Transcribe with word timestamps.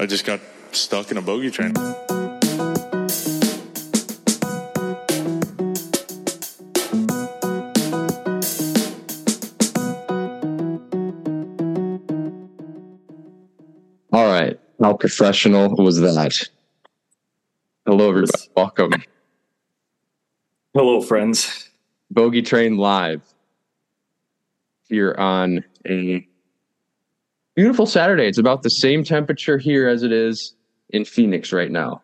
I 0.00 0.06
just 0.06 0.24
got 0.24 0.38
stuck 0.70 1.10
in 1.10 1.16
a 1.16 1.22
bogey 1.22 1.50
train. 1.50 1.76
All 14.12 14.26
right. 14.26 14.60
How 14.80 14.92
professional 14.92 15.74
was 15.74 15.98
that? 15.98 16.48
Hello, 17.84 18.10
everybody. 18.10 18.32
Welcome. 18.56 18.92
Hello, 20.74 21.00
friends. 21.00 21.70
Bogey 22.08 22.42
Train 22.42 22.76
Live 22.76 23.22
here 24.88 25.16
on 25.18 25.64
a 25.84 26.24
beautiful 27.58 27.86
Saturday. 27.86 28.28
It's 28.28 28.38
about 28.38 28.62
the 28.62 28.70
same 28.70 29.02
temperature 29.02 29.58
here 29.58 29.88
as 29.88 30.04
it 30.04 30.12
is 30.12 30.54
in 30.90 31.04
Phoenix 31.04 31.52
right 31.52 31.72
now. 31.72 32.02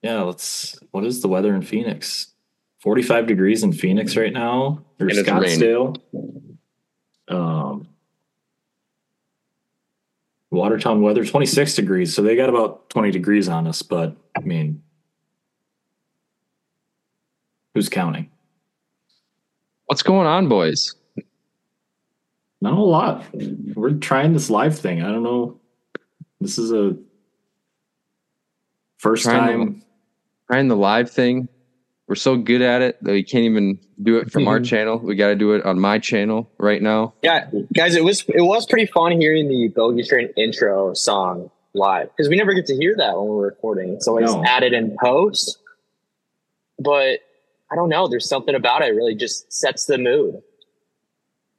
Yeah, 0.00 0.22
let's. 0.22 0.78
What 0.92 1.04
is 1.04 1.22
the 1.22 1.28
weather 1.28 1.52
in 1.56 1.62
Phoenix? 1.62 2.28
45 2.78 3.26
degrees 3.26 3.64
in 3.64 3.72
Phoenix 3.72 4.16
right 4.16 4.32
now, 4.32 4.84
or 5.00 5.08
And 5.08 5.18
Scottsdale. 5.18 6.00
Um, 7.26 7.88
Watertown 10.52 11.02
weather 11.02 11.24
26 11.24 11.74
degrees, 11.74 12.14
so 12.14 12.22
they 12.22 12.36
got 12.36 12.48
about 12.48 12.88
20 12.90 13.10
degrees 13.10 13.48
on 13.48 13.66
us. 13.66 13.82
But 13.82 14.16
I 14.36 14.40
mean, 14.40 14.84
who's 17.74 17.88
counting? 17.88 18.30
What's 19.86 20.02
going 20.02 20.28
on, 20.28 20.48
boys? 20.48 20.94
Not 22.60 22.74
a 22.74 22.80
lot. 22.82 23.24
We're 23.74 23.92
trying 23.94 24.32
this 24.32 24.50
live 24.50 24.78
thing. 24.78 25.02
I 25.02 25.12
don't 25.12 25.22
know. 25.22 25.60
This 26.40 26.58
is 26.58 26.72
a 26.72 26.96
first 28.98 29.24
Trying 29.24 29.58
time. 29.58 29.82
Trying 30.50 30.68
the 30.68 30.76
live 30.76 31.10
thing. 31.10 31.48
We're 32.08 32.14
so 32.14 32.36
good 32.36 32.62
at 32.62 32.80
it 32.80 33.02
that 33.04 33.12
we 33.12 33.22
can't 33.22 33.44
even 33.44 33.78
do 34.02 34.16
it 34.16 34.32
from 34.32 34.48
our 34.48 34.60
channel. 34.72 34.98
We 34.98 35.14
got 35.14 35.28
to 35.28 35.34
do 35.36 35.52
it 35.52 35.64
on 35.66 35.78
my 35.78 35.98
channel 35.98 36.50
right 36.58 36.80
now. 36.80 37.12
Yeah, 37.22 37.50
guys, 37.74 37.94
it 37.94 38.02
was 38.02 38.24
it 38.28 38.40
was 38.42 38.66
pretty 38.66 38.86
fun 38.86 39.12
hearing 39.20 39.46
the 39.48 39.68
Bogey 39.68 40.02
Train 40.02 40.30
intro 40.36 40.94
song 40.94 41.50
live 41.74 42.08
because 42.16 42.28
we 42.30 42.36
never 42.36 42.54
get 42.54 42.64
to 42.66 42.74
hear 42.74 42.96
that 42.96 43.16
when 43.18 43.28
we're 43.28 43.44
recording. 43.44 43.90
It's 43.90 44.08
always 44.08 44.32
No. 44.34 44.42
added 44.44 44.72
in 44.72 44.96
post. 45.02 45.58
But 46.78 47.20
I 47.70 47.74
don't 47.74 47.90
know. 47.90 48.08
There's 48.08 48.28
something 48.28 48.54
about 48.54 48.82
it. 48.82 48.88
it 48.88 48.92
really 48.96 49.14
just 49.14 49.52
sets 49.52 49.84
the 49.84 49.98
mood. 49.98 50.40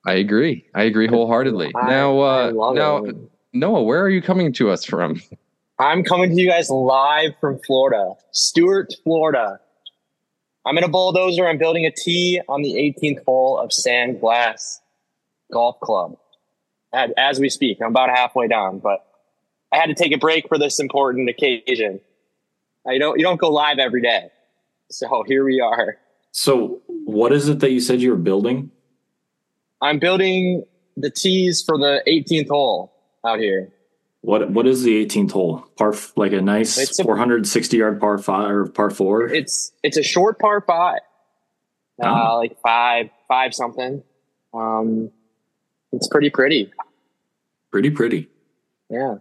I 0.05 0.13
agree. 0.13 0.65
I 0.73 0.83
agree 0.83 1.07
wholeheartedly. 1.07 1.73
I- 1.75 1.87
now, 1.87 2.19
uh, 2.19 2.51
now, 2.73 2.97
it. 2.97 3.15
Noah, 3.53 3.83
where 3.83 4.01
are 4.01 4.09
you 4.09 4.21
coming 4.21 4.53
to 4.53 4.69
us 4.69 4.85
from? 4.85 5.21
I'm 5.79 6.03
coming 6.03 6.29
to 6.29 6.41
you 6.41 6.49
guys 6.49 6.69
live 6.69 7.31
from 7.39 7.59
Florida, 7.65 8.15
Stewart, 8.31 8.93
Florida. 9.03 9.59
I'm 10.65 10.77
in 10.77 10.83
a 10.83 10.89
bulldozer. 10.89 11.47
I'm 11.47 11.57
building 11.57 11.85
a 11.85 11.91
tee 11.91 12.41
on 12.49 12.61
the 12.61 12.75
18th 12.75 13.23
hole 13.25 13.57
of 13.57 13.71
Sand 13.71 14.19
Glass 14.19 14.81
Golf 15.51 15.79
Club. 15.79 16.17
As, 16.93 17.11
as 17.17 17.39
we 17.39 17.49
speak, 17.49 17.79
I'm 17.81 17.91
about 17.91 18.09
halfway 18.09 18.47
down, 18.47 18.79
but 18.79 19.05
I 19.71 19.77
had 19.77 19.87
to 19.87 19.95
take 19.95 20.11
a 20.11 20.17
break 20.17 20.47
for 20.47 20.57
this 20.57 20.79
important 20.79 21.29
occasion. 21.29 22.01
I 22.87 22.97
don't 22.97 23.17
you 23.17 23.23
don't 23.23 23.39
go 23.39 23.49
live 23.49 23.79
every 23.79 24.01
day, 24.01 24.29
so 24.89 25.23
here 25.27 25.45
we 25.45 25.61
are. 25.61 25.97
So, 26.31 26.81
what 26.87 27.31
is 27.31 27.47
it 27.49 27.59
that 27.59 27.71
you 27.71 27.79
said 27.79 28.01
you 28.01 28.11
were 28.11 28.17
building? 28.17 28.71
I'm 29.81 29.99
building 29.99 30.65
the 30.97 31.09
tees 31.09 31.63
for 31.65 31.77
the 31.77 32.01
18th 32.07 32.49
hole 32.49 32.93
out 33.25 33.39
here. 33.39 33.71
What 34.21 34.51
What 34.51 34.67
is 34.67 34.83
the 34.83 35.05
18th 35.05 35.31
hole? 35.31 35.65
Par 35.77 35.93
like 36.17 36.33
a 36.33 36.41
nice 36.41 36.77
It's 36.77 36.99
a- 36.99 37.03
460 37.03 37.77
yard 37.77 37.99
par 38.01 38.17
five 38.17 38.49
or 38.51 38.67
par 38.67 38.89
four. 38.89 39.27
It's 39.27 39.71
it's 39.83 39.95
a 39.97 40.03
short 40.03 40.39
par 40.39 40.61
five, 40.67 40.99
Oh. 42.03 42.07
uh, 42.07 42.37
like 42.37 42.59
five 42.61 43.09
five 43.29 43.53
something. 43.53 44.03
Um, 44.53 45.11
it's 45.93 46.07
pretty 46.07 46.29
pretty. 46.29 46.71
Pretty 47.71 47.89
pretty. 47.91 48.27
Yeah. 48.89 49.15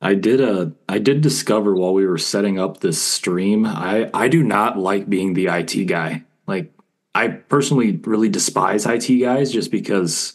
I 0.00 0.14
did 0.14 0.40
a 0.40 0.72
I 0.88 0.98
did 0.98 1.20
discover 1.20 1.74
while 1.74 1.92
we 1.92 2.06
were 2.06 2.18
setting 2.18 2.58
up 2.58 2.80
this 2.80 3.00
stream. 3.02 3.66
I 3.66 4.08
I 4.14 4.28
do 4.28 4.42
not 4.42 4.78
like 4.78 5.08
being 5.10 5.34
the 5.34 5.48
IT 5.48 5.84
guy. 5.86 6.24
Like 6.46 6.72
I 7.14 7.28
personally 7.28 7.92
really 8.04 8.28
despise 8.28 8.86
IT 8.86 9.08
guys 9.20 9.50
just 9.52 9.70
because 9.70 10.34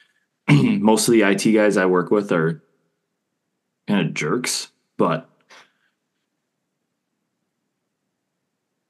most 0.48 1.08
of 1.08 1.12
the 1.12 1.22
IT 1.22 1.52
guys 1.52 1.76
I 1.76 1.86
work 1.86 2.10
with 2.10 2.30
are 2.32 2.62
kind 3.88 4.06
of 4.06 4.14
jerks. 4.14 4.70
But 4.96 5.28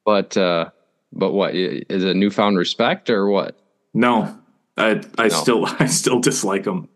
But, 0.05 0.37
uh, 0.37 0.71
but 1.13 1.33
what 1.33 1.55
is 1.55 2.05
it 2.05 2.17
newfound 2.17 2.57
respect 2.59 3.11
or 3.11 3.29
what? 3.29 3.59
No, 3.95 4.37
I 4.77 5.03
I 5.19 5.25
No. 5.25 5.29
still 5.29 5.67
I 5.79 5.87
still 5.87 6.21
dislike 6.21 6.65
them. 6.65 6.89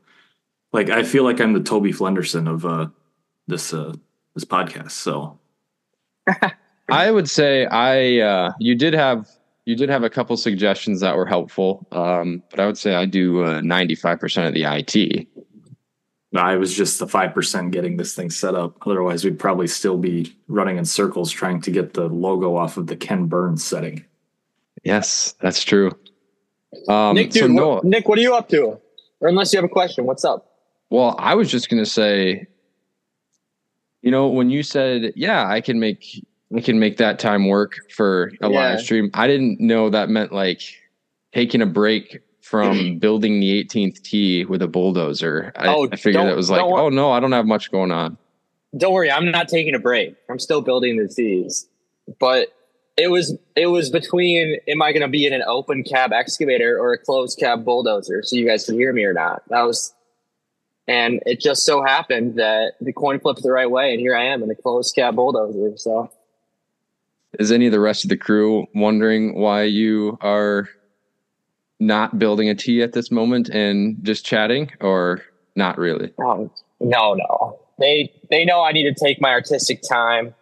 Like 0.73 0.91
I 0.91 1.03
feel 1.05 1.25
like 1.25 1.41
I'm 1.41 1.53
the 1.53 1.63
Toby 1.63 1.93
Flenderson 1.93 2.49
of 2.51 2.65
uh 2.67 2.89
this 3.47 3.73
uh 3.73 3.95
this 4.35 4.45
podcast. 4.45 4.93
So 4.93 5.39
I 6.91 7.11
would 7.11 7.29
say 7.31 7.67
I, 7.67 8.19
uh, 8.19 8.53
you 8.59 8.75
did 8.75 8.95
have, 8.95 9.29
you 9.65 9.77
did 9.77 9.89
have 9.89 10.03
a 10.03 10.11
couple 10.11 10.37
suggestions 10.37 11.01
that 11.01 11.17
were 11.17 11.27
helpful. 11.27 11.87
Um, 11.93 12.43
but 12.51 12.61
I 12.61 12.67
would 12.67 12.79
say 12.79 12.95
I 12.95 13.07
do 13.07 13.45
uh, 13.45 13.61
95% 13.61 14.49
of 14.49 14.55
the 14.55 14.65
IT. 14.65 15.27
I 16.37 16.57
was 16.57 16.77
just 16.77 16.99
the 16.99 17.07
five 17.07 17.33
percent 17.33 17.71
getting 17.71 17.97
this 17.97 18.15
thing 18.15 18.31
set 18.31 18.55
up. 18.55 18.77
Otherwise, 18.87 19.25
we'd 19.25 19.39
probably 19.39 19.69
still 19.69 19.97
be 19.97 20.35
running 20.49 20.79
in 20.79 20.85
circles 20.85 21.31
trying 21.31 21.61
to 21.61 21.71
get 21.71 21.95
the 21.95 22.09
logo 22.09 22.57
off 22.57 22.77
of 22.77 22.89
the 22.89 22.97
Ken 22.97 23.27
Burns 23.27 23.63
setting. 23.63 24.05
Yes, 24.83 25.35
that's 25.41 25.63
true. 25.63 25.93
Um, 26.89 27.15
Nick, 27.15 27.33
so 27.33 27.43
dude, 27.43 27.53
Noah, 27.53 27.75
what, 27.77 27.85
Nick, 27.85 28.09
what 28.09 28.19
are 28.19 28.23
you 28.23 28.35
up 28.35 28.49
to? 28.49 28.81
Or 29.21 29.29
unless 29.29 29.53
you 29.53 29.59
have 29.59 29.65
a 29.65 29.73
question, 29.73 30.07
what's 30.07 30.25
up? 30.25 30.51
Well, 30.91 31.15
I 31.19 31.35
was 31.35 31.51
just 31.51 31.71
gonna 31.71 31.87
say, 31.87 32.49
you 34.03 34.11
know, 34.11 34.27
when 34.27 34.51
you 34.51 34.65
said, 34.65 35.13
"Yeah, 35.15 35.49
I 35.49 35.61
can 35.61 35.79
make, 35.79 36.27
I 36.57 36.61
can 36.61 36.79
make 36.79 36.99
that 36.99 37.19
time 37.19 37.49
work 37.49 37.73
for 37.91 38.33
a 38.41 38.49
Yeah. 38.49 38.57
live 38.57 38.81
stream," 38.81 39.11
I 39.15 39.27
didn't 39.27 39.61
know 39.61 39.91
that 39.91 40.09
meant 40.09 40.33
like 40.33 40.61
taking 41.33 41.61
a 41.63 41.67
break 41.67 42.21
from 42.43 42.99
building 42.99 43.41
the 43.41 43.59
18th 43.59 44.03
tee 44.03 44.45
with 44.45 44.63
a 44.63 44.69
bulldozer. 44.69 45.53
I, 45.57 45.69
Oh, 45.75 45.89
I 45.91 45.97
figured 45.97 46.27
it 46.29 46.37
was 46.37 46.51
like, 46.51 46.63
oh 46.63 46.89
no, 46.91 47.11
I 47.11 47.21
don't 47.21 47.33
have 47.33 47.47
much 47.47 47.71
going 47.71 47.91
on. 47.91 48.17
Don't 48.77 48.93
worry, 48.93 49.11
I'm 49.11 49.31
not 49.31 49.49
taking 49.49 49.75
a 49.75 49.79
break. 49.79 50.17
I'm 50.29 50.39
still 50.39 50.61
building 50.61 50.97
the 50.97 51.09
tees. 51.09 51.69
But 52.19 52.49
it 52.97 53.09
was 53.09 53.37
it 53.57 53.67
was 53.67 53.91
between 53.91 54.59
am 54.69 54.83
I 54.83 54.93
gonna 54.93 55.09
be 55.09 55.27
in 55.27 55.33
an 55.33 55.43
open 55.47 55.83
cab 55.83 56.13
excavator 56.13 56.79
or 56.79 56.93
a 56.93 56.99
closed 56.99 57.39
cab 57.39 57.65
bulldozer 57.65 58.23
so 58.23 58.37
you 58.37 58.47
guys 58.47 58.67
can 58.67 58.75
hear 58.77 58.93
me 58.93 59.05
or 59.05 59.13
not. 59.13 59.43
That 59.49 59.63
was 59.63 59.93
and 60.87 61.21
it 61.27 61.41
just 61.41 61.65
so 61.65 61.83
happened 61.83 62.37
that 62.37 62.75
the 62.81 62.93
coin 62.93 63.19
flipped 63.19 63.43
the 63.43 63.51
right 63.51 63.71
way 63.71 63.93
and 63.93 64.01
here 64.01 64.15
I 64.15 64.25
am 64.27 64.43
in 64.43 64.51
a 64.51 64.55
closed 64.55 64.95
cab 64.95 65.17
bulldozer. 65.17 65.77
So 65.77 66.11
Is 67.39 67.53
any 67.53 67.67
of 67.67 67.73
the 67.73 67.81
rest 67.81 68.05
of 68.05 68.11
the 68.11 68.17
crew 68.17 68.67
wondering 68.75 69.35
why 69.39 69.63
you 69.65 70.19
are 70.21 70.69
not 71.81 72.19
building 72.19 72.49
a 72.49 72.55
tee 72.55 72.83
at 72.83 72.93
this 72.93 73.11
moment 73.11 73.49
and 73.49 73.99
just 74.03 74.25
chatting, 74.25 74.71
or 74.81 75.23
not 75.57 75.79
really? 75.79 76.13
Um, 76.25 76.51
no, 76.81 77.15
no. 77.15 77.59
They 77.79 78.13
they 78.31 78.45
know 78.45 78.63
I 78.63 78.73
need 78.73 78.85
to 78.93 79.05
take 79.05 79.21
my 79.21 79.31
artistic 79.31 79.81
time. 79.89 80.35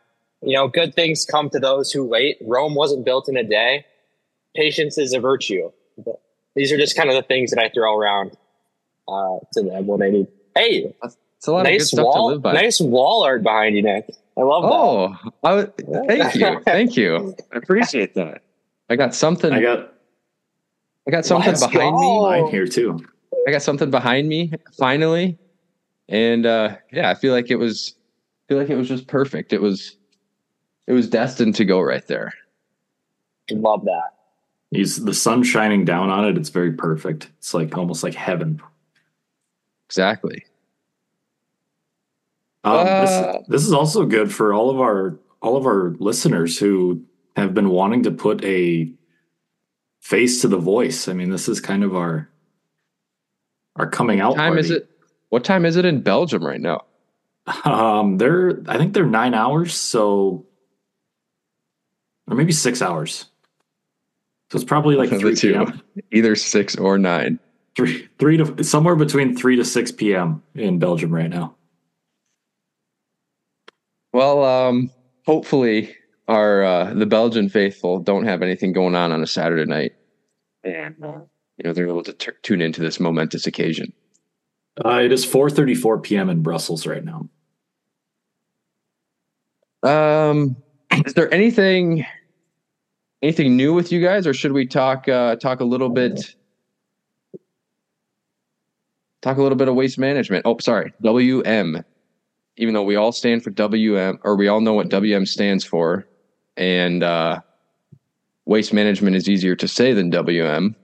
You 0.42 0.56
know, 0.56 0.68
good 0.68 0.94
things 0.94 1.24
come 1.24 1.50
to 1.50 1.58
those 1.60 1.90
who 1.92 2.04
wait. 2.04 2.36
Rome 2.42 2.74
wasn't 2.74 3.04
built 3.04 3.28
in 3.28 3.36
a 3.36 3.44
day. 3.44 3.86
Patience 4.54 4.98
is 4.98 5.14
a 5.14 5.20
virtue. 5.20 5.70
These 6.54 6.72
are 6.72 6.76
just 6.76 6.96
kind 6.96 7.08
of 7.08 7.14
the 7.16 7.22
things 7.22 7.52
that 7.52 7.62
I 7.62 7.70
throw 7.70 7.96
around 7.96 8.36
uh, 9.08 9.38
to 9.54 9.62
them 9.62 9.86
when 9.86 10.00
they 10.00 10.10
need. 10.10 10.26
Hey, 10.54 10.94
It's 11.02 11.46
a 11.46 11.52
lot 11.52 11.60
of 11.60 11.66
good 11.66 11.72
nice 11.72 11.86
stuff 11.88 11.98
to 11.98 12.04
wall, 12.04 12.26
live 12.32 12.42
by. 12.42 12.52
nice 12.52 12.80
wall 12.80 13.24
art 13.24 13.42
behind 13.42 13.76
you, 13.76 13.82
Nick. 13.82 14.10
I 14.36 14.42
love 14.42 14.62
that. 14.62 14.68
Oh, 14.72 15.16
I, 15.44 15.66
thank 16.06 16.34
you, 16.34 16.60
thank 16.64 16.96
you. 16.96 17.34
I 17.52 17.56
appreciate 17.58 18.14
that. 18.14 18.42
I 18.88 18.96
got 18.96 19.14
something. 19.14 19.52
I 19.52 19.60
got, 19.60 19.78
I 21.06 21.10
got, 21.10 21.18
got 21.18 21.26
something 21.26 21.50
Let's 21.50 21.66
behind 21.66 21.94
go. 21.94 22.00
me. 22.00 22.20
mine 22.22 22.50
here 22.50 22.66
too. 22.66 23.04
I 23.46 23.50
got 23.50 23.62
something 23.62 23.90
behind 23.90 24.28
me 24.28 24.52
finally, 24.78 25.38
and 26.08 26.46
uh, 26.46 26.76
yeah, 26.92 27.10
I 27.10 27.14
feel 27.14 27.32
like 27.32 27.50
it 27.50 27.56
was. 27.56 27.94
I 27.96 28.42
feel 28.48 28.58
like 28.58 28.70
it 28.70 28.76
was 28.76 28.88
just 28.88 29.06
perfect. 29.06 29.52
It 29.52 29.60
was. 29.60 29.96
It 30.86 30.92
was 30.92 31.08
destined 31.08 31.54
to 31.56 31.64
go 31.64 31.80
right 31.80 32.06
there. 32.08 32.32
Love 33.50 33.84
that. 33.84 34.14
He's 34.72 35.04
the 35.04 35.14
sun 35.14 35.42
shining 35.42 35.84
down 35.84 36.10
on 36.10 36.24
it. 36.24 36.36
It's 36.36 36.48
very 36.48 36.72
perfect. 36.72 37.30
It's 37.38 37.54
like 37.54 37.76
almost 37.76 38.02
like 38.02 38.14
heaven. 38.14 38.60
Exactly. 39.88 40.44
Um, 42.64 42.74
Uh, 42.86 43.00
this, 43.02 43.46
this 43.48 43.66
is 43.66 43.72
also 43.72 44.04
good 44.06 44.32
for 44.32 44.52
all 44.54 44.70
of 44.70 44.80
our 44.80 45.18
all 45.40 45.56
of 45.56 45.66
our 45.66 45.94
listeners 45.98 46.58
who 46.58 47.02
have 47.36 47.52
been 47.54 47.70
wanting 47.70 48.04
to 48.04 48.10
put 48.10 48.44
a 48.44 48.88
face 50.00 50.40
to 50.42 50.48
the 50.48 50.58
voice. 50.58 51.08
I 51.08 51.12
mean, 51.12 51.30
this 51.30 51.48
is 51.48 51.60
kind 51.60 51.82
of 51.82 51.96
our 51.96 52.28
our 53.76 53.88
coming 53.88 54.20
out. 54.20 54.36
Time 54.36 54.58
is 54.58 54.70
it? 54.70 54.88
What 55.30 55.44
time 55.44 55.64
is 55.64 55.76
it 55.76 55.84
in 55.84 56.02
Belgium 56.02 56.44
right 56.46 56.60
now? 56.60 56.84
Um, 57.64 58.18
they're 58.18 58.62
I 58.68 58.78
think 58.78 58.94
they're 58.94 59.06
nine 59.06 59.34
hours, 59.34 59.74
so 59.74 60.46
or 62.28 62.36
maybe 62.36 62.52
six 62.52 62.80
hours. 62.80 63.26
So 64.50 64.56
it's 64.56 64.64
probably 64.64 64.94
like 64.94 65.08
three 65.18 65.34
two. 65.34 65.52
p.m. 65.52 65.82
Either 66.12 66.36
six 66.36 66.76
or 66.76 66.98
nine. 66.98 67.40
Three 67.74 68.08
three 68.18 68.36
to 68.36 68.62
somewhere 68.62 68.94
between 68.94 69.36
three 69.36 69.56
to 69.56 69.64
six 69.64 69.90
p.m. 69.90 70.42
in 70.54 70.78
Belgium 70.78 71.12
right 71.12 71.30
now. 71.30 71.56
Well, 74.12 74.44
um, 74.44 74.90
hopefully 75.24 75.94
our 76.28 76.62
uh, 76.62 76.94
the 76.94 77.06
Belgian 77.06 77.48
faithful 77.48 77.98
don't 77.98 78.24
have 78.24 78.42
anything 78.42 78.72
going 78.72 78.94
on 78.94 79.12
on 79.12 79.22
a 79.22 79.26
Saturday 79.26 79.64
night, 79.64 79.92
and 80.64 80.94
uh, 81.02 81.20
you 81.56 81.64
know 81.64 81.72
they're 81.72 81.88
able 81.88 82.02
to 82.04 82.12
t- 82.12 82.32
tune 82.42 82.60
into 82.60 82.80
this 82.80 83.00
momentous 83.00 83.46
occasion. 83.46 83.92
Uh, 84.84 85.00
it 85.02 85.12
is 85.12 85.24
four 85.24 85.50
thirty 85.50 85.74
four 85.74 85.98
p.m. 85.98 86.28
in 86.28 86.42
Brussels 86.42 86.86
right 86.86 87.04
now. 87.04 87.28
Um, 89.82 90.56
is 91.04 91.14
there 91.14 91.32
anything 91.32 92.06
anything 93.22 93.56
new 93.56 93.72
with 93.72 93.92
you 93.92 94.02
guys, 94.02 94.26
or 94.26 94.34
should 94.34 94.52
we 94.52 94.66
talk 94.66 95.08
uh, 95.08 95.36
talk 95.36 95.60
a 95.60 95.64
little 95.64 95.88
bit? 95.88 96.34
Talk 99.22 99.38
a 99.38 99.42
little 99.42 99.56
bit 99.56 99.68
of 99.68 99.76
waste 99.76 99.98
management. 99.98 100.42
Oh, 100.44 100.58
sorry, 100.58 100.92
WM. 101.02 101.84
Even 102.56 102.74
though 102.74 102.82
we 102.82 102.96
all 102.96 103.12
stand 103.12 103.42
for 103.42 103.50
WM, 103.50 104.18
or 104.24 104.36
we 104.36 104.48
all 104.48 104.60
know 104.60 104.74
what 104.74 104.88
WM 104.90 105.24
stands 105.26 105.64
for, 105.64 106.06
and 106.56 107.02
uh, 107.02 107.40
waste 108.44 108.72
management 108.74 109.16
is 109.16 109.28
easier 109.28 109.56
to 109.56 109.66
say 109.66 109.92
than 109.92 110.10
WM, 110.10 110.76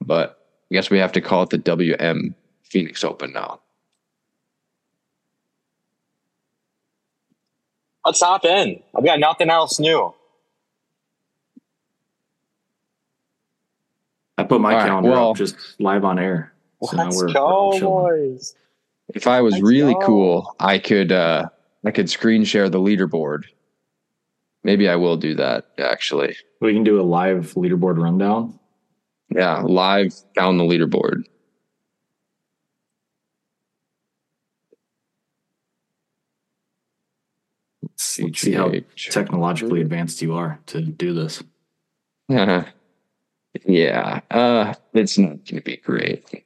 but 0.00 0.44
I 0.70 0.74
guess 0.74 0.90
we 0.90 0.98
have 0.98 1.12
to 1.12 1.20
call 1.20 1.44
it 1.44 1.50
the 1.50 1.58
WM 1.58 2.34
Phoenix 2.64 3.04
Open 3.04 3.32
now. 3.32 3.60
Let's 8.04 8.20
hop 8.20 8.44
in. 8.44 8.82
I've 8.96 9.04
got 9.04 9.20
nothing 9.20 9.50
else 9.50 9.78
new. 9.78 10.14
I 14.36 14.44
put 14.44 14.60
my 14.60 14.72
All 14.72 14.78
right, 14.78 14.86
calendar 14.86 15.10
well- 15.10 15.30
up 15.30 15.36
just 15.36 15.56
live 15.78 16.04
on 16.04 16.18
air. 16.18 16.52
So 16.82 16.96
Let's 16.96 17.16
we're- 17.16 17.32
go, 17.32 17.70
we're 17.72 17.80
boys. 17.80 18.54
If 19.14 19.26
I 19.26 19.40
was 19.40 19.60
really 19.60 19.96
cool, 20.02 20.54
I 20.60 20.78
could 20.78 21.12
uh 21.12 21.48
I 21.84 21.90
could 21.90 22.10
screen 22.10 22.44
share 22.44 22.68
the 22.68 22.80
leaderboard. 22.80 23.44
Maybe 24.64 24.88
I 24.88 24.96
will 24.96 25.16
do 25.16 25.34
that 25.36 25.66
actually. 25.78 26.36
We 26.60 26.74
can 26.74 26.84
do 26.84 27.00
a 27.00 27.02
live 27.02 27.54
leaderboard 27.54 27.98
rundown. 28.02 28.58
Yeah, 29.34 29.62
live 29.62 30.14
down 30.34 30.58
the 30.58 30.64
leaderboard. 30.64 31.24
Let's 37.82 38.04
see, 38.04 38.32
see 38.34 38.52
how 38.52 38.72
technologically 38.96 39.80
advanced 39.80 40.20
you 40.22 40.34
are 40.34 40.60
to 40.66 40.80
do 40.80 41.14
this. 41.14 41.42
yeah, 42.28 44.20
uh 44.30 44.74
it's 44.94 45.18
not 45.18 45.28
going 45.28 45.44
to 45.44 45.60
be 45.60 45.76
great. 45.76 46.44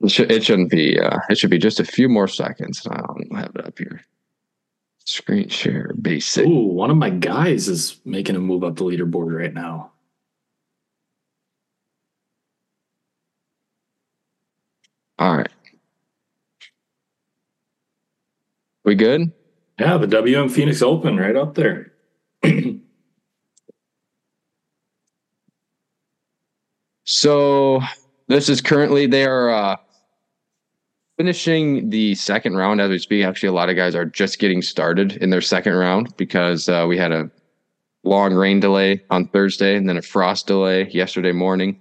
It, 0.00 0.10
should, 0.10 0.30
it 0.30 0.44
shouldn't 0.44 0.70
be 0.70 0.98
uh 0.98 1.18
it 1.28 1.38
should 1.38 1.50
be 1.50 1.58
just 1.58 1.80
a 1.80 1.84
few 1.84 2.08
more 2.08 2.28
seconds. 2.28 2.86
I 2.88 2.98
don't 2.98 3.36
have 3.36 3.52
it 3.54 3.66
up 3.66 3.78
here. 3.78 4.02
Screen 5.04 5.48
share 5.48 5.92
basic. 6.00 6.46
Ooh, 6.46 6.66
one 6.66 6.90
of 6.90 6.96
my 6.96 7.10
guys 7.10 7.68
is 7.68 7.98
making 8.04 8.36
a 8.36 8.40
move 8.40 8.62
up 8.62 8.76
the 8.76 8.84
leaderboard 8.84 9.36
right 9.36 9.54
now. 9.54 9.92
All 15.18 15.36
right. 15.36 15.50
We 18.84 18.94
good? 18.94 19.32
Yeah, 19.80 19.96
the 19.96 20.06
WM 20.06 20.48
Phoenix 20.48 20.80
Open 20.82 21.16
right 21.16 21.36
up 21.36 21.54
there. 21.54 21.92
So 27.10 27.80
this 28.26 28.50
is 28.50 28.60
currently 28.60 29.06
they 29.06 29.24
are 29.24 29.48
uh, 29.48 29.76
finishing 31.18 31.90
the 31.90 32.14
second 32.14 32.56
round 32.56 32.80
as 32.80 32.88
we 32.88 32.98
speak. 32.98 33.24
Actually, 33.24 33.50
a 33.50 33.52
lot 33.52 33.68
of 33.68 33.76
guys 33.76 33.94
are 33.94 34.06
just 34.06 34.38
getting 34.38 34.62
started 34.62 35.16
in 35.16 35.30
their 35.30 35.40
second 35.40 35.74
round 35.74 36.16
because 36.16 36.68
uh, 36.68 36.86
we 36.88 36.96
had 36.96 37.12
a 37.12 37.30
long 38.04 38.32
rain 38.32 38.60
delay 38.60 39.02
on 39.10 39.26
Thursday 39.28 39.76
and 39.76 39.88
then 39.88 39.96
a 39.96 40.02
frost 40.02 40.46
delay 40.46 40.88
yesterday 40.90 41.32
morning. 41.32 41.78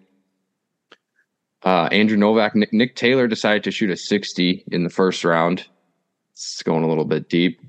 Uh, 1.64 1.88
Andrew 1.92 2.18
Novak, 2.18 2.56
Nick, 2.56 2.74
Nick 2.74 2.96
Taylor 2.96 3.28
decided 3.28 3.64
to 3.64 3.72
shoot 3.72 3.90
a 3.90 3.98
60 3.98 4.64
in 4.72 4.84
the 4.84 4.90
first 4.90 5.24
round. 5.24 5.66
It's 6.34 6.62
going 6.64 6.84
a 6.84 6.88
little 6.88 7.06
bit 7.06 7.30
deep. 7.30 7.62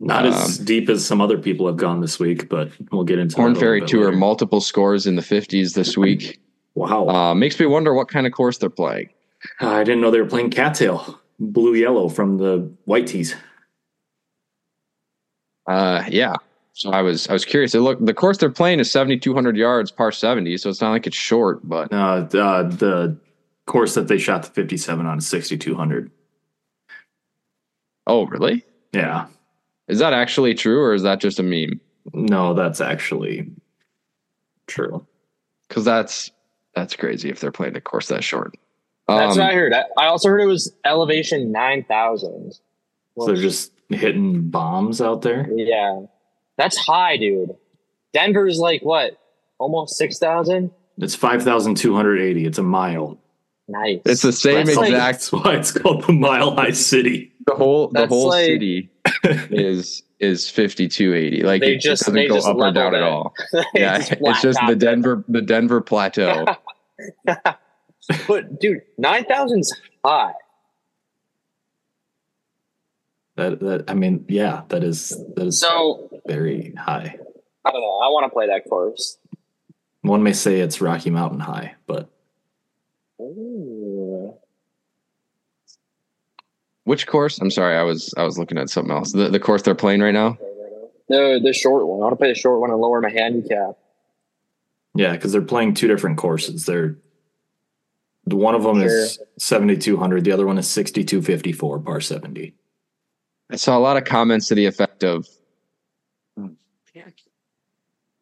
Not 0.00 0.26
as 0.26 0.58
deep 0.58 0.88
as 0.88 1.06
some 1.06 1.20
other 1.20 1.38
people 1.38 1.66
have 1.66 1.76
gone 1.76 2.00
this 2.00 2.18
week, 2.18 2.48
but 2.48 2.70
we'll 2.92 3.04
get 3.04 3.18
into 3.18 3.34
that 3.34 3.40
a 3.40 3.42
Horn 3.42 3.54
little 3.54 3.62
Ferry 3.62 3.80
Tour, 3.80 4.06
later. 4.06 4.16
multiple 4.16 4.60
scores 4.60 5.06
in 5.06 5.16
the 5.16 5.22
50s 5.22 5.74
this 5.74 5.96
week. 5.96 6.40
Wow. 6.74 7.08
Uh, 7.08 7.34
makes 7.34 7.58
me 7.58 7.66
wonder 7.66 7.94
what 7.94 8.08
kind 8.08 8.26
of 8.26 8.32
course 8.32 8.58
they're 8.58 8.68
playing. 8.68 9.08
I 9.60 9.84
didn't 9.84 10.00
know 10.00 10.10
they 10.10 10.20
were 10.20 10.26
playing 10.28 10.50
cattail, 10.50 11.20
blue 11.38 11.74
yellow 11.74 12.08
from 12.08 12.38
the 12.38 12.70
white 12.84 13.06
tees. 13.06 13.34
Uh, 15.66 16.04
yeah. 16.08 16.34
So 16.74 16.90
I 16.90 17.02
was 17.02 17.28
I 17.28 17.32
was 17.32 17.44
curious. 17.44 17.74
It 17.74 17.80
look 17.80 18.04
the 18.04 18.12
course 18.14 18.38
they're 18.38 18.50
playing 18.50 18.80
is 18.80 18.90
seventy 18.90 19.18
two 19.18 19.32
hundred 19.32 19.56
yards, 19.56 19.90
par 19.90 20.10
seventy. 20.12 20.56
So 20.56 20.68
it's 20.70 20.80
not 20.80 20.90
like 20.90 21.06
it's 21.06 21.16
short, 21.16 21.60
but 21.68 21.92
Uh, 21.92 22.26
uh, 22.36 22.62
the 22.64 23.16
course 23.66 23.94
that 23.94 24.08
they 24.08 24.18
shot 24.18 24.42
the 24.42 24.50
57 24.50 25.06
on 25.06 25.18
is 25.18 25.26
6200. 25.26 26.10
oh 28.06 28.26
really? 28.26 28.62
Yeah. 28.92 29.26
Is 29.88 29.98
that 30.00 30.12
actually 30.12 30.54
true 30.54 30.80
or 30.82 30.92
is 30.94 31.02
that 31.02 31.20
just 31.20 31.38
a 31.38 31.42
meme? 31.42 31.80
No, 32.12 32.52
that's 32.54 32.80
actually 32.82 33.50
true. 34.66 35.06
Because 35.68 35.84
that's 35.84 36.30
that's 36.74 36.96
crazy 36.96 37.30
if 37.30 37.40
they're 37.40 37.52
playing 37.52 37.76
a 37.76 37.80
course 37.80 38.08
that 38.08 38.24
short. 38.24 38.54
That's 39.08 39.36
Um, 39.36 39.40
what 39.42 39.50
I 39.50 39.54
heard. 39.54 39.72
I, 39.72 39.84
I 39.98 40.06
also 40.06 40.28
heard 40.28 40.40
it 40.40 40.46
was 40.46 40.74
elevation 40.84 41.52
9,000. 41.52 42.54
So 43.18 43.26
they're 43.26 43.36
just 43.36 43.72
hitting 43.90 44.48
bombs 44.48 45.00
out 45.00 45.22
there. 45.22 45.48
Yeah. 45.54 46.02
That's 46.56 46.76
high, 46.76 47.16
dude. 47.16 47.54
Denver's 48.12 48.58
like 48.58 48.82
what? 48.82 49.18
Almost 49.58 49.96
6,000? 49.96 50.70
It's 50.98 51.14
5,280. 51.14 52.46
It's 52.46 52.58
a 52.58 52.62
mile. 52.62 53.18
Nice. 53.68 54.00
It's 54.04 54.22
the 54.22 54.32
same 54.32 54.66
That's 54.66 54.78
exact. 54.78 54.92
That's 54.92 55.32
why 55.32 55.54
it's 55.56 55.72
called 55.72 56.04
the 56.06 56.12
Mile 56.12 56.54
High 56.54 56.70
City. 56.72 57.32
the 57.46 57.54
whole 57.54 57.88
the 57.88 58.00
That's 58.00 58.08
whole 58.10 58.28
like- 58.28 58.44
city 58.44 58.90
is 59.24 60.02
is 60.20 60.48
fifty 60.50 60.86
two 60.86 61.14
eighty. 61.14 61.42
Like 61.42 61.62
They 61.62 61.74
it 61.76 61.80
just- 61.80 62.02
doesn't 62.02 62.14
they 62.14 62.28
go 62.28 62.34
just 62.36 62.46
up 62.46 62.56
or 62.56 62.70
down 62.72 62.92
leveled 62.92 62.94
at 62.94 63.02
all. 63.02 63.34
Yeah, 63.74 63.96
It's 63.98 64.10
it's 64.12 64.42
just 64.42 64.60
the. 64.66 64.76
Denver 64.76 65.24
the 65.28 65.40
Denver 65.40 65.80
plateau. 65.80 66.44
But 68.28 68.60
dude, 68.60 68.82
9,000's 69.00 69.72
high. 70.04 70.32
That 73.36 73.58
that 73.60 73.84
I 73.88 73.94
mean, 73.94 74.24
yeah, 74.28 74.62
that 74.68 74.84
is 74.84 75.08
that 75.34 75.46
is 75.46 75.60
So, 75.60 76.08
very 76.26 76.72
high. 76.78 77.18
I 77.64 77.70
don't 77.70 77.80
know. 77.80 77.98
I 77.98 78.08
want 78.10 78.26
to 78.26 78.30
play 78.30 78.46
that 78.46 78.68
course. 78.68 79.18
One 80.02 80.22
may 80.22 80.32
say 80.34 80.60
it's 80.60 80.80
Rocky 80.80 81.10
Mountain 81.10 81.40
high, 81.40 81.74
but 81.86 82.10
Ooh. 83.20 84.34
Which 86.84 87.06
course? 87.06 87.38
I'm 87.40 87.50
sorry, 87.50 87.76
I 87.76 87.82
was 87.82 88.12
I 88.16 88.22
was 88.24 88.38
looking 88.38 88.58
at 88.58 88.68
something 88.70 88.94
else. 88.94 89.12
The 89.12 89.30
the 89.30 89.40
course 89.40 89.62
they're 89.62 89.74
playing 89.74 90.00
right 90.00 90.14
now. 90.14 90.38
The, 91.08 91.40
the 91.42 91.52
short 91.52 91.86
one. 91.86 91.98
I 92.00 92.04
want 92.04 92.12
to 92.12 92.16
play 92.16 92.28
the 92.28 92.34
short 92.38 92.60
one 92.60 92.70
and 92.70 92.80
lower 92.80 93.00
my 93.00 93.10
handicap. 93.10 93.76
yeah, 94.94 95.12
because 95.12 95.32
they're 95.32 95.42
playing 95.42 95.74
two 95.74 95.88
different 95.88 96.18
courses. 96.18 96.66
They're 96.66 96.96
the 98.26 98.36
one 98.36 98.54
of 98.54 98.62
them 98.62 98.80
is 98.80 99.18
seventy 99.38 99.76
two 99.76 99.96
hundred, 99.96 100.24
the 100.24 100.32
other 100.32 100.46
one 100.46 100.58
is 100.58 100.68
sixty 100.68 101.04
two 101.04 101.20
fifty 101.20 101.52
four, 101.52 101.78
par 101.78 102.00
seventy. 102.00 102.54
I 103.50 103.56
saw 103.56 103.76
a 103.76 103.80
lot 103.80 103.96
of 103.96 104.04
comments 104.04 104.48
to 104.48 104.54
the 104.54 104.64
effect 104.64 105.04
of, 105.04 105.28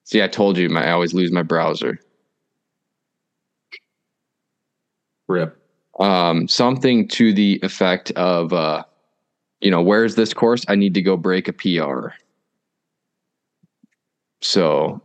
"See, 0.04 0.23
I 0.23 0.28
told 0.28 0.59
you, 0.59 0.68
my, 0.68 0.87
I 0.88 0.90
always 0.92 1.14
lose 1.14 1.30
my 1.30 1.42
browser." 1.42 2.00
Rip. 5.28 5.59
Um, 6.00 6.49
something 6.49 7.06
to 7.09 7.32
the 7.32 7.61
effect 7.62 8.11
of, 8.12 8.52
uh, 8.52 8.82
you 9.61 9.71
know, 9.71 9.82
where's 9.82 10.14
this 10.14 10.35
course? 10.35 10.64
I 10.68 10.75
need 10.75 10.94
to 10.94 11.02
go 11.02 11.16
break 11.16 11.49
a 11.49 11.52
PR. 11.52 12.09
So, 14.40 15.00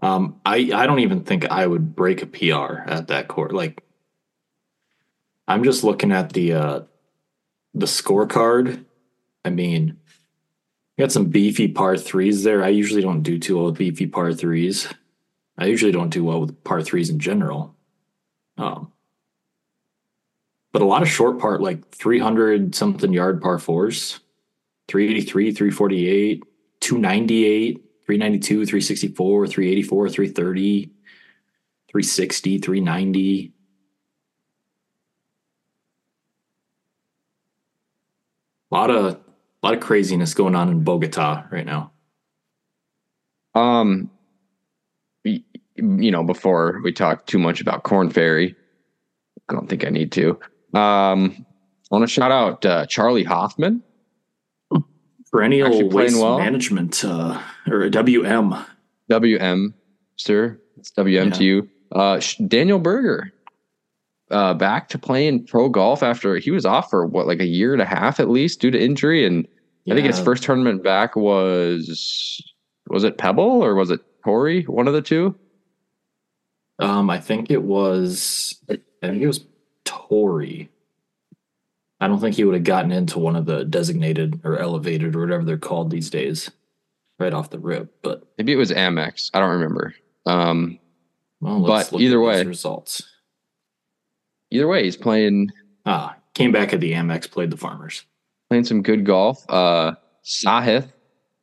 Um, 0.00 0.40
I 0.46 0.70
I 0.74 0.86
don't 0.86 1.00
even 1.00 1.24
think 1.24 1.50
I 1.50 1.66
would 1.66 1.96
break 1.96 2.22
a 2.22 2.26
PR 2.26 2.88
at 2.88 3.08
that 3.08 3.28
court. 3.28 3.52
Like, 3.52 3.82
I'm 5.46 5.64
just 5.64 5.84
looking 5.84 6.12
at 6.12 6.32
the 6.32 6.52
uh, 6.52 6.80
the 7.74 7.86
scorecard. 7.86 8.84
I 9.44 9.50
mean, 9.50 9.98
got 10.98 11.12
some 11.12 11.26
beefy 11.26 11.68
par 11.68 11.96
threes 11.96 12.44
there. 12.44 12.62
I 12.62 12.68
usually 12.68 13.02
don't 13.02 13.22
do 13.22 13.38
too 13.38 13.56
well 13.56 13.66
with 13.66 13.78
beefy 13.78 14.06
par 14.06 14.32
threes. 14.32 14.88
I 15.56 15.66
usually 15.66 15.92
don't 15.92 16.10
do 16.10 16.24
well 16.24 16.40
with 16.40 16.62
par 16.62 16.82
threes 16.82 17.10
in 17.10 17.18
general. 17.18 17.74
Um, 18.56 18.92
but 20.72 20.82
a 20.82 20.84
lot 20.84 21.02
of 21.02 21.08
short 21.08 21.38
part, 21.38 21.60
like 21.60 21.90
300 21.90 22.74
something 22.74 23.12
yard 23.12 23.40
par 23.40 23.58
fours, 23.58 24.20
383, 24.88 25.52
348, 25.52 26.44
298, 26.80 27.84
392, 28.08 28.64
364, 28.64 29.46
384, 29.48 30.08
330, 30.08 30.84
360, 31.90 32.58
390. 32.58 33.52
A 38.70 38.74
lot 38.74 38.88
of 38.88 39.04
a 39.04 39.18
lot 39.62 39.74
of 39.74 39.80
craziness 39.80 40.32
going 40.32 40.54
on 40.54 40.70
in 40.70 40.84
Bogota 40.84 41.44
right 41.50 41.66
now. 41.66 41.92
Um, 43.54 44.10
you 45.24 45.42
know, 46.10 46.24
before 46.24 46.80
we 46.82 46.94
talk 46.94 47.26
too 47.26 47.38
much 47.38 47.60
about 47.60 47.82
Korn 47.82 48.08
Ferry, 48.08 48.56
I 49.50 49.52
don't 49.52 49.68
think 49.68 49.84
I 49.84 49.90
need 49.90 50.12
to. 50.12 50.30
Um, 50.72 51.44
I 51.92 51.94
want 51.94 52.04
to 52.04 52.06
shout 52.06 52.32
out 52.32 52.64
uh, 52.64 52.86
Charley 52.86 53.24
Hoffman. 53.24 53.82
Perennial 55.30 55.90
waste 55.90 56.18
well. 56.18 56.38
management 56.38 57.04
uh, 57.04 57.38
or 57.72 57.88
WM. 57.88 58.54
WM, 59.08 59.74
sir. 60.16 60.60
It's 60.76 60.90
WM 60.92 61.32
to 61.32 61.44
you. 61.44 61.68
Uh, 61.92 62.20
Daniel 62.46 62.78
Berger, 62.78 63.32
uh, 64.30 64.54
back 64.54 64.88
to 64.90 64.98
playing 64.98 65.46
pro 65.46 65.68
golf 65.68 66.02
after 66.02 66.36
he 66.36 66.50
was 66.50 66.66
off 66.66 66.90
for 66.90 67.06
what, 67.06 67.26
like 67.26 67.40
a 67.40 67.46
year 67.46 67.72
and 67.72 67.82
a 67.82 67.86
half 67.86 68.20
at 68.20 68.28
least 68.28 68.60
due 68.60 68.70
to 68.70 68.80
injury. 68.80 69.26
And 69.26 69.48
I 69.90 69.94
think 69.94 70.06
his 70.06 70.20
first 70.20 70.42
tournament 70.42 70.84
back 70.84 71.16
was, 71.16 72.42
was 72.88 73.04
it 73.04 73.18
Pebble 73.18 73.64
or 73.64 73.74
was 73.74 73.90
it 73.90 74.00
Torrey? 74.24 74.62
One 74.64 74.86
of 74.86 74.94
the 74.94 75.02
two? 75.02 75.34
Um, 76.78 77.10
I 77.10 77.18
think 77.18 77.50
it 77.50 77.62
was. 77.62 78.56
I 78.70 78.78
think 79.00 79.22
it 79.22 79.26
was 79.26 79.44
Torrey. 79.84 80.68
I 82.00 82.06
don't 82.06 82.20
think 82.20 82.36
he 82.36 82.44
would 82.44 82.54
have 82.54 82.64
gotten 82.64 82.92
into 82.92 83.18
one 83.18 83.34
of 83.34 83.46
the 83.46 83.64
designated 83.64 84.40
or 84.44 84.58
elevated 84.58 85.16
or 85.16 85.20
whatever 85.20 85.44
they're 85.44 85.58
called 85.58 85.90
these 85.90 86.10
days, 86.10 86.50
right 87.18 87.32
off 87.34 87.50
the 87.50 87.58
rip. 87.58 87.90
But 88.02 88.22
Maybe 88.38 88.52
it 88.52 88.56
was 88.56 88.70
Amex. 88.70 89.30
I 89.34 89.40
don't 89.40 89.50
remember. 89.50 89.94
Um, 90.26 90.78
well, 91.40 91.60
let's 91.60 91.88
But 91.90 91.94
look 91.94 92.02
either 92.02 92.20
way- 92.20 92.44
results. 92.44 93.02
either 94.50 94.68
way, 94.68 94.84
he's 94.84 94.96
playing 94.96 95.50
Ah, 95.86 96.16
came 96.34 96.52
back 96.52 96.72
at 96.72 96.80
the 96.80 96.92
Amex, 96.92 97.30
played 97.30 97.50
the 97.50 97.56
Farmers. 97.56 98.04
playing 98.50 98.64
some 98.64 98.82
good 98.82 99.04
golf. 99.06 99.44
Uh, 99.48 99.92
Sahith 100.24 100.92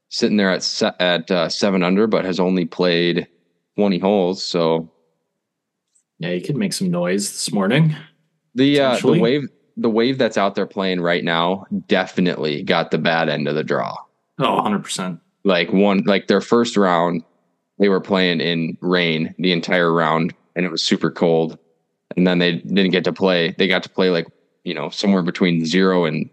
sitting 0.10 0.38
there 0.38 0.51
at 0.51 0.82
at 1.00 1.32
uh, 1.32 1.50
seven 1.50 1.84
under, 1.84 2.08
but 2.08 2.25
has 2.25 2.39
only 2.39 2.65
played 2.65 3.27
twenty 3.75 3.98
holes. 4.00 4.44
So 4.44 4.91
Yeah, 6.20 6.32
he 6.32 6.41
could 6.41 6.55
make 6.58 6.74
some 6.74 6.91
noise 6.91 7.32
this 7.32 7.51
morning. 7.51 7.96
the 8.53 8.79
uh, 8.79 8.98
the 9.00 9.20
wave 9.20 9.48
the 9.77 9.89
wave 9.89 10.17
that's 10.17 10.38
out 10.38 10.55
there 10.55 10.65
playing 10.67 11.01
right 11.01 11.24
now 11.24 11.65
definitely 11.88 12.63
got 12.63 12.91
the 12.91 12.98
bad 12.98 13.27
end 13.29 13.48
of 13.48 13.55
the 13.55 13.63
draw. 13.63 13.96
Oh, 14.39 14.55
100 14.55 14.84
percent. 14.84 15.20
Like 15.46 15.72
one 15.72 16.04
like 16.06 16.28
their 16.28 16.42
first 16.42 16.75
round, 16.75 17.24
they 17.80 17.88
were 17.88 18.02
playing 18.02 18.42
in 18.42 18.78
rain 18.82 19.34
the 19.38 19.54
entire 19.54 19.94
round, 19.94 20.34
and 20.56 20.66
it 20.66 20.72
was 20.72 20.84
super 20.84 21.10
cold. 21.12 21.58
And 22.18 22.28
then 22.28 22.40
they 22.40 22.54
didn't 22.58 22.92
get 22.92 23.04
to 23.06 23.14
play. 23.14 23.56
They 23.58 23.68
got 23.68 23.84
to 23.84 23.90
play 23.90 24.10
like 24.10 24.28
you 24.64 24.74
know 24.74 24.90
somewhere 24.90 25.22
between 25.22 25.66
zero 25.66 26.06
and 26.06 26.30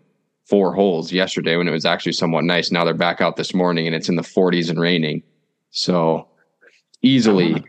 four 0.46 0.74
holes 0.74 1.12
yesterday 1.12 1.56
when 1.56 1.68
it 1.68 1.72
was 1.72 1.84
actually 1.84 2.12
somewhat 2.12 2.44
nice. 2.44 2.72
Now 2.72 2.84
they're 2.84 2.94
back 2.94 3.20
out 3.20 3.36
this 3.36 3.54
morning 3.54 3.86
and 3.86 3.94
it's 3.94 4.08
in 4.08 4.16
the 4.16 4.22
40s 4.22 4.68
and 4.68 4.78
raining. 4.78 5.22
So 5.70 6.28
easily, 7.00 7.54
I'm 7.54 7.64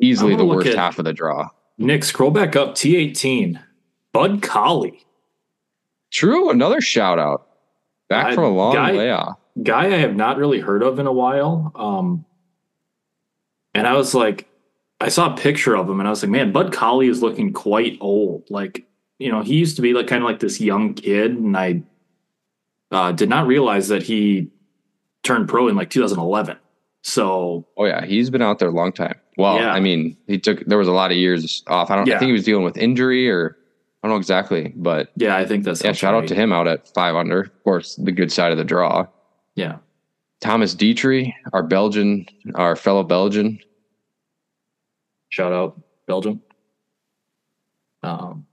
easily 0.00 0.36
the 0.36 0.44
worst 0.44 0.74
half 0.74 0.98
of 0.98 1.04
the 1.04 1.12
draw. 1.12 1.48
Nick, 1.76 2.04
scroll 2.04 2.30
back 2.30 2.56
up. 2.56 2.74
T18. 2.76 3.60
Bud 4.12 4.42
Cauley, 4.42 5.04
True, 6.10 6.48
another 6.50 6.80
shout 6.80 7.18
out. 7.18 7.48
Back 8.08 8.26
I- 8.26 8.34
from 8.36 8.44
a 8.44 8.48
long 8.48 8.74
guy- 8.74 8.92
layoff. 8.92 9.38
Guy 9.62 9.86
I 9.86 9.98
have 9.98 10.16
not 10.16 10.36
really 10.36 10.60
heard 10.60 10.82
of 10.82 10.98
in 10.98 11.06
a 11.06 11.12
while. 11.12 11.72
Um, 11.74 12.24
and 13.74 13.86
I 13.86 13.94
was 13.94 14.14
like, 14.14 14.48
I 15.00 15.08
saw 15.08 15.32
a 15.32 15.36
picture 15.36 15.76
of 15.76 15.88
him, 15.88 16.00
and 16.00 16.08
I 16.08 16.10
was 16.10 16.22
like, 16.22 16.30
man, 16.30 16.52
Bud 16.52 16.72
Cauley 16.72 17.08
is 17.08 17.22
looking 17.22 17.52
quite 17.52 17.98
old. 18.00 18.44
Like, 18.50 18.86
you 19.18 19.30
know, 19.30 19.42
he 19.42 19.54
used 19.54 19.76
to 19.76 19.82
be 19.82 19.92
like 19.92 20.06
kind 20.06 20.22
of 20.22 20.28
like 20.28 20.40
this 20.40 20.60
young 20.60 20.94
kid, 20.94 21.32
and 21.32 21.56
I 21.56 21.82
uh, 22.90 23.12
did 23.12 23.28
not 23.28 23.46
realize 23.46 23.88
that 23.88 24.02
he 24.02 24.50
turned 25.22 25.48
pro 25.48 25.68
in 25.68 25.76
like 25.76 25.90
2011. 25.90 26.56
So 27.02 27.66
Oh 27.76 27.84
yeah, 27.84 28.04
he's 28.06 28.30
been 28.30 28.42
out 28.42 28.58
there 28.58 28.68
a 28.68 28.72
long 28.72 28.92
time. 28.92 29.16
Well, 29.36 29.56
Yeah. 29.56 29.72
I 29.72 29.80
mean, 29.80 30.16
he 30.26 30.38
took 30.38 30.64
there 30.66 30.78
was 30.78 30.88
a 30.88 30.92
lot 30.92 31.10
of 31.10 31.16
years 31.16 31.62
off. 31.66 31.90
I 31.90 31.96
don't. 31.96 32.06
Yeah. 32.06 32.16
I 32.16 32.18
think 32.18 32.28
he 32.28 32.32
was 32.32 32.44
dealing 32.44 32.64
with 32.64 32.76
injury 32.78 33.28
or 33.28 33.56
I 34.02 34.08
don't 34.08 34.14
know 34.14 34.18
exactly, 34.18 34.72
but 34.76 35.10
yeah, 35.16 35.36
I 35.36 35.44
think 35.44 35.64
that's 35.64 35.84
yeah. 35.84 35.92
Shout 35.92 36.14
out 36.14 36.28
to 36.28 36.34
him 36.34 36.52
out 36.52 36.66
at 36.66 36.88
five 36.94 37.14
under. 37.14 37.40
Of 37.42 37.64
course, 37.64 37.96
the 37.96 38.12
good 38.12 38.32
side 38.32 38.52
of 38.52 38.58
the 38.58 38.64
draw. 38.64 39.06
Yeah, 39.56 39.78
Thomas 40.40 40.74
Detry, 40.74 41.32
our 41.52 41.62
Belgian, 41.62 42.26
our 42.54 42.76
fellow 42.76 43.02
Belgian. 43.02 43.58
shout 45.28 45.52
out 45.52 45.80
Belgium. 46.06 46.42
Um, 48.02 48.46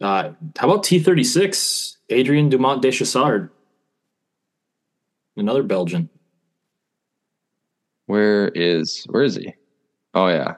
uh, 0.00 0.32
how 0.56 0.70
about 0.70 0.84
T36? 0.84 1.96
Adrien 2.10 2.48
Dumont 2.48 2.80
de 2.82 2.90
Chassart, 2.90 3.50
another 5.36 5.62
Belgian. 5.62 6.08
Where 8.06 8.48
is 8.48 9.04
where 9.10 9.22
is 9.22 9.36
he? 9.36 9.52
Oh 10.14 10.28
yeah. 10.28 10.54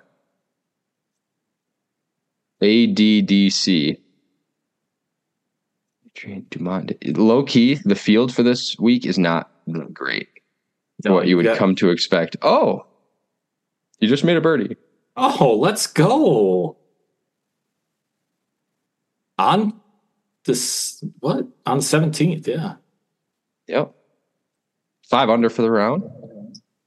ADDC. 2.62 3.98
Adrien 6.16 6.46
Dumont. 6.50 6.92
Low 7.16 7.42
key, 7.44 7.74
the 7.84 7.94
field 7.94 8.34
for 8.34 8.42
this 8.42 8.78
week 8.78 9.06
is 9.06 9.18
not 9.18 9.50
great. 9.92 10.28
No, 11.04 11.14
what 11.14 11.26
you 11.26 11.36
would 11.36 11.44
got- 11.46 11.56
come 11.56 11.74
to 11.76 11.90
expect. 11.90 12.36
Oh, 12.42 12.84
you 14.00 14.08
just 14.08 14.24
made 14.24 14.36
a 14.36 14.40
birdie. 14.40 14.76
Oh, 15.16 15.56
let's 15.58 15.86
go. 15.86 16.76
On 19.38 19.72
this 20.44 21.02
what? 21.20 21.46
On 21.66 21.78
the 21.78 21.82
17th, 21.84 22.46
yeah. 22.46 22.74
Yep. 23.68 23.94
Five 25.08 25.30
under 25.30 25.48
for 25.50 25.62
the 25.62 25.70
round. 25.70 26.04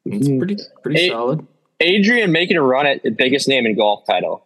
It's 0.05 0.27
pretty 0.27 0.57
pretty 0.83 0.99
Hey, 0.99 1.09
solid. 1.09 1.45
Adrien 1.81 2.31
making 2.31 2.57
a 2.57 2.61
run 2.61 2.85
at 2.85 3.03
the 3.03 3.09
biggest 3.09 3.47
name 3.47 3.65
in 3.65 3.75
golf 3.75 4.05
title. 4.05 4.45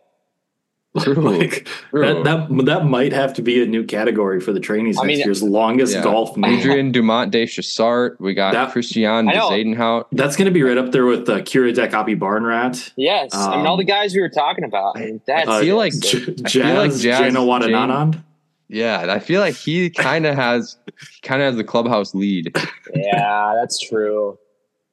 True. 1.04 1.14
like 1.38 1.68
True. 1.92 2.02
that, 2.02 2.24
that 2.50 2.66
that 2.66 2.86
might 2.86 3.14
have 3.14 3.34
to 3.36 3.42
be 3.42 3.62
a 3.62 3.66
new 3.66 3.84
category 3.84 4.40
for 4.40 4.52
the 4.54 4.60
trainees 4.60 4.98
I 4.98 5.02
next 5.04 5.08
mean- 5.18 5.26
year's 5.26 5.44
longest 5.44 5.94
Yeah. 5.96 6.04
golf 6.04 6.36
name. 6.38 6.60
Adrien 6.60 6.92
Dumont 6.92 7.32
de 7.32 7.46
Chassart. 7.46 8.20
We 8.20 8.34
got 8.34 8.54
That- 8.54 8.72
Christian 8.72 9.06
I 9.06 9.22
know. 9.22 9.50
Zadenhout. 9.50 10.06
That's 10.12 10.36
going 10.36 10.46
to 10.46 10.52
be 10.52 10.64
right 10.64 10.78
up 10.78 10.92
there 10.92 11.06
with 11.06 11.28
uh, 11.30 11.40
Kiradech 11.42 11.92
Aphibarnrat. 11.92 12.92
Yes, 12.96 13.30
I 13.34 13.58
mean 13.58 13.66
all 13.66 13.74
Um, 13.74 13.78
the 13.80 13.84
guys 13.86 14.14
we 14.14 14.22
were 14.22 14.30
talking 14.30 14.64
about. 14.64 14.98
I 14.98 15.02
mean, 15.06 15.22
that's 15.26 15.48
I 15.50 15.62
feel 15.62 15.78
like 15.78 15.94
J- 16.00 16.18
I 16.46 16.50
feel 16.50 16.76
like 16.76 16.92
Jazz, 16.92 17.02
Jazz 17.04 17.34
Janewattananond. 17.34 18.24
Yeah, 18.70 19.06
I 19.10 19.20
feel 19.20 19.40
like 19.40 19.56
he 19.56 19.90
kind 19.90 20.26
of 20.26 20.36
has 20.36 20.78
kind 21.22 21.42
of 21.42 21.46
has 21.48 21.56
the 21.56 21.64
clubhouse 21.64 22.14
lead, 22.14 22.54
yeah, 22.94 23.54
that's 23.60 23.80
true. 23.80 24.38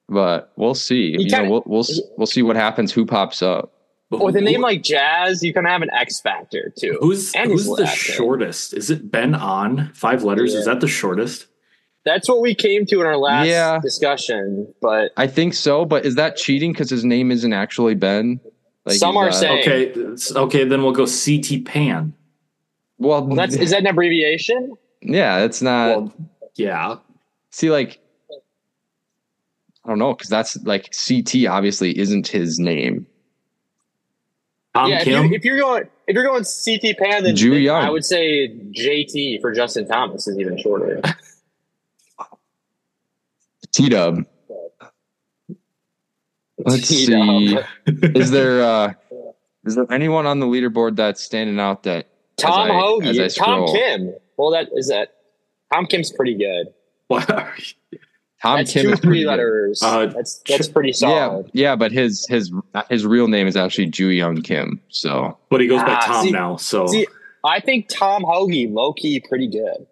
but 0.07 0.51
we'll 0.55 0.75
see. 0.75 1.17
He 1.17 1.23
You 1.23 1.29
kinda- 1.29 1.49
we'll 1.49 1.63
we'll 1.65 1.79
s- 1.81 1.99
we'll 2.17 2.25
see 2.27 2.41
what 2.41 2.55
happens. 2.55 2.93
Who 2.93 3.05
pops 3.05 3.41
up? 3.41 3.73
With 4.19 4.35
a 4.35 4.41
name 4.41 4.61
like 4.61 4.81
Jazz, 4.83 5.43
you 5.43 5.53
kind 5.53 5.65
of 5.67 5.71
have 5.71 5.81
an 5.81 5.89
X 5.91 6.19
factor 6.19 6.71
too. 6.77 6.97
Who's 7.01 7.33
And 7.33 7.51
who's 7.51 7.65
the 7.65 7.71
Latin. 7.71 7.87
shortest? 7.95 8.73
Is 8.73 8.89
it 8.89 9.11
Ben 9.11 9.33
An? 9.35 9.91
Five 9.93 10.23
letters. 10.23 10.53
Is 10.53 10.65
that 10.65 10.79
the 10.81 10.87
shortest? 10.87 11.47
That's 12.05 12.29
what 12.29 12.41
we 12.41 12.53
came 12.53 12.85
to 12.87 13.01
in 13.01 13.07
our 13.07 13.17
last 13.17 13.47
Yeah. 13.47 13.79
discussion. 13.81 14.71
But 14.81 15.11
I 15.17 15.25
think 15.27 15.53
so, 15.55 15.85
but 15.85 16.05
is 16.05 16.15
that 16.15 16.35
cheating 16.37 16.71
because 16.71 16.89
his 16.89 17.03
name 17.03 17.31
isn't 17.31 17.51
actually 17.53 17.95
Ben? 17.95 18.39
Like, 18.85 18.97
Some 18.97 19.17
are 19.17 19.29
uh, 19.29 19.31
saying- 19.31 19.59
Okay, 19.67 19.93
okay. 20.35 20.63
Then 20.65 20.83
we'll 20.83 20.91
go 20.91 21.05
CT 21.07 21.61
Pan. 21.65 22.13
Well, 22.99 23.25
well, 23.25 23.35
that's 23.35 23.55
is 23.55 23.71
that 23.71 23.79
an 23.79 23.87
abbreviation? 23.87 24.73
yeah, 25.01 25.43
it's 25.43 25.61
not. 25.63 25.87
well, 25.87 26.13
yeah. 26.55 26.97
see, 27.49 27.71
like, 27.71 27.99
I 29.83 29.89
don't 29.89 29.99
know, 29.99 30.13
because 30.13 30.29
that's 30.29 30.57
like 30.63 30.91
CT 30.93 31.47
obviously 31.47 31.97
isn't 31.97 32.27
his 32.27 32.59
name. 32.59 33.05
Tom 34.75 34.89
yeah, 34.89 34.97
if, 34.97 35.03
Kim. 35.05 35.25
you, 35.27 35.35
if 35.35 35.45
you're 35.45 35.57
going 35.57 35.83
if 36.05 36.13
you're 36.13 36.25
going 36.25 36.43
CT 36.43 36.97
Pan, 36.97 37.23
then, 37.23 37.37
Young. 37.37 37.81
I 37.81 37.89
would 37.89 38.03
say 38.03 38.49
JT 38.49 39.39
for 39.39 39.53
Justin 39.53 39.87
Thomas 39.87 40.27
is 40.27 40.37
even 40.37 40.57
shorter. 40.57 41.01
T 43.71 43.87
Dub. 43.87 44.25
Let's 46.57 46.91
You 46.91 47.07
see. 47.07 47.57
is 47.87 48.31
there 48.31 48.63
uh 48.63 48.93
is 49.65 49.75
there 49.75 49.85
anyone 49.89 50.25
on 50.25 50.41
the 50.41 50.45
leaderboard 50.45 50.97
that's 50.97 51.21
standing 51.21 51.57
out 51.59 51.83
that 51.83 52.07
Tom 52.37 52.71
I- 52.71 52.77
Hoge, 52.77 53.35
Tom? 53.35 53.67
Kim. 53.67 54.13
Well, 54.37 54.51
that 54.51 54.67
is 54.75 54.89
that. 54.89 55.13
Tom 55.73 55.85
Kim's 55.85 56.11
pretty 56.11 56.35
good. 56.35 56.67
What? 58.45 58.49
Tom 58.49 58.57
Tom 58.57 58.57
That's 58.57 58.73
Kim 58.73 58.83
two 58.85 58.91
is 58.93 58.99
pretty 58.99 59.19
three 59.21 59.25
letters. 59.25 59.81
Uh, 59.83 60.05
that's 60.07 60.41
that's 60.47 60.67
pretty 60.67 60.89
Yeah, 60.89 60.93
solid. 61.29 61.51
yeah, 61.53 61.75
but 61.75 61.91
his 61.91 62.25
his 62.29 62.51
his 62.89 63.05
real 63.05 63.27
name 63.27 63.47
is 63.47 63.55
actually 63.55 63.89
Joohyung 63.91 64.43
Kim. 64.43 64.79
So 64.89 65.37
But 65.49 65.61
he 65.61 65.67
goes 65.67 65.81
by 65.81 65.93
Ah, 65.95 66.05
Tom 66.05 66.25
see- 66.25 66.31
now. 66.31 66.55
So 66.57 66.87
See, 66.87 67.07
I 67.43 67.59
think 67.59 67.87
Tom 67.89 68.23
Hoge, 68.23 68.67
low 68.69 68.93
key, 68.93 69.19
pretty 69.19 69.47
good. 69.47 69.87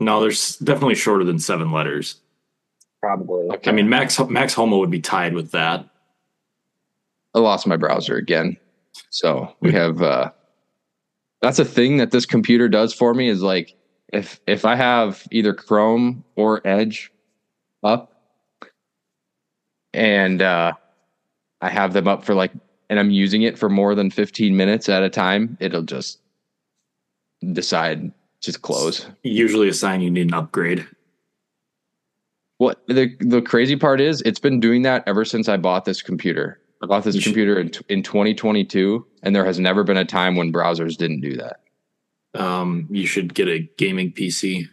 no, 0.00 0.20
there's 0.20 0.56
definitely 0.56 0.94
shorter 0.96 1.24
than 1.24 1.38
seven 1.38 1.70
letters. 1.70 2.16
Probably. 3.00 3.48
okay. 3.50 3.70
I 3.70 3.72
mean, 3.74 3.88
Max 3.88 4.18
Max 4.28 4.54
Homa 4.54 4.78
would 4.78 4.90
be 4.90 5.00
tied 5.00 5.34
with 5.34 5.50
that. 5.52 5.86
I 7.34 7.38
lost 7.40 7.66
my 7.66 7.76
browser 7.76 8.16
again. 8.16 8.56
So 9.10 9.54
we 9.60 9.72
have 9.80 10.02
uh 10.02 10.30
that's 11.40 11.58
a 11.58 11.64
thing 11.64 11.96
that 11.96 12.10
this 12.12 12.26
computer 12.26 12.68
does 12.68 12.92
for 12.94 13.14
me 13.14 13.28
is 13.28 13.42
like 13.42 13.74
if 14.12 14.40
if 14.46 14.64
I 14.64 14.76
have 14.76 15.26
either 15.30 15.52
Chrome 15.54 16.24
or 16.36 16.60
Edge 16.66 17.10
up 17.82 18.12
and 19.94 20.40
uh 20.42 20.72
I 21.60 21.70
have 21.70 21.92
them 21.92 22.08
up 22.08 22.24
for 22.24 22.34
like 22.34 22.52
and 22.90 22.98
I'm 23.00 23.10
using 23.10 23.42
it 23.42 23.58
for 23.58 23.68
more 23.70 23.94
than 23.94 24.10
15 24.10 24.54
minutes 24.56 24.88
at 24.88 25.02
a 25.02 25.08
time, 25.08 25.56
it'll 25.60 25.82
just 25.82 26.20
decide 27.52 28.12
just 28.40 28.60
close. 28.62 29.06
Usually 29.22 29.68
a 29.68 29.72
sign 29.74 30.00
you 30.02 30.10
need 30.10 30.26
an 30.28 30.34
upgrade. 30.34 30.86
What 32.58 32.82
the 32.86 33.16
the 33.20 33.40
crazy 33.42 33.76
part 33.76 34.00
is, 34.00 34.20
it's 34.22 34.38
been 34.40 34.60
doing 34.60 34.82
that 34.82 35.04
ever 35.06 35.24
since 35.24 35.48
I 35.48 35.56
bought 35.56 35.84
this 35.84 36.02
computer. 36.02 36.60
I 36.82 36.86
bought 36.86 37.04
this 37.04 37.14
You 37.14 37.20
should- 37.20 37.30
computer 37.30 37.58
in, 37.60 37.70
in 37.88 38.02
2022, 38.02 39.06
and 39.22 39.34
there 39.34 39.44
has 39.44 39.58
never 39.60 39.84
been 39.84 39.96
a 39.96 40.04
time 40.04 40.36
when 40.36 40.52
browsers 40.52 40.96
didn't 40.96 41.20
do 41.20 41.36
that. 41.36 41.60
Um, 42.34 42.86
you 42.90 43.06
should 43.06 43.34
get 43.34 43.48
a 43.48 43.60
gaming 43.76 44.12
PC. 44.12 44.66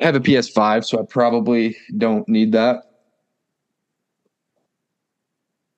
I 0.00 0.04
have 0.04 0.14
a 0.14 0.20
PS5, 0.20 0.84
so 0.84 1.00
I 1.00 1.02
probably 1.08 1.76
don't 1.96 2.28
need 2.28 2.52
that. 2.52 2.82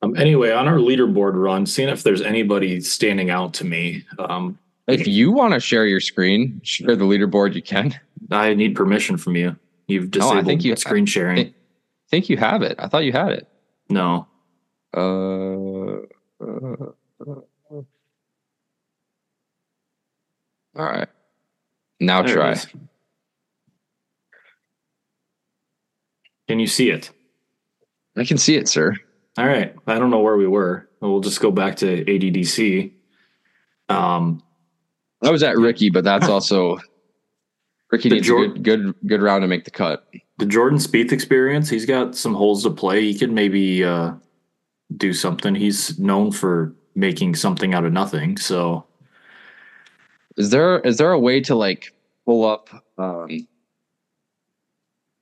Um, 0.02 0.16
anyway, 0.16 0.50
on 0.50 0.66
our 0.66 0.76
leaderboard 0.78 1.35
run, 1.35 1.66
seeing 1.66 1.88
if 1.88 2.02
there's 2.02 2.23
anybody 2.23 2.80
standing 2.80 3.30
out 3.30 3.54
to 3.54 3.64
me. 3.64 4.04
Um, 4.18 4.59
If 4.87 5.06
you 5.06 5.30
want 5.30 5.54
to 5.54 5.61
share 5.61 5.87
your 5.87 6.00
screen, 6.00 6.61
share 6.64 6.97
the 6.97 7.04
leaderboard, 7.04 7.54
you 7.54 7.62
can. 7.62 7.99
I 8.30 8.54
need 8.54 8.75
permission 8.75 9.16
from 9.16 9.37
you. 9.37 9.56
You've 9.88 10.04
No, 10.14 10.20
I 10.20 10.35
disabled 10.35 10.47
think 10.47 10.64
you- 10.64 10.76
screen 10.76 11.06
sharing. 11.06 11.38
I 11.38 11.52
think 12.11 12.28
you 12.28 12.37
have 12.38 12.62
it. 12.62 12.76
I 12.78 12.88
thought 12.88 13.04
you 13.04 13.12
had 13.12 13.30
it. 13.32 13.47
no. 13.88 14.26
Uh, 14.92 15.99
uh, 16.42 16.90
uh, 17.20 17.40
all 20.80 20.87
right. 20.87 21.08
Now 22.00 22.22
There 22.22 22.34
try. 22.34 22.56
Can 26.49 26.58
you 26.58 26.66
see 26.66 26.90
it? 26.90 27.10
I 28.16 28.25
can 28.25 28.38
see 28.38 28.56
it, 28.56 28.68
sir. 28.68 28.94
All 29.38 29.46
right. 29.46 29.75
I 29.87 29.99
don't 29.99 30.10
know 30.10 30.20
where 30.20 30.37
we 30.37 30.46
were. 30.46 30.88
We'll 31.00 31.20
just 31.20 31.40
go 31.40 31.50
back 31.50 31.76
to 31.76 32.04
ADDC. 32.04 32.92
Um, 33.88 34.42
I 35.22 35.30
was 35.30 35.42
at 35.42 35.56
Rickie, 35.56 35.90
but 35.90 36.04
that's 36.04 36.28
also 36.30 36.78
Rickie 37.90 38.08
needs 38.10 38.26
Jor- 38.26 38.44
a 38.44 38.49
good, 38.49 38.64
good, 38.64 38.94
good 39.06 39.22
round 39.22 39.42
to 39.42 39.49
make 39.49 39.64
the 39.64 39.70
cut. 39.70 40.08
the 40.38 40.46
Jordan 40.46 40.78
Spieth 40.78 41.12
experience, 41.12 41.68
he's 41.68 41.87
got 41.87 42.16
some 42.16 42.34
holes 42.34 42.62
to 42.64 42.70
play. 42.70 43.02
He 43.02 43.18
could 43.18 43.30
maybe 43.30 43.84
uh, 43.84 44.12
do 44.96 45.12
something. 45.12 45.54
He's 45.54 45.99
known 45.99 46.32
for 46.32 46.75
making 46.94 47.37
something 47.37 47.75
out 47.75 47.84
of 47.84 47.92
nothing. 47.92 48.37
So 48.37 48.84
Is 50.40 50.49
there 50.50 50.80
is 50.80 50.97
there 50.97 51.12
a 51.12 51.18
way 51.18 51.40
to 51.42 51.54
like 51.54 51.92
pull 52.25 52.47
up 52.47 52.70
um, 52.97 53.47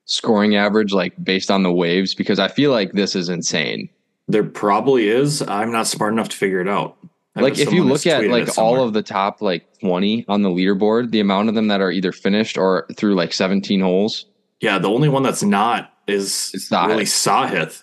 scoring 0.04 0.54
average 0.54 0.92
like 0.92 1.12
based 1.22 1.50
on 1.50 1.64
the 1.64 1.72
waves? 1.72 2.14
Because 2.14 2.38
I 2.38 2.46
feel 2.48 2.70
like 2.70 2.92
this 2.92 3.16
is 3.16 3.28
insane. 3.28 3.88
there 4.28 4.44
probably 4.44 5.08
is. 5.08 5.42
I'm 5.42 5.72
not 5.72 5.86
smart 5.88 6.12
enough 6.12 6.28
to 6.28 6.36
figure 6.36 6.60
it 6.60 6.68
out. 6.68 6.96
I 7.34 7.40
like 7.40 7.58
if 7.58 7.72
you 7.72 7.82
look 7.84 8.06
at 8.06 8.24
like 8.28 8.58
all 8.58 8.80
of 8.82 8.92
the 8.92 9.02
top 9.02 9.42
like 9.42 9.66
20 9.80 10.24
on 10.28 10.42
the 10.42 10.48
leaderboard 10.48 11.10
the 11.12 11.20
amount 11.20 11.48
of 11.48 11.54
them 11.54 11.68
that 11.68 11.80
are 11.80 11.90
either 11.92 12.10
finished 12.10 12.58
or 12.58 12.86
through 12.96 13.14
like 13.14 13.32
17 13.32 13.80
holes 13.80 14.26
yeah, 14.60 14.76
the 14.78 14.88
only 14.88 15.08
one 15.08 15.22
that's 15.22 15.44
not 15.44 15.92
is 16.08 16.50
It's 16.52 16.68
Sahith. 16.68 16.88
really 16.88 17.04
Sahith 17.04 17.82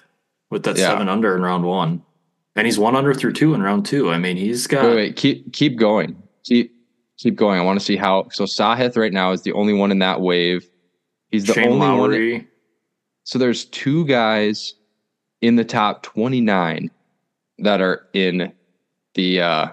with 0.52 0.64
that 0.64 0.78
Yeah. 0.78 0.90
seven 0.90 1.08
under 1.08 1.34
in 1.38 1.42
round 1.42 1.64
one, 1.64 2.04
and 2.58 2.68
he's 2.68 2.78
one 2.78 2.98
under 2.98 3.14
through 3.14 3.32
two 3.34 3.54
in 3.54 3.62
round 3.62 3.86
two. 3.86 4.12
I 4.12 4.18
mean, 4.18 4.36
he's 4.36 4.68
got 4.68 4.84
wait 4.84 4.96
wait 4.96 5.16
keep 5.16 5.54
keep 5.54 5.78
going 5.78 6.22
keep 6.44 6.75
keep 7.18 7.36
going 7.36 7.60
i 7.60 7.64
want 7.64 7.80
to 7.80 7.86
see 7.86 7.96
how 7.96 8.28
so 8.32 8.44
sahith 8.46 8.98
right 8.98 9.14
now 9.14 9.32
is 9.32 9.42
the 9.44 9.54
only 9.54 9.74
one 9.74 9.92
in 9.92 10.00
that 10.00 10.22
wave 10.22 10.68
he's 11.32 11.46
the 11.46 11.54
Shane 11.54 11.70
only 11.82 12.00
one 12.38 12.48
so 13.24 13.40
there's 13.40 13.66
two 13.66 14.06
guys 14.06 14.74
in 15.42 15.56
the 15.56 15.66
top 15.66 16.04
29 16.04 16.92
that 17.60 17.82
are 17.82 18.06
in 18.14 18.52
the 19.16 19.42
uh 19.42 19.68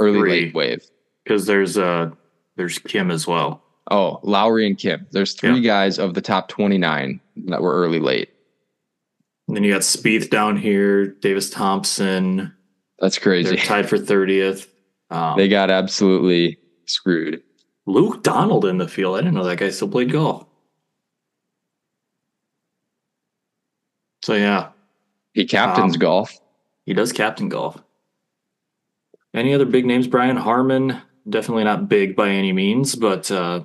early 0.00 0.18
Three. 0.18 0.30
late 0.30 0.54
wave 0.54 0.82
because 1.24 1.46
there's 1.46 1.78
uh 1.78 2.10
there's 2.56 2.78
Kim 2.78 3.10
as 3.10 3.26
well. 3.26 3.62
oh 3.90 4.18
lowry 4.22 4.66
and 4.66 4.76
kim 4.76 5.06
there's 5.12 5.34
three 5.34 5.60
Yeah. 5.60 5.60
guys 5.60 5.98
of 5.98 6.14
the 6.14 6.20
top 6.20 6.48
29 6.48 7.20
that 7.46 7.62
were 7.62 7.74
early 7.74 8.00
late 8.00 8.30
And 9.48 9.56
then 9.56 9.64
you 9.64 9.72
got 9.72 9.82
Spieth 9.82 10.28
down 10.30 10.56
here, 10.56 11.06
Davis 11.06 11.50
Thompson. 11.50 12.52
that's 12.98 13.18
crazy. 13.18 13.48
They're 13.56 13.64
tied 13.64 13.88
for 13.88 13.98
thirtieth. 13.98 14.68
Um, 15.10 15.36
they 15.36 15.48
got 15.48 15.70
absolutely 15.70 16.58
screwed 16.90 17.42
Luke 17.86 18.22
Donald 18.22 18.64
in 18.64 18.78
the 18.78 18.88
field. 18.88 19.16
I 19.16 19.20
didn't 19.20 19.34
know 19.34 19.44
that 19.44 19.58
guy 19.58 19.70
still 19.70 19.88
played 19.88 20.12
golf. 20.12 20.46
So 24.22 24.34
yeah, 24.34 24.68
he 25.32 25.44
captains 25.46 25.94
Um, 25.94 26.00
golf 26.00 26.38
he 26.84 26.94
does 26.94 27.12
captain 27.12 27.48
golf. 27.48 27.82
Any 29.32 29.54
other 29.54 29.64
big 29.64 29.86
names? 29.86 30.08
Brian 30.08 30.36
Harman, 30.36 31.00
definitely 31.28 31.62
not 31.64 31.88
big 31.88 32.16
by 32.16 32.30
any 32.30 32.52
means, 32.52 32.96
but 32.96 33.30
uh, 33.30 33.62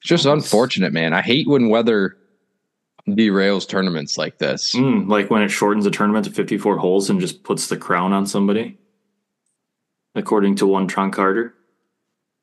It's 0.00 0.08
just 0.08 0.24
unfortunate, 0.24 0.92
man. 0.94 1.12
I 1.12 1.20
hate 1.20 1.46
when 1.46 1.68
weather 1.68 2.16
derails 3.06 3.68
tournaments 3.68 4.16
like 4.16 4.38
this. 4.38 4.74
mm, 4.74 5.06
like 5.08 5.30
when 5.30 5.42
it 5.42 5.50
shortens 5.50 5.84
a 5.84 5.90
tournament 5.90 6.24
to 6.24 6.32
54 6.32 6.78
holes 6.78 7.10
and 7.10 7.20
just 7.20 7.42
puts 7.42 7.66
the 7.66 7.76
crown 7.76 8.14
on 8.14 8.24
somebody, 8.26 8.78
according 10.14 10.56
to 10.56 10.66
one 10.66 10.86
Tron 10.88 11.10
Carter. 11.10 11.54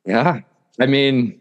Yeah. 0.05 0.39
I 0.79 0.85
mean, 0.85 1.39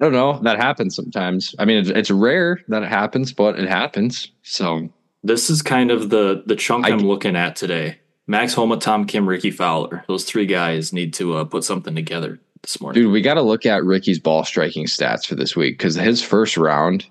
I 0.00 0.04
don't 0.04 0.12
know. 0.12 0.38
That 0.42 0.56
happens 0.58 0.96
sometimes. 0.96 1.54
I 1.58 1.64
mean, 1.64 1.78
it's, 1.78 1.90
it's 1.90 2.10
rare 2.10 2.60
that 2.68 2.82
it 2.82 2.88
happens, 2.88 3.32
but 3.32 3.58
it 3.58 3.68
happens. 3.68 4.30
So, 4.42 4.88
This 5.22 5.50
is 5.50 5.60
kind 5.62 5.90
of 5.90 6.08
the 6.10 6.42
the 6.46 6.56
chunk 6.56 6.86
I- 6.86 6.90
I'm 6.90 7.00
looking 7.00 7.36
at 7.36 7.56
today. 7.56 7.98
Max 8.26 8.54
Homa, 8.54 8.76
Tom 8.78 9.06
Kim, 9.06 9.28
Rickie 9.28 9.50
Fowler. 9.50 10.04
Those 10.06 10.24
three 10.24 10.46
guys 10.46 10.92
need 10.92 11.12
to 11.14 11.34
uh, 11.36 11.44
put 11.44 11.64
something 11.64 11.94
together 11.96 12.38
this 12.62 12.80
morning. 12.80 13.02
dude, 13.02 13.12
we 13.12 13.22
got 13.22 13.34
to 13.34 13.42
look 13.42 13.66
at 13.66 13.82
Rickie's 13.84 14.20
ball 14.20 14.44
striking 14.44 14.86
stats 14.86 15.26
for 15.26 15.34
this 15.34 15.56
week 15.56 15.76
because 15.78 15.96
his 15.96 16.22
first 16.22 16.56
round 16.56 17.06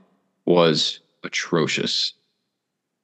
was 0.46 1.02
atrocious. 1.24 2.14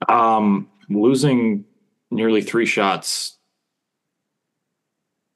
Um, 0.08 0.70
losing 0.90 1.66
nearly 2.10 2.42
three 2.42 2.66
shots 2.66 3.38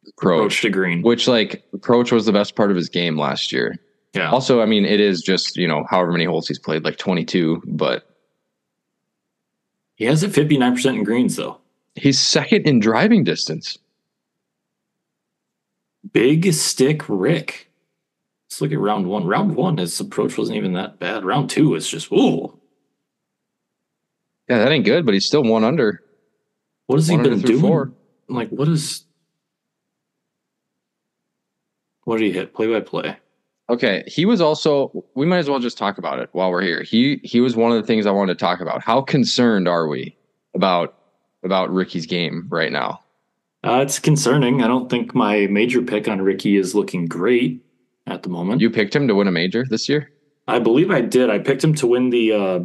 approach 0.07 0.37
Approach, 0.39 0.61
to 0.61 0.69
green. 0.69 1.01
which 1.01 1.27
like 1.27 1.63
approach 1.73 2.11
was 2.11 2.25
the 2.25 2.31
best 2.33 2.55
part 2.55 2.69
of 2.71 2.75
his 2.77 2.89
game 2.89 3.17
last 3.17 3.51
year. 3.51 3.75
Yeah, 4.13 4.31
Also, 4.31 4.61
I 4.61 4.65
mean, 4.65 4.85
it 4.85 4.99
is 4.99 5.21
just 5.21 5.55
you 5.55 5.67
know 5.67 5.85
however 5.89 6.11
many 6.11 6.25
holes 6.25 6.47
he's 6.47 6.57
played, 6.59 6.83
like 6.83 6.97
twenty 6.97 7.23
two, 7.25 7.61
but 7.67 8.05
he 9.95 10.05
has 10.05 10.23
a 10.23 10.29
59 10.29 10.73
percent 10.73 10.97
in 10.97 11.03
greens 11.03 11.35
though. 11.35 11.59
he's 11.95 12.19
second 12.19 12.65
in 12.65 12.79
driving 12.79 13.23
distance. 13.23 13.77
Big 16.13 16.51
stick 16.53 17.03
Rick. 17.07 17.69
Let's 18.49 18.61
look 18.61 18.71
at 18.71 18.79
round 18.79 19.07
one. 19.07 19.25
Round 19.27 19.55
one, 19.55 19.77
his 19.77 19.99
approach 19.99 20.37
wasn't 20.37 20.57
even 20.57 20.73
that 20.73 20.99
bad. 20.99 21.23
Round 21.25 21.49
two 21.49 21.75
is 21.75 21.87
just 21.87 22.11
ooh. 22.11 22.57
Yeah, 24.49 24.59
that 24.59 24.71
ain't 24.71 24.85
good, 24.85 25.05
but 25.05 25.13
he's 25.13 25.25
still 25.27 25.43
one 25.43 25.63
under. 25.63 26.01
What 26.87 26.95
has 26.95 27.07
he 27.07 27.15
One 27.15 27.25
under 27.25 27.35
been 27.37 27.45
doing? 27.45 27.61
four. 27.61 27.91
Like 28.27 28.49
what 28.49 28.67
is? 28.67 29.03
What 32.09 32.17
did 32.17 32.25
he 32.25 32.31
hit? 32.31 32.55
Play 32.55 32.65
by 32.65 32.79
play. 32.79 33.17
Okay, 33.69 34.03
he 34.07 34.25
was 34.25 34.41
also. 34.41 35.05
We 35.13 35.27
might 35.27 35.37
as 35.37 35.47
well 35.47 35.59
just 35.59 35.77
talk 35.77 35.99
about 35.99 36.17
it 36.17 36.29
while 36.31 36.49
we're 36.49 36.63
here. 36.63 36.81
He 36.81 37.21
he 37.23 37.39
was 37.39 37.55
one 37.55 37.71
of 37.71 37.79
the 37.79 37.85
things 37.85 38.07
I 38.07 38.11
wanted 38.11 38.33
to 38.33 38.43
talk 38.43 38.61
about. 38.61 38.81
How 38.81 38.99
concerned 38.99 39.67
are 39.67 39.87
we 39.87 40.17
about 40.55 40.95
about 41.43 41.71
Rickie's 41.71 42.07
game 42.07 42.47
right 42.49 42.71
now? 42.71 43.01
Uh, 43.63 43.81
it's 43.83 43.99
concerning. 43.99 44.63
I 44.63 44.67
don't 44.67 44.89
think 44.89 45.13
my 45.13 45.45
major 45.51 45.83
pick 45.83 46.07
on 46.07 46.19
Rickie 46.19 46.57
is 46.57 46.73
looking 46.73 47.05
great 47.05 47.63
at 48.07 48.23
the 48.23 48.29
moment. 48.29 48.59
You 48.59 48.71
picked 48.71 48.95
him 48.95 49.07
to 49.07 49.13
win 49.13 49.27
a 49.27 49.31
major 49.31 49.63
this 49.69 49.87
year. 49.87 50.09
I 50.47 50.57
believe 50.57 50.89
I 50.89 51.01
did. 51.01 51.29
I 51.29 51.37
picked 51.37 51.63
him 51.63 51.75
to 51.75 51.85
win 51.85 52.09
the 52.09 52.31
uh, 52.31 52.59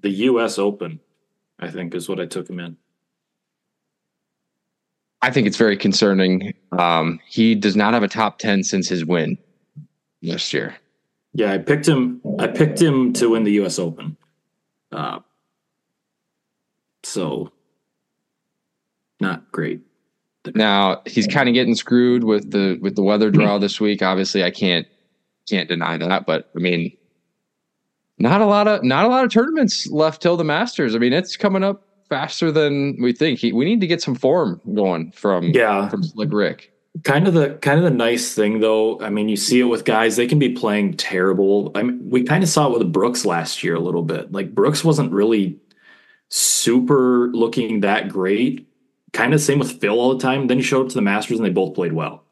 the 0.00 0.10
U.S. 0.10 0.58
Open. 0.58 0.98
I 1.60 1.70
think 1.70 1.94
is 1.94 2.08
what 2.08 2.18
I 2.18 2.26
took 2.26 2.50
him 2.50 2.58
in. 2.58 2.76
I 5.22 5.30
think 5.30 5.46
it's 5.46 5.56
very 5.56 5.76
concerning. 5.76 6.54
Um, 6.72 7.20
he 7.26 7.54
does 7.54 7.76
not 7.76 7.94
have 7.94 8.02
a 8.02 8.08
top 8.08 8.38
ten 8.38 8.62
since 8.62 8.88
his 8.88 9.04
win 9.04 9.36
last 10.22 10.52
year. 10.52 10.76
Yeah, 11.34 11.52
I 11.52 11.58
picked 11.58 11.86
him. 11.86 12.20
I 12.38 12.46
picked 12.46 12.80
him 12.80 13.12
to 13.14 13.30
win 13.30 13.44
the 13.44 13.52
U.S. 13.52 13.78
Open. 13.78 14.16
Uh, 14.92 15.20
so, 17.02 17.52
not 19.20 19.50
great. 19.52 19.80
Now 20.54 21.02
he's 21.04 21.26
kind 21.26 21.48
of 21.48 21.54
getting 21.54 21.74
screwed 21.74 22.24
with 22.24 22.50
the 22.50 22.78
with 22.80 22.96
the 22.96 23.02
weather 23.02 23.30
draw 23.30 23.58
this 23.60 23.80
week. 23.80 24.02
Obviously, 24.02 24.44
I 24.44 24.50
can't 24.50 24.86
can't 25.48 25.68
deny 25.68 25.96
that. 25.98 26.26
But 26.26 26.50
I 26.54 26.58
mean, 26.60 26.96
not 28.18 28.40
a 28.40 28.46
lot 28.46 28.68
of 28.68 28.82
not 28.84 29.04
a 29.04 29.08
lot 29.08 29.24
of 29.24 29.30
tournaments 29.30 29.86
left 29.88 30.22
till 30.22 30.36
the 30.36 30.44
Masters. 30.44 30.94
I 30.94 30.98
mean, 30.98 31.12
it's 31.12 31.36
coming 31.36 31.64
up 31.64 31.87
faster 32.08 32.50
than 32.52 32.96
we 33.00 33.12
think. 33.12 33.38
He, 33.38 33.52
we 33.52 33.64
need 33.64 33.80
to 33.80 33.86
get 33.86 34.00
some 34.02 34.14
form 34.14 34.60
going 34.74 35.12
from 35.12 35.44
Yeah, 35.44 35.88
from 35.88 36.02
Slick 36.02 36.32
Rick. 36.32 36.72
kind 37.04 37.28
of 37.28 37.34
the 37.34 37.54
kind 37.62 37.78
of 37.78 37.84
the 37.84 37.90
nice 37.96 38.34
thing 38.34 38.60
though. 38.60 39.00
I 39.00 39.10
mean, 39.10 39.28
you 39.28 39.36
see 39.36 39.60
it 39.60 39.64
with 39.64 39.84
guys; 39.84 40.16
they 40.16 40.26
can 40.26 40.38
be 40.38 40.50
playing 40.50 40.94
terrible. 40.96 41.70
I 41.74 41.82
mean, 41.82 42.00
we 42.08 42.22
kind 42.24 42.42
of 42.42 42.48
saw 42.48 42.72
it 42.72 42.78
with 42.78 42.92
Brooks 42.92 43.24
last 43.24 43.62
year 43.62 43.74
a 43.74 43.80
little 43.80 44.02
bit. 44.02 44.32
Like 44.32 44.54
Brooks 44.54 44.82
wasn't 44.84 45.12
really 45.12 45.58
super 46.28 47.28
looking 47.32 47.80
that 47.80 48.08
great. 48.08 48.66
Kind 49.12 49.32
of 49.32 49.40
same 49.40 49.58
with 49.58 49.80
Phil 49.80 49.98
all 49.98 50.14
the 50.14 50.20
time. 50.22 50.46
Then 50.48 50.58
he 50.58 50.62
showed 50.62 50.82
up 50.82 50.88
to 50.90 50.94
the 50.94 51.02
Masters 51.02 51.38
and 51.38 51.46
they 51.46 51.50
both 51.52 51.74
played 51.74 51.92
well. 51.94 52.24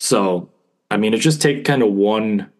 So, 0.00 0.50
I 0.90 0.96
mean, 0.96 1.14
it 1.14 1.18
just 1.18 1.42
take 1.42 1.64
kind 1.64 1.82
of 1.82 1.92
one 1.92 2.50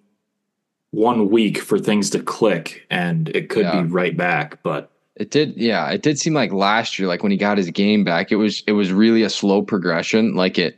one 0.91 1.29
week 1.31 1.59
for 1.59 1.79
things 1.79 2.11
to 2.11 2.21
click, 2.21 2.87
and 2.91 3.29
it 3.31 3.49
could 3.49 3.65
Yeah. 3.65 3.83
be 3.83 3.89
right 3.89 4.17
back. 4.17 4.63
But 4.63 4.91
It 5.17 5.31
did, 5.31 5.57
yeah. 5.57 5.89
It 5.91 6.03
did 6.03 6.19
seem 6.19 6.35
like 6.35 6.53
last 6.53 6.99
year, 6.99 7.07
like 7.07 7.23
when 7.23 7.31
he 7.31 7.39
got 7.39 7.57
his 7.59 7.71
game 7.71 8.03
back, 8.03 8.33
it 8.33 8.37
was 8.37 8.63
it 8.67 8.73
was 8.73 8.93
really 8.93 9.23
a 9.23 9.31
slow 9.31 9.63
progression. 9.63 10.35
Like 10.35 10.59
it, 10.59 10.77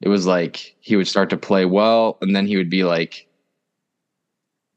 it 0.00 0.08
was 0.08 0.26
like 0.26 0.74
he 0.80 0.96
would 0.96 1.06
start 1.06 1.30
to 1.30 1.36
play 1.36 1.64
well, 1.64 2.18
and 2.20 2.34
then 2.34 2.46
he 2.46 2.56
would 2.56 2.70
be 2.70 2.82
like 2.82 3.28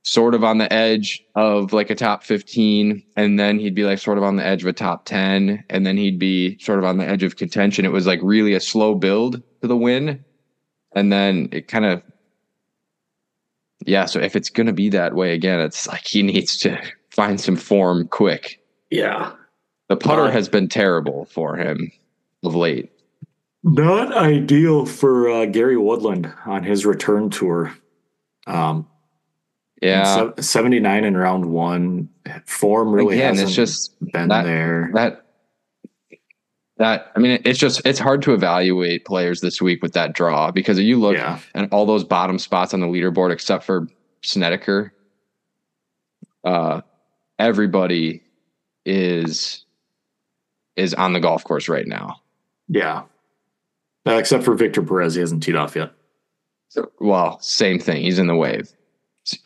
sort 0.03 0.33
of 0.33 0.43
on 0.43 0.59
the 0.59 0.71
edge 0.71 1.23
of 1.35 1.73
like 1.73 1.89
a 1.89 1.95
top 1.95 2.23
fifteen, 2.23 3.03
and 3.15 3.39
then 3.39 3.57
he'd 3.57 3.73
be 3.73 3.83
like 3.83 3.97
sort 3.97 4.19
of 4.19 4.23
on 4.23 4.35
the 4.35 4.45
edge 4.45 4.61
of 4.61 4.67
a 4.67 4.73
top 4.73 5.05
ten, 5.05 5.63
and 5.71 5.87
then 5.87 5.97
he'd 5.97 6.19
be 6.19 6.59
sort 6.59 6.77
of 6.77 6.85
on 6.85 6.97
the 6.97 7.07
edge 7.07 7.23
of 7.23 7.35
contention. 7.35 7.85
It 7.85 7.91
was 7.91 8.05
like 8.05 8.19
really 8.21 8.53
a 8.53 8.59
slow 8.59 8.93
build 8.93 9.41
to 9.61 9.67
the 9.67 9.77
win, 9.77 10.23
and 10.95 11.11
then 11.11 11.49
it 11.51 11.67
kind 11.67 11.85
of, 11.85 12.03
yeah. 13.87 14.05
So 14.05 14.19
if 14.19 14.35
it's 14.35 14.51
gonna 14.51 14.73
be 14.73 14.89
that 14.89 15.15
way 15.15 15.33
again, 15.33 15.59
it's 15.61 15.87
like 15.87 16.05
he 16.05 16.21
needs 16.21 16.57
to 16.59 16.79
find 17.09 17.41
some 17.41 17.55
form 17.55 18.07
quick. 18.07 18.59
Yeah, 18.89 19.31
The 19.87 19.95
putter 19.95 20.23
Uh, 20.23 20.31
has 20.31 20.47
been 20.49 20.67
terrible 20.67 21.25
for 21.25 21.55
him 21.57 21.91
of 22.43 22.55
late. 22.55 22.91
Not 23.63 24.15
ideal 24.15 24.85
for 24.85 25.29
uh, 25.29 25.45
Gary 25.45 25.77
Woodland 25.77 26.31
on 26.45 26.63
his 26.63 26.85
return 26.85 27.29
tour. 27.29 27.73
Um, 28.47 28.87
Yeah. 29.81 30.31
79 30.39 31.03
in 31.05 31.15
round 31.17 31.45
one. 31.45 32.09
Form 32.45 32.91
really 32.93 33.15
Again, 33.15 33.29
hasn't 33.35 33.47
it's 33.49 33.55
just 33.55 33.99
been 34.11 34.29
that- 34.29 34.43
there. 34.43 34.91
that 34.93 35.25
that 36.77 37.11
I 37.13 37.19
mean 37.19 37.41
it's 37.43 37.59
just 37.59 37.81
it's 37.85 37.99
hard 37.99 38.21
to 38.21 38.33
evaluate 38.33 39.03
players 39.03 39.41
this 39.41 39.61
week 39.61 39.81
with 39.83 39.91
that 39.93 40.13
draw 40.13 40.49
because 40.51 40.77
if 40.77 40.85
you 40.85 40.97
look 40.97 41.15
yeah, 41.17 41.39
at 41.53 41.73
all 41.73 41.85
those 41.85 42.05
bottom 42.05 42.39
spots 42.39 42.73
on 42.73 42.79
the 42.79 42.87
leaderboard 42.87 43.31
except 43.33 43.65
for 43.65 43.87
Snedeker, 44.21 44.93
uh 46.45 46.79
everybody 47.37 48.21
is 48.89 49.63
is 50.75 50.93
on 50.95 51.13
the 51.13 51.19
golf 51.19 51.43
course 51.43 51.69
right 51.69 51.87
now. 51.87 52.21
yeah. 52.67 53.03
Uh, 54.07 54.13
except 54.13 54.43
for 54.43 54.55
Victor 54.55 54.81
Perez, 54.81 55.13
he 55.13 55.19
hasn't 55.19 55.43
teed 55.43 55.55
off 55.55 55.75
yet. 55.75 55.91
So, 56.69 56.89
well, 56.99 57.37
same 57.41 57.77
thing. 57.79 58.01
He's 58.01 58.17
in 58.17 58.27
the 58.27 58.35
wave. 58.35 58.71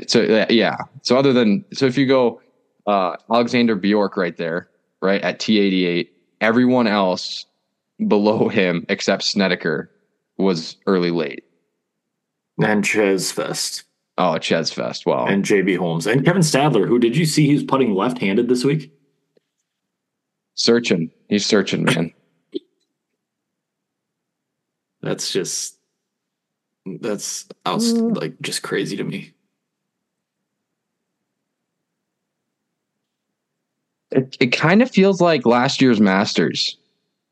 So 0.08 0.24
uh, 0.24 0.46
yeah. 0.50 0.78
So 1.02 1.18
other 1.18 1.34
than 1.34 1.66
so 1.74 1.86
if 1.86 1.98
you 1.98 2.06
go 2.06 2.40
uh 2.88 3.18
Alexander 3.32 3.76
Bjork 3.76 4.16
right 4.16 4.38
there, 4.38 4.70
right 5.02 5.22
at 5.22 5.40
T88, 5.40 6.08
everyone 6.40 6.88
else 6.88 7.46
below 8.08 8.48
him 8.60 8.86
except 8.90 9.24
Snedeker 9.24 9.90
was 10.38 10.78
early 10.88 11.12
late. 11.12 11.44
And 12.64 12.86
Ches 12.86 13.32
Fest 13.32 13.84
Oh, 14.18 14.38
Ches 14.38 14.72
Fest. 14.72 15.06
Well, 15.08 15.26
and 15.26 15.44
JB 15.44 15.78
Holmes 15.78 16.06
and 16.06 16.24
Kevin 16.24 16.44
Stadler, 16.44 16.88
who 16.88 17.00
did 17.00 17.18
you 17.18 17.26
see 17.26 17.48
He's 17.48 17.64
putting 17.64 17.96
left 17.96 18.20
handed 18.20 18.48
this 18.48 18.64
week? 18.64 18.94
Searching. 20.56 21.12
He's 21.30 21.46
searching, 21.46 21.84
man. 21.86 22.14
That's 25.02 25.32
just 25.32 25.78
that's 26.86 27.48
outs- 27.66 27.94
Mm. 27.94 28.20
like 28.20 28.40
just 28.42 28.62
crazy 28.64 28.98
to 28.98 29.04
me. 29.04 29.34
it, 34.12 34.38
it 34.40 34.48
kind 34.48 34.82
of 34.82 34.92
feels 34.92 35.20
like 35.22 35.46
last 35.46 35.82
year's 35.82 36.00
Masters 36.00 36.78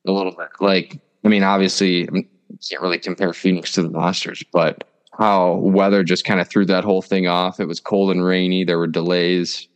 a 0.08 0.12
little 0.12 0.32
bit. 0.32 0.50
Like, 0.60 1.00
I 1.24 1.28
mean, 1.28 1.44
obviously, 1.44 2.08
I 2.10 2.26
can't 2.68 2.82
really 2.82 2.98
compare 3.00 3.34
Phoenix 3.34 3.72
to 3.74 3.84
the 3.84 3.90
Masters, 3.90 4.44
but 4.52 4.84
how 5.14 5.56
weather 5.56 6.04
just 6.04 6.26
kind 6.26 6.40
of 6.40 6.48
threw 6.50 6.66
that 6.66 6.84
whole 6.84 7.02
thing 7.02 7.28
off. 7.28 7.60
It 7.60 7.66
was 7.68 7.80
cold 7.80 8.12
and 8.12 8.24
rainy. 8.26 8.64
There 8.64 8.80
were 8.80 8.88
delays. 8.88 9.68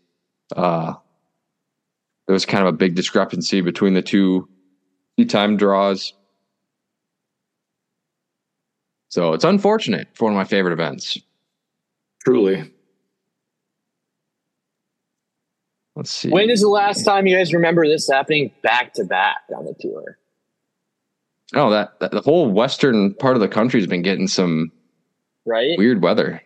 Uh, 0.56 0.94
there 2.28 2.34
was 2.34 2.46
kind 2.46 2.66
of 2.68 2.74
a 2.74 2.78
big 2.78 2.96
discrepancy 2.96 3.62
between 3.62 3.94
the 3.94 4.02
two 4.02 4.48
time 5.28 5.58
draws. 5.58 6.14
So 9.10 9.34
it's 9.34 9.46
unfortunate 9.46 10.10
for 10.14 10.26
one 10.26 10.34
of 10.34 10.38
my 10.38 10.44
favorite 10.44 10.74
events. 10.74 11.18
Truly. 12.26 12.72
Let's 15.96 16.12
see. 16.12 16.30
When 16.30 16.50
is 16.50 16.62
the 16.62 16.68
last 16.68 17.04
time 17.04 17.26
you 17.26 17.38
guys 17.38 17.54
remember 17.54 17.88
this 17.88 18.10
happening 18.10 18.52
back 18.62 18.94
to 18.96 19.06
back 19.06 19.38
on 19.56 19.66
the 19.66 19.74
tour? 19.80 20.18
Oh, 21.54 21.70
that, 21.70 22.00
that 22.02 22.12
the 22.12 22.22
whole 22.22 22.50
western 22.52 23.14
part 23.14 23.36
of 23.36 23.42
the 23.42 23.48
country 23.48 23.80
has 23.80 23.88
been 23.88 24.02
getting 24.02 24.28
some 24.28 24.72
Right? 25.46 25.78
weird 25.78 26.02
weather. 26.02 26.42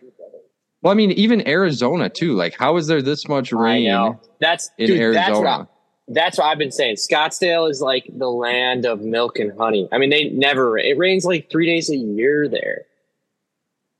Well, 0.82 0.90
I 0.90 0.94
mean, 0.94 1.12
even 1.12 1.46
Arizona 1.46 2.08
too. 2.08 2.34
Like, 2.34 2.54
how 2.54 2.76
is 2.76 2.86
there 2.86 3.02
this 3.02 3.28
much 3.28 3.52
I 3.52 3.56
rain 3.56 3.88
know. 3.88 4.20
That's 4.40 4.70
in 4.78 4.86
dude, 4.86 5.14
that's 5.14 5.30
what, 5.30 5.46
I, 5.46 5.50
Arizona? 5.50 5.68
that's 6.08 6.38
what 6.38 6.46
I've 6.46 6.58
been 6.58 6.72
saying. 6.72 6.96
Scottsdale 6.96 7.70
is 7.70 7.80
like 7.80 8.10
the 8.12 8.30
land 8.30 8.86
of 8.86 9.00
milk 9.00 9.38
and 9.38 9.56
honey. 9.58 9.88
I 9.92 9.98
mean, 9.98 10.10
they 10.10 10.30
never 10.30 10.78
it 10.78 10.96
rains 10.96 11.24
like 11.24 11.50
three 11.50 11.66
days 11.66 11.90
a 11.90 11.96
year 11.96 12.48
there. 12.48 12.82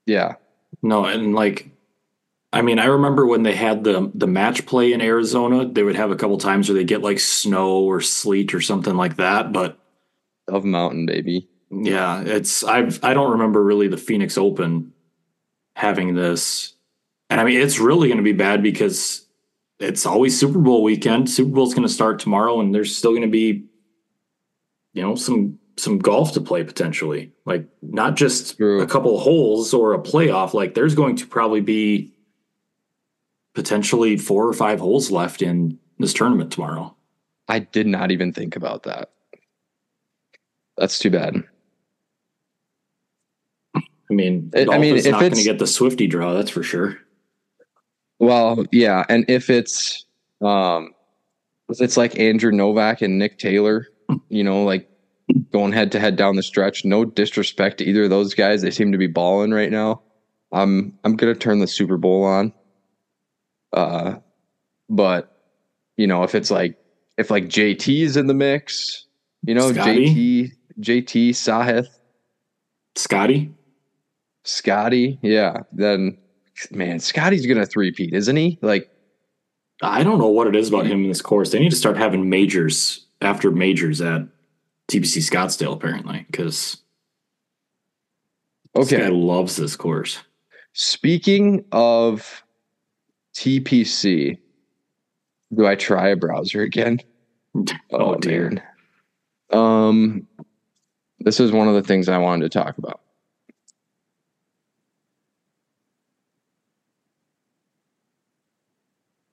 Yeah, 0.07 0.37
No, 0.83 1.05
and 1.05 1.35
like, 1.35 1.71
I 2.53 2.63
mean, 2.63 2.79
I 2.79 2.87
remember 2.87 3.27
when 3.27 3.43
they 3.43 3.55
had 3.55 3.85
the 3.85 4.11
the 4.15 4.27
match 4.27 4.67
play 4.67 4.93
in 4.93 5.01
Arizona, 5.01 5.67
they 5.67 5.83
would 5.83 5.97
have 5.97 6.11
a 6.11 6.17
couple 6.17 6.39
times 6.39 6.69
where 6.69 6.77
they 6.77 6.85
get 6.85 7.03
like 7.03 7.21
snow 7.21 7.81
or 7.81 8.01
sleet 8.01 8.55
or 8.55 8.61
something 8.61 8.97
like 8.97 9.17
that. 9.17 9.53
But 9.53 9.79
of 10.49 10.65
mountain 10.65 11.07
baby. 11.07 11.49
yeah, 11.71 12.23
it's 12.23 12.65
I've 12.65 13.05
I 13.05 13.15
don't 13.15 13.33
remember 13.33 13.63
really 13.63 13.87
the 13.87 13.97
Phoenix 13.97 14.37
Open 14.37 14.93
having 15.77 16.15
this, 16.15 16.75
and 17.29 17.41
I 17.41 17.45
mean 17.45 17.61
it's 17.61 17.79
really 17.79 18.09
going 18.09 18.19
to 18.19 18.25
be 18.25 18.33
bad 18.33 18.63
because 18.63 19.27
it's 19.79 20.05
always 20.05 20.39
Super 20.39 20.59
Bowl 20.59 20.83
weekend. 20.83 21.31
Super 21.31 21.51
Bowl's 21.51 21.75
going 21.75 21.87
to 21.87 21.93
start 21.93 22.19
tomorrow, 22.19 22.61
and 22.61 22.75
there's 22.75 22.95
still 22.95 23.13
going 23.13 23.23
to 23.23 23.29
be, 23.29 23.65
you 24.93 25.03
know, 25.03 25.15
some 25.15 25.59
some 25.77 25.99
golf 25.99 26.33
to 26.33 26.41
play 26.41 26.63
potentially. 26.63 27.33
Like 27.47 27.67
not 27.83 28.17
just 28.17 28.59
True. 28.59 28.81
a 28.83 28.87
couple 28.87 29.19
holes 29.19 29.73
or 29.73 29.95
a 29.95 29.99
playoff. 29.99 30.55
Like 30.55 30.75
there's 30.75 30.95
going 30.95 31.17
to 31.17 31.27
probably 31.27 31.61
be 31.61 32.13
potentially 33.55 34.17
four 34.17 34.47
or 34.47 34.53
five 34.53 34.79
holes 34.79 35.11
left 35.11 35.43
in 35.43 35.79
this 35.99 36.13
tournament 36.13 36.53
tomorrow. 36.53 36.95
I 37.49 37.61
did 37.61 37.87
not 37.87 38.11
even 38.11 38.33
think 38.33 38.55
about 38.57 38.85
that. 38.85 39.11
That's 40.77 40.99
too 40.99 41.11
bad. 41.11 41.43
I 44.11 44.13
mean, 44.15 44.51
I- 44.55 44.67
I 44.71 44.79
mean, 44.79 44.97
if 44.97 45.05
not 45.11 45.21
going 45.21 45.33
to 45.35 45.43
get 45.43 45.59
the 45.59 45.67
Swifty 45.67 46.07
draw. 46.07 46.35
That's 46.35 46.51
for 46.51 46.63
sure. 46.63 46.99
Well, 48.19 48.65
yeah, 48.73 49.05
and 49.09 49.25
if 49.29 49.49
it's 49.49 50.05
um, 50.43 50.91
it's 51.71 51.97
like 51.97 52.19
Andrew 52.19 52.51
Novak 52.53 53.01
and 53.01 53.19
Nick 53.19 53.39
Taylor, 53.39 53.87
you 54.29 54.45
know, 54.45 54.63
like 54.65 54.91
going 55.53 55.73
head 55.73 55.93
to 55.93 56.01
head 56.01 56.17
down 56.17 56.37
the 56.37 56.43
stretch. 56.43 56.85
No 56.85 57.05
disrespect 57.05 57.79
to 57.79 57.85
either 57.85 58.05
of 58.05 58.11
those 58.11 58.35
guys; 58.35 58.61
they 58.63 58.71
seem 58.71 58.93
to 58.93 58.99
be 58.99 59.07
balling 59.07 59.53
right 59.53 59.71
now. 59.71 60.03
I'm 60.53 60.99
I'm 61.05 61.17
gonna 61.17 61.35
turn 61.35 61.61
the 61.61 61.67
Super 61.67 61.97
Bowl 61.97 62.25
on. 62.25 62.53
Uh, 63.73 64.17
but 64.91 65.41
you 65.97 66.07
know, 66.07 66.23
if 66.25 66.35
it's 66.35 66.51
like 66.51 66.77
if 67.17 67.31
like 67.31 67.45
JT 67.45 68.03
is 68.03 68.17
in 68.19 68.27
the 68.27 68.35
mix, 68.35 69.07
you 69.45 69.55
know, 69.55 69.73
Scotty? 69.73 70.51
JT, 70.79 71.05
JT, 71.05 71.31
Sahith, 71.31 71.87
Scotty, 72.97 73.51
Scotty, 74.45 75.19
yeah, 75.23 75.59
then 75.73 76.19
man, 76.71 76.99
Scotty's 77.01 77.47
gonna 77.47 77.67
three-peat, 77.67 78.15
isn't 78.15 78.37
he? 78.37 78.59
Like, 78.63 78.91
I 79.83 80.03
don't 80.03 80.19
know 80.19 80.29
what 80.29 80.47
it 80.47 80.57
is 80.57 80.69
about 80.69 80.87
him 80.87 81.03
in 81.05 81.09
this 81.09 81.23
course. 81.23 81.51
They 81.51 81.59
need 81.59 81.71
to 81.71 81.77
start 81.77 81.97
having 81.97 82.29
majors 82.29 83.07
after 83.21 83.51
majors 83.51 84.01
at 84.01 84.23
TPC 84.89 85.19
Scottsdale 85.31 85.75
apparently 85.75 86.27
because 86.31 86.79
this 88.75 88.91
guy 88.91 89.09
loves 89.09 89.57
this 89.57 89.77
course. 89.77 90.19
Speaking 90.73 91.65
of 91.73 92.43
TPC, 93.35 94.39
do 95.55 95.67
I 95.67 95.75
try 95.75 96.09
a 96.09 96.17
browser 96.17 96.63
again? 96.63 97.01
Oh, 97.93 98.15
dear. 98.15 98.51
man. 98.51 98.63
Um, 99.53 100.29
this 101.19 101.41
is 101.41 101.51
one 101.51 101.67
of 101.67 101.75
the 101.75 101.83
things 101.83 102.09
I 102.09 102.19
wanted 102.19 102.51
to 102.51 102.59
talk 102.59 102.79
about. 102.79 103.01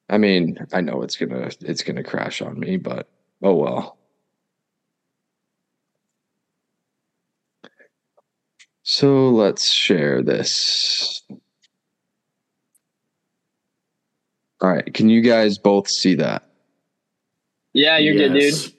I 0.09 0.17
mean, 0.17 0.57
I 0.73 0.81
know 0.81 1.01
it's 1.01 1.17
gonna 1.17 1.49
it's 1.61 1.83
gonna 1.83 2.03
crash 2.03 2.41
on 2.41 2.59
me, 2.59 2.77
but 2.77 3.09
oh 3.41 3.55
well. 3.55 3.97
So 8.83 9.29
let's 9.29 9.69
share 9.69 10.21
this. 10.21 11.21
All 14.61 14.69
right, 14.69 14.93
can 14.93 15.09
you 15.09 15.21
guys 15.21 15.57
both 15.57 15.89
see 15.89 16.15
that? 16.15 16.49
Yeah, 17.73 17.97
you're 17.97 18.15
good, 18.15 18.33
dude. 18.33 18.73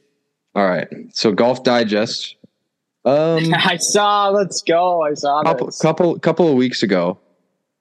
All 0.54 0.66
right. 0.66 0.88
So 1.12 1.30
Golf 1.30 1.62
Digest. 1.62 2.36
Um 3.04 3.54
I 3.54 3.76
saw. 3.76 4.30
Let's 4.30 4.62
go. 4.62 5.02
I 5.02 5.14
saw 5.14 5.42
couple 5.42 5.66
this. 5.66 5.80
couple 5.80 6.18
couple 6.18 6.48
of 6.48 6.54
weeks 6.54 6.82
ago, 6.82 7.18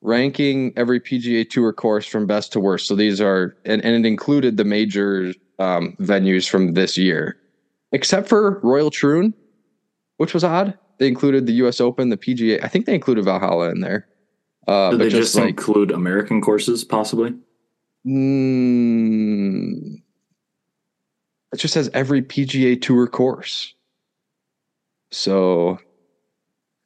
ranking 0.02 0.74
every 0.78 1.00
PGA 1.00 1.50
Tour 1.50 1.74
course 1.74 2.06
from 2.06 2.26
best 2.26 2.54
to 2.54 2.60
worst. 2.60 2.88
So 2.88 2.96
these 2.96 3.20
are 3.20 3.56
and, 3.66 3.84
and 3.84 4.06
it 4.06 4.08
included 4.08 4.58
the 4.58 4.66
major 4.66 5.34
um, 5.60 5.96
venues 6.00 6.48
from 6.48 6.74
this 6.74 6.98
year, 6.98 7.38
except 7.92 8.28
for 8.30 8.60
Royal 8.62 8.92
Troon, 8.92 9.34
which 10.18 10.34
was 10.34 10.44
odd. 10.44 10.78
They 11.00 11.08
included 11.08 11.46
the 11.46 11.54
U.S. 11.54 11.80
Open, 11.80 12.10
the 12.10 12.18
PGA. 12.18 12.64
I 12.64 12.68
think 12.68 12.86
they 12.86 12.96
included 12.96 13.26
Valhalla 13.26 13.70
in 13.70 13.82
there. 13.82 14.08
Uh, 14.68 14.92
Did 14.92 14.98
but 14.98 15.04
they 15.04 15.10
just, 15.10 15.34
just 15.34 15.36
like 15.36 15.50
include 15.50 15.92
American 15.92 16.42
courses 16.42 16.84
possibly? 16.84 17.36
mm, 18.06 19.96
it 21.54 21.58
just 21.58 21.74
says 21.74 21.90
every 21.94 22.22
PGA 22.22 22.82
Tour 22.82 23.08
course. 23.08 23.74
So 25.12 25.80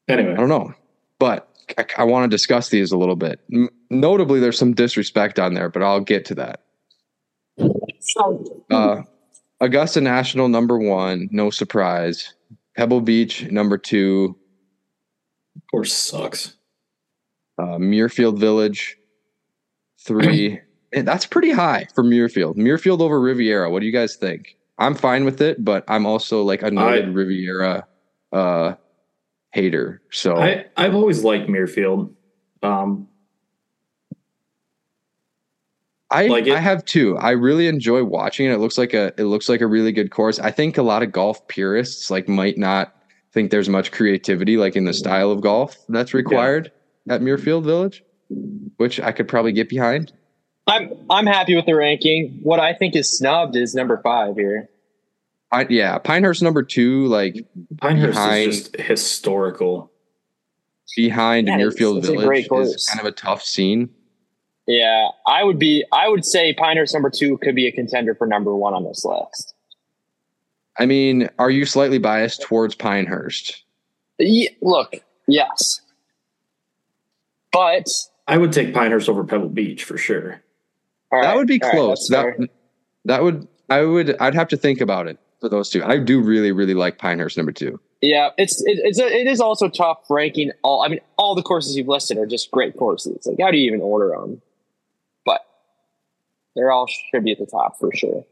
Anyway, 0.07 0.33
I 0.33 0.35
don't 0.35 0.49
know, 0.49 0.73
but 1.21 1.47
I, 1.77 1.85
I 1.99 2.03
want 2.03 2.23
to 2.23 2.35
discuss 2.35 2.69
these 2.69 2.91
a 2.91 2.97
little 2.97 3.15
bit. 3.15 3.39
M- 3.53 3.69
notably, 3.91 4.39
there's 4.39 4.57
some 4.57 4.73
disrespect 4.73 5.37
on 5.37 5.53
there, 5.53 5.69
but 5.69 5.83
I'll 5.83 5.99
get 5.99 6.25
to 6.25 6.35
that. 6.35 6.61
Uh, 8.71 9.03
Augusta 9.59 10.01
National, 10.01 10.49
number 10.49 10.79
one, 10.79 11.29
no 11.31 11.51
surprise. 11.51 12.33
Pebble 12.75 13.01
Beach, 13.01 13.49
number 13.51 13.77
two. 13.77 14.35
Of 15.55 15.61
course 15.69 15.93
sucks. 15.93 16.55
Uh, 17.59 17.77
Muirfield 17.77 18.39
Village, 18.39 18.97
three. 19.99 20.59
and 20.91 21.07
that's 21.07 21.27
pretty 21.27 21.51
high 21.51 21.85
for 21.93 22.03
Muirfield. 22.03 22.55
Muirfield 22.55 22.99
over 22.99 23.21
Riviera. 23.21 23.69
What 23.69 23.81
do 23.81 23.85
you 23.85 23.91
guys 23.93 24.15
think? 24.15 24.57
I'm 24.79 24.95
fine 24.95 25.23
with 25.23 25.39
it, 25.39 25.63
but 25.63 25.83
I'm 25.87 26.07
also 26.07 26.41
like 26.41 26.63
a 26.63 26.71
noted 26.71 27.05
I- 27.05 27.11
Riviera 27.11 27.87
uh, 28.33 28.73
hater. 29.51 30.01
So 30.11 30.37
I 30.37 30.65
I've 30.77 30.95
always 30.95 31.23
liked 31.23 31.47
Muirfield. 31.49 32.13
Um, 32.63 33.07
I 36.09 36.27
Like 36.27 36.47
it- 36.47 36.53
I 36.53 36.59
have 36.59 36.83
two. 36.85 37.17
I 37.17 37.31
really 37.31 37.67
enjoy 37.67 38.03
watching 38.03 38.45
it. 38.47 38.53
It 38.53 38.57
looks 38.59 38.77
like 38.77 38.93
a 38.93 39.13
it 39.17 39.23
looks 39.25 39.47
like 39.47 39.61
a 39.61 39.67
really 39.67 39.91
good 39.91 40.11
course. 40.11 40.39
I 40.39 40.51
think 40.51 40.77
a 40.77 40.83
lot 40.83 41.03
of 41.03 41.11
golf 41.11 41.47
purists 41.47 42.11
like 42.11 42.27
might 42.27 42.57
not 42.57 42.93
think 43.31 43.49
there's 43.49 43.69
much 43.69 43.91
creativity 43.91 44.57
like 44.57 44.75
in 44.75 44.83
the 44.83 44.93
style 44.93 45.31
of 45.31 45.39
golf 45.41 45.77
that's 45.87 46.13
required 46.13 46.71
at 47.09 47.21
Muirfield 47.21 47.63
Village, 47.63 48.03
which 48.77 48.99
I 48.99 49.13
could 49.13 49.27
probably 49.29 49.53
get 49.53 49.69
behind. 49.69 50.11
I'm 50.67 50.91
I'm 51.09 51.25
happy 51.25 51.55
with 51.55 51.65
the 51.65 51.75
ranking. 51.75 52.39
What 52.43 52.59
I 52.59 52.73
think 52.73 52.95
is 52.95 53.17
snubbed 53.17 53.55
is 53.55 53.73
number 53.73 53.99
five 54.03 54.35
here. 54.35 54.69
I, 55.51 55.65
yeah, 55.69 55.97
Pinehurst 55.97 56.41
number 56.41 56.63
two, 56.63 57.07
like 57.07 57.45
Pinehurst 57.81 58.13
Behind- 58.15 58.49
is 58.49 58.59
just 58.69 58.75
historical. 58.77 59.91
behind 60.95 61.47
Yeah, 61.47 61.55
it's- 61.59 61.73
Muirfield 61.75 61.97
it's 61.99 62.07
a 62.07 62.11
Village 62.11 62.25
great 62.27 62.47
is 62.51 62.85
kind 62.87 62.99
of 62.99 63.05
a 63.05 63.11
tough 63.15 63.41
scene. 63.43 63.89
Yeah, 64.67 65.09
I 65.27 65.43
would 65.43 65.59
be. 65.59 65.83
I 65.91 66.07
would 66.07 66.23
say 66.23 66.53
Pinehurst 66.53 66.93
number 66.93 67.09
two 67.09 67.37
could 67.39 67.55
be 67.55 67.67
a 67.67 67.71
contender 67.71 68.15
for 68.15 68.27
number 68.27 68.55
one 68.55 68.73
on 68.73 68.83
this 68.85 69.03
list. 69.03 69.53
I 70.79 70.85
mean, 70.85 71.29
are 71.39 71.49
you 71.49 71.65
slightly 71.65 71.97
biased 71.97 72.41
towards 72.43 72.75
Pinehurst? 72.75 73.63
Ye- 74.19 74.55
look, 74.61 74.95
yes, 75.27 75.81
but 77.51 77.89
I 78.27 78.37
would 78.37 78.53
take 78.53 78.73
Pinehurst 78.73 79.09
over 79.09 79.23
Pebble 79.25 79.49
Beach 79.49 79.83
for 79.83 79.97
sure. 79.97 80.41
all 81.11 81.21
that 81.21 81.35
would 81.35 81.47
be 81.47 81.59
close. 81.59 82.07
that's 82.07 82.09
that 82.09 82.37
fair. 82.37 82.47
that 83.05 83.23
would 83.23 83.47
I 83.69 83.81
would 83.81 84.15
I'd 84.19 84.35
have 84.35 84.47
to 84.49 84.57
think 84.57 84.79
about 84.79 85.07
it 85.07 85.17
for 85.41 85.49
those 85.49 85.69
two. 85.69 85.83
I 85.83 85.97
do 85.97 86.21
really 86.21 86.51
really 86.53 86.75
like 86.75 86.97
Pinehurst 86.99 87.35
number 87.35 87.51
two. 87.51 87.79
yeah, 88.01 88.29
it's 88.37 88.61
it, 88.65 88.79
it's 88.83 88.99
a, 88.99 89.05
it 89.05 89.27
is 89.27 89.41
also 89.41 89.67
tough 89.67 89.99
ranking 90.09 90.51
all. 90.63 90.83
I 90.83 90.87
mean, 90.87 91.01
all 91.17 91.35
the 91.35 91.43
courses 91.43 91.75
you've 91.75 91.87
listed 91.87 92.17
are 92.17 92.25
just 92.25 92.51
great 92.51 92.77
courses. 92.77 93.25
Like, 93.25 93.37
how 93.41 93.51
do 93.51 93.57
you 93.57 93.67
even 93.67 93.81
order 93.81 94.09
them? 94.09 94.41
But 95.25 95.41
they're 96.55 96.71
all 96.71 96.87
should 96.87 97.25
be 97.25 97.33
at 97.33 97.39
the 97.39 97.45
top 97.45 97.77
for 97.79 97.93
sure. 97.93 98.23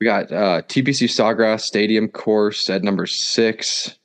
We 0.00 0.06
got 0.06 0.32
uh, 0.32 0.62
TPC 0.62 1.08
Sawgrass 1.08 1.60
Stadium 1.60 2.08
course 2.08 2.68
at 2.70 2.82
number 2.82 3.06
six. 3.06 3.96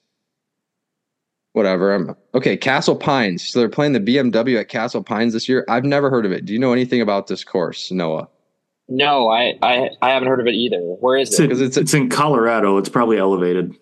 Whatever. 1.53 1.95
I'm 1.95 2.15
okay. 2.35 2.55
Castle 2.55 2.95
Pines. 2.95 3.47
So 3.47 3.57
they're 3.57 3.69
playing 3.69 3.93
the 3.93 3.99
BMW 3.99 4.59
at 4.59 4.69
Castle 4.69 5.01
Pines 5.01 5.33
this 5.33 5.49
year. 5.49 5.65
I've 5.67 5.85
never 5.85 6.11
heard 6.11 6.23
of 6.23 6.31
it. 6.31 6.45
Do 6.45 6.53
you 6.53 6.59
know 6.59 6.71
anything 6.71 7.01
about 7.01 7.25
this 7.25 7.43
course, 7.43 7.91
Noah? 7.91 8.27
No, 8.89 9.29
I 9.29 9.57
I, 9.61 9.89
I 10.01 10.09
haven't 10.11 10.27
heard 10.29 10.39
of 10.39 10.47
it 10.47 10.53
either. 10.55 10.77
Where 10.79 11.17
is 11.17 11.29
It's, 11.29 11.39
it? 11.39 11.43
in, 11.45 11.49
'Cause 11.49 11.61
it's 11.61 11.77
it's, 11.77 11.93
in 11.93 12.09
Colorado. 12.09 12.77
It's 12.77 12.89
probably 12.89 13.17
elevated. 13.17 13.75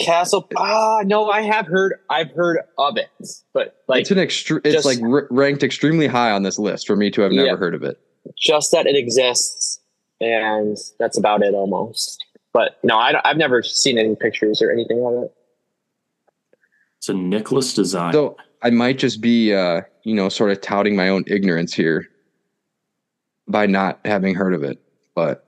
Castle. 0.00 0.48
Ah, 0.56 1.00
no, 1.04 1.28
I 1.28 1.42
have 1.42 1.66
heard. 1.66 1.94
I've 2.08 2.30
heard 2.32 2.58
of 2.78 2.96
it, 2.96 3.08
but 3.52 3.76
like 3.88 4.02
it's 4.02 4.10
an 4.12 4.18
extre- 4.18 4.60
It's 4.64 4.74
just- 4.74 4.86
like 4.86 5.00
r- 5.02 5.26
ranked 5.30 5.62
extremely 5.64 6.06
high 6.06 6.30
on 6.30 6.42
this 6.44 6.58
list 6.58 6.86
for 6.86 6.94
me 6.96 7.10
to 7.12 7.20
have 7.22 7.32
never 7.32 7.46
Yeah. 7.48 7.56
heard 7.56 7.74
of 7.74 7.82
it. 7.82 7.98
just 8.36 8.70
that 8.72 8.86
it 8.86 8.94
exists, 8.94 9.80
and 10.20 10.76
that's 10.98 11.16
about 11.18 11.42
it 11.42 11.54
almost. 11.54 12.24
But 12.52 12.78
no, 12.84 12.96
I, 12.98 13.12
don't- 13.12 13.26
I've 13.26 13.36
never 13.38 13.62
seen 13.62 13.96
any 13.98 14.14
pictures 14.16 14.60
or 14.62 14.70
anything 14.70 15.04
of 15.04 15.24
it. 15.24 15.32
It's 16.98 17.08
a 17.08 17.14
Nicklaus 17.14 17.74
design. 17.74 18.12
So 18.12 18.36
I 18.62 18.70
might 18.70 18.98
just 18.98 19.20
be, 19.20 19.54
uh, 19.54 19.80
you 20.04 20.14
know, 20.14 20.28
sort 20.28 20.50
of 20.50 20.60
touting 20.60 20.94
my 20.94 21.08
own 21.08 21.24
ignorance 21.26 21.72
here 21.72 22.06
by 23.48 23.66
not 23.66 24.00
having 24.04 24.34
heard 24.34 24.54
of 24.54 24.62
it. 24.62 24.80
But 25.14 25.46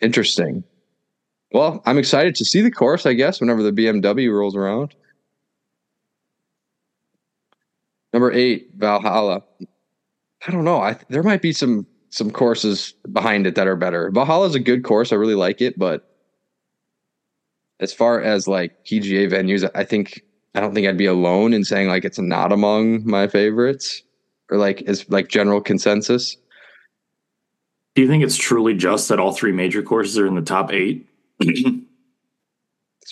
interesting. 0.00 0.64
Well, 1.52 1.82
I'm 1.86 1.98
excited 1.98 2.34
to 2.36 2.44
see 2.44 2.60
the 2.60 2.70
course. 2.70 3.06
I 3.06 3.12
guess 3.12 3.40
whenever 3.40 3.62
the 3.62 3.72
BMW 3.72 4.32
rolls 4.32 4.56
around. 4.56 4.94
Number 8.12 8.32
eight, 8.32 8.70
Valhalla. 8.76 9.42
I 10.46 10.50
don't 10.50 10.64
know. 10.64 10.80
I 10.80 10.96
there 11.08 11.22
might 11.22 11.42
be 11.42 11.52
some 11.52 11.86
some 12.08 12.30
courses 12.30 12.94
behind 13.12 13.46
it 13.46 13.54
that 13.54 13.68
are 13.68 13.76
better. 13.76 14.10
Valhalla 14.10 14.46
is 14.46 14.54
a 14.54 14.60
good 14.60 14.82
course. 14.82 15.12
I 15.12 15.16
really 15.16 15.34
like 15.34 15.60
it, 15.60 15.78
but 15.78 16.10
as 17.78 17.92
far 17.92 18.20
as 18.20 18.48
like 18.48 18.84
PGA 18.84 19.30
venues, 19.30 19.68
I 19.74 19.84
think 19.84 20.22
I 20.54 20.60
don't 20.60 20.74
think 20.74 20.86
I'd 20.86 20.98
be 20.98 21.06
alone 21.06 21.52
in 21.52 21.64
saying 21.64 21.88
like 21.88 22.04
it's 22.04 22.18
not 22.18 22.52
among 22.52 23.06
my 23.06 23.28
favorites 23.28 24.02
or 24.50 24.58
like 24.58 24.82
is 24.82 25.08
like 25.08 25.28
general 25.28 25.60
consensus. 25.60 26.36
Do 27.94 28.02
you 28.02 28.08
think 28.08 28.22
it's 28.22 28.36
truly 28.36 28.74
just 28.74 29.08
that 29.08 29.18
all 29.18 29.32
three 29.32 29.52
major 29.52 29.82
courses 29.82 30.18
are 30.18 30.26
in 30.26 30.34
the 30.34 30.42
top 30.42 30.72
eight? 30.72 31.08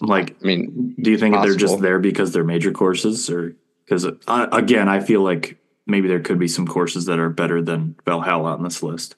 like, 0.00 0.36
I 0.42 0.46
mean, 0.46 0.94
do 1.00 1.10
you 1.10 1.18
think 1.18 1.34
they're 1.34 1.56
just 1.56 1.80
there 1.80 1.98
because 1.98 2.32
they're 2.32 2.44
major 2.44 2.72
courses, 2.72 3.28
or 3.28 3.56
because 3.84 4.04
uh, 4.04 4.48
again, 4.52 4.88
I 4.88 5.00
feel 5.00 5.22
like 5.22 5.58
maybe 5.86 6.06
there 6.08 6.20
could 6.20 6.38
be 6.38 6.48
some 6.48 6.66
courses 6.66 7.06
that 7.06 7.18
are 7.18 7.30
better 7.30 7.60
than 7.62 7.96
Valhalla 8.04 8.52
on 8.52 8.62
this 8.62 8.82
list. 8.82 9.16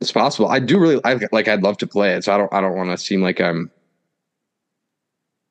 it's 0.00 0.12
possible. 0.12 0.48
I 0.48 0.58
do 0.58 0.78
really 0.80 1.00
I, 1.04 1.20
like. 1.30 1.46
I'd 1.46 1.62
love 1.62 1.78
to 1.78 1.86
play 1.86 2.14
it, 2.14 2.24
so 2.24 2.34
I 2.34 2.38
don't. 2.38 2.52
I 2.52 2.60
don't 2.60 2.76
want 2.76 2.90
to 2.90 2.98
seem 2.98 3.22
like 3.22 3.40
I'm, 3.40 3.70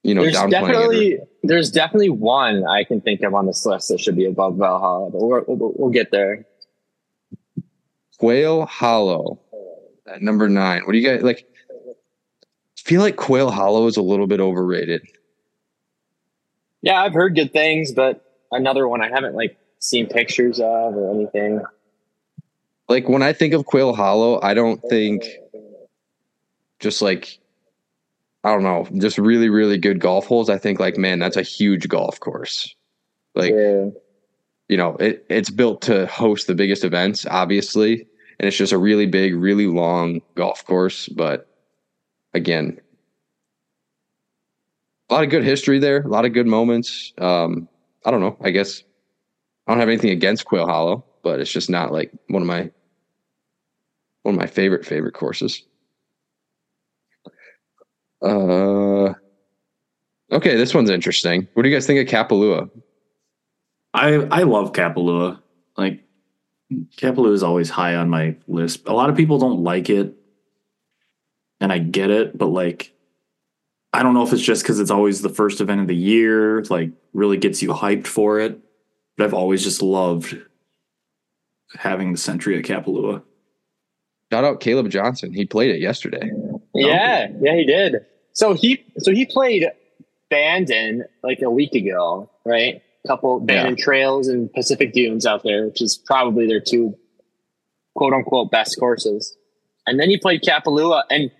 you 0.04 0.14
know, 0.16 0.24
There's 0.24 0.36
downplaying 0.36 0.48
it. 0.48 0.52
definitely 0.52 1.20
there's 1.44 1.72
definitely 1.72 2.10
one 2.10 2.66
I 2.66 2.84
can 2.84 3.02
think 3.02 3.22
of 3.22 3.34
on 3.34 3.46
this 3.46 3.66
list 3.66 3.90
that 3.90 4.00
should 4.00 4.16
be 4.16 4.26
above 4.26 4.58
Valhalla, 4.58 5.10
but 5.10 5.22
we're, 5.22 5.44
we'll, 5.48 5.74
we'll 5.76 5.90
get 5.90 6.12
there. 6.12 6.46
Quail 8.18 8.66
Hollow 8.66 9.40
at 10.06 10.22
number 10.22 10.50
nine. 10.50 10.82
What 10.84 10.92
do 10.92 10.98
you 10.98 11.08
guys 11.08 11.24
like? 11.24 11.46
I 11.88 12.82
feel 12.90 13.02
like 13.02 13.16
Quail 13.16 13.52
Hollow 13.52 13.88
is 13.88 13.98
a 13.98 14.02
little 14.02 14.28
bit 14.28 14.40
overrated. 14.40 15.08
Yeah, 16.82 17.02
I've 17.02 17.14
heard 17.14 17.36
good 17.36 17.54
things, 17.54 17.92
but 17.92 18.24
another 18.52 18.88
one 18.88 19.02
I 19.02 19.10
haven't 19.10 19.36
like 19.36 19.58
seen 19.80 20.08
pictures 20.08 20.60
of 20.60 20.96
or 20.96 21.14
anything. 21.14 21.62
Like 22.88 23.08
when 23.08 23.22
I 23.22 23.34
think 23.34 23.54
of 23.54 23.66
Quail 23.66 23.94
Hollow, 23.94 24.42
I 24.42 24.54
don't 24.54 24.82
think 24.90 25.24
just 26.80 27.02
like 27.02 27.40
I 28.44 28.52
don't 28.54 28.64
know, 28.64 28.88
just 29.00 29.18
really 29.18 29.50
really 29.50 29.78
good 29.78 30.00
golf 30.00 30.26
holes, 30.28 30.50
I 30.50 30.58
think 30.58 30.80
like 30.80 30.98
man, 30.98 31.20
that's 31.20 31.38
a 31.38 31.42
huge 31.44 31.88
golf 31.90 32.20
course. 32.20 32.74
Like 33.36 33.52
Yeah. 33.54 33.88
you 34.70 34.78
know, 34.78 34.96
it, 34.98 35.26
it's 35.30 35.50
built 35.50 35.82
to 35.84 36.08
host 36.08 36.48
the 36.48 36.56
biggest 36.56 36.84
events, 36.84 37.26
obviously, 37.30 38.08
and 38.40 38.48
it's 38.48 38.58
just 38.58 38.74
a 38.74 38.78
really 38.78 39.06
big, 39.08 39.36
really 39.36 39.68
long 39.68 40.22
golf 40.36 40.66
course. 40.66 41.08
But 41.10 41.48
again, 42.34 42.80
a 45.10 45.14
lot 45.14 45.24
of 45.24 45.30
good 45.30 45.44
history 45.44 45.80
there, 45.80 46.02
a 46.02 46.08
lot 46.08 46.26
of 46.26 46.34
good 46.34 46.48
moments. 46.48 47.14
Um, 47.18 47.68
I 48.06 48.12
don't 48.12 48.22
know. 48.22 48.38
I 48.42 48.52
guess 48.52 48.84
I 49.68 49.72
don't 49.72 49.80
have 49.80 49.90
anything 49.90 50.12
against 50.12 50.46
Quail 50.46 50.68
Hollow, 50.68 51.06
but 51.24 51.40
it's 51.40 51.52
just 51.52 51.70
not 51.70 51.92
like 51.92 52.12
one 52.28 52.42
of 52.42 52.48
my 52.48 52.72
one 54.24 54.36
of 54.36 54.40
my 54.42 54.48
favorite 54.48 54.86
favorite 54.86 55.14
courses. 55.14 55.64
Uh, 58.22 59.14
okay, 60.32 60.56
this 60.56 60.74
one's 60.74 60.90
interesting. 60.90 61.48
What 61.54 61.64
do 61.64 61.70
you 61.70 61.76
guys 61.76 61.88
think 61.88 62.08
of 62.08 62.14
Kapalua? 62.14 62.70
I 63.94 64.16
I 64.32 64.44
love 64.44 64.74
Kapalua. 64.74 65.40
Like 65.78 66.04
Kapalua 66.98 67.34
is 67.34 67.44
always 67.44 67.70
high 67.70 67.96
on 67.96 68.10
my 68.10 68.36
list. 68.48 68.88
A 68.88 68.94
lot 68.94 69.10
of 69.10 69.16
people 69.16 69.40
don't 69.40 69.64
like 69.64 69.90
it, 69.90 70.14
and 71.60 71.72
I 71.72 71.80
get 71.80 72.10
it, 72.10 72.38
but 72.38 72.48
like 72.48 72.94
I 73.94 74.04
don't 74.04 74.14
know 74.14 74.24
if 74.24 74.34
it's 74.34 74.44
just 74.44 74.64
because 74.64 74.80
it's 74.80 74.92
always 74.92 75.22
the 75.22 75.30
first 75.30 75.62
event 75.62 75.82
of 75.82 75.88
the 75.88 75.96
year, 75.96 76.64
like 76.66 76.92
really 77.14 77.38
gets 77.38 77.62
you 77.62 77.70
hyped 77.70 78.08
for 78.08 78.40
it. 78.40 78.60
But 79.18 79.26
I've 79.26 79.34
always 79.34 79.64
just 79.64 79.82
loved 79.82 80.38
having 81.76 82.12
the 82.12 82.18
Sentry 82.18 82.58
at 82.58 82.66
Kapalua. 82.66 83.24
Shout 84.32 84.44
out 84.44 84.60
Caleb 84.60 84.90
Johnson. 84.90 85.34
He 85.34 85.46
played 85.46 85.72
it 85.72 85.82
yesterday. 85.82 86.32
Yeah, 86.88 87.28
yeah, 87.42 87.56
he 87.56 87.66
did. 87.66 88.06
So 88.34 88.54
he 88.54 88.84
so 89.00 89.12
he 89.12 89.26
played 89.26 89.66
Bandon 90.30 91.06
like 91.24 91.42
a 91.42 91.50
week 91.50 91.74
ago, 91.74 92.30
right? 92.46 92.82
Couple 93.08 93.40
Bandon 93.40 93.76
Trails 93.78 94.28
and 94.28 94.52
Pacific 94.54 94.94
Dunes 94.94 95.26
out 95.26 95.44
there, 95.44 95.66
which 95.66 95.82
is 95.82 95.98
probably 95.98 96.48
their 96.48 96.60
two 96.60 96.96
quote 97.96 98.14
unquote 98.14 98.52
best 98.52 98.78
courses. 98.80 99.36
And 99.88 100.00
then 100.00 100.10
he 100.10 100.18
played 100.18 100.42
Kapalua, 100.44 101.04
and 101.10 101.32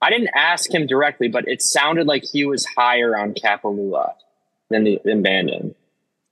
I 0.00 0.10
didn't 0.10 0.30
ask 0.34 0.72
him 0.72 0.86
directly, 0.86 1.28
but 1.28 1.46
it 1.48 1.60
sounded 1.60 2.06
like 2.06 2.24
he 2.24 2.44
was 2.46 2.64
higher 2.76 3.16
on 3.18 3.34
Kapalua 3.34 4.12
than 4.70 4.84
the 4.84 5.00
than 5.04 5.22
Bandon. 5.22 5.74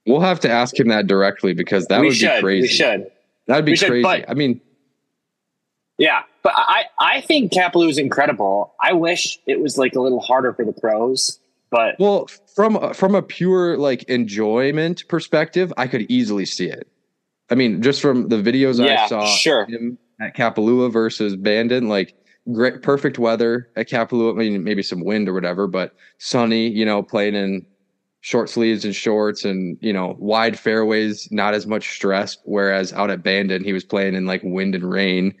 We'll 0.07 0.21
have 0.21 0.39
to 0.41 0.49
ask 0.49 0.79
him 0.79 0.87
that 0.87 1.05
directly 1.05 1.53
because 1.53 1.85
that 1.87 2.01
we 2.01 2.07
would 2.07 2.15
should, 2.15 2.37
be 2.37 2.41
crazy. 2.41 2.61
we 2.63 2.67
should. 2.69 3.11
That'd 3.47 3.65
be 3.65 3.73
We 3.73 3.75
should, 3.75 3.89
crazy. 3.89 4.03
but- 4.03 4.29
I 4.29 4.33
mean, 4.33 4.61
Yeah, 5.97 6.23
but 6.43 6.53
I 6.55 6.85
I 6.99 7.21
think 7.21 7.51
Kapalua 7.51 7.89
is 7.89 7.97
incredible. 7.97 8.73
I 8.81 8.93
wish 8.93 9.39
it 9.45 9.61
was 9.61 9.77
like 9.77 9.95
a 9.95 10.01
little 10.01 10.21
harder 10.21 10.53
for 10.53 10.65
the 10.65 10.73
pros, 10.73 11.39
but 11.71 11.95
well, 11.99 12.27
from 12.53 12.93
from 12.93 13.15
a 13.15 13.21
pure 13.21 13.77
like 13.77 14.03
enjoyment 14.03 15.07
perspective, 15.07 15.73
I 15.77 15.87
could 15.87 16.01
easily 16.09 16.45
see 16.45 16.67
it. 16.67 16.87
I 17.49 17.55
mean, 17.55 17.81
just 17.81 18.01
from 18.01 18.29
the 18.29 18.37
videos 18.37 18.83
Yeah, 18.83 19.03
I 19.03 19.07
saw 19.07 19.25
sure. 19.25 19.65
him 19.65 19.97
at 20.19 20.35
Kapalua 20.35 20.91
versus 20.91 21.35
Bandon, 21.35 21.89
like 21.89 22.13
great, 22.51 22.81
perfect 22.81 23.19
weather 23.19 23.69
at 23.75 23.89
Kapalua. 23.89 24.33
I 24.33 24.49
mean, 24.49 24.63
maybe 24.63 24.83
some 24.83 25.03
wind 25.03 25.27
or 25.27 25.33
whatever, 25.33 25.67
but 25.67 25.93
sunny. 26.17 26.69
You 26.69 26.85
know, 26.85 27.01
playing 27.03 27.35
in 27.35 27.65
short 28.21 28.49
sleeves 28.49 28.85
and 28.85 28.95
shorts, 28.95 29.45
and 29.45 29.77
you 29.81 29.93
know, 29.93 30.15
wide 30.19 30.59
fairways, 30.59 31.29
not 31.31 31.53
as 31.53 31.67
much 31.67 31.91
stress. 31.91 32.37
Whereas 32.43 32.93
out 32.93 33.09
at 33.09 33.23
Bandon, 33.23 33.63
he 33.63 33.73
was 33.73 33.83
playing 33.83 34.15
in 34.15 34.25
like 34.25 34.41
wind 34.43 34.75
and 34.75 34.89
rain. 34.89 35.33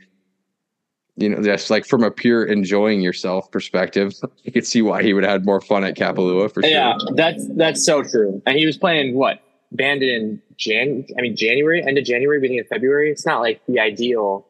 You 1.21 1.29
know, 1.29 1.41
just 1.43 1.69
like 1.69 1.85
from 1.85 2.03
a 2.03 2.11
pure 2.11 2.43
enjoying 2.43 3.01
yourself 3.01 3.51
perspective, 3.51 4.13
you 4.43 4.51
could 4.51 4.65
see 4.65 4.81
why 4.81 5.03
he 5.03 5.13
would 5.13 5.23
have 5.23 5.31
had 5.31 5.45
more 5.45 5.61
fun 5.61 5.83
at 5.83 5.95
Kapalua 5.95 6.51
for 6.53 6.61
sure. 6.63 6.71
Yeah, 6.71 6.97
that's 7.15 7.47
that's 7.55 7.85
so 7.85 8.03
true. 8.03 8.41
And 8.45 8.57
he 8.57 8.65
was 8.65 8.77
playing 8.77 9.15
what 9.15 9.41
Bandon 9.71 10.09
in 10.09 10.41
Jan. 10.57 11.05
I 11.17 11.21
mean 11.21 11.35
January, 11.35 11.85
end 11.85 11.97
of 11.97 12.03
January, 12.03 12.39
beginning 12.39 12.61
of 12.61 12.67
February. 12.67 13.11
It's 13.11 13.25
not 13.25 13.39
like 13.41 13.61
the 13.67 13.79
ideal 13.79 14.45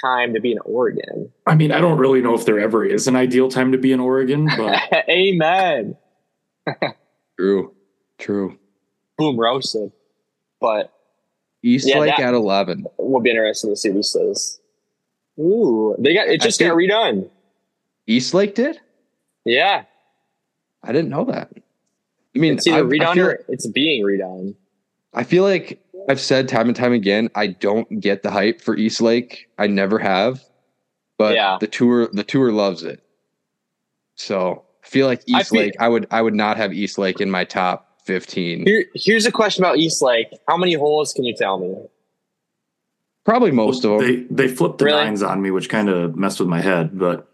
time 0.00 0.34
to 0.34 0.40
be 0.40 0.52
in 0.52 0.58
Oregon. 0.64 1.32
I 1.46 1.56
mean, 1.56 1.72
I 1.72 1.80
don't 1.80 1.98
really 1.98 2.22
know 2.22 2.34
if 2.34 2.44
there 2.46 2.60
ever 2.60 2.84
is 2.84 3.08
an 3.08 3.16
ideal 3.16 3.48
time 3.48 3.72
to 3.72 3.78
be 3.78 3.92
in 3.92 4.00
Oregon, 4.00 4.48
but 4.56 4.80
Amen. 5.08 5.96
True. 7.38 7.74
True. 8.18 8.58
Boom 9.18 9.38
roasted. 9.38 9.90
But 10.60 10.92
East 11.62 11.88
Yeah, 11.88 11.98
Lake 11.98 12.18
at 12.18 12.34
11. 12.34 12.86
we'll 12.98 13.20
be 13.20 13.30
interested 13.30 13.68
to 13.68 13.76
see 13.76 13.88
what 13.90 13.96
he 13.96 14.02
says. 14.02 14.59
Ooh, 15.38 15.94
they 15.98 16.14
got 16.14 16.28
it. 16.28 16.40
I 16.40 16.44
Just 16.44 16.60
got 16.60 16.72
redone. 16.74 17.28
East 18.06 18.34
Lake 18.34 18.54
did? 18.54 18.80
Yeah, 19.44 19.84
I 20.82 20.92
didn't 20.92 21.10
know 21.10 21.24
that. 21.24 21.50
I 22.34 22.38
mean, 22.38 22.54
it's 22.54 22.66
either 22.66 22.84
I, 22.84 23.10
I 23.10 23.14
feel, 23.14 23.26
or 23.26 23.44
it's 23.48 23.66
being 23.66 24.04
redone. 24.04 24.54
I 25.14 25.24
feel 25.24 25.42
like 25.44 25.82
I've 26.08 26.20
said 26.20 26.48
time 26.48 26.68
and 26.68 26.76
time 26.76 26.92
again, 26.92 27.30
I 27.34 27.48
don't 27.48 28.00
get 28.00 28.22
the 28.22 28.30
hype 28.30 28.60
for 28.60 28.76
East 28.76 29.00
Lake. 29.00 29.48
I 29.58 29.66
never 29.66 29.98
have. 29.98 30.40
But 31.18 31.34
Yeah. 31.34 31.58
the 31.60 31.66
tour 31.66 32.08
the 32.12 32.24
tour 32.24 32.52
loves 32.52 32.82
it. 32.82 33.02
So 34.16 34.64
I 34.84 34.86
feel 34.86 35.06
like 35.06 35.22
I 35.34 35.40
East 35.40 35.50
feel- 35.50 35.60
Lake, 35.62 35.74
I 35.80 35.88
would 35.88 36.06
I 36.10 36.22
would 36.22 36.34
not 36.34 36.56
have 36.56 36.72
East 36.72 36.98
Lake 36.98 37.20
in 37.20 37.30
my 37.30 37.44
top 37.44 38.00
15. 38.04 38.66
Here, 38.66 38.84
here's 38.94 39.26
a 39.26 39.32
question 39.32 39.62
about 39.64 39.78
East 39.78 40.02
Lake. 40.02 40.28
How 40.48 40.56
many 40.56 40.74
holes 40.74 41.12
can 41.12 41.24
you 41.24 41.34
tell 41.34 41.58
me? 41.58 41.74
Probably 43.24 43.50
most 43.50 43.84
of 43.84 43.98
them. 44.00 44.26
they 44.30 44.44
they 44.46 44.48
flipped 44.48 44.78
the 44.78 44.86
Really? 44.86 45.04
nines 45.04 45.22
on 45.22 45.40
me, 45.42 45.50
which 45.50 45.68
kind 45.68 45.88
of 45.88 46.16
messed 46.16 46.40
with 46.40 46.48
my 46.48 46.60
head. 46.60 46.98
But 46.98 47.28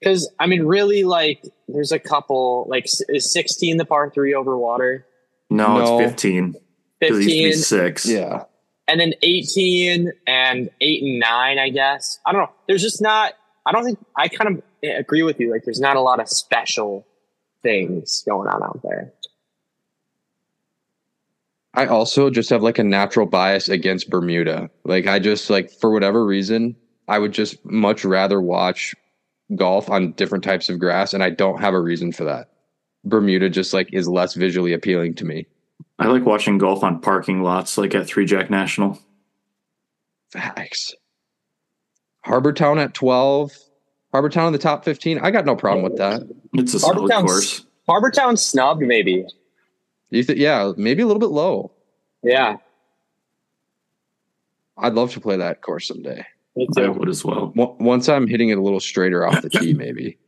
Because 0.00 0.30
I 0.38 0.46
mean, 0.46 0.62
really, 0.64 1.04
like, 1.04 1.42
there's 1.68 1.92
a 1.92 1.98
couple. 1.98 2.66
Like, 2.68 2.86
is 3.08 3.32
16 3.32 3.76
the 3.76 3.84
par 3.84 4.10
three 4.10 4.34
over 4.34 4.56
water? 4.56 5.06
no, 5.50 5.78
No. 5.78 5.98
it's 6.00 6.10
fifteen 6.10 6.54
because 7.00 7.18
it 7.18 7.30
used 7.30 7.68
to 7.70 7.74
be 7.76 7.80
15, 7.82 7.94
six. 7.94 8.06
yeah. 8.08 8.44
and 8.88 8.98
then 9.00 9.12
18 9.22 10.12
and 10.26 10.70
eight 10.80 11.02
and 11.02 11.18
nine. 11.18 11.58
I 11.58 11.68
guess 11.70 12.18
I 12.26 12.32
don't 12.32 12.42
know. 12.42 12.50
There's 12.68 12.82
just 12.82 13.02
not. 13.02 13.32
I 13.66 13.72
don't 13.72 13.84
think 13.84 13.98
I 14.16 14.28
kind 14.28 14.56
of 14.58 14.62
eh, 14.82 14.92
agree 14.98 15.22
with 15.22 15.38
you. 15.40 15.50
Like, 15.50 15.62
there's 15.64 15.80
not 15.80 15.96
a 15.96 16.00
lot 16.00 16.20
of 16.20 16.28
special 16.28 17.06
things 17.62 18.22
going 18.26 18.48
on 18.48 18.62
out 18.62 18.80
there. 18.82 19.12
I 21.74 21.86
also 21.86 22.28
just 22.30 22.50
have 22.50 22.62
like 22.62 22.78
a 22.78 22.84
natural 22.84 23.26
bias 23.26 23.68
against 23.68 24.10
Bermuda. 24.10 24.70
Like 24.84 25.06
I 25.06 25.18
just 25.18 25.48
like 25.48 25.70
for 25.70 25.90
whatever 25.90 26.24
reason, 26.24 26.76
I 27.08 27.18
would 27.18 27.32
just 27.32 27.64
much 27.64 28.04
rather 28.04 28.40
watch 28.40 28.94
golf 29.56 29.90
on 29.90 30.12
different 30.12 30.44
types 30.44 30.68
of 30.68 30.78
grass 30.78 31.14
and 31.14 31.22
I 31.22 31.30
don't 31.30 31.60
have 31.60 31.74
a 31.74 31.80
reason 31.80 32.12
for 32.12 32.24
that. 32.24 32.50
Bermuda 33.04 33.48
just 33.50 33.72
like 33.72 33.92
is 33.92 34.06
less 34.08 34.34
visually 34.34 34.72
appealing 34.72 35.14
to 35.14 35.24
me. 35.24 35.46
I 35.98 36.06
like 36.06 36.24
watching 36.24 36.58
golf 36.58 36.84
on 36.84 37.00
parking 37.00 37.42
lots, 37.42 37.76
like 37.78 37.94
at 37.94 38.06
Three 38.06 38.26
Jack 38.26 38.50
National. 38.50 38.98
Facts. 40.30 40.94
Harbor 42.24 42.52
Town 42.52 42.78
at 42.78 42.94
12. 42.94 43.52
Harbor 44.12 44.28
Town 44.28 44.46
in 44.48 44.52
the 44.52 44.58
top 44.58 44.84
15. 44.84 45.18
I 45.18 45.30
got 45.30 45.44
no 45.44 45.56
problem 45.56 45.82
with 45.84 45.96
that. 45.98 46.22
It's 46.54 46.74
a 46.74 46.80
solid 46.80 47.10
Harbortown's- 47.10 47.24
course. 47.24 47.66
Harbortown 47.88 48.38
snubbed, 48.38 48.82
maybe. 48.82 49.26
You 50.12 50.22
think 50.22 50.38
yeah, 50.38 50.72
maybe 50.76 51.02
a 51.02 51.06
little 51.06 51.20
bit 51.20 51.30
low. 51.30 51.72
Yeah, 52.22 52.56
I'd 54.76 54.92
love 54.92 55.12
to 55.12 55.20
play 55.20 55.36
that 55.38 55.62
course 55.62 55.88
someday. 55.88 56.24
I 56.76 56.88
would 56.88 57.08
as 57.08 57.24
well. 57.24 57.50
Once 57.56 58.10
I'm 58.10 58.26
hitting 58.26 58.50
it 58.50 58.58
a 58.58 58.60
little 58.62 58.78
straighter 58.80 59.26
off 59.26 59.40
the 59.40 59.48
tee, 59.48 59.72
maybe. 59.72 60.18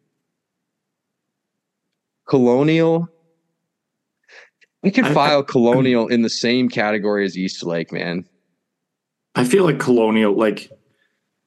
Colonial. 2.26 3.08
I 4.82 4.88
could 4.90 5.04
I- 5.04 5.10
I- 5.10 5.14
file 5.14 5.42
Colonial 5.42 6.08
in 6.08 6.22
the 6.22 6.30
same 6.30 6.68
category 6.70 7.24
as 7.26 7.36
East 7.36 7.62
Lake, 7.62 7.92
man. 7.92 8.26
I 9.34 9.44
feel 9.44 9.64
like 9.64 9.78
Colonial, 9.78 10.32
like 10.34 10.70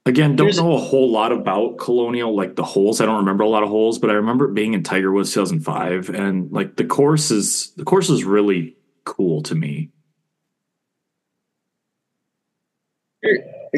again, 0.08 0.36
don't 0.36 0.48
Here's- 0.48 0.58
know 0.58 0.74
a 0.74 0.78
whole 0.80 1.12
lot 1.12 1.32
about 1.32 1.78
Colonial, 1.78 2.36
like 2.36 2.56
the 2.56 2.64
holes. 2.64 3.00
I 3.02 3.06
don't 3.06 3.18
remember 3.18 3.44
a 3.44 3.50
lot 3.50 3.64
of 3.64 3.70
holes, 3.70 4.00
but 4.00 4.10
I 4.10 4.14
remember 4.14 4.46
it 4.50 4.54
being 4.54 4.74
in 4.74 4.84
Tiger 4.84 5.12
Woods 5.12 5.34
2005, 5.34 6.10
and 6.10 6.52
like 6.52 6.76
the 6.78 6.86
course 6.86 7.32
is 7.32 7.72
the 7.76 7.84
course 7.84 8.10
is 8.10 8.24
really 8.24 8.76
cool 9.06 9.42
to 9.44 9.56
me. 9.56 9.90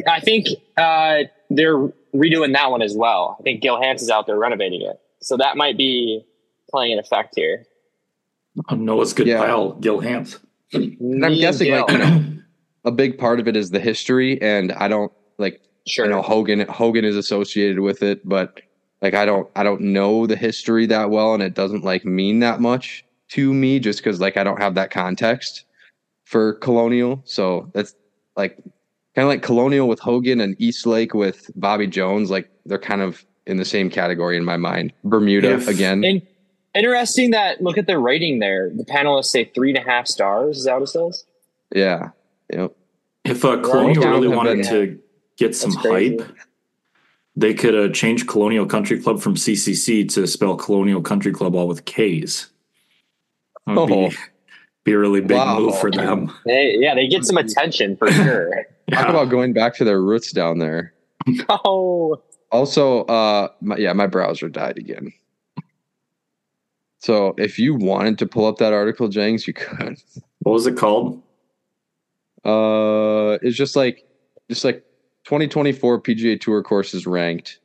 I 0.08 0.20
think 0.20 0.48
uh, 0.78 1.20
they're 1.50 1.78
redoing 2.14 2.54
that 2.54 2.70
one 2.72 2.82
as 2.82 2.96
well. 2.96 3.38
I 3.40 3.44
think 3.44 3.62
Gil 3.62 3.82
Hanse 3.82 4.02
is 4.02 4.10
out 4.10 4.28
there 4.28 4.38
renovating 4.38 4.82
it, 4.82 4.98
so 5.22 5.38
that 5.38 5.58
might 5.58 5.78
be 5.78 6.26
playing 6.70 6.94
an 6.94 7.00
effect 7.00 7.34
here. 7.36 7.66
Oh, 8.70 8.76
Noah's 8.76 9.14
good 9.14 9.28
Yeah. 9.28 9.44
pal, 9.46 9.74
Gil 9.74 10.00
Hanse. 10.02 10.40
And 10.74 11.26
I'm 11.26 11.36
guessing, 11.36 11.72
like, 11.72 11.90
you 11.90 11.98
know, 11.98 12.24
a 12.86 12.92
big 12.92 13.18
part 13.18 13.40
of 13.40 13.48
it 13.48 13.56
is 13.56 13.72
the 13.72 13.80
history, 13.80 14.40
and 14.42 14.72
I 14.74 14.88
don't 14.88 15.12
like 15.38 15.62
sure. 15.90 16.06
I 16.06 16.10
know 16.10 16.22
Hogan 16.22 16.62
Hogan 16.68 17.06
is 17.06 17.16
associated 17.16 17.80
with 17.80 18.02
it, 18.04 18.28
but 18.28 18.62
like 19.02 19.14
I 19.14 19.26
don't 19.26 19.50
I 19.56 19.64
don't 19.64 19.82
know 19.82 20.26
the 20.28 20.36
history 20.36 20.86
that 20.88 21.10
well, 21.10 21.34
and 21.34 21.44
it 21.44 21.54
doesn't 21.54 21.84
like 21.84 22.06
mean 22.06 22.40
that 22.40 22.60
much 22.62 23.06
to 23.30 23.54
me 23.54 23.80
just 23.80 24.00
because 24.00 24.20
like 24.20 24.38
I 24.38 24.44
don't 24.44 24.60
have 24.62 24.76
that 24.76 24.92
context 24.92 25.66
for 26.26 26.54
Colonial. 26.56 27.22
So 27.26 27.70
that's 27.74 27.96
like 28.36 28.56
kind 29.16 29.24
of 29.26 29.28
like 29.28 29.42
Colonial 29.42 29.88
with 29.88 30.00
Hogan 30.00 30.40
and 30.42 30.56
East 30.60 30.86
Lake 30.86 31.14
with 31.14 31.50
Bobby 31.56 31.88
Jones. 31.88 32.30
Like 32.30 32.50
they're 32.66 32.78
kind 32.78 33.02
of 33.02 33.26
in 33.48 33.58
the 33.58 33.66
same 33.66 33.90
category 33.90 34.38
in 34.38 34.46
my 34.46 34.58
mind. 34.58 34.94
Bermuda 35.04 35.54
If- 35.54 35.68
again. 35.68 36.04
And 36.04 36.22
interesting 36.76 37.32
that 37.32 37.62
look 37.64 37.78
at 37.80 37.88
the 37.88 37.98
rating 37.98 38.40
there. 38.40 38.70
The 38.70 38.86
panelists 38.86 39.26
say 39.26 39.46
three 39.56 39.70
and 39.70 39.78
a 39.80 39.90
half 39.90 40.08
stars. 40.08 40.58
Is 40.60 40.66
that 40.66 40.74
what 40.76 40.84
it 40.84 40.88
says? 40.88 41.26
yeah. 41.74 42.10
Yep. 42.54 42.76
If 43.26 43.46
uh, 43.46 43.50
Well, 43.50 43.62
Colonial 43.62 44.04
really 44.10 44.28
wanted 44.28 44.58
been- 44.64 44.66
to 44.70 45.00
get 45.40 45.56
some 45.56 45.72
hype, 45.72 46.22
they 47.36 47.54
could 47.54 47.74
uh, 47.74 47.92
change 47.94 48.28
Colonial 48.28 48.66
Country 48.66 49.00
Club 49.02 49.22
from 49.22 49.36
CCC 49.36 50.08
to 50.14 50.28
spell 50.28 50.56
Colonial 50.56 51.02
Country 51.02 51.32
Club 51.32 51.56
all 51.56 51.68
with 51.68 51.86
K's. 51.86 52.50
Oh. 53.66 53.88
be, 53.88 54.16
be 54.84 54.92
a 54.92 54.98
really 55.00 55.22
big 55.22 55.38
Wow. 55.38 55.60
move 55.60 55.80
for 55.80 55.90
them. 55.90 56.32
They, 56.46 56.76
yeah, 56.80 56.94
they 56.96 57.08
get 57.08 57.24
some 57.24 57.38
attention 57.38 57.96
for 57.96 58.12
sure. 58.12 58.66
Talk 58.92 59.10
about 59.10 59.30
going 59.30 59.54
back 59.54 59.76
to 59.76 59.84
their 59.86 60.02
roots 60.02 60.32
down 60.32 60.60
there. 60.60 60.94
oh, 61.50 62.22
Also, 62.52 63.04
uh, 63.04 63.50
my, 63.62 63.78
yeah, 63.78 63.94
my 63.94 64.08
browser 64.08 64.50
died 64.50 64.78
again. 64.78 65.14
So 67.02 67.34
if 67.38 67.58
you 67.58 67.76
wanted 67.76 68.18
to 68.20 68.28
pull 68.28 68.46
up 68.46 68.58
that 68.58 68.74
article, 68.74 69.08
Jengs, 69.08 69.48
you 69.48 69.54
could. 69.54 70.02
What 70.40 70.52
was 70.52 70.68
it 70.68 70.76
called? 70.76 71.22
Uh, 72.44 73.38
it's 73.42 73.56
just 73.56 73.76
like, 73.76 74.06
just 74.50 74.66
like 74.66 74.84
2024 75.30 76.02
PGA 76.02 76.42
Tour 76.42 76.64
courses 76.64 77.06
ranked. 77.06 77.60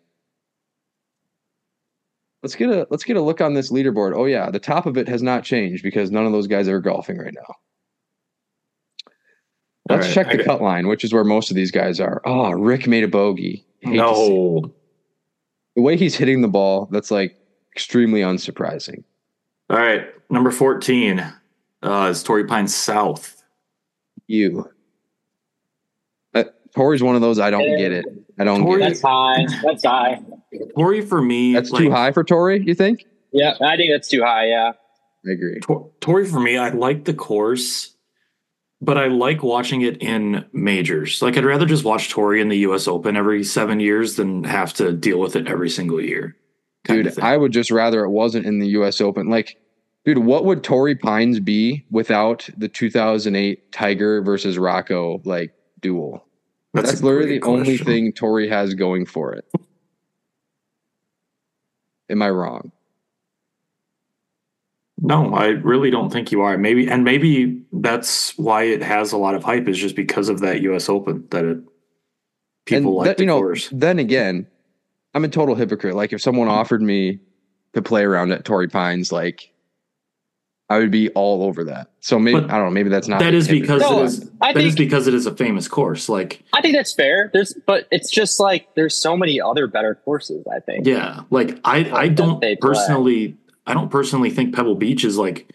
Let's 2.42 2.54
get 2.54 2.68
a 2.68 2.86
let's 2.90 3.04
get 3.04 3.16
a 3.16 3.22
look 3.22 3.40
on 3.40 3.54
this 3.54 3.72
leaderboard. 3.72 4.14
Oh 4.14 4.26
yeah, 4.26 4.50
the 4.50 4.58
top 4.58 4.84
of 4.84 4.98
it 4.98 5.08
has 5.08 5.22
not 5.22 5.44
changed 5.44 5.82
because 5.82 6.10
none 6.10 6.26
of 6.26 6.32
those 6.32 6.46
guys 6.46 6.68
are 6.68 6.78
golfing 6.78 7.16
right 7.16 7.32
now. 7.32 7.54
Let's 9.88 10.08
right, 10.08 10.14
check 10.14 10.30
the 10.30 10.44
cut 10.44 10.60
line, 10.60 10.88
which 10.88 11.04
is 11.04 11.14
where 11.14 11.24
most 11.24 11.48
of 11.48 11.56
these 11.56 11.70
guys 11.70 12.00
are. 12.00 12.20
Oh, 12.26 12.50
Rick 12.50 12.86
made 12.86 13.02
a 13.02 13.08
bogey. 13.08 13.64
Hate 13.80 13.96
to 13.96 14.14
see 14.14 14.26
it. 14.26 14.28
No. 14.28 14.74
the 15.74 15.80
way 15.80 15.96
he's 15.96 16.14
hitting 16.14 16.42
the 16.42 16.48
ball, 16.48 16.86
that's 16.92 17.10
like 17.10 17.34
extremely 17.72 18.20
unsurprising. 18.20 19.04
All 19.70 19.78
right, 19.78 20.04
number 20.28 20.50
14 20.50 21.32
uh, 21.82 22.08
is 22.10 22.22
Torrey 22.22 22.44
Pines 22.44 22.74
South. 22.74 23.42
You, 24.26 24.70
Torrey's 26.74 27.02
one 27.02 27.14
of 27.14 27.20
those 27.20 27.38
I 27.38 27.50
don't 27.50 27.76
get 27.78 27.92
it. 27.92 28.04
I 28.38 28.44
don't 28.44 28.62
Torrey- 28.62 28.80
get 28.80 28.88
that's 28.88 29.00
it. 29.00 29.06
high. 29.06 29.46
That's 29.62 29.84
high. 29.84 30.20
Torrey 30.76 31.00
for 31.02 31.20
me, 31.22 31.52
That's 31.54 31.70
like, 31.70 31.82
too 31.82 31.90
high 31.90 32.12
for 32.12 32.22
Torrey. 32.24 32.62
You 32.64 32.74
think? 32.74 33.04
Yeah, 33.32 33.54
I 33.60 33.76
think 33.76 33.90
that's 33.92 34.08
too 34.08 34.22
high. 34.22 34.48
Yeah. 34.48 34.72
I 35.26 35.30
agree. 35.32 35.58
Tor- 35.60 35.90
Torrey 36.00 36.26
for 36.26 36.38
me, 36.40 36.56
I 36.56 36.68
like 36.70 37.04
the 37.04 37.14
course, 37.14 37.94
but 38.80 38.98
I 38.98 39.06
like 39.06 39.42
watching 39.42 39.80
it 39.82 40.02
in 40.02 40.44
majors. 40.52 41.22
Like 41.22 41.36
I'd 41.36 41.44
rather 41.44 41.66
just 41.66 41.84
watch 41.84 42.10
Torrey 42.10 42.40
in 42.40 42.48
the 42.48 42.58
U.S. 42.58 42.86
Open 42.86 43.16
every 43.16 43.42
seven 43.42 43.80
years 43.80 44.16
than 44.16 44.44
have 44.44 44.74
to 44.74 44.92
deal 44.92 45.18
with 45.18 45.34
it 45.36 45.48
every 45.48 45.70
single 45.70 46.00
year. 46.00 46.36
Dude. 46.84 47.18
I 47.18 47.36
would 47.36 47.52
just 47.52 47.70
rather 47.70 48.04
it 48.04 48.10
wasn't 48.10 48.44
in 48.46 48.58
the 48.58 48.66
U.S. 48.68 49.00
Open. 49.00 49.30
Like, 49.30 49.56
dude, 50.04 50.18
what 50.18 50.44
would 50.44 50.62
Torrey 50.62 50.94
Pines 50.94 51.40
be 51.40 51.84
without 51.90 52.48
the 52.58 52.68
2008 52.68 53.72
Tiger 53.72 54.20
versus 54.22 54.58
Rocco 54.58 55.22
like 55.24 55.54
duel? 55.80 56.23
That's, 56.74 57.00
a 57.00 57.04
literally 57.04 57.34
the 57.34 57.38
great 57.38 57.50
only 57.52 57.64
question. 57.64 57.86
thing 57.86 58.12
Torrey 58.12 58.48
has 58.48 58.74
going 58.74 59.06
for 59.06 59.32
it. 59.32 59.44
Am 62.10 62.20
I 62.20 62.30
wrong? 62.30 62.72
No, 64.98 65.32
I 65.34 65.46
really 65.48 65.90
don't 65.90 66.10
think 66.10 66.32
you 66.32 66.42
are. 66.42 66.58
Maybe, 66.58 66.88
and 66.88 67.04
maybe 67.04 67.62
that's 67.72 68.36
why 68.38 68.64
it 68.64 68.82
has 68.82 69.12
a 69.12 69.16
lot 69.16 69.34
of 69.34 69.44
hype 69.44 69.68
is 69.68 69.78
just 69.78 69.96
because 69.96 70.28
of 70.28 70.40
that 70.40 70.62
U.S. 70.62 70.88
Open 70.88 71.26
that 71.30 71.44
it 71.44 71.58
people 72.64 72.90
and 72.90 72.96
like 72.96 73.06
that- 73.06 73.16
the 73.18 73.22
you 73.22 73.26
know, 73.26 73.38
course. 73.38 73.68
then 73.72 73.98
again, 73.98 74.46
I'm 75.14 75.24
a 75.24 75.28
total 75.28 75.54
hypocrite. 75.54 75.94
Like 75.94 76.12
if 76.12 76.20
someone 76.20 76.48
mm-hmm. 76.48 76.58
offered 76.58 76.82
me 76.82 77.20
to 77.74 77.82
play 77.82 78.02
around 78.02 78.32
at 78.32 78.44
Torrey 78.44 78.68
Pines, 78.68 79.12
like 79.12 79.52
I 80.70 80.78
would 80.78 80.90
be 80.90 81.10
all 81.10 81.42
over 81.42 81.64
that. 81.64 81.90
So 82.00 82.18
maybe 82.18 82.40
But 82.40 82.50
I 82.50 82.56
don't 82.56 82.66
know. 82.66 82.70
Maybe 82.70 82.88
that's 82.88 83.06
not. 83.06 83.20
That 83.20 83.32
the 83.32 83.36
is 83.36 83.46
hypocrite. 83.46 83.80
because 83.80 83.82
No, 83.82 84.00
it 84.00 84.04
is. 84.04 84.30
I 84.40 84.52
That 84.52 84.62
is 84.62 84.74
think 84.74 84.78
because 84.78 85.06
it 85.06 85.14
is 85.14 85.26
a 85.26 85.34
famous 85.36 85.68
course. 85.68 86.08
Like, 86.08 86.42
I 86.54 86.62
think 86.62 86.74
that's 86.74 86.94
fair. 86.94 87.30
There's, 87.32 87.54
but 87.66 87.86
it's 87.90 88.10
just 88.10 88.40
like 88.40 88.74
there's 88.74 89.00
so 89.00 89.16
many 89.16 89.40
other 89.40 89.66
better 89.66 89.94
courses. 90.04 90.44
I 90.50 90.60
think. 90.60 90.86
yeah, 90.86 91.20
like 91.30 91.58
I, 91.64 91.90
I 91.92 92.08
don't 92.08 92.40
they 92.40 92.56
play. 92.56 92.70
personally, 92.70 93.36
I 93.66 93.74
don't 93.74 93.90
personally 93.90 94.30
think 94.30 94.54
Pebble 94.54 94.74
Beach 94.74 95.04
is 95.04 95.18
like 95.18 95.50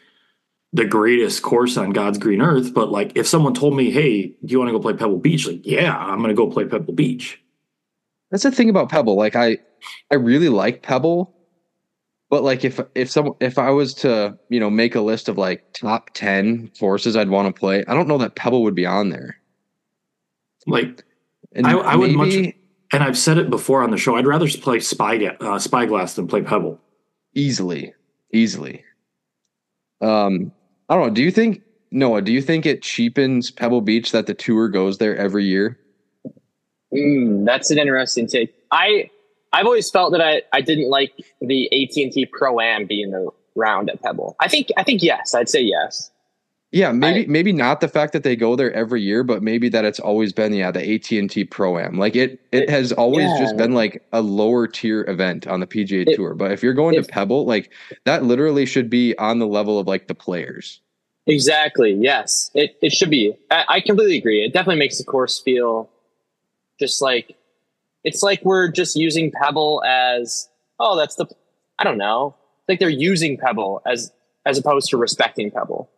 the 0.74 0.86
greatest 0.86 1.42
course 1.42 1.76
on 1.78 1.90
God's 1.90 2.20
green 2.20 2.42
earth. 2.42 2.74
But 2.74 2.92
like, 2.92 3.14
if 3.16 3.26
someone 3.26 3.56
told 3.56 3.76
me, 3.76 3.90
"Hey, 3.90 4.28
do 4.28 4.36
you 4.52 4.60
want 4.60 4.70
to 4.70 4.74
go 4.74 4.80
play 4.80 4.94
Pebble 4.94 5.18
Beach?" 5.18 5.48
Like, 5.48 5.62
yeah, 5.66 5.98
I'm 5.98 6.20
going 6.20 6.30
to 6.30 6.36
go 6.36 6.48
play 6.48 6.66
Pebble 6.66 6.94
Beach. 6.94 7.42
That's 8.30 8.44
the 8.44 8.52
thing 8.52 8.70
about 8.70 8.90
Pebble. 8.90 9.16
Like 9.16 9.36
I, 9.36 9.58
I 10.12 10.16
really 10.16 10.50
like 10.50 10.84
Pebble, 10.84 11.34
but 12.30 12.44
like 12.44 12.64
if 12.66 12.80
if 12.96 13.10
some 13.10 13.34
if 13.40 13.58
I 13.58 13.70
was 13.72 13.94
to 13.96 14.38
you 14.50 14.60
know 14.60 14.70
make 14.70 14.96
a 14.96 15.02
list 15.02 15.30
of 15.30 15.38
like 15.38 15.74
top 15.74 16.12
ten 16.14 16.72
courses 16.80 17.16
I'd 17.16 17.30
want 17.30 17.54
to 17.54 17.60
play, 17.60 17.84
I 17.88 17.94
don't 17.94 18.08
know 18.08 18.18
that 18.20 18.36
Pebble 18.36 18.64
would 18.64 18.76
be 18.76 18.86
on 18.86 19.10
there. 19.10 19.38
Like, 20.68 21.04
And 21.54 21.66
I- 21.66 21.72
I 21.78 21.96
would 21.96 22.12
much- 22.12 22.34
and 22.92 23.04
I've 23.04 23.18
said 23.18 23.38
it 23.38 23.50
before 23.50 23.82
on 23.84 23.92
the 23.92 23.98
show. 23.98 24.16
I'd 24.16 24.28
rather 24.28 24.48
play 24.48 24.80
Spy 24.80 25.18
uh, 25.40 25.58
Spyglass 25.60 26.16
than 26.16 26.28
play 26.28 26.42
Pebble. 26.42 26.80
easily, 27.36 27.94
easily. 28.34 28.84
Um, 30.02 30.52
I 30.90 30.96
don't 30.96 31.08
know. 31.08 31.14
Do 31.14 31.22
you 31.24 31.32
think 31.32 31.62
Noah? 31.92 32.22
Do 32.22 32.32
you 32.32 32.42
think 32.42 32.66
it 32.66 32.82
cheapens 32.82 33.52
Pebble 33.52 33.82
Beach 33.82 34.12
that 34.12 34.26
the 34.28 34.34
tour 34.34 34.70
goes 34.70 34.98
there 34.98 35.16
every 35.18 35.46
year? 35.46 35.80
Mm, 36.94 37.46
that's 37.46 37.70
an 37.72 37.78
interesting 37.78 38.28
take. 38.28 38.54
I 38.72 39.10
I've 39.52 39.66
always 39.66 39.90
felt 39.90 40.12
that 40.12 40.22
I, 40.22 40.42
I 40.54 40.62
didn't 40.62 40.90
like 40.90 41.12
the 41.42 41.66
AT 41.72 41.96
and 42.02 42.12
T 42.12 42.26
Pro 42.26 42.60
Am 42.60 42.86
being 42.86 43.14
around 43.58 43.90
at 43.90 44.02
Pebble. 44.02 44.36
I 44.40 44.48
think 44.48 44.68
I 44.78 44.84
think 44.84 45.02
yes. 45.02 45.34
I'd 45.34 45.50
say 45.50 45.62
yes. 45.62 46.12
Yeah, 46.72 46.92
maybe 46.92 47.24
I- 47.24 47.28
maybe 47.28 47.52
not 47.52 47.82
the 47.82 47.88
fact 47.88 48.14
that 48.14 48.22
they 48.22 48.36
go 48.36 48.56
there 48.56 48.72
every 48.74 49.02
year, 49.02 49.24
but 49.24 49.42
maybe 49.42 49.70
that 49.70 49.86
it's 49.86 50.00
always 50.00 50.32
been 50.32 50.54
yeah 50.54 50.70
the 50.70 50.94
AT 50.94 51.12
and 51.12 51.30
T 51.30 51.44
Pro 51.46 51.80
Am. 51.80 51.98
Like 51.98 52.16
it 52.16 52.40
it 52.52 52.64
It- 52.64 52.70
has 52.70 52.92
always 52.92 53.28
just 53.40 53.58
been 53.58 53.74
like 53.74 54.04
a 54.14 54.22
lower 54.22 54.68
tier 54.68 55.04
event 55.08 55.48
on 55.48 55.60
the 55.62 55.68
PGA 55.68 56.08
It- 56.08 56.16
Tour. 56.16 56.36
But 56.36 56.52
if 56.52 56.62
you're 56.62 56.76
going 56.76 56.94
if- 56.96 57.08
to 57.08 57.12
Pebble, 57.12 57.46
like 57.46 57.72
that 58.06 58.24
literally 58.24 58.68
should 58.68 58.90
be 58.90 59.18
on 59.18 59.40
the 59.40 59.48
level 59.48 59.80
of 59.80 59.88
like 59.88 60.08
the 60.08 60.16
players. 60.16 60.80
Exactly. 61.26 61.94
Yes. 62.00 62.52
It 62.54 62.78
it 62.84 62.92
should 62.92 63.10
be. 63.10 63.36
I, 63.50 63.66
I 63.68 63.80
completely 63.82 64.18
agree. 64.20 64.44
It 64.46 64.54
definitely 64.54 64.80
makes 64.80 65.00
the 65.00 65.04
course 65.06 65.40
feel 65.40 65.90
just 66.80 67.02
like 67.02 67.36
it's 68.04 68.22
like 68.24 68.44
we're 68.44 68.70
just 68.72 68.96
using 68.96 69.32
Pebble 69.32 69.84
as 69.86 70.48
oh 70.80 70.96
that's 70.98 71.16
the 71.16 71.26
I 71.78 71.84
don't 71.84 71.98
know 71.98 72.36
like 72.68 72.80
they're 72.80 72.90
using 72.90 73.38
Pebble 73.38 73.82
as 73.86 74.12
as 74.46 74.58
opposed 74.58 74.90
to 74.92 74.98
respecting 74.98 75.52
Pebble. 75.52 75.90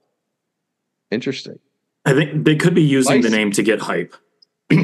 Interesting. 1.11 1.59
I 2.05 2.13
think 2.13 2.45
they 2.45 2.55
could 2.55 2.73
be 2.73 2.81
using 2.83 3.21
the 3.21 3.29
name 3.29 3.51
to 3.51 3.63
get 3.63 3.79
hype. 3.79 4.15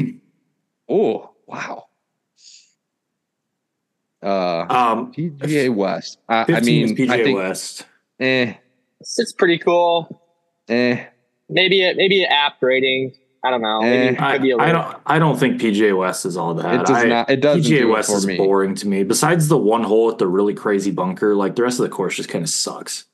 Oh 0.90 1.30
wow. 1.46 1.84
Uh, 4.22 4.66
Um, 4.68 5.12
PGA 5.12 5.74
West. 5.74 6.18
I, 6.28 6.44
I 6.48 6.60
mean, 6.60 6.84
is 6.84 6.92
PGA 6.92 7.10
I 7.10 7.22
think, 7.24 7.38
West. 7.38 7.86
eh, 8.20 8.54
It's, 9.00 9.18
it's 9.18 9.32
pretty 9.32 9.58
cool. 9.58 10.22
eh. 10.68 11.04
Maybe 11.50 11.82
it 11.82 11.96
maybe 11.96 12.22
an 12.24 12.30
app 12.32 12.62
rating. 12.62 13.12
I 13.48 13.50
don't 13.50 13.62
know. 13.62 13.80
Maybe 13.80 14.16
Eh, 14.18 14.22
I, 14.22 14.32
could 14.34 14.42
be 14.42 14.50
a 14.50 14.58
I 14.58 14.72
don't. 14.72 14.96
I 15.06 15.18
don't 15.18 15.38
think 15.40 15.58
PGA 15.58 15.96
West 15.96 16.26
is 16.26 16.36
all 16.36 16.52
that. 16.54 16.74
It 16.74 16.86
does 16.86 16.90
I- 16.90 17.04
not. 17.06 17.30
It 17.30 17.40
doesn't 17.40 17.62
PGA 17.62 17.78
do 17.80 17.88
West 17.88 18.10
it 18.10 18.12
for 18.12 18.18
is 18.18 18.26
me. 18.26 18.36
boring 18.36 18.74
to 18.74 18.86
me. 18.86 19.04
Besides 19.04 19.48
the 19.48 19.56
one 19.56 19.82
hole 19.84 20.06
with 20.06 20.18
the 20.18 20.26
really 20.26 20.52
crazy 20.52 20.90
bunker, 20.90 21.34
like 21.34 21.56
the 21.56 21.62
rest 21.62 21.78
of 21.80 21.84
the 21.84 21.88
course 21.88 22.16
just 22.16 22.28
kind 22.28 22.44
of 22.44 22.50
sucks. 22.50 23.06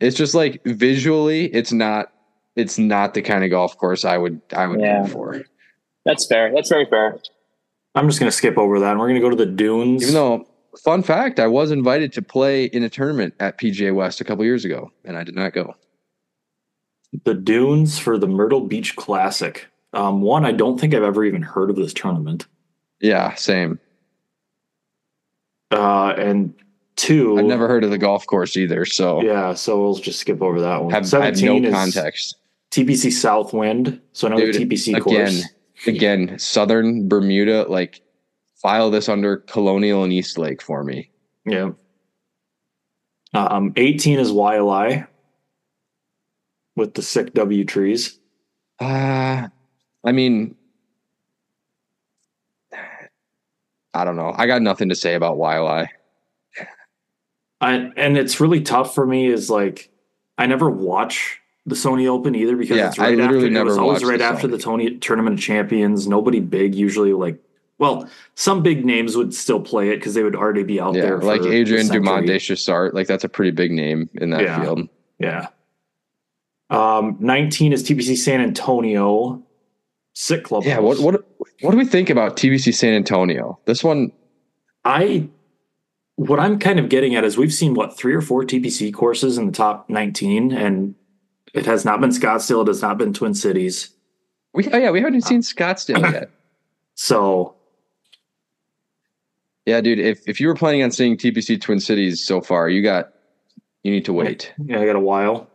It's 0.00 0.16
just 0.16 0.34
like 0.34 0.62
visually, 0.64 1.46
it's 1.46 1.72
not. 1.72 2.12
It's 2.56 2.78
not 2.78 3.14
the 3.14 3.22
kind 3.22 3.44
of 3.44 3.50
golf 3.50 3.78
course 3.78 4.04
I 4.04 4.18
would. 4.18 4.40
I 4.54 4.66
would 4.66 4.80
Yeah. 4.80 5.02
go 5.02 5.08
for. 5.08 5.42
That's 6.04 6.26
fair. 6.26 6.52
That's 6.54 6.68
very 6.68 6.84
fair. 6.84 7.18
I'm 7.94 8.06
just 8.08 8.18
gonna 8.18 8.30
skip 8.32 8.58
over 8.58 8.78
that. 8.80 8.90
and 8.90 9.00
We're 9.00 9.08
gonna 9.08 9.20
go 9.20 9.30
to 9.30 9.36
the 9.36 9.46
dunes. 9.46 10.02
Even 10.02 10.14
though, 10.14 10.46
fun 10.84 11.02
fact, 11.02 11.40
I 11.40 11.46
was 11.46 11.70
invited 11.70 12.12
to 12.14 12.22
play 12.22 12.64
in 12.64 12.82
a 12.82 12.90
tournament 12.90 13.32
at 13.40 13.58
PGA 13.58 13.94
West 13.94 14.20
a 14.20 14.24
couple 14.24 14.44
years 14.44 14.64
ago, 14.66 14.90
and 15.04 15.16
I 15.16 15.24
did 15.24 15.34
not 15.34 15.52
go. 15.54 15.74
The 17.24 17.34
dunes 17.34 17.98
for 17.98 18.18
the 18.18 18.26
Myrtle 18.26 18.62
Beach 18.62 18.96
Classic. 18.96 19.66
Um, 19.92 20.22
one, 20.22 20.46
I 20.46 20.52
don't 20.52 20.80
think 20.80 20.94
I've 20.94 21.02
ever 21.02 21.24
even 21.24 21.42
heard 21.42 21.68
of 21.70 21.76
this 21.76 21.92
tournament. 21.92 22.46
Yeah, 23.00 23.34
same. 23.34 23.78
Uh, 25.70 26.14
and 26.16 26.54
two, 26.96 27.38
I've 27.38 27.44
never 27.44 27.68
heard 27.68 27.84
of 27.84 27.90
the 27.90 27.98
golf 27.98 28.26
course 28.26 28.56
either, 28.56 28.84
so 28.84 29.22
Yeah, 29.22 29.54
so 29.54 29.80
we'll 29.80 29.94
just 29.96 30.20
skip 30.20 30.40
over 30.42 30.60
that 30.60 30.82
one. 30.82 30.92
have, 30.92 31.12
I 31.14 31.26
have 31.26 31.42
no 31.42 31.70
context. 31.70 32.36
TPC 32.70 33.12
Southwind. 33.12 34.00
So 34.12 34.26
another 34.26 34.52
Dude, 34.52 34.70
TPC 34.70 34.96
again, 34.96 35.02
course. 35.02 35.44
again, 35.86 36.38
Southern 36.38 37.08
Bermuda, 37.08 37.66
like 37.68 38.00
file 38.56 38.90
this 38.90 39.08
under 39.08 39.38
Colonial 39.38 40.04
and 40.04 40.12
East 40.12 40.38
Lake 40.38 40.62
for 40.62 40.82
me. 40.84 41.10
Yeah. 41.44 41.72
Um, 43.34 43.72
18 43.76 44.18
is 44.18 44.30
Waialae 44.30 45.06
with 46.76 46.94
the 46.94 47.02
sick 47.02 47.34
W 47.34 47.64
trees. 47.64 48.18
Uh 48.80 49.48
I 50.04 50.12
mean, 50.12 50.56
I 53.94 54.04
don't 54.04 54.16
know. 54.16 54.34
I 54.36 54.46
got 54.46 54.62
nothing 54.62 54.88
to 54.88 54.94
say 54.94 55.14
about 55.14 55.36
Waialae. 55.36 55.88
I, 57.60 57.74
and 57.96 58.16
it's 58.18 58.40
really 58.40 58.60
tough 58.62 58.94
for 58.94 59.06
me 59.06 59.26
is 59.26 59.48
like 59.48 59.90
I 60.38 60.46
never 60.46 60.68
watch 60.68 61.38
the 61.66 61.76
Sony 61.76 62.08
Open 62.08 62.34
either 62.34 62.56
because 62.56 62.76
Yeah, 62.76 62.88
it's 62.88 62.98
I 62.98 63.10
right 63.10 63.20
after 63.20 63.38
literally 63.38 63.56
it 63.60 63.64
was 63.64 63.78
always 63.78 64.04
right 64.04 64.18
the 64.18 64.24
after 64.24 64.48
the 64.48 64.58
Tony 64.58 64.96
Tournament 64.98 65.34
of 65.34 65.40
Champions. 65.40 66.08
Nobody 66.08 66.40
big 66.40 66.74
usually 66.74 67.12
like 67.12 67.38
well, 67.78 68.08
some 68.34 68.62
big 68.62 68.84
names 68.84 69.16
would 69.16 69.34
still 69.34 69.60
play 69.60 69.90
it 69.90 69.96
because 69.96 70.14
they 70.14 70.22
would 70.22 70.36
already 70.36 70.62
be 70.62 70.80
out 70.80 70.94
Yeah, 70.94 71.02
there. 71.02 71.18
like 71.18 71.40
Adrien 71.42 71.88
Dumont. 71.88 72.26
de 72.26 72.38
Chassart. 72.38 72.94
Like 72.94 73.06
that's 73.06 73.24
a 73.24 73.28
pretty 73.28 73.50
big 73.50 73.70
name 73.72 74.08
in 74.14 74.30
that 74.30 74.42
Yeah. 74.42 74.60
field. 74.60 74.88
Yeah. 75.18 75.48
Um, 76.72 77.16
19 77.20 77.72
is 77.72 77.84
TPC 77.84 78.16
San 78.16 78.40
Antonio. 78.40 79.42
Sick 80.14 80.44
club. 80.44 80.64
Yeah. 80.64 80.78
What 80.78 80.98
what 81.00 81.24
what 81.60 81.70
do 81.70 81.76
we 81.76 81.84
think 81.84 82.10
about 82.10 82.36
TPC 82.36 82.74
San 82.74 82.94
Antonio? 82.94 83.58
This 83.66 83.84
one, 83.84 84.12
I 84.84 85.28
what 86.16 86.40
I'm 86.40 86.58
kind 86.58 86.78
of 86.78 86.88
getting 86.88 87.14
at 87.14 87.24
is 87.24 87.36
we've 87.36 87.52
seen 87.52 87.74
what 87.74 87.96
three 87.96 88.14
or 88.14 88.20
four 88.20 88.44
TPC 88.44 88.92
courses 88.92 89.38
in 89.38 89.46
the 89.46 89.52
top 89.52 89.88
19, 89.88 90.52
and 90.52 90.94
it 91.54 91.66
has 91.66 91.84
not 91.84 92.00
been 92.00 92.10
Scottsdale, 92.10 92.62
it 92.62 92.68
has 92.68 92.82
not 92.82 92.98
been 92.98 93.12
Twin 93.12 93.34
Cities. 93.34 93.90
we 94.54 94.66
oh 94.72 94.76
yeah, 94.76 94.90
we 94.90 95.00
haven't 95.00 95.22
seen 95.22 95.40
Scottsdale 95.40 96.12
yet. 96.12 96.30
So 96.94 97.56
Yeah, 99.64 99.80
dude. 99.80 99.98
If 99.98 100.28
if 100.28 100.40
you 100.40 100.48
were 100.48 100.54
planning 100.54 100.82
on 100.82 100.90
seeing 100.90 101.16
TPC 101.16 101.60
Twin 101.60 101.80
Cities 101.80 102.24
so 102.24 102.42
far, 102.42 102.68
you 102.68 102.82
got 102.82 103.12
you 103.82 103.90
need 103.90 104.04
to 104.04 104.12
wait. 104.12 104.52
yeah, 104.64 104.78
I 104.78 104.84
got 104.84 104.96
a 104.96 105.00
while. 105.00 105.48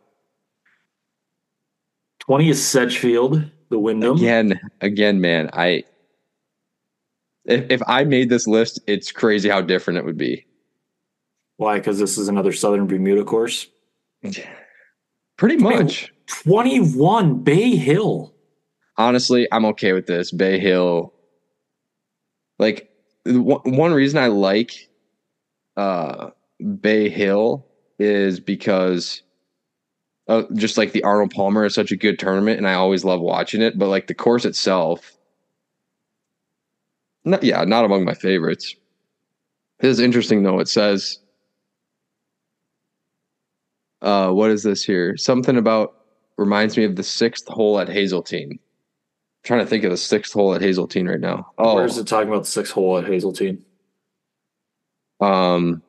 20 2.27 2.49
is 2.49 2.65
Sedgefield, 2.65 3.49
the 3.69 3.79
Wyndham. 3.79 4.17
Again, 4.17 4.59
again, 4.81 5.21
man. 5.21 5.49
I 5.53 5.83
if 7.45 7.65
if 7.71 7.81
I 7.87 8.03
made 8.03 8.29
this 8.29 8.47
list, 8.47 8.79
it's 8.87 9.11
crazy 9.11 9.49
how 9.49 9.61
different 9.61 9.97
it 9.99 10.05
would 10.05 10.17
be. 10.17 10.45
Why? 11.55 11.77
Because 11.79 11.99
this 11.99 12.17
is 12.17 12.27
another 12.27 12.51
Southern 12.51 12.85
Bermuda 12.85 13.23
course. 13.23 13.67
Pretty 15.37 15.57
much. 15.57 16.11
21 16.43 17.43
Bay 17.43 17.75
Hill. 17.75 18.33
honestly, 18.97 19.47
I'm 19.51 19.65
okay 19.65 19.93
with 19.93 20.07
this. 20.07 20.31
Bay 20.31 20.59
Hill, 20.59 21.13
like 22.59 22.89
one 23.25 23.61
one 23.63 23.93
reason 23.93 24.19
I 24.19 24.27
like 24.27 24.89
uh, 25.77 26.31
Bay 26.81 27.07
Hill 27.09 27.65
is 27.99 28.39
because 28.41 29.23
uh, 30.27 30.43
just 30.53 30.77
like 30.77 30.91
the 30.91 31.03
Arnold 31.03 31.31
Palmer 31.31 31.65
is 31.65 31.73
such 31.73 31.91
a 31.91 31.95
good 31.97 32.19
tournament, 32.19 32.57
and 32.57 32.67
I 32.67 32.73
always 32.73 33.05
love 33.05 33.21
watching 33.21 33.61
it. 33.61 33.77
But 33.77 33.87
like 33.87 34.07
the 34.07 34.13
course 34.13 34.45
itself, 34.45 35.17
not 37.23 37.43
yeah, 37.43 37.63
not 37.63 37.85
among 37.85 38.05
my 38.05 38.13
favorites. 38.13 38.75
This 39.79 39.91
is 39.91 39.99
interesting 39.99 40.43
though. 40.43 40.59
It 40.59 40.67
says, 40.67 41.19
uh, 44.01 44.31
what 44.31 44.51
is 44.51 44.63
this 44.63 44.83
here? 44.83 45.17
Something 45.17 45.57
about 45.57 45.93
reminds 46.37 46.77
me 46.77 46.83
of 46.83 46.95
the 46.95 47.03
sixth 47.03 47.47
hole 47.47 47.79
at 47.79 47.89
Hazeltine 47.89 48.59
trying 49.47 49.61
to 49.61 49.65
think 49.65 49.85
of 49.85 49.91
the 49.91 49.97
sixth 49.97 50.33
hole 50.33 50.53
at 50.53 50.61
Hazeltine 50.61 51.07
right 51.07 51.19
now. 51.19 51.51
Oh, 51.57 51.75
Where's 51.75 51.97
it 51.97 52.05
talking 52.05 52.27
about 52.27 52.43
the 52.43 52.51
sixth 52.51 52.73
hole 52.73 52.97
at 52.97 53.05
Hazeltine? 53.05 53.63
um, 55.21 55.81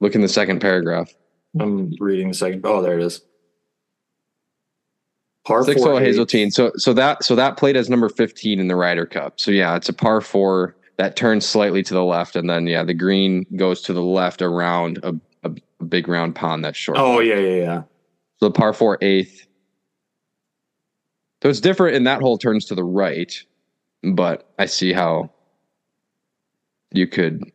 look 0.00 0.14
in 0.14 0.22
the 0.22 0.28
second 0.28 0.60
paragraph. 0.60 1.12
I'm 1.60 1.92
reading 2.00 2.28
the 2.28 2.34
second. 2.34 2.62
Oh, 2.64 2.82
there 2.82 2.98
it 2.98 3.04
is. 3.04 3.22
Par 5.44 5.64
four 5.64 5.74
hole. 5.74 5.98
Hazeltine. 5.98 6.50
So, 6.50 6.70
so 6.76 6.92
that 6.94 7.24
so 7.24 7.34
that 7.34 7.56
played 7.56 7.76
as 7.76 7.90
number 7.90 8.08
fifteen 8.08 8.60
in 8.60 8.68
the 8.68 8.76
Ryder 8.76 9.06
Cup. 9.06 9.40
So 9.40 9.50
yeah, 9.50 9.74
it's 9.76 9.88
a 9.88 9.92
par 9.92 10.20
four 10.20 10.76
that 10.98 11.16
turns 11.16 11.44
slightly 11.44 11.82
to 11.82 11.94
the 11.94 12.04
left, 12.04 12.36
and 12.36 12.48
then 12.48 12.66
yeah, 12.66 12.84
the 12.84 12.94
green 12.94 13.44
goes 13.56 13.82
to 13.82 13.92
the 13.92 14.02
left 14.02 14.40
around 14.40 14.98
a, 15.02 15.14
a, 15.42 15.52
a 15.80 15.84
big 15.84 16.06
round 16.06 16.34
pond 16.36 16.64
that's 16.64 16.78
short. 16.78 16.96
Oh 16.98 17.18
yeah, 17.20 17.38
yeah, 17.38 17.56
yeah. 17.56 17.82
So 18.38 18.46
the 18.48 18.52
par 18.52 18.72
four 18.72 18.98
eighth. 19.02 19.46
So 21.42 21.48
it's 21.48 21.60
different, 21.60 21.96
and 21.96 22.06
that 22.06 22.20
hole 22.20 22.38
turns 22.38 22.66
to 22.66 22.76
the 22.76 22.84
right, 22.84 23.34
but 24.04 24.48
I 24.60 24.66
see 24.66 24.92
how 24.92 25.32
you 26.92 27.08
could, 27.08 27.50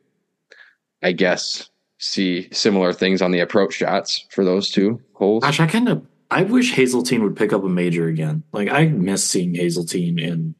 I 1.02 1.14
guess, 1.14 1.70
see 1.98 2.48
similar 2.52 2.94
things 2.94 3.22
on 3.22 3.32
the 3.32 3.40
approach 3.40 3.74
shots 3.74 4.26
for 4.30 4.44
those 4.44 4.70
two 4.70 5.02
holes. 5.14 5.44
Gosh, 5.44 5.60
I 5.60 5.68
kind 5.68 5.90
of 5.90 6.06
I 6.30 6.44
wish 6.44 6.74
Hazeltine 6.74 7.24
would 7.24 7.36
pick 7.36 7.54
up 7.54 7.64
a 7.64 7.70
major 7.70 8.08
again. 8.08 8.44
Like 8.52 8.70
I 8.70 8.88
miss 8.88 9.24
seeing 9.24 9.56
Hazeltine 9.56 10.20
in 10.20 10.56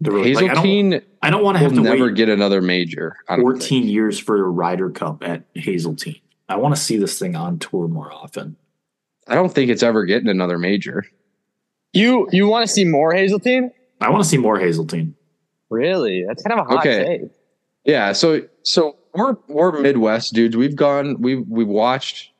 the 0.00 0.12
like, 0.12 0.20
I 0.20 0.32
don't, 0.32 0.48
Hazeltine 0.48 1.02
I 1.22 1.30
don't 1.30 1.42
want 1.42 1.56
to 1.56 1.62
have 1.62 1.74
to 1.74 1.80
never 1.80 2.06
wait 2.06 2.14
get 2.14 2.28
another 2.28 2.62
major. 2.62 3.16
14 3.28 3.58
think. 3.58 3.92
years 3.92 4.18
for 4.18 4.36
a 4.36 4.48
Ryder 4.48 4.90
Cup 4.90 5.24
at 5.24 5.44
Hazeltine. 5.54 6.20
I 6.48 6.56
want 6.56 6.74
to 6.74 6.80
see 6.80 6.96
this 6.96 7.18
thing 7.18 7.36
on 7.36 7.58
tour 7.58 7.88
more 7.88 8.12
often. 8.12 8.56
I 9.26 9.34
don't 9.34 9.52
think 9.52 9.70
it's 9.70 9.82
ever 9.82 10.04
getting 10.04 10.28
another 10.28 10.56
major. 10.58 11.04
You 11.92 12.28
you 12.32 12.46
want 12.46 12.66
to 12.66 12.72
see 12.72 12.84
more 12.84 13.12
Hazeltine? 13.12 13.70
I 14.00 14.10
want 14.10 14.22
to 14.22 14.28
see 14.28 14.38
more 14.38 14.58
Hazeltine. 14.58 15.14
Really? 15.68 16.24
That's 16.26 16.42
kind 16.42 16.58
of 16.58 16.66
a 16.66 16.68
hot 16.68 16.86
Okay. 16.86 17.04
take. 17.04 17.30
Yeah, 17.84 18.12
so 18.12 18.42
so 18.62 18.96
we're 19.18 19.36
we're 19.48 19.80
Midwest 19.80 20.34
dudes. 20.34 20.56
We've 20.56 20.76
gone 20.76 21.20
we've 21.20 21.46
we've 21.48 21.68
watched 21.68 22.30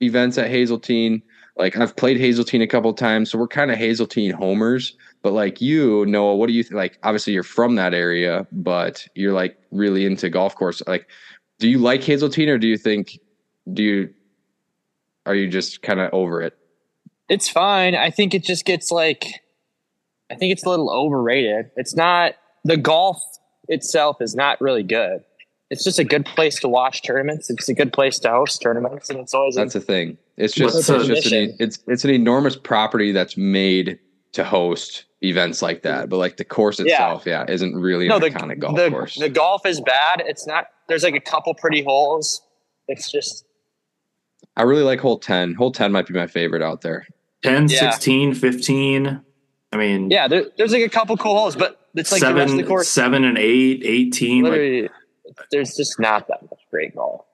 events 0.00 0.38
at 0.38 0.48
Hazeltine. 0.48 1.22
Like 1.56 1.76
I've 1.76 1.94
played 1.94 2.18
Hazeltine 2.18 2.62
a 2.62 2.66
couple 2.66 2.92
times, 2.94 3.30
so 3.30 3.38
we're 3.38 3.46
kind 3.46 3.70
of 3.70 3.78
Hazeltine 3.78 4.32
homers. 4.32 4.96
But 5.22 5.32
like 5.32 5.60
you, 5.60 6.04
Noah, 6.06 6.34
what 6.36 6.48
do 6.48 6.52
you 6.52 6.62
think? 6.62 6.74
Like 6.74 6.98
obviously 7.02 7.32
you're 7.32 7.42
from 7.42 7.76
that 7.76 7.94
area, 7.94 8.46
but 8.50 9.06
you're 9.14 9.32
like 9.32 9.56
really 9.70 10.04
into 10.04 10.28
golf 10.30 10.56
course. 10.56 10.82
Like, 10.86 11.08
do 11.58 11.68
you 11.68 11.78
like 11.78 12.02
Hazeltine, 12.02 12.48
or 12.48 12.58
do 12.58 12.66
you 12.66 12.76
think 12.76 13.18
do 13.72 13.82
you 13.82 14.14
are 15.26 15.34
you 15.34 15.48
just 15.48 15.82
kind 15.82 16.00
of 16.00 16.12
over 16.12 16.42
it? 16.42 16.56
It's 17.28 17.48
fine. 17.48 17.94
I 17.94 18.10
think 18.10 18.34
it 18.34 18.44
just 18.44 18.64
gets 18.64 18.90
like, 18.90 19.42
I 20.30 20.34
think 20.34 20.52
it's 20.52 20.64
a 20.64 20.68
little 20.68 20.90
overrated. 20.90 21.70
It's 21.76 21.94
not 21.94 22.34
the 22.64 22.76
golf 22.76 23.22
itself 23.68 24.20
is 24.20 24.34
not 24.34 24.60
really 24.60 24.82
good. 24.82 25.24
It's 25.74 25.84
just 25.84 25.98
a 25.98 26.04
good 26.04 26.24
place 26.24 26.60
to 26.60 26.68
watch 26.68 27.02
tournaments. 27.02 27.50
It's 27.50 27.68
a 27.68 27.74
good 27.74 27.92
place 27.92 28.18
to 28.20 28.30
host 28.30 28.62
tournaments, 28.62 29.10
and 29.10 29.18
it's 29.18 29.34
always 29.34 29.56
That's 29.56 29.74
the 29.74 29.80
thing. 29.80 30.16
It's 30.36 30.54
just 30.54 30.74
What's 30.74 30.88
it's 30.88 31.06
just 31.06 31.32
an, 31.32 31.56
it's 31.58 31.78
it's 31.86 32.04
an 32.04 32.10
enormous 32.10 32.56
property 32.56 33.12
that's 33.12 33.36
made 33.36 33.98
to 34.32 34.44
host 34.44 35.04
events 35.22 35.62
like 35.62 35.82
that. 35.82 36.08
But 36.08 36.18
like 36.18 36.36
the 36.36 36.44
course 36.44 36.80
itself, 36.80 37.24
yeah, 37.26 37.44
isn't 37.48 37.74
really 37.76 38.08
no 38.08 38.16
an 38.16 38.22
the 38.22 38.30
iconic 38.30 38.58
golf 38.60 38.76
the, 38.76 38.90
course. 38.90 39.18
the 39.18 39.28
golf 39.28 39.66
is 39.66 39.80
bad. 39.80 40.22
It's 40.26 40.46
not. 40.46 40.68
There's 40.88 41.02
like 41.02 41.14
a 41.14 41.20
couple 41.20 41.54
pretty 41.54 41.82
holes. 41.82 42.40
It's 42.88 43.10
just 43.10 43.44
I 44.56 44.62
really 44.62 44.82
like 44.82 45.00
hole 45.00 45.18
10. 45.18 45.54
Hole 45.54 45.72
10 45.72 45.90
might 45.92 46.06
be 46.06 46.14
my 46.14 46.26
favorite 46.26 46.62
out 46.62 46.82
there. 46.82 47.06
10, 47.42 47.68
Yeah. 47.68 47.90
16, 47.90 48.34
15. 48.34 49.20
I 49.72 49.76
mean, 49.76 50.10
yeah. 50.10 50.28
There, 50.28 50.44
there's 50.56 50.72
like 50.72 50.82
a 50.82 50.88
couple 50.88 51.16
cool 51.16 51.36
holes, 51.36 51.56
but 51.56 51.80
it's 51.94 52.12
like 52.12 52.20
the 52.20 52.28
rest 52.28 52.36
of 52.44 52.48
seven, 52.50 52.56
the 52.56 52.68
course. 52.68 52.88
seven 52.88 53.24
and 53.24 53.38
eight, 53.38 53.82
18. 53.84 54.44
Like, 54.44 54.52
Literally, 54.52 54.88
there's 55.50 55.76
just 55.76 55.98
not 56.00 56.28
that 56.28 56.42
much 56.42 56.60
great 56.70 56.94
golf. 56.94 57.24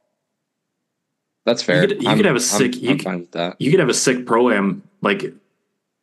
That's 1.44 1.62
fair. 1.62 1.86
could- 1.86 2.02
you 2.02 2.14
could 2.16 2.24
have 2.26 2.36
a 2.36 2.38
I'm- 2.38 2.40
sick- 2.40 2.74
I'm, 2.76 2.80
you 2.82 2.96
could- 2.96 3.02
fine 3.02 3.20
with 3.20 3.30
that. 3.32 3.56
you 3.58 3.70
could 3.70 3.80
have 3.80 3.88
a 3.88 3.94
sick 3.94 4.26
pro 4.26 4.50
am 4.50 4.82
like 5.00 5.32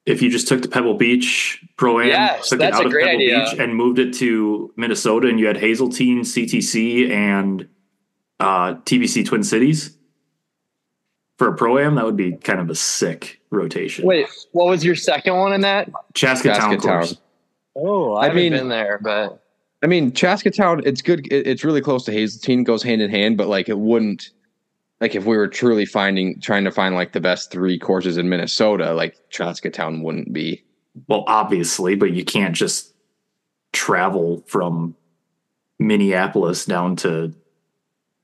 if 0.05 0.21
you 0.21 0.29
just 0.29 0.47
took 0.47 0.61
the 0.61 0.69
Pebble 0.69 0.93
Beach 0.95 1.61
pro 1.75 1.99
am, 1.99 2.07
Yes, 2.07 2.49
took 2.49 2.59
that's 2.59 2.77
it 2.77 2.79
a 2.79 2.79
out 2.79 2.85
of 2.85 2.91
great 2.93 3.05
Pebble 3.05 3.17
idea. 3.19 3.39
Beach 3.51 3.59
and 3.59 3.75
moved 3.75 3.99
it 3.99 4.13
to 4.15 4.73
Minnesota, 4.77 5.27
and 5.27 5.37
you 5.39 5.47
had 5.47 5.57
Hazeltine, 5.57 6.21
CTC, 6.21 7.09
and 7.11 7.67
uh, 8.39 8.75
TPC 8.85 9.25
Twin 9.25 9.43
Cities 9.43 9.97
for 11.37 11.49
a 11.49 11.55
pro 11.57 11.77
am. 11.77 11.95
That 11.95 12.05
would 12.05 12.15
be 12.17 12.31
kind 12.33 12.59
of 12.61 12.69
a 12.69 12.75
sick 12.75 13.41
rotation. 13.49 14.05
Wait, 14.05 14.27
what 14.53 14.67
was 14.67 14.83
your 14.85 14.95
second 14.95 15.35
one 15.35 15.51
in 15.53 15.61
that? 15.61 15.89
Chaska, 16.13 16.49
Town 16.53 16.71
Chaska 16.71 16.77
course. 16.87 17.13
Town. 17.13 17.21
Oh, 17.75 18.13
I, 18.13 18.21
I 18.21 18.23
haven't 18.27 18.41
mean- 18.41 18.53
been 18.53 18.69
there, 18.69 18.99
but 19.03 19.43
I 19.83 19.87
mean, 19.87 20.11
Chaskatown, 20.11 20.81
it's 20.85 21.01
good. 21.01 21.27
It, 21.31 21.45
it's 21.47 21.63
really 21.63 21.81
close 21.81 22.03
to 22.05 22.11
Hazeltine, 22.11 22.63
goes 22.63 22.81
hand 22.83 23.01
in 23.01 23.09
hand, 23.11 23.37
but 23.37 23.47
like 23.47 23.69
it 23.69 23.77
wouldn't, 23.77 24.31
like 25.01 25.13
if 25.15 25.25
we 25.25 25.37
were 25.37 25.47
truly 25.47 25.85
finding, 25.85 26.39
trying 26.41 26.63
to 26.63 26.71
find 26.71 26.95
like 26.95 27.11
the 27.13 27.21
best 27.21 27.51
three 27.51 27.77
courses 27.77 28.17
in 28.17 28.27
Minnesota, 28.29 28.93
like 28.93 29.15
Chaskatown 29.31 30.01
wouldn't 30.01 30.33
be. 30.33 30.63
Well, 31.07 31.23
obviously, 31.27 31.93
but 31.95 32.11
you 32.11 32.25
can't 32.25 32.55
just 32.55 32.93
travel 33.71 34.43
from 34.47 34.95
Minneapolis 35.77 36.65
down 36.65 36.95
to 36.97 37.33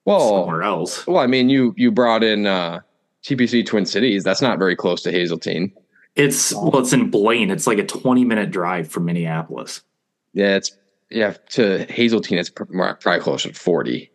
Well, 0.05 0.19
somewhere 0.45 0.63
else. 0.63 1.05
well, 1.05 1.19
I 1.19 1.27
mean, 1.27 1.49
you 1.49 1.75
you 1.77 1.91
brought 1.91 2.23
in 2.23 2.47
uh, 2.47 2.79
TPC 3.23 3.63
Twin 3.63 3.85
Cities. 3.85 4.23
That's 4.23 4.41
not 4.41 4.57
very 4.57 4.75
close 4.75 5.03
to 5.03 5.11
Hazeltine. 5.11 5.71
It's 6.15 6.51
well, 6.55 6.79
it's 6.79 6.93
in 6.93 7.11
Blaine. 7.11 7.51
It's 7.51 7.67
like 7.67 7.77
a 7.77 7.85
twenty 7.85 8.25
minute 8.25 8.49
drive 8.49 8.87
from 8.87 9.05
Minneapolis. 9.05 9.81
Yeah, 10.33 10.55
it's 10.55 10.75
yeah 11.13 11.33
to 11.51 11.85
Hazeltine. 11.91 12.37
It's 12.37 12.49
probably 12.49 13.19
closer 13.19 13.49
to 13.49 13.55
forty. 13.59 14.09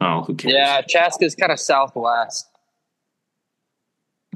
Oh, 0.00 0.22
who 0.22 0.34
cares? 0.34 0.54
yeah, 0.54 0.80
Chaska's 0.82 1.34
kind 1.34 1.50
of 1.52 1.58
southwest. 1.58 2.46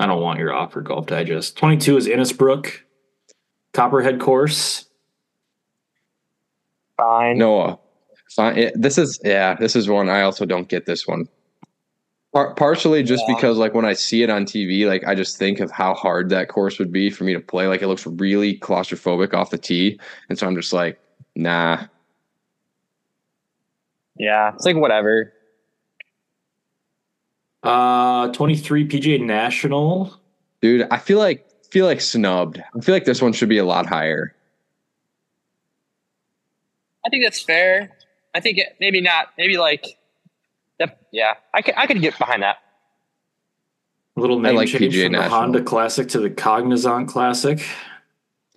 I 0.01 0.07
don't 0.07 0.21
want 0.23 0.39
your 0.41 0.53
offer 0.55 0.81
golf 0.81 1.07
digest. 1.07 1.57
22 1.59 1.97
is 1.99 2.09
Innisbrook, 2.09 2.79
Copperhead 3.75 4.21
course. 4.21 4.87
Fine. 6.97 7.39
Noah, 7.39 7.79
Fine. 8.35 8.71
This 8.75 8.97
is 8.99 9.21
yeah. 9.23 9.55
This 9.55 9.77
is 9.77 9.89
one 9.89 10.09
I 10.09 10.23
also 10.23 10.45
don't 10.47 10.69
get 10.69 10.87
this 10.87 11.07
one. 11.07 11.29
Par- 12.33 12.55
partially 12.55 13.03
just 13.03 13.23
Yeah. 13.29 13.35
because 13.35 13.59
like 13.59 13.75
when 13.75 13.85
I 13.85 13.93
see 13.93 14.23
it 14.23 14.31
on 14.31 14.47
TV, 14.47 14.87
like 14.87 15.07
I 15.07 15.15
just 15.15 15.37
think 15.37 15.61
of 15.61 15.71
how 15.71 15.95
hard 15.95 16.31
that 16.31 16.49
course 16.49 16.79
would 16.79 16.91
be 16.91 17.11
for 17.11 17.25
me 17.25 17.35
to 17.35 17.41
play. 17.41 17.67
Like 17.67 17.83
it 17.83 17.89
looks 17.89 18.07
really 18.07 18.59
claustrophobic 18.59 19.35
off 19.35 19.51
the 19.51 19.59
tee, 19.59 20.01
and 20.29 20.39
so 20.39 20.47
I'm 20.47 20.57
just 20.57 20.73
like, 20.73 20.99
nah. 21.37 21.85
Yeah, 24.17 24.53
it's 24.55 24.65
like 24.65 24.77
whatever. 24.77 25.33
Uh, 27.63 28.33
23 28.33 28.89
PGA 28.89 29.21
National. 29.25 30.15
Dude, 30.61 30.87
I 30.91 30.99
feel 30.99 31.19
like 31.19 31.49
feel 31.71 31.87
like 31.87 32.01
snubbed. 32.01 32.63
I 32.77 32.81
feel 32.81 32.95
like 32.95 33.05
this 33.05 33.23
one 33.23 33.33
should 33.33 33.49
be 33.49 33.59
a 33.59 33.65
lot 33.65 33.87
higher. 33.87 34.35
I 37.05 37.09
think 37.09 37.25
that's 37.25 37.43
fair. 37.43 37.91
I 38.35 38.41
think 38.41 38.59
it, 38.59 38.77
maybe 38.81 39.01
not. 39.01 39.29
Maybe 39.37 39.59
like, 39.59 39.99
yep, 40.79 41.01
yeah. 41.11 41.35
I 41.55 41.63
could 41.63 41.75
I 41.77 41.87
could 41.87 42.01
get 42.01 42.19
behind 42.19 42.43
that. 42.43 42.59
A 44.17 44.21
little 44.21 44.39
name 44.39 44.57
like 44.57 44.69
change 44.69 44.95
PGA 44.95 45.05
from 45.05 45.13
the 45.13 45.29
Honda 45.29 45.63
Classic 45.63 46.09
to 46.09 46.21
the 46.21 46.31
Cognizant 46.31 47.09
Classic. 47.09 47.65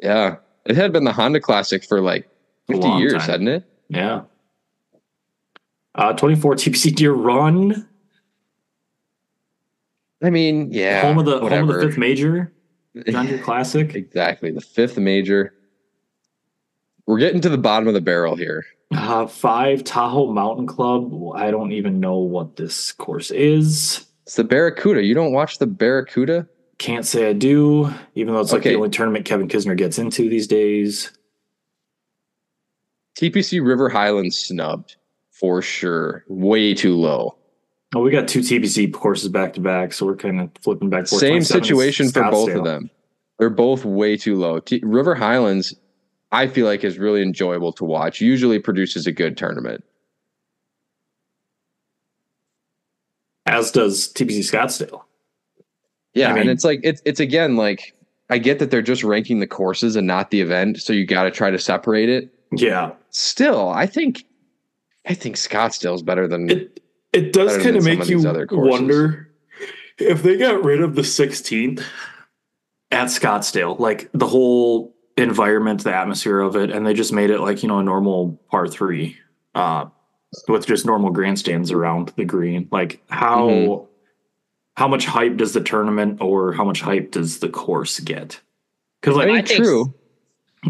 Yeah, 0.01 0.38
it 0.66 0.76
had 0.76 0.91
been 0.91 1.06
the 1.06 1.14
Honda 1.14 1.39
Classic 1.39 1.84
for 1.84 2.01
like 2.01 2.28
50 2.68 2.88
years, 2.99 3.14
time. 3.14 3.22
hadn't 3.22 3.47
it? 3.47 3.64
Yeah. 3.88 4.24
Uh, 5.96 6.14
24 6.14 6.56
TPC 6.56 6.93
Deere 6.96 7.14
Run. 7.14 7.88
I 10.24 10.30
mean, 10.30 10.72
yeah, 10.72 11.02
home 11.02 11.18
of 11.20 11.26
the 11.26 11.39
whatever. 11.39 11.62
home 11.62 11.70
of 11.70 11.82
the 11.82 11.88
fifth 11.88 11.98
major. 11.98 12.52
John 13.10 13.26
Deere 13.28 13.38
Classic. 13.39 13.93
exactly 13.96 14.52
the 14.52 14.62
fifth 14.62 14.98
major. 14.98 15.54
We're 17.06 17.20
getting 17.20 17.41
to 17.41 17.50
the 17.50 17.58
bottom 17.58 17.88
of 17.88 17.93
the 17.93 18.02
barrel 18.02 18.36
here. 18.36 18.66
Uh, 18.91 19.28
five 19.28 19.84
Tahoe 19.84 20.32
Mountain 20.32 20.68
Club. 20.68 21.12
I 21.36 21.52
don't 21.52 21.72
even 21.72 22.00
know 22.00 22.18
what 22.18 22.56
this 22.56 22.91
course 22.93 23.30
is. 23.32 24.06
It's 24.24 24.36
the 24.36 24.43
Barracuda. 24.43 25.04
You 25.04 25.14
don't 25.14 25.34
watch 25.34 25.60
the 25.60 25.68
Barracuda? 25.68 26.48
Can't 26.80 27.06
say 27.06 27.30
I 27.30 27.34
do, 27.34 27.89
even 28.16 28.34
though 28.34 28.39
it's 28.39 28.52
like 28.52 28.62
Okay. 28.62 28.70
the 28.72 28.76
only 28.78 28.89
tournament 28.89 29.26
Kevin 29.26 29.48
Kisner 29.48 29.78
gets 29.78 30.00
into 30.00 30.30
these 30.30 30.48
days. 30.48 31.12
TPC 33.20 33.66
River 33.66 33.89
Highlands 33.89 34.36
snubbed 34.38 34.96
for 35.39 35.61
sure. 35.61 36.23
Way 36.27 36.73
too 36.73 36.95
low. 36.95 37.38
Oh, 37.93 38.01
we 38.01 38.11
got 38.11 38.27
two 38.27 38.39
TPC 38.39 38.91
courses 38.93 39.29
back 39.29 39.53
to 39.53 39.59
back, 39.61 39.93
so 39.93 40.05
we're 40.05 40.15
kind 40.15 40.41
of 40.41 40.49
flipping 40.61 40.89
back. 40.89 41.07
forth. 41.07 41.19
Same 41.19 41.43
situation 41.43 42.09
for 42.09 42.23
both 42.31 42.51
of 42.51 42.63
them. 42.63 42.89
They're 43.38 43.49
both 43.49 43.83
way 43.86 44.15
too 44.17 44.36
low. 44.36 44.59
T- 44.59 44.81
River 44.83 45.13
Highlands, 45.13 45.75
I 46.31 46.47
feel 46.47 46.65
like, 46.65 46.83
is 46.83 46.97
really 46.97 47.21
enjoyable 47.21 47.73
to 47.73 47.83
watch. 47.86 48.21
Usually 48.21 48.59
produces 48.59 49.07
a 49.07 49.11
good 49.11 49.38
tournament. 49.38 49.83
As 53.45 53.71
does 53.71 54.11
TPC 54.13 54.39
Scottsdale. 54.39 55.01
Yeah, 56.13 56.29
I 56.29 56.33
mean- 56.33 56.41
and 56.43 56.49
it's 56.49 56.63
like 56.63 56.79
it's 56.83 57.01
it's 57.05 57.19
again 57.19 57.55
like 57.57 57.93
I 58.29 58.38
get 58.38 58.59
that 58.59 58.71
they're 58.71 58.81
just 58.81 59.03
ranking 59.03 59.39
the 59.39 59.47
courses 59.47 59.95
and 59.95 60.07
not 60.07 60.31
the 60.31 60.41
event, 60.41 60.81
so 60.81 60.93
you 60.93 61.05
got 61.05 61.23
to 61.23 61.31
try 61.31 61.51
to 61.51 61.59
separate 61.59 62.09
it. 62.09 62.33
Yeah, 62.55 62.91
Still, 63.09 63.69
I 63.69 63.86
think 63.86 64.23
I 65.08 65.14
think 65.14 65.36
Scottsdale's 65.36 66.01
better 66.01 66.28
than 66.28 66.49
it 66.49 66.80
it 67.14 67.32
does 67.34 67.62
kind 67.62 67.76
of 67.76 67.84
make 67.84 68.08
you 68.08 68.28
other 68.28 68.47
wonder 68.51 69.30
if 69.97 70.24
they 70.24 70.38
got 70.38 70.64
rid 70.64 70.82
of 70.82 70.95
the 70.95 71.01
16th 71.03 71.82
at 72.91 73.08
Scottsdale, 73.08 73.80
like 73.80 74.10
the 74.14 74.28
whole 74.28 74.93
environment, 75.18 75.84
the 75.84 75.93
atmosphere 75.95 76.39
of 76.41 76.56
it, 76.58 76.70
and 76.72 76.86
they 76.86 76.93
just 76.93 77.14
made 77.14 77.30
it 77.30 77.39
like 77.39 77.64
you 77.64 77.70
know 77.70 77.80
a 77.80 77.84
normal 77.84 78.39
par 78.51 78.68
three, 78.68 79.18
uh, 79.53 79.86
with 80.49 80.66
just 80.68 80.86
normal 80.86 81.12
grandstands 81.12 81.72
around 81.72 82.12
the 82.18 82.26
green. 82.26 82.68
Like 82.72 83.01
how 83.10 83.47
Mhm. 83.49 83.88
how 84.76 84.88
much 84.89 85.06
hype 85.06 85.38
does 85.38 85.53
the 85.53 85.62
tournament 85.62 86.20
or 86.22 86.51
how 86.53 86.66
much 86.66 86.82
hype 86.82 87.12
does 87.12 87.39
the 87.39 87.47
course 87.49 87.99
get? 88.01 88.41
Because 89.01 89.16
like 89.16 89.28
I 89.28 89.32
mean, 89.32 89.38
I 89.38 89.41
think- 89.43 89.64
true. 89.64 89.93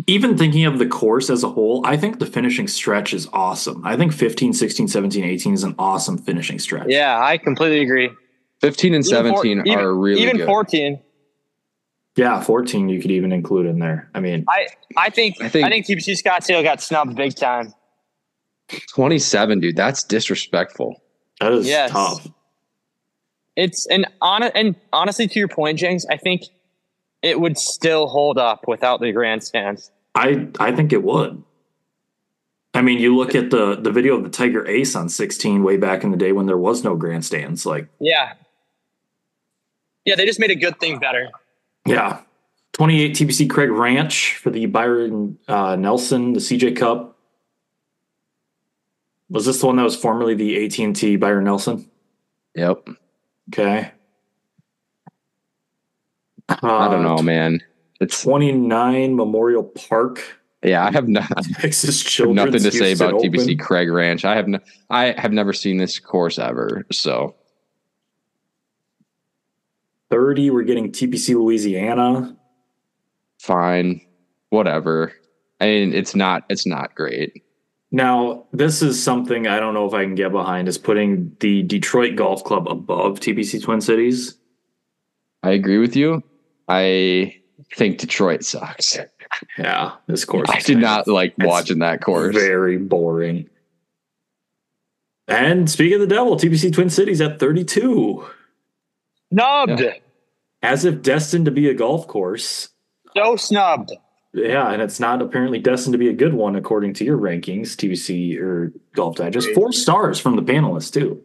Even 0.08 0.38
thinking 0.38 0.66
of 0.66 0.80
the 0.80 0.86
course 0.88 1.30
as 1.30 1.44
a 1.44 1.50
whole, 1.50 1.86
I 1.86 1.98
think 1.98 2.20
the 2.20 2.26
finishing 2.26 2.68
stretch 2.68 3.14
is 3.14 3.28
awesome. 3.34 3.82
I 3.86 3.96
think 3.98 4.14
15, 4.14 4.54
16, 4.54 4.88
17, 4.88 5.24
18 5.24 5.54
is 5.54 5.64
an 5.64 5.76
awesome 5.80 6.18
finishing 6.18 6.60
stretch. 6.60 6.88
Yeah, 6.88 7.20
I 7.24 7.38
completely 7.38 7.82
agree. 7.82 8.10
15 8.62 8.94
and 8.94 9.06
Even 9.06 9.32
four- 9.32 9.44
17 9.44 9.64
even- 9.68 9.80
are 9.80 9.94
really 9.96 10.22
even 10.22 10.38
good. 10.38 10.46
14. 10.46 11.00
Yeah, 12.16 12.42
14 12.42 12.88
you 12.88 13.02
could 13.02 13.12
even 13.12 13.32
include 13.34 13.66
in 13.66 13.80
there. 13.80 14.10
I 14.16 14.22
mean, 14.22 14.46
I 14.48 14.68
I 14.98 15.10
think 15.10 15.36
I 15.42 15.46
I 15.46 15.50
think- 15.50 15.68
think, 15.70 15.86
TPC 15.86 16.14
Scottsdale 16.22 16.64
got 16.64 16.82
snubbed 16.82 17.16
big 17.16 17.36
time. 17.36 17.74
27, 18.94 19.60
dude. 19.60 19.76
That's 19.76 20.04
disrespectful. 20.04 21.02
that 21.42 21.52
is 21.52 21.68
Yes. 21.68 21.92
tough. 21.92 22.26
It's 23.58 23.86
and 23.88 24.06
on 24.22 24.44
and 24.44 24.76
honestly, 24.94 25.28
to 25.28 25.40
your 25.40 25.50
point, 25.50 25.78
James, 25.78 26.06
I 26.10 26.16
think 26.18 26.44
it 27.26 27.40
would 27.42 27.58
still 27.58 28.08
hold 28.08 28.38
up 28.38 28.68
without 28.68 29.02
the 29.02 29.12
grandstands. 29.12 29.92
I 30.14 30.48
I 30.60 30.72
think 30.72 30.94
it 30.94 31.04
would. 31.04 31.44
I 32.76 32.82
mean, 32.82 33.00
you 33.00 33.16
look 33.16 33.34
at 33.36 33.50
the 33.50 33.76
the 33.76 33.92
video 33.92 34.16
of 34.16 34.24
the 34.24 34.30
Tiger 34.30 34.66
Ace 34.68 34.96
on 34.96 35.10
16 35.10 35.64
way 35.64 35.76
back 35.78 36.04
in 36.04 36.12
the 36.12 36.18
day 36.18 36.32
when 36.34 36.46
there 36.46 36.58
was 36.58 36.84
no 36.84 36.96
grandstands. 36.96 37.66
Like, 37.66 37.88
Yeah, 38.00 38.34
yeah, 40.06 40.16
they 40.16 40.26
just 40.26 40.40
made 40.40 40.52
a 40.52 40.56
good 40.56 40.80
thing 40.80 41.00
better. 41.00 41.30
yeah, 41.86 42.20
28 42.74 43.16
TPC 43.16 43.50
Craig 43.50 43.72
Ranch 43.72 44.36
for 44.38 44.52
the 44.52 44.68
Byron 44.68 45.40
uh, 45.48 45.76
Nelson, 45.76 46.34
the 46.34 46.40
CJ 46.40 46.76
Cup. 46.78 47.18
Was 49.30 49.46
this 49.48 49.60
the 49.60 49.66
one 49.66 49.78
that 49.78 49.84
was 49.84 49.96
formerly 49.96 50.36
the 50.36 50.64
AT 50.66 50.78
and 50.78 50.96
T 50.96 51.16
Byron 51.16 51.46
Nelson? 51.46 51.90
Yep. 52.54 52.88
Okay. 53.50 53.92
I 56.50 56.90
don't 56.90 57.04
know, 57.04 57.18
uh, 57.18 57.24
man. 57.24 57.62
It's 58.00 58.22
29 58.22 59.16
Memorial 59.16 59.64
Park, 59.64 60.22
yeah, 60.66 60.86
I 60.86 60.92
have 60.92 61.08
not 61.08 61.30
Texas 61.60 62.04
Children's 62.04 62.36
nothing 62.38 62.64
to 62.64 62.72
say 62.72 62.88
Houston 62.88 63.10
about 63.10 63.20
Open. 63.20 63.34
TPC 63.34 63.60
Craig 63.60 63.90
Ranch. 63.90 64.26
I 64.26 64.36
have 64.36 64.48
no, 64.48 64.60
I 64.90 65.14
have 65.18 65.32
never 65.32 65.54
seen 65.54 65.78
this 65.78 66.00
course 66.00 66.40
ever. 66.40 66.86
So 66.92 67.36
30, 70.10 70.50
we're 70.50 70.64
getting 70.64 70.92
TPC 70.92 71.36
Louisiana. 71.36 72.36
fine. 73.40 74.02
Whatever. 74.50 75.14
I 75.62 75.66
mean, 75.66 75.94
it's 75.94 76.16
not 76.16 76.46
it's 76.50 76.66
not 76.66 76.96
great. 76.96 77.44
Now, 77.92 78.46
this 78.52 78.82
is 78.82 79.02
something 79.02 79.48
I 79.48 79.60
don't 79.60 79.74
know 79.74 79.86
if 79.86 79.94
I 79.94 80.04
can 80.04 80.16
get 80.16 80.32
behind 80.32 80.68
is 80.68 80.78
putting 80.78 81.36
the 81.40 81.62
Detroit 81.64 82.16
Golf 82.16 82.44
Club 82.44 82.68
above 82.68 83.20
TPC 83.20 83.62
Twin 83.62 83.82
Cities. 83.82 84.38
I 85.44 85.52
agree 85.52 85.78
with 85.78 85.96
you. 85.96 86.24
I 86.68 87.36
think 87.76 87.98
Detroit 88.00 88.44
sucks. 88.44 88.98
Yeah, 89.58 89.94
this 90.08 90.24
course. 90.24 90.48
I 90.50 90.60
did 90.62 90.78
not 90.78 91.08
like 91.08 91.34
watching 91.40 91.80
that 91.80 92.02
course. 92.02 92.34
Very 92.36 92.78
boring. 92.78 93.50
And 95.28 95.70
speaking 95.70 95.96
of 95.96 96.02
the 96.08 96.16
devil, 96.16 96.38
TPC 96.38 96.72
Twin 96.72 96.90
Cities 96.90 97.20
at 97.20 97.40
32. 97.40 98.26
Snubbed, 99.34 99.80
Yeah. 99.82 99.94
As 100.62 100.86
if 100.86 101.02
destined 101.02 101.46
to 101.46 101.52
be 101.52 101.68
a 101.70 101.74
golf 101.74 102.08
course. 102.08 102.70
so 103.16 103.36
snubbed. 103.36 103.92
Yeah, 104.34 104.72
and 104.72 104.82
it's 104.82 105.00
not 105.00 105.22
apparently 105.22 105.60
destined 105.60 105.94
to 105.94 105.98
be 106.00 106.08
a 106.10 106.14
good 106.14 106.34
one 106.34 106.56
according 106.56 106.94
to 106.96 107.04
your 107.04 107.18
rankings, 107.18 107.76
TPC 107.76 108.40
or 108.40 108.72
Golf 108.94 109.16
Digest. 109.18 109.50
Four 109.54 109.72
stars 109.74 110.20
from 110.20 110.36
the 110.38 110.44
panelists 110.44 110.94
too. 110.94 111.22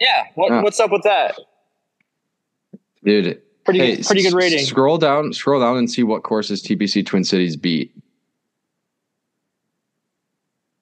Yeah, 0.00 0.24
what, 0.34 0.50
Yeah. 0.50 0.62
what's 0.62 0.80
up 0.80 0.90
with 0.90 1.04
that? 1.04 1.38
Dude, 3.04 3.40
Pretty 3.64 3.78
hey, 3.80 3.96
good, 3.96 4.06
pretty 4.06 4.22
good 4.22 4.28
s- 4.28 4.34
rating. 4.34 4.64
Scroll 4.64 4.98
down, 4.98 5.32
scroll 5.32 5.60
down 5.60 5.76
and 5.76 5.90
see 5.90 6.02
what 6.02 6.22
courses 6.22 6.62
TPC 6.62 7.04
Twin 7.04 7.24
Cities 7.24 7.56
beat. 7.56 7.94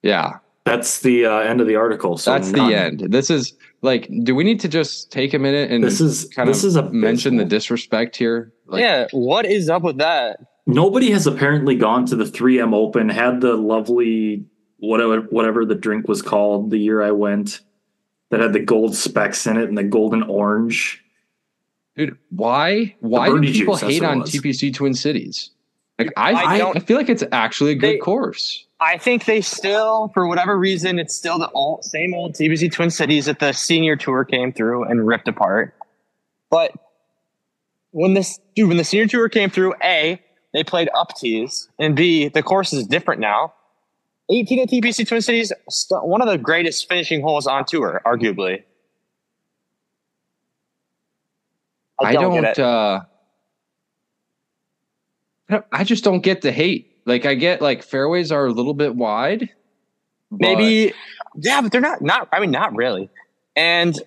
Yeah, 0.03 0.39
That's 0.65 1.01
the 1.01 1.27
uh, 1.27 1.39
end 1.39 1.61
of 1.61 1.67
the 1.67 1.75
article. 1.77 2.17
So 2.19 2.33
that's 2.33 2.51
none. 2.51 2.69
the 2.71 2.77
end. 2.77 3.01
This 3.13 3.31
is 3.31 3.53
like, 3.83 4.09
do 4.23 4.35
we 4.35 4.45
need 4.45 4.61
to 4.61 4.69
just 4.69 5.11
take 5.11 5.35
a 5.35 5.39
minute 5.39 5.71
and 5.73 5.83
This 5.83 6.01
is 6.01 6.27
kind 6.27 6.49
this 6.49 6.63
of 6.63 6.69
is 6.69 6.77
a 6.77 6.83
mention 6.91 7.37
the 7.37 7.45
disrespect 7.45 8.17
here? 8.17 8.53
Like, 8.67 8.81
yeah, 8.83 9.09
what 9.13 9.45
is 9.45 9.69
up 9.69 9.83
with 9.83 9.99
that? 9.99 10.39
Nobody 10.67 11.11
has 11.11 11.27
apparently 11.27 11.75
gone 11.75 12.07
to 12.07 12.17
the 12.17 12.25
3M 12.25 12.75
Open, 12.75 13.09
had 13.09 13.41
the 13.41 13.57
lovely 13.57 14.45
whatever 14.79 15.23
whatever 15.31 15.65
the 15.65 15.75
drink 15.75 16.07
was 16.07 16.23
called 16.23 16.71
the 16.71 16.79
year 16.79 17.03
I 17.03 17.11
went 17.11 17.61
that 18.31 18.41
had 18.41 18.53
the 18.53 18.61
gold 18.61 18.95
specks 18.95 19.47
in 19.47 19.57
it 19.57 19.69
and 19.69 19.77
the 19.77 19.83
golden 19.83 20.23
orange. 20.23 21.03
Dude, 21.99 22.17
why? 22.31 22.95
Why 23.01 23.29
do 23.29 23.41
people 23.41 23.75
juice, 23.77 23.81
hate 23.83 24.05
on. 24.05 24.21
TPC 24.23 24.73
Twin 24.73 24.95
Cities? 24.95 25.51
Like, 25.99 26.13
I, 26.17 26.31
I 26.33 26.59
I, 26.61 26.71
I 26.77 26.79
feel 26.79 26.97
like 26.97 27.09
it's 27.09 27.25
actually 27.33 27.73
a 27.73 27.75
good 27.75 27.95
They- 27.95 27.99
course. 27.99 28.65
I 28.81 28.97
think 28.97 29.25
they 29.25 29.41
still, 29.41 30.07
for 30.15 30.29
whatever 30.29 30.57
reason, 30.57 31.01
it's 31.01 31.13
still 31.13 31.37
the 31.41 31.51
old, 31.51 31.85
same 31.85 32.15
old 32.15 32.35
TPC 32.35 32.71
Twin 32.71 32.91
Cities 32.91 33.27
that 33.27 33.41
the 33.41 33.51
senior 33.53 33.97
tour 33.97 34.25
came 34.25 34.53
through 34.53 34.85
and 34.85 35.05
ripped 35.05 35.27
apart. 35.27 35.75
But 36.49 36.71
when 37.91 38.15
this 38.15 38.39
dude, 38.55 38.69
when 38.69 38.77
the 38.77 38.85
senior 38.85 39.09
tour 39.09 39.29
came 39.29 39.51
through, 39.51 39.75
A, 39.83 40.23
they 40.55 40.63
played 40.63 40.89
up 40.95 41.17
tees, 41.17 41.69
and 41.81 41.97
B, 41.97 42.29
the 42.29 42.45
course 42.45 42.73
is 42.73 42.87
different 42.87 43.21
now. 43.21 43.53
18 44.31 44.61
at 44.61 44.69
TPC 44.69 45.09
Twin 45.09 45.23
Cities, 45.23 45.53
st- 45.69 46.05
one 46.05 46.23
of 46.23 46.29
the 46.29 46.39
greatest 46.39 46.89
finishing 46.89 47.21
holes 47.21 47.49
on 47.49 47.65
tour, 47.65 48.01
arguably. 48.07 48.63
I 52.01 52.13
don't, 52.13 52.23
don't. 52.35 52.43
get 52.43 52.59
it. 52.59 52.65
uh 52.65 53.01
I 55.51 55.63
I 55.73 55.85
just 55.85 56.05
don't 56.05 56.21
get 56.21 56.43
the 56.43 56.53
hate. 56.53 56.93
Like 57.07 57.27
I 57.27 57.35
get 57.35 57.61
like 57.63 57.83
fairways 57.83 58.31
are 58.33 58.47
a 58.47 58.53
little 58.53 58.75
bit 58.75 58.95
wide. 58.95 59.49
but- 60.31 60.41
maybe, 60.41 60.93
yeah, 61.37 61.61
but 61.63 61.73
they're 61.73 61.81
not. 61.81 62.03
Not. 62.03 62.29
I 62.33 62.41
mean, 62.41 62.51
not 62.51 62.75
really. 62.77 63.09
And 63.57 63.99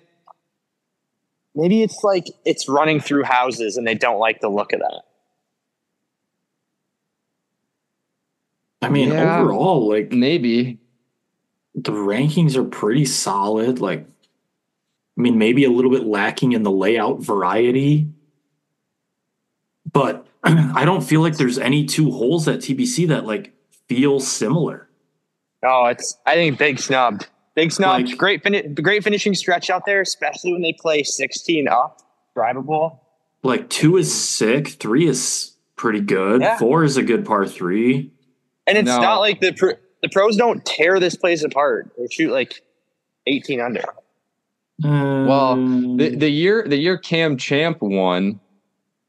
maybe 1.54 1.82
it's 1.82 2.02
like 2.04 2.26
it's 2.44 2.68
running 2.68 3.00
through 3.00 3.24
houses, 3.24 3.76
and 3.76 3.86
they 3.86 3.94
don't 3.94 4.18
like 4.20 4.40
the 4.40 4.48
look 4.48 4.72
of 4.72 4.80
that. 4.80 5.02
I 8.80 8.88
mean, 8.88 9.10
Yeah. 9.10 9.40
overall, 9.40 9.88
like 9.88 10.12
maybe. 10.12 10.78
the 11.74 11.90
rankings 11.92 12.54
are 12.54 12.64
pretty 12.64 13.06
solid. 13.06 13.80
Like, 13.80 14.06
I 15.16 15.20
mean, 15.20 15.36
maybe 15.38 15.64
a 15.64 15.70
little 15.70 15.90
bit 15.90 16.04
lacking 16.06 16.52
in 16.52 16.62
the 16.62 16.70
layout 16.70 17.20
variety, 17.20 18.08
but 19.90 20.26
I 20.44 20.84
don't 20.84 21.02
feel 21.02 21.20
like 21.20 21.36
there's 21.36 21.58
any 21.58 21.84
two 21.84 22.10
holes 22.10 22.48
at 22.48 22.60
TPC 22.60 23.08
that 23.08 23.24
like 23.26 23.52
feel 23.88 24.20
similar. 24.20 24.88
Oh, 25.64 25.86
it's. 25.86 26.18
I 26.26 26.34
think 26.34 26.58
big 26.58 26.78
snubbed. 26.80 27.28
Big 27.54 27.70
snubbed. 27.70 28.08
Like- 28.08 28.18
great, 28.18 28.42
fin- 28.42 28.74
great 28.74 29.04
finishing 29.04 29.34
stretch 29.34 29.70
out 29.70 29.84
there, 29.86 30.00
especially 30.00 30.52
when 30.52 30.62
they 30.62 30.72
play 30.72 31.02
16 31.02 31.68
up, 31.68 32.00
drivable. 32.36 32.98
Like 33.42 33.68
two 33.68 33.96
is 33.96 34.12
sick, 34.12 34.68
three 34.68 35.06
is 35.06 35.56
pretty 35.76 36.00
good, 36.00 36.40
Yeah. 36.40 36.58
four 36.58 36.84
is 36.84 36.96
a 36.96 37.02
good 37.02 37.24
par 37.26 37.46
three. 37.46 38.10
And 38.66 38.78
it's 38.78 38.86
No. 38.86 39.00
not 39.00 39.18
like 39.18 39.40
the 39.40 39.52
pro- 39.52 39.74
the 40.00 40.08
pros 40.08 40.36
don't 40.36 40.64
tear 40.64 40.98
this 40.98 41.16
place 41.16 41.44
apart. 41.44 41.92
They 41.98 42.06
shoot 42.10 42.32
like 42.32 42.62
18 43.26 43.60
under. 43.60 43.82
Well, 44.82 45.52
Um, 45.52 45.96
The 45.96 46.16
the 46.16 46.28
year 46.30 46.64
the 46.66 46.76
year 46.78 46.98
Cam 46.98 47.36
Champ 47.36 47.78
won, 47.80 48.40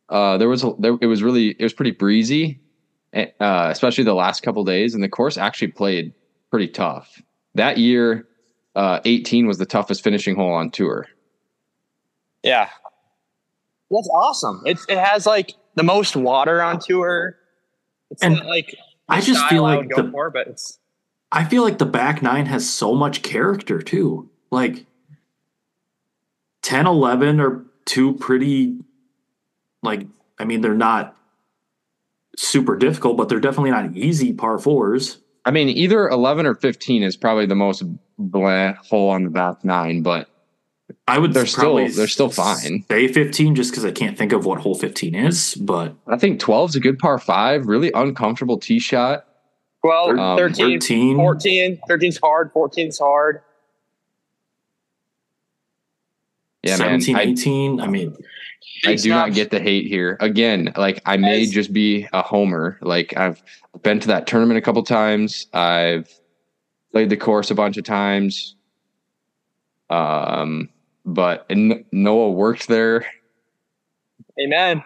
uh, 0.10 0.38
there 0.38 0.50
was 0.50 0.64
a, 0.64 0.74
there 0.80 0.98
it 1.02 1.08
was 1.08 1.24
really 1.24 1.50
it 1.58 1.64
was 1.64 1.74
pretty 1.74 1.92
breezy, 1.92 2.60
eh, 3.14 3.28
uh, 3.40 3.70
especially 3.72 4.04
the 4.04 4.14
last 4.14 4.42
couple 4.44 4.64
days, 4.64 4.94
and 4.94 5.04
the 5.04 5.10
course 5.10 5.38
actually 5.38 5.70
played 5.70 6.14
pretty 6.52 6.68
tough. 6.68 7.22
That 7.56 7.78
year, 7.78 8.28
uh, 8.76 9.00
18 9.06 9.48
was 9.48 9.58
the 9.58 9.66
toughest 9.66 10.04
finishing 10.04 10.36
hole 10.36 10.54
on 10.54 10.70
tour. 10.72 11.08
Yeah. 12.44 12.70
That's 13.90 14.10
awesome. 14.14 14.62
It's 14.66 14.86
it 14.90 14.98
has 14.98 15.26
like 15.26 15.54
the 15.76 15.84
most 15.84 16.16
water 16.16 16.62
on 16.62 16.80
tour. 16.80 17.36
It's 18.12 18.22
And 18.24 18.40
like 18.46 18.76
I 19.08 19.22
just 19.22 19.46
feel 19.48 19.64
like 19.64 19.88
the- 19.90 20.10
for, 20.12 20.30
but 20.30 20.48
it's 20.48 20.80
I 21.32 21.46
feel 21.46 21.64
like 21.64 21.78
the 21.80 21.86
back 21.86 22.22
nine 22.22 22.46
has 22.48 22.70
so 22.70 22.94
much 22.94 23.22
character 23.24 23.82
too. 23.82 24.30
Like 24.52 24.86
10, 26.64 26.88
11 26.88 27.40
are 27.40 27.64
two 27.86 28.14
pretty, 28.14 28.78
like, 29.82 30.08
I 30.40 30.46
mean, 30.46 30.62
they're 30.62 30.74
not 30.74 31.16
super 32.38 32.76
difficult, 32.76 33.18
but 33.18 33.30
they're 33.30 33.40
definitely 33.40 33.72
not 33.72 33.96
easy 33.96 34.34
par 34.34 34.58
fours. 34.58 35.20
I 35.46 35.52
mean, 35.52 35.70
either 35.70 36.08
11 36.08 36.46
or 36.46 36.56
15 36.56 37.04
is 37.04 37.16
probably 37.18 37.46
the 37.46 37.56
most 37.56 37.84
blah 38.18 38.74
hole 38.74 39.10
on 39.10 39.24
the 39.26 39.30
back 39.30 39.64
nine, 39.66 40.02
but 40.02 40.30
I 41.08 41.20
would 41.20 41.34
They're 41.34 41.46
still- 41.46 41.76
they're 41.90 42.08
still 42.08 42.30
fine. 42.30 42.86
Say 42.90 43.08
15 43.08 43.56
just 43.56 43.72
because 43.72 43.84
I 43.86 43.92
can't 43.92 44.18
think 44.18 44.32
of 44.32 44.46
what 44.46 44.60
hole 44.62 44.76
15 44.76 45.16
is, 45.16 45.56
but 45.56 45.96
I 46.08 46.18
think 46.18 46.40
12 46.40 46.70
is 46.72 46.76
a 46.76 46.80
good 46.80 46.98
par 46.98 47.20
five. 47.20 47.68
Really 47.68 47.92
uncomfortable 47.94 48.58
tee 48.58 48.80
shot. 48.80 49.26
12, 49.82 50.18
Um, 50.18 50.38
13, 50.38 50.80
13. 50.80 51.16
14. 51.18 51.80
13's 51.90 52.18
hard, 52.24 52.54
14's 52.54 53.00
hard. 53.00 53.42
Yeah, 56.64 56.78
17, 56.78 57.14
man. 57.16 57.28
I, 57.28 57.32
18. 57.32 57.82
I 57.82 57.88
mean, 57.88 58.16
I 58.86 58.88
Big 58.94 59.02
do 59.02 59.10
not 59.10 59.34
get 59.34 59.52
the 59.52 59.60
hate 59.60 59.88
here. 59.88 60.18
Again, 60.20 60.74
like 60.78 61.02
I 61.06 61.18
may 61.18 61.44
As- 61.44 61.52
just 61.52 61.74
be 61.74 62.08
a 62.14 62.22
homer. 62.22 62.78
Like 62.82 63.16
I've 63.18 63.44
been 63.82 64.00
to 64.00 64.08
that 64.08 64.28
tournament 64.28 64.58
a 64.58 64.62
couple 64.62 64.82
times. 64.84 65.48
I've 65.54 66.10
played 66.92 67.10
the 67.10 67.18
course 67.18 67.52
a 67.52 67.56
bunch 67.56 67.78
of 67.78 67.84
times. 67.84 68.56
Um, 69.90 70.70
but 71.06 71.46
and 71.50 71.84
Noah 71.92 72.32
worked 72.32 72.68
there. 72.68 73.06
Amen. 74.42 74.84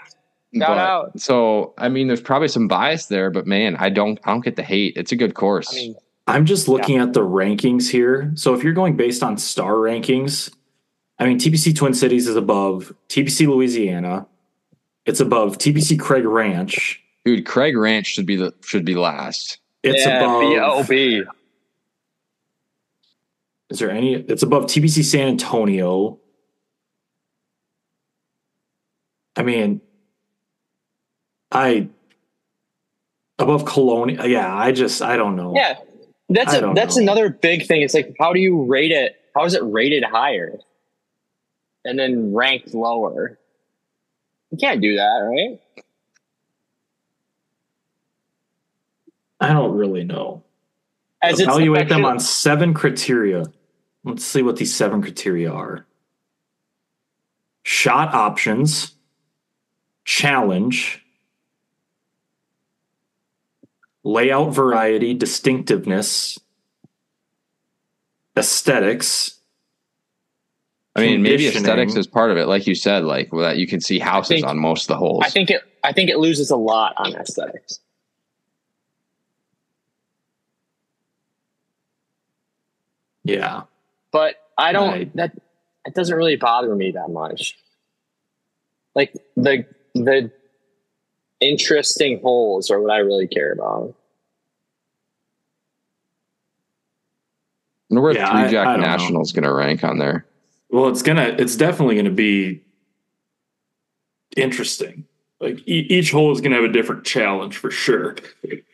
Shout 0.56 0.68
but- 0.70 0.78
out. 0.78 1.20
So 1.20 1.74
I 1.78 1.90
mean, 1.90 2.08
there's 2.08 2.22
probably 2.22 2.48
some 2.48 2.68
bias 2.68 3.06
there, 3.06 3.30
but 3.30 3.46
man, 3.46 3.76
I 3.78 3.90
don't, 3.90 4.20
I 4.24 4.32
don't 4.32 4.44
get 4.44 4.56
the 4.56 4.64
hate. 4.64 4.98
It's 4.98 5.12
a 5.12 5.16
good 5.16 5.36
course. 5.36 5.72
I 5.72 5.76
mean, 5.76 5.96
I'm 6.26 6.46
just 6.46 6.68
looking 6.68 6.98
at 6.98 7.14
the 7.14 7.22
rankings 7.22 7.90
here. 7.90 8.32
So 8.36 8.54
if 8.54 8.64
you're 8.64 8.74
going 8.74 8.98
based 8.98 9.24
on 9.24 9.38
star 9.38 9.74
rankings, 9.74 10.52
I 11.20 11.26
mean 11.26 11.40
TPC 11.40 11.76
Twin 11.76 11.94
Cities 11.94 12.28
is 12.28 12.36
above 12.36 12.94
TPC 13.10 13.48
Louisiana. 13.48 14.28
It's 15.06 15.20
above 15.20 15.58
TPC 15.58 16.00
Craig 16.00 16.26
Ranch. 16.26 17.02
dude, 17.26 17.46
Craig 17.46 17.76
Ranch 17.78 18.08
should 18.08 18.26
be 18.26 18.36
the 18.36 18.54
should 18.62 18.86
be 18.86 18.96
last. 18.96 19.60
It's 19.84 20.06
yeah, 20.06 20.20
above. 20.20 20.42
B-O-B. 20.88 21.24
Is 23.70 23.80
there 23.80 23.90
any? 23.90 24.14
It's 24.14 24.44
above 24.44 24.66
TPC 24.66 25.04
San 25.04 25.28
Antonio. 25.28 26.20
I 29.36 29.44
mean, 29.44 29.82
I 31.52 31.90
above 33.40 33.66
Colonia. 33.66 34.26
Yeah, 34.26 34.54
I 34.54 34.72
just 34.72 35.02
I 35.02 35.18
don't 35.18 35.36
know. 35.36 35.54
Yeah. 35.56 35.78
That's 36.30 36.54
I 36.54 36.58
a, 36.58 36.62
don't 36.62 36.76
that's 36.76 36.98
know. 36.98 37.04
another 37.04 37.30
big 37.30 37.66
thing. 37.66 37.82
It's 37.82 37.94
like 37.94 38.16
how 38.20 38.34
do 38.34 38.40
you 38.40 38.64
rate 38.64 38.92
it? 38.92 39.16
How 39.36 39.46
is 39.46 39.54
it 39.54 39.64
rated 39.64 40.04
higher? 40.04 40.58
And 41.88 41.98
then 41.98 42.34
ranked 42.34 42.74
lower? 42.74 43.40
You 44.52 44.58
can't 44.58 44.82
do 44.82 44.98
that, 44.98 45.20
right? 45.20 45.60
I 49.40 49.54
don't 49.54 49.72
really 49.72 50.04
know. 50.04 50.44
As 51.22 51.40
Evaluate 51.40 51.88
them 51.88 52.04
on 52.04 52.20
seven 52.20 52.74
criteria. 52.74 53.46
Let's 54.04 54.26
see 54.26 54.42
what 54.42 54.58
these 54.58 54.76
seven 54.76 55.02
criteria 55.02 55.50
are. 55.50 55.86
Shot 57.64 58.14
options, 58.14 58.96
challenge, 60.04 61.06
layout 64.04 64.54
variety, 64.54 65.14
distinctiveness, 65.14 66.38
aesthetics. 68.38 69.37
I 70.98 71.02
mean, 71.02 71.22
maybe 71.22 71.48
aesthetics 71.48 71.96
is 71.96 72.08
part 72.08 72.32
of 72.32 72.38
it, 72.38 72.48
like 72.48 72.66
you 72.66 72.74
said, 72.76 73.04
like 73.04 73.32
well, 73.32 73.44
that 73.44 73.58
you 73.58 73.68
can 73.68 73.80
see 73.82 74.00
houses 74.00 74.30
think- 74.38 74.48
on 74.48 74.58
most 74.58 74.84
of 74.84 74.88
the 74.88 74.98
holes. 74.98 75.24
I 75.26 75.30
think 75.30 75.50
it 75.52 75.62
I 75.84 75.94
think 75.94 76.10
it 76.10 76.18
loses 76.18 76.50
a 76.50 76.58
lot 76.58 76.94
on 76.98 77.16
aesthetics. 77.16 77.80
Yeah. 83.24 83.64
But 84.12 84.36
I 84.58 84.72
don't 84.72 84.90
Right. 84.90 85.16
that 85.16 85.34
it 85.86 85.94
doesn't 85.94 86.16
really 86.16 86.36
bother 86.36 86.74
me 86.76 86.92
that 86.92 87.10
much. 87.10 87.58
Like 88.96 89.14
the 89.36 89.66
the 89.94 90.32
interesting 91.40 92.20
holes 92.22 92.72
are 92.72 92.82
what 92.82 92.92
I 92.92 92.98
really 92.98 93.28
care 93.28 93.52
about. 93.52 93.94
I 97.90 97.94
wonder 97.94 98.02
where 98.02 98.14
Yeah, 98.16 98.42
Three 98.44 98.52
Jack 98.52 98.68
I 98.68 98.72
don't. 98.74 98.82
National 98.82 99.22
is 99.22 99.32
going 99.32 99.44
to 99.44 99.54
rank 99.54 99.84
on 99.84 99.98
there. 99.98 100.26
Well, 100.70 100.88
it's 100.90 101.02
gonna. 101.02 101.36
It's 101.38 101.56
definitely 101.56 101.96
gonna 101.96 102.10
be 102.10 102.64
interesting. 104.36 105.06
Like 105.40 105.60
e- 105.68 105.88
each 105.90 106.12
hole 106.12 106.32
is 106.32 106.42
gonna 106.42 106.56
have 106.56 106.66
a 106.66 106.72
different 106.72 107.06
challenge 107.06 107.58
for 107.58 107.72
sure. 107.72 108.16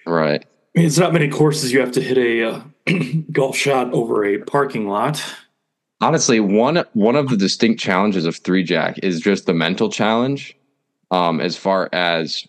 Right. 0.05 0.43
I 0.75 0.79
mean, 0.79 0.87
it's 0.87 0.97
not 0.97 1.13
many 1.13 1.27
courses 1.29 1.71
you 1.71 1.79
have 1.81 1.91
to 1.93 2.01
hit 2.01 2.17
a 2.17 2.43
uh, 2.49 2.61
golf 3.31 3.55
shot 3.55 3.93
over 3.93 4.25
a 4.25 4.39
parking 4.39 4.87
lot. 4.87 5.23
Honestly, 6.01 6.39
one 6.39 6.83
one 6.93 7.15
of 7.15 7.29
the 7.29 7.37
distinct 7.37 7.79
challenges 7.79 8.25
of 8.25 8.35
Three 8.37 8.63
Jack 8.63 8.97
is 9.03 9.19
just 9.19 9.45
the 9.45 9.53
mental 9.53 9.89
challenge. 9.89 10.57
Um, 11.11 11.39
as 11.39 11.55
far 11.55 11.89
as 11.93 12.47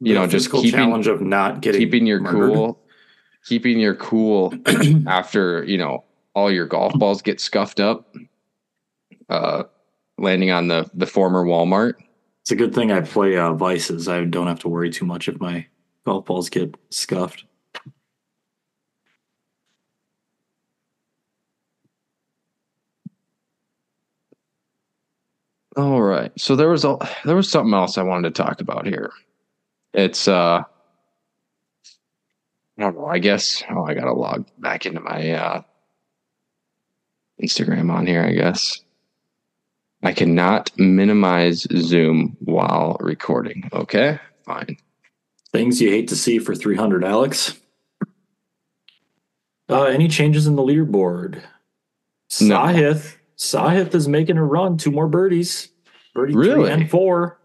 you 0.00 0.14
The 0.14 0.20
know, 0.20 0.26
just 0.26 0.50
keeping 0.50 0.70
challenge 0.72 1.06
of 1.06 1.20
not 1.20 1.60
getting 1.60 1.80
keeping 1.80 2.06
your 2.06 2.20
murdered. 2.20 2.52
cool, 2.52 2.80
keeping 3.46 3.78
your 3.78 3.94
cool 3.94 4.52
after 5.06 5.64
you 5.64 5.78
know 5.78 6.04
all 6.34 6.50
your 6.50 6.66
golf 6.66 6.92
balls 6.94 7.22
get 7.22 7.40
scuffed 7.40 7.78
up, 7.78 8.14
uh, 9.28 9.64
landing 10.18 10.50
on 10.50 10.68
the 10.68 10.90
the 10.94 11.06
former 11.06 11.44
Walmart. 11.44 11.94
It's 12.42 12.50
a 12.50 12.56
good 12.56 12.74
thing 12.74 12.90
I 12.92 13.02
play 13.02 13.36
uh, 13.36 13.52
vices. 13.52 14.08
I 14.08 14.24
don't 14.24 14.46
have 14.46 14.60
to 14.60 14.68
worry 14.68 14.90
too 14.90 15.04
much 15.04 15.28
if 15.28 15.38
my 15.40 15.66
golf 16.04 16.24
balls 16.24 16.48
get 16.48 16.74
scuffed. 16.90 17.44
All 25.76 26.02
right. 26.02 26.32
So 26.36 26.56
there 26.56 26.70
was 26.70 26.84
a 26.84 26.96
there 27.24 27.36
was 27.36 27.50
something 27.50 27.74
else 27.74 27.98
I 27.98 28.02
wanted 28.02 28.34
to 28.34 28.42
talk 28.42 28.60
about 28.60 28.86
here. 28.86 29.10
It's 29.94 30.26
uh 30.26 30.62
I 32.78 32.82
don't 32.82 32.96
know. 32.96 33.06
I 33.06 33.18
guess. 33.18 33.62
Oh, 33.70 33.84
I 33.84 33.94
gotta 33.94 34.12
log 34.12 34.46
back 34.58 34.86
into 34.86 35.00
my 35.00 35.30
uh, 35.32 35.62
Instagram 37.42 37.92
on 37.92 38.06
here. 38.06 38.24
I 38.24 38.32
guess 38.32 38.80
I 40.02 40.12
cannot 40.12 40.70
minimize 40.78 41.66
Zoom 41.76 42.36
while 42.40 42.96
recording. 43.00 43.68
Okay, 43.72 44.18
fine. 44.44 44.76
Things 45.52 45.80
you 45.80 45.90
hate 45.90 46.08
to 46.08 46.16
see 46.16 46.38
for 46.38 46.54
300, 46.54 47.04
Alex. 47.04 47.58
Uh, 49.68 49.84
any 49.84 50.08
changes 50.08 50.46
in 50.46 50.56
the 50.56 50.62
leaderboard? 50.62 51.42
No. 52.40 52.56
Sahith. 52.58 53.16
Sahith 53.36 53.94
is 53.94 54.08
making 54.08 54.36
a 54.36 54.44
run. 54.44 54.76
Two 54.78 54.90
more 54.90 55.08
birdies. 55.08 55.68
Birdie 56.14 56.34
Really? 56.34 56.64
three 56.64 56.70
and 56.70 56.90
four. 56.90 57.38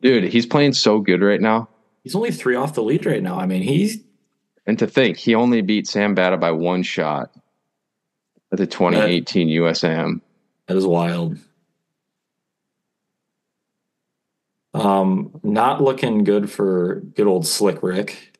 Dude, 0.00 0.24
he's 0.24 0.46
playing 0.46 0.74
so 0.74 1.00
good 1.00 1.22
right 1.22 1.40
now. 1.40 1.68
He's 2.04 2.14
only 2.14 2.30
three 2.30 2.54
off 2.54 2.74
the 2.74 2.82
lead 2.82 3.04
right 3.04 3.22
now. 3.22 3.38
I 3.38 3.46
mean, 3.46 3.62
he's 3.62 3.98
And 4.66 4.78
to 4.78 4.86
think, 4.86 5.16
he 5.16 5.34
only 5.34 5.60
beat 5.60 5.86
Sam 5.86 6.14
Bata 6.14 6.36
by 6.36 6.52
one 6.52 6.82
shot 6.82 7.32
at 8.52 8.58
the 8.58 8.66
2018 8.66 9.48
USAM. 9.48 10.20
that 10.66 10.76
is 10.76 10.86
wild. 10.86 11.38
Um, 14.74 15.40
not 15.42 15.82
looking 15.82 16.24
good 16.24 16.50
for 16.50 17.00
good 17.14 17.26
old 17.26 17.46
Slick 17.46 17.82
Rick. 17.82 18.38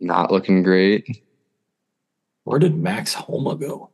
Not 0.00 0.32
looking 0.32 0.62
great. 0.62 1.22
Where 2.44 2.58
did 2.58 2.76
Max 2.76 3.14
Homa 3.14 3.54
go? 3.56 3.90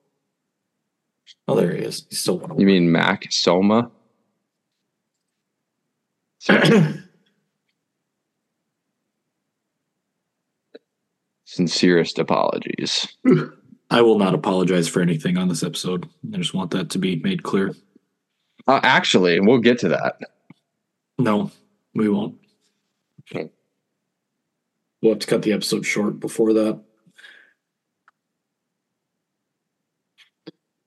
Oh, 1.46 1.54
there 1.54 1.74
he 1.74 1.82
is. 1.82 2.06
He's 2.08 2.20
still 2.20 2.38
one. 2.38 2.58
You 2.58 2.66
mean 2.66 2.90
Mac 2.90 3.30
Soma? 3.30 3.90
Sincerest 11.48 12.18
apologies. 12.18 13.08
I 13.90 14.02
will 14.02 14.18
not 14.18 14.34
apologize 14.34 14.86
for 14.86 15.00
anything 15.00 15.38
on 15.38 15.48
this 15.48 15.62
episode. 15.62 16.06
I 16.34 16.36
just 16.36 16.52
want 16.52 16.72
that 16.72 16.90
to 16.90 16.98
be 16.98 17.16
made 17.16 17.42
clear. 17.42 17.74
Uh, 18.66 18.80
actually, 18.82 19.40
we'll 19.40 19.56
get 19.56 19.78
to 19.78 19.88
that. 19.88 20.18
No, 21.18 21.50
we 21.94 22.10
won't. 22.10 22.38
Okay. 23.22 23.50
We'll 25.00 25.12
have 25.12 25.20
to 25.20 25.26
cut 25.26 25.40
the 25.40 25.54
episode 25.54 25.86
short 25.86 26.20
before 26.20 26.52
that. 26.52 26.78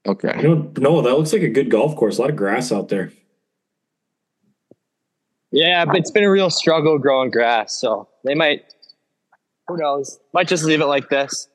Okay. 0.05 0.41
You 0.43 0.47
know, 0.47 0.71
no, 0.77 1.01
that 1.01 1.17
looks 1.17 1.33
like 1.33 1.41
a 1.41 1.49
good 1.49 1.71
golf 1.71 1.95
course. 1.95 2.19
A 2.19 2.21
lot 2.21 2.29
of 2.29 2.35
grass 2.35 2.71
out 2.71 2.89
there. 2.89 3.11
Yeah, 5.49 5.85
but 5.85 5.95
it's 5.95 6.11
been 6.11 6.23
a 6.23 6.29
real 6.29 6.51
struggle 6.51 6.99
growing 6.99 7.31
grass, 7.31 7.81
so 7.81 8.07
they 8.23 8.35
might. 8.35 8.75
Who 9.71 9.77
knows? 9.77 10.19
Might 10.33 10.47
just 10.47 10.63
leave 10.63 10.81
it 10.81 10.85
like 10.85 11.09
this. 11.09 11.47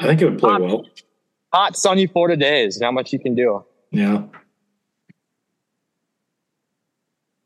I 0.00 0.06
think 0.06 0.22
it 0.22 0.26
would 0.26 0.38
play 0.38 0.50
Hot. 0.52 0.60
well. 0.60 0.86
Hot, 1.52 1.76
sunny 1.76 2.06
Florida 2.06 2.36
days. 2.36 2.78
Not 2.80 2.94
much 2.94 3.12
you 3.12 3.18
can 3.18 3.34
do. 3.34 3.64
Yeah. 3.90 4.22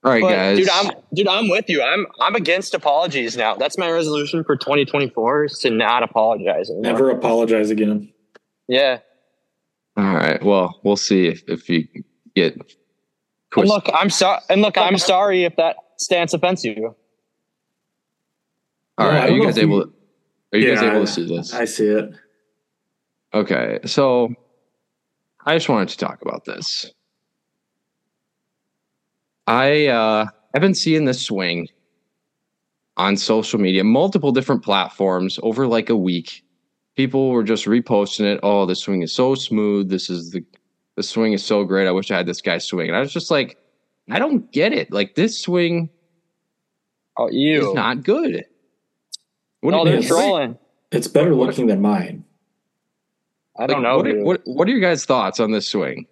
All 0.05 0.11
right, 0.11 0.21
But, 0.21 0.31
guys. 0.31 0.59
dude, 0.59 0.69
I'm 0.69 0.91
dude, 1.15 1.29
I'm 1.29 1.49
with 1.49 1.71
you. 1.71 1.81
I'm 1.81 2.07
I'm 2.21 2.35
against 2.35 2.75
apologies 2.75 3.37
now. 3.37 3.55
That's 3.55 3.79
my 3.79 3.89
resolution 3.89 4.43
for 4.43 4.57
2024 4.57 5.45
is 5.45 5.59
to 5.61 5.71
not 5.71 6.03
apologize. 6.03 6.69
anymore. 6.71 6.83
Never 6.93 7.11
apologize 7.11 7.71
again. 7.71 8.13
Yeah. 8.67 8.99
All 9.97 10.05
right. 10.13 10.43
Well, 10.43 10.81
we'll 10.83 10.97
see 10.97 11.29
if, 11.29 11.45
if 11.49 11.69
you 11.69 11.87
get. 12.35 12.55
And 13.57 13.69
look, 13.69 13.87
I'm 13.95 14.11
sorry. 14.11 14.41
And 14.51 14.61
look, 14.61 14.77
I'm 14.77 14.99
sorry 14.99 15.45
if 15.45 15.55
that 15.57 15.77
stance 15.99 16.35
offends 16.35 16.65
you. 16.65 16.97
All 19.03 19.13
Yeah, 19.13 19.19
right. 19.21 19.31
Are 19.31 19.33
you 19.35 19.43
guys 19.43 19.57
if 19.57 19.63
you- 19.67 19.75
able? 19.75 19.93
Are 20.53 20.59
you 20.59 20.75
guys 20.75 20.83
able 20.83 21.01
to 21.01 21.07
see 21.07 21.27
this? 21.27 21.55
I 21.55 21.65
see 21.65 21.87
it. 21.87 22.11
Okay, 23.35 23.79
so 23.87 24.29
I 25.47 25.57
just 25.57 25.69
wanted 25.69 25.89
to 25.89 25.97
talk 25.99 26.21
about 26.23 26.45
this. 26.45 26.91
I 29.47 29.87
uh 29.87 30.27
I've 30.55 30.61
been 30.61 30.75
seeing 30.75 31.05
this 31.07 31.23
swing 31.23 31.69
on 32.97 33.17
social 33.17 33.59
media, 33.59 33.83
multiple 33.85 34.33
different 34.33 34.63
platforms 34.63 35.39
over 35.43 35.67
like 35.67 35.89
a 35.91 35.97
week. 35.97 36.45
People 36.97 37.31
were 37.31 37.43
just 37.43 37.65
reposting 37.65 38.25
it. 38.27 38.39
Oh, 38.43 38.67
the 38.67 38.75
swing 38.77 39.03
is 39.03 39.13
so 39.15 39.35
smooth. 39.35 39.89
This 39.89 40.11
is 40.11 40.31
the 40.31 40.45
the 40.97 41.03
swing 41.03 41.33
is 41.33 41.43
so 41.43 41.65
great. 41.65 41.89
I 41.89 41.91
wish 41.93 42.11
I 42.11 42.19
had 42.19 42.27
this 42.27 42.43
guy 42.43 42.59
swing. 42.59 42.89
And 42.89 42.97
I 42.97 43.01
was 43.01 43.13
just 43.13 43.31
like, 43.31 43.57
I 44.11 44.19
don't 44.19 44.53
get 44.53 44.75
it. 44.75 44.93
Like 44.93 45.15
this 45.15 45.41
swing 45.41 45.89
Oh, 47.19 47.31
you. 47.31 47.69
is 47.71 47.75
not 47.75 48.05
good. 48.05 48.45
What 49.63 49.71
no, 49.71 49.81
oh, 49.81 49.85
they're 49.85 49.97
guys- 50.01 50.09
trolling. 50.09 50.59
It's 50.91 51.09
better 51.09 51.35
looking 51.35 51.69
than 51.69 51.81
mine. 51.81 52.25
I 53.59 53.67
don't 53.67 53.83
like, 53.83 53.85
know. 53.85 53.97
What 53.97 54.07
are, 54.07 54.13
dude. 54.13 54.25
what, 54.25 54.41
what 54.45 54.69
are 54.69 54.71
your 54.71 54.81
guys' 54.81 55.07
thoughts 55.07 55.41
on 55.41 55.51
this 55.53 55.67
swing? 55.67 56.07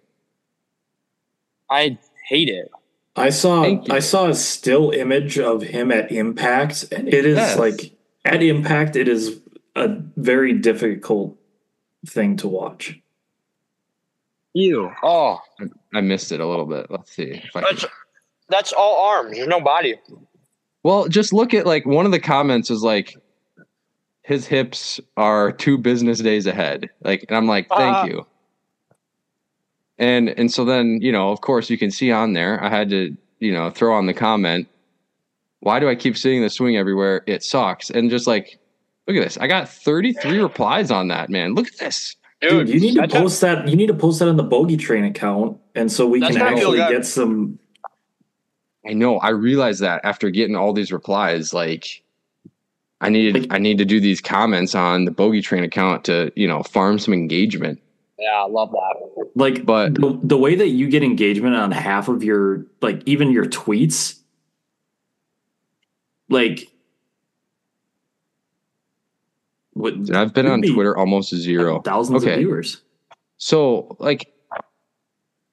I 1.69 1.99
hate 2.27 2.49
it. 2.49 2.71
I 3.15 3.29
saw 3.29 3.77
I 3.89 3.99
saw 3.99 4.29
a 4.29 4.33
still 4.33 4.91
image 4.91 5.37
of 5.37 5.61
him 5.61 5.91
at 5.91 6.11
Impact, 6.11 6.91
and 6.91 7.07
it 7.07 7.25
is 7.25 7.37
Yes. 7.37 7.59
like 7.59 7.93
at 8.25 8.41
Impact, 8.41 8.95
it 8.95 9.07
is 9.07 9.41
a 9.75 9.89
very 10.15 10.53
difficult 10.53 11.37
thing 12.07 12.37
to 12.37 12.47
watch. 12.47 12.99
You. 14.53 14.91
Oh, 15.03 15.39
I 15.93 16.01
missed 16.01 16.31
it 16.31 16.39
a 16.39 16.47
little 16.47 16.65
bit. 16.65 16.87
Let's 16.89 17.11
see. 17.11 17.41
If 17.43 17.55
I 17.55 17.61
can 17.61 17.75
that's 17.75 17.85
that's 18.49 18.73
all 18.73 19.07
arms. 19.09 19.35
There's 19.35 19.47
no 19.47 19.61
body. 19.61 19.95
Well, 20.83 21.07
just 21.07 21.33
look 21.33 21.53
at 21.53 21.65
like 21.65 21.85
one 21.85 22.05
of 22.05 22.11
the 22.11 22.19
comments 22.19 22.71
is 22.71 22.81
like 22.81 23.15
his 24.31 24.47
hips 24.47 24.99
are 25.17 25.51
two 25.51 25.77
business 25.77 26.19
days 26.19 26.47
ahead. 26.47 26.89
Like 27.03 27.25
and 27.27 27.35
I'm 27.35 27.47
like, 27.47 27.67
thank 27.67 27.95
Ah. 27.95 28.05
you. 28.05 28.25
And 29.97 30.29
and 30.29 30.51
so 30.51 30.63
then, 30.63 30.99
you 31.01 31.11
know, 31.11 31.31
of 31.31 31.41
course 31.41 31.69
you 31.69 31.77
can 31.77 31.91
see 31.91 32.11
on 32.11 32.33
there, 32.33 32.63
I 32.63 32.69
had 32.69 32.89
to, 32.91 33.15
you 33.39 33.51
know, 33.51 33.69
throw 33.69 33.93
on 33.93 34.05
the 34.05 34.13
comment, 34.13 34.67
why 35.59 35.79
do 35.79 35.89
I 35.89 35.95
keep 35.95 36.17
seeing 36.17 36.41
the 36.41 36.49
swing 36.49 36.77
everywhere? 36.77 37.23
It 37.27 37.43
sucks. 37.43 37.89
And 37.89 38.09
just 38.09 38.25
like 38.25 38.57
look 39.07 39.17
at 39.17 39.23
this. 39.23 39.37
I 39.37 39.47
got 39.47 39.67
33 39.67 40.39
replies 40.39 40.91
on 40.91 41.09
that, 41.09 41.29
man. 41.29 41.53
Look 41.53 41.67
at 41.67 41.77
this. 41.77 42.15
Dude, 42.39 42.69
you 42.69 42.79
need 42.79 42.95
to 42.95 43.07
post 43.07 43.41
that. 43.41 43.67
You 43.67 43.75
need 43.75 43.87
to 43.87 43.93
post 43.93 44.19
that 44.19 44.27
on 44.29 44.37
the 44.37 44.43
Bogey 44.43 44.77
Train 44.77 45.03
account, 45.03 45.59
and 45.75 45.91
so 45.91 46.07
we 46.07 46.19
can 46.21 46.37
actually 46.41 46.79
get 46.79 47.05
some. 47.05 47.59
I 48.83 48.93
know. 48.93 49.19
I 49.19 49.29
realized 49.29 49.81
that 49.81 50.01
after 50.03 50.31
getting 50.31 50.55
all 50.55 50.73
these 50.73 50.91
replies, 50.91 51.53
like 51.53 52.03
I 53.01 53.09
needed 53.09 53.47
I 53.51 53.57
need 53.57 53.77
to 53.79 53.85
do 53.85 53.99
these 53.99 54.21
comments 54.21 54.75
on 54.75 55.05
the 55.05 55.11
Bogey 55.11 55.41
Train 55.41 55.63
account 55.63 56.05
to, 56.05 56.31
you 56.35 56.47
know, 56.47 56.63
farm 56.63 56.99
some 56.99 57.13
engagement. 57.13 57.81
Yeah, 58.19 58.43
I 58.43 58.47
love 58.47 58.71
that. 58.71 59.27
Like, 59.35 59.65
But- 59.65 59.95
the, 59.95 60.19
the 60.21 60.37
way 60.37 60.53
that 60.55 60.67
you 60.69 60.87
get 60.87 61.01
engagement 61.03 61.55
on 61.55 61.71
half 61.71 62.07
of 62.07 62.23
your, 62.23 62.67
like, 62.81 63.01
even 63.07 63.31
your 63.31 63.45
tweets, 63.45 64.19
like, 66.29 66.67
what, 69.73 69.93
I've 70.13 70.33
been 70.33 70.45
on 70.47 70.61
be 70.61 70.71
Twitter 70.73 70.95
almost 70.95 71.33
zero. 71.33 71.81
thousands 71.81 72.23
Okay. 72.23 72.33
of 72.33 72.39
viewers. 72.39 72.81
So 73.37 73.95
like 73.99 74.31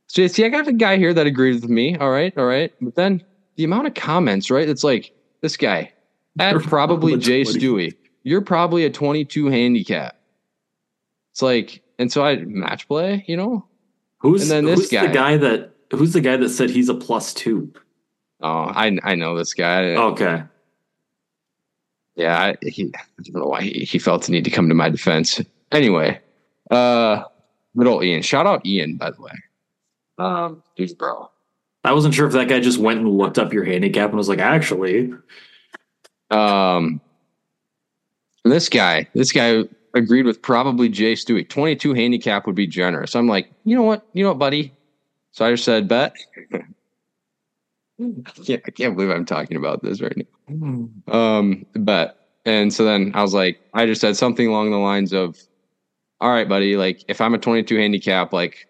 so 0.08 0.26
see, 0.26 0.44
I 0.44 0.48
got 0.48 0.66
a 0.68 0.72
guy 0.72 0.96
here 0.98 1.14
that 1.14 1.26
agrees 1.26 1.60
with 1.62 1.70
me. 1.70 1.96
All 1.96 2.10
right, 2.10 2.36
all 2.36 2.44
right. 2.46 2.72
But 2.80 2.94
then 2.96 3.24
the 3.56 3.64
amount 3.64 3.86
of 3.86 3.94
comments, 3.94 4.50
right? 4.50 4.68
It's 4.68 4.84
like 4.84 5.12
this 5.40 5.56
guy 5.56 5.92
You're 6.38 6.60
probably 6.60 7.16
Jay 7.16 7.44
20. 7.44 7.58
Stewie. 7.60 7.94
You're 8.24 8.42
probably 8.42 8.84
a 8.84 8.90
22 8.90 9.46
handicap. 9.46 10.16
It's 11.32 11.42
like, 11.42 11.82
and 11.98 12.10
so 12.12 12.24
I 12.24 12.36
match 12.36 12.86
play, 12.88 13.24
you 13.26 13.36
know? 13.36 13.64
Who's 14.18 14.42
And 14.42 14.50
then 14.50 14.64
this 14.64 14.80
who's 14.80 14.90
guy. 14.90 15.06
the 15.06 15.12
guy 15.12 15.36
that 15.36 15.70
who's 15.92 16.12
the 16.12 16.20
guy 16.20 16.36
that 16.36 16.48
said 16.48 16.70
he's 16.70 16.88
a 16.88 16.94
plus 16.94 17.32
two? 17.32 17.72
Oh, 18.40 18.64
I 18.74 18.98
I 19.04 19.14
know 19.14 19.36
this 19.36 19.54
guy. 19.54 19.94
Okay, 19.94 20.42
Yeah, 22.16 22.36
I, 22.38 22.56
he, 22.62 22.92
I 22.94 23.00
don't 23.22 23.42
know 23.42 23.46
why 23.48 23.62
he, 23.62 23.84
he 23.84 23.98
felt 23.98 24.24
the 24.24 24.32
need 24.32 24.44
to 24.44 24.50
come 24.50 24.68
to 24.68 24.74
my 24.74 24.90
defense. 24.90 25.40
Anyway, 25.70 26.20
uh, 26.70 27.22
little 27.74 28.02
Ian. 28.02 28.22
Shout 28.22 28.46
out 28.46 28.66
Ian, 28.66 28.96
by 28.96 29.10
the 29.12 29.20
way. 29.22 29.32
Um, 30.18 30.62
dude, 30.76 30.98
bro. 30.98 31.30
I 31.84 31.92
wasn't 31.92 32.14
sure 32.14 32.26
if 32.26 32.32
that 32.32 32.48
guy 32.48 32.58
just 32.58 32.78
went 32.78 32.98
and 33.00 33.08
looked 33.08 33.38
up 33.38 33.52
your 33.52 33.64
handicap 33.64 34.08
and 34.10 34.18
was 34.18 34.28
like, 34.28 34.40
actually, 34.40 35.12
Um, 36.30 37.00
this 38.44 38.68
guy, 38.68 39.08
this 39.14 39.32
guy 39.32 39.64
agreed 39.94 40.26
with 40.26 40.40
probably 40.42 40.88
Jay 40.88 41.14
Stewie. 41.14 41.48
22 41.48 41.94
handicap 41.94 42.46
would 42.46 42.54
be 42.54 42.66
generous. 42.66 43.14
I'm 43.14 43.26
like, 43.26 43.50
you 43.64 43.76
know 43.76 43.82
what? 43.82 44.06
You 44.12 44.24
know 44.24 44.30
what, 44.30 44.38
buddy? 44.38 44.72
So 45.32 45.44
I 45.44 45.52
just 45.52 45.64
said, 45.64 45.88
bet. 45.88 46.14
I 48.00 48.30
can't, 48.44 48.62
I 48.66 48.70
can't 48.70 48.96
believe 48.96 49.10
I'm 49.10 49.24
talking 49.24 49.56
about 49.56 49.82
this 49.82 50.00
right 50.00 50.16
now. 50.48 50.88
Um, 51.12 51.66
bet. 51.74 52.16
And 52.44 52.72
so 52.72 52.84
then 52.84 53.12
I 53.14 53.22
was 53.22 53.34
like, 53.34 53.60
I 53.74 53.86
just 53.86 54.00
said 54.00 54.16
something 54.16 54.46
along 54.46 54.70
the 54.70 54.78
lines 54.78 55.12
of, 55.12 55.36
all 56.20 56.30
right, 56.30 56.48
buddy, 56.48 56.76
like 56.76 57.04
if 57.08 57.20
I'm 57.20 57.34
a 57.34 57.38
22 57.38 57.76
handicap, 57.76 58.32
like 58.32 58.68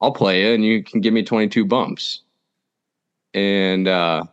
I'll 0.00 0.12
play 0.12 0.50
it 0.50 0.54
and 0.54 0.64
you 0.64 0.82
can 0.82 1.00
give 1.00 1.14
me 1.14 1.22
22 1.22 1.64
bumps. 1.64 2.22
And 3.34 3.88
uh 3.88 4.24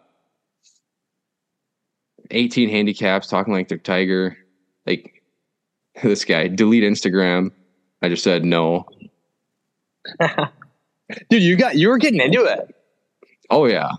18 2.32 2.70
handicaps 2.70 3.28
talking 3.28 3.54
like 3.54 3.68
they're 3.68 3.78
Tiger. 3.78 4.38
Like 4.86 5.24
this 6.04 6.26
guy, 6.26 6.48
delete 6.48 6.84
Instagram. 6.84 7.52
I 8.02 8.10
just 8.10 8.24
said 8.24 8.46
no. 8.46 8.88
Dude, 11.30 11.44
you 11.44 11.56
got 11.58 11.76
you 11.76 11.90
were 11.90 11.98
getting 11.98 12.22
into 12.22 12.44
it. 12.44 12.76
Oh 13.50 13.66
yeah. 13.66 13.92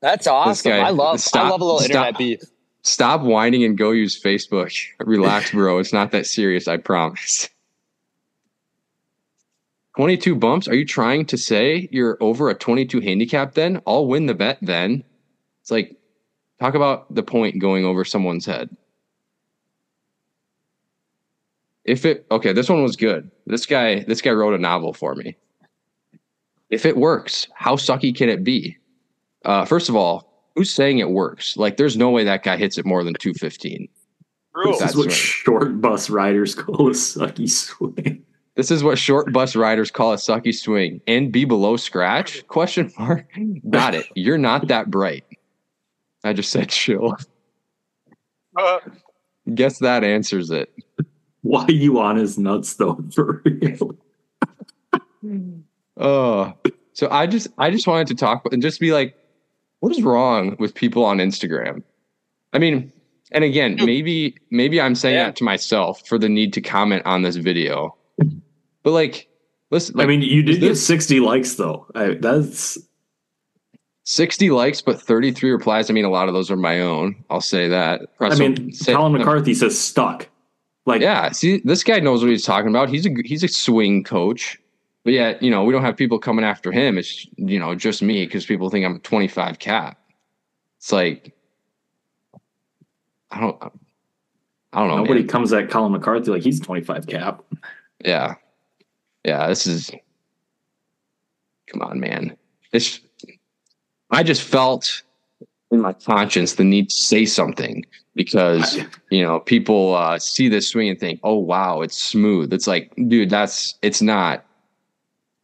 That's 0.00 0.26
awesome. 0.26 0.70
guy- 0.70 0.78
I 0.78 0.90
love 0.90 1.24
I 1.34 1.48
love 1.48 1.60
a 1.60 1.64
little 1.64 1.80
stop. 1.80 1.90
internet 1.90 2.18
beef. 2.18 2.40
Stop 2.82 3.22
whining 3.22 3.64
and 3.64 3.76
go 3.76 3.90
use 3.90 4.20
Facebook. 4.20 4.74
Relax, 5.00 5.50
bro. 5.52 5.78
It's 5.78 5.92
not 5.92 6.12
that 6.12 6.26
serious, 6.26 6.68
I 6.68 6.76
promise. 6.76 7.48
22 9.96 10.36
bumps? 10.36 10.68
Are 10.68 10.76
you 10.76 10.84
trying 10.84 11.26
to 11.26 11.36
say 11.36 11.88
you're 11.90 12.16
over 12.20 12.48
a 12.48 12.54
22 12.54 13.00
handicap 13.00 13.54
then? 13.54 13.82
I'll 13.86 14.06
win 14.06 14.26
the 14.26 14.34
bet 14.34 14.58
then. 14.62 15.02
It's 15.60 15.72
like, 15.72 15.97
talk 16.60 16.74
about 16.74 17.14
the 17.14 17.22
point 17.22 17.58
going 17.58 17.84
over 17.84 18.04
someone's 18.04 18.46
head. 18.46 18.74
If 21.84 22.04
it, 22.04 22.26
okay, 22.30 22.52
this 22.52 22.68
one 22.68 22.82
was 22.82 22.96
good. 22.96 23.30
This 23.46 23.64
guy, 23.64 24.00
this 24.04 24.20
guy 24.20 24.30
wrote 24.30 24.54
a 24.54 24.58
novel 24.58 24.92
for 24.92 25.14
me. 25.14 25.36
If 26.70 26.84
it 26.84 26.98
works, 26.98 27.48
how 27.54 27.76
sucky 27.76 28.14
can 28.14 28.28
it 28.28 28.44
be? 28.44 28.76
Uh, 29.44 29.64
first 29.64 29.88
of 29.88 29.96
all, 29.96 30.50
who's 30.54 30.72
saying 30.72 30.98
it 30.98 31.10
works? 31.10 31.56
Like, 31.56 31.78
there's 31.78 31.96
no 31.96 32.10
way 32.10 32.24
that 32.24 32.42
guy 32.42 32.58
hits 32.58 32.76
it 32.76 32.84
more 32.84 33.02
than 33.04 33.14
215. 33.14 33.88
This 34.64 34.78
That's 34.78 34.92
is 34.92 34.96
what 34.96 35.06
right. 35.06 35.14
short 35.14 35.80
bus 35.80 36.10
riders 36.10 36.54
call 36.54 36.88
a 36.88 36.92
sucky 36.92 37.48
swing. 37.48 38.24
This 38.56 38.72
is 38.72 38.82
what 38.82 38.98
short 38.98 39.32
bus 39.32 39.54
riders 39.54 39.90
call 39.90 40.12
a 40.12 40.16
sucky 40.16 40.52
swing 40.52 41.00
and 41.06 41.30
be 41.30 41.44
below 41.44 41.76
scratch? 41.76 42.44
Question 42.48 42.92
mark. 42.98 43.24
Got 43.70 43.94
it. 43.94 44.06
You're 44.16 44.36
not 44.36 44.66
that 44.66 44.90
bright. 44.90 45.24
I 46.24 46.32
just 46.32 46.50
said 46.50 46.68
chill. 46.68 47.16
Uh, 48.56 48.78
Guess 49.54 49.78
that 49.78 50.04
answers 50.04 50.50
it. 50.50 50.72
Why 51.42 51.66
you 51.68 51.98
on 52.00 52.16
his 52.16 52.38
nuts 52.38 52.74
though? 52.74 52.98
For 53.14 53.42
real? 53.44 53.96
Oh, 56.00 56.54
so 56.92 57.08
I 57.10 57.26
just 57.26 57.48
I 57.58 57.70
just 57.72 57.88
wanted 57.88 58.06
to 58.08 58.14
talk 58.14 58.42
and 58.52 58.62
just 58.62 58.78
be 58.78 58.92
like, 58.92 59.16
what 59.80 59.90
is 59.90 60.00
wrong 60.02 60.54
with 60.60 60.72
people 60.74 61.04
on 61.04 61.18
Instagram? 61.18 61.82
I 62.52 62.58
mean, 62.58 62.92
and 63.32 63.42
again, 63.42 63.76
maybe 63.84 64.36
maybe 64.50 64.80
I'm 64.80 64.94
saying 64.94 65.16
Yeah. 65.16 65.24
that 65.24 65.36
to 65.36 65.44
myself 65.44 66.06
for 66.06 66.16
the 66.18 66.28
need 66.28 66.52
to 66.52 66.60
comment 66.60 67.02
on 67.04 67.22
this 67.22 67.34
video, 67.34 67.96
but 68.84 68.92
like, 68.92 69.28
listen, 69.72 69.96
like 69.96 70.04
I 70.04 70.08
mean, 70.08 70.22
you 70.22 70.42
did 70.44 70.62
is 70.62 70.68
get 70.68 70.74
60 70.76 71.18
likes 71.20 71.56
though. 71.56 71.86
I, 71.96 72.14
that's 72.14 72.78
60 74.12 74.48
likes, 74.48 74.80
but 74.80 74.98
33 74.98 75.50
replies. 75.50 75.90
I 75.90 75.92
mean, 75.92 76.06
a 76.06 76.10
lot 76.10 76.28
of 76.28 76.34
those 76.34 76.50
are 76.50 76.56
my 76.56 76.80
own. 76.80 77.14
I'll 77.28 77.42
say 77.42 77.68
that. 77.68 78.00
I 78.20 78.30
So- 78.34 78.38
mean, 78.48 78.72
say- 78.72 78.94
Colin 78.94 79.12
McCarthy 79.12 79.52
says 79.52 79.78
stuck. 79.78 80.26
Like, 80.86 81.02
Yeah, 81.02 81.30
see, 81.32 81.60
this 81.62 81.84
guy 81.84 82.00
knows 82.00 82.22
what 82.22 82.30
he's 82.30 82.46
talking 82.46 82.70
about. 82.70 82.88
He's 82.88 83.04
a 83.04 83.10
he's 83.26 83.44
a 83.44 83.48
swing 83.48 84.02
coach, 84.02 84.58
but 85.04 85.12
yet 85.12 85.42
you 85.42 85.50
know 85.50 85.62
we 85.62 85.74
don't 85.74 85.82
have 85.82 85.94
people 85.98 86.18
coming 86.18 86.42
after 86.42 86.72
him. 86.72 86.96
It's 86.96 87.26
you 87.36 87.58
know 87.58 87.74
just 87.74 88.00
me 88.00 88.24
because 88.24 88.46
people 88.46 88.70
think 88.70 88.86
I'm 88.86 88.96
a 88.96 88.98
25 89.00 89.58
cap. 89.58 89.98
It's 90.78 90.90
like 90.90 91.34
I 93.30 93.40
don't 93.40 93.62
I 94.72 94.78
don't 94.80 94.88
know. 94.88 94.96
nobody 94.96 95.20
man. 95.20 95.28
comes 95.28 95.52
at 95.52 95.68
Colin 95.68 95.92
McCarthy 95.92 96.30
like 96.30 96.42
he's 96.42 96.60
25 96.60 97.06
cap. 97.06 97.42
Yeah, 98.02 98.36
yeah. 99.26 99.46
This 99.48 99.66
is 99.66 99.90
come 101.66 101.82
on, 101.82 102.00
man. 102.00 102.34
It's 102.72 103.00
I 104.10 104.22
just 104.22 104.42
felt 104.42 105.02
in 105.70 105.80
my 105.80 105.92
conscience 105.92 106.54
the 106.54 106.64
need 106.64 106.90
to 106.90 106.96
say 106.96 107.26
something 107.26 107.84
because 108.14 108.78
you 109.10 109.22
know 109.22 109.40
people 109.40 109.94
uh, 109.94 110.18
see 110.18 110.48
this 110.48 110.68
swing 110.68 110.88
and 110.88 110.98
think, 110.98 111.20
"Oh 111.22 111.36
wow, 111.36 111.82
it's 111.82 111.96
smooth." 111.96 112.52
It's 112.52 112.66
like, 112.66 112.92
dude, 113.08 113.30
that's 113.30 113.76
it's 113.82 114.02
not. 114.02 114.44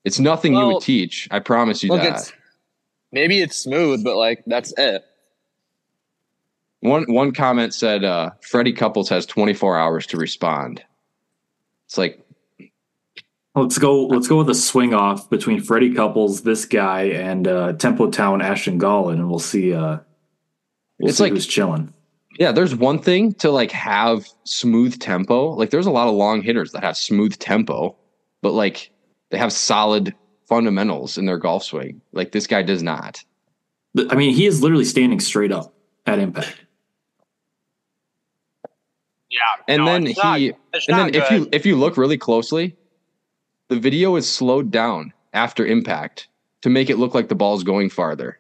It's 0.04 0.18
nothing 0.18 0.54
you 0.54 0.66
would 0.66 0.82
teach. 0.82 1.28
I 1.30 1.38
promise 1.38 1.82
you 1.82 1.90
look, 1.90 2.02
that. 2.02 2.18
it's 2.18 2.32
maybe 3.12 3.40
it's 3.40 3.56
smooth, 3.56 4.04
but 4.04 4.16
like 4.16 4.42
that's 4.46 4.72
it. 4.76 5.04
One 6.80 7.04
one 7.08 7.32
comment 7.32 7.74
said, 7.74 8.04
uh, 8.04 8.30
"Freddie 8.42 8.72
Couples 8.72 9.08
has 9.08 9.24
24 9.26 9.78
hours 9.78 10.06
to 10.08 10.16
respond." 10.16 10.82
It's 11.86 11.98
like, 11.98 12.23
Let's 13.54 13.78
go. 13.78 14.06
Let's 14.06 14.26
go 14.26 14.38
with 14.38 14.50
a 14.50 14.54
swing 14.54 14.94
off 14.94 15.30
between 15.30 15.60
Freddie 15.60 15.94
Couples, 15.94 16.42
this 16.42 16.64
guy, 16.64 17.02
and 17.04 17.46
uh, 17.46 17.72
Tempo 17.74 18.10
Town 18.10 18.42
Ashton 18.42 18.78
Gallin, 18.78 19.20
and 19.20 19.30
we'll 19.30 19.38
see. 19.38 19.72
Uh, 19.72 19.98
we'll 20.98 21.08
It's 21.10 21.18
see 21.18 21.24
like- 21.24 21.32
who's 21.32 21.46
chilling. 21.46 21.92
yeah, 22.38 22.50
there's 22.50 22.74
one 22.74 22.98
thing 22.98 23.32
to 23.34 23.50
like 23.50 23.70
have 23.70 24.26
smooth 24.42 24.98
tempo. 24.98 25.50
Like, 25.50 25.70
there's 25.70 25.86
a 25.86 25.90
lot 25.92 26.08
of 26.08 26.14
long 26.14 26.42
hitters 26.42 26.72
that 26.72 26.82
have 26.82 26.96
smooth 26.96 27.38
tempo, 27.38 27.94
but 28.42 28.52
like 28.54 28.90
they 29.30 29.38
have 29.38 29.52
solid 29.52 30.12
fundamentals 30.48 31.16
in 31.16 31.24
their 31.26 31.38
golf 31.38 31.62
swing. 31.62 32.00
Like 32.12 32.32
this 32.32 32.48
guy 32.48 32.62
does 32.62 32.82
not. 32.82 33.22
But, 33.94 34.12
I 34.12 34.16
mean, 34.16 34.34
he 34.34 34.46
is 34.46 34.60
literally 34.62 34.84
standing 34.84 35.20
straight 35.20 35.52
up 35.52 35.72
at 36.06 36.18
impact. 36.18 36.56
Yeah, 39.30 39.40
And 39.68 39.86
then 39.86 40.06
he, 40.06 40.52
it's 40.72 40.88
and 40.88 40.98
then 40.98 41.14
if 41.14 41.30
you 41.30 41.48
if 41.52 41.64
you 41.66 41.76
look 41.76 41.96
really 41.96 42.18
closely, 42.18 42.76
the 43.68 43.78
video 43.78 44.16
is 44.16 44.28
slowed 44.30 44.70
down 44.70 45.12
after 45.32 45.66
impact 45.66 46.28
to 46.62 46.70
make 46.70 46.90
it 46.90 46.98
look 46.98 47.14
like 47.14 47.28
the 47.28 47.34
ball's 47.34 47.62
going 47.64 47.90
farther. 47.90 48.38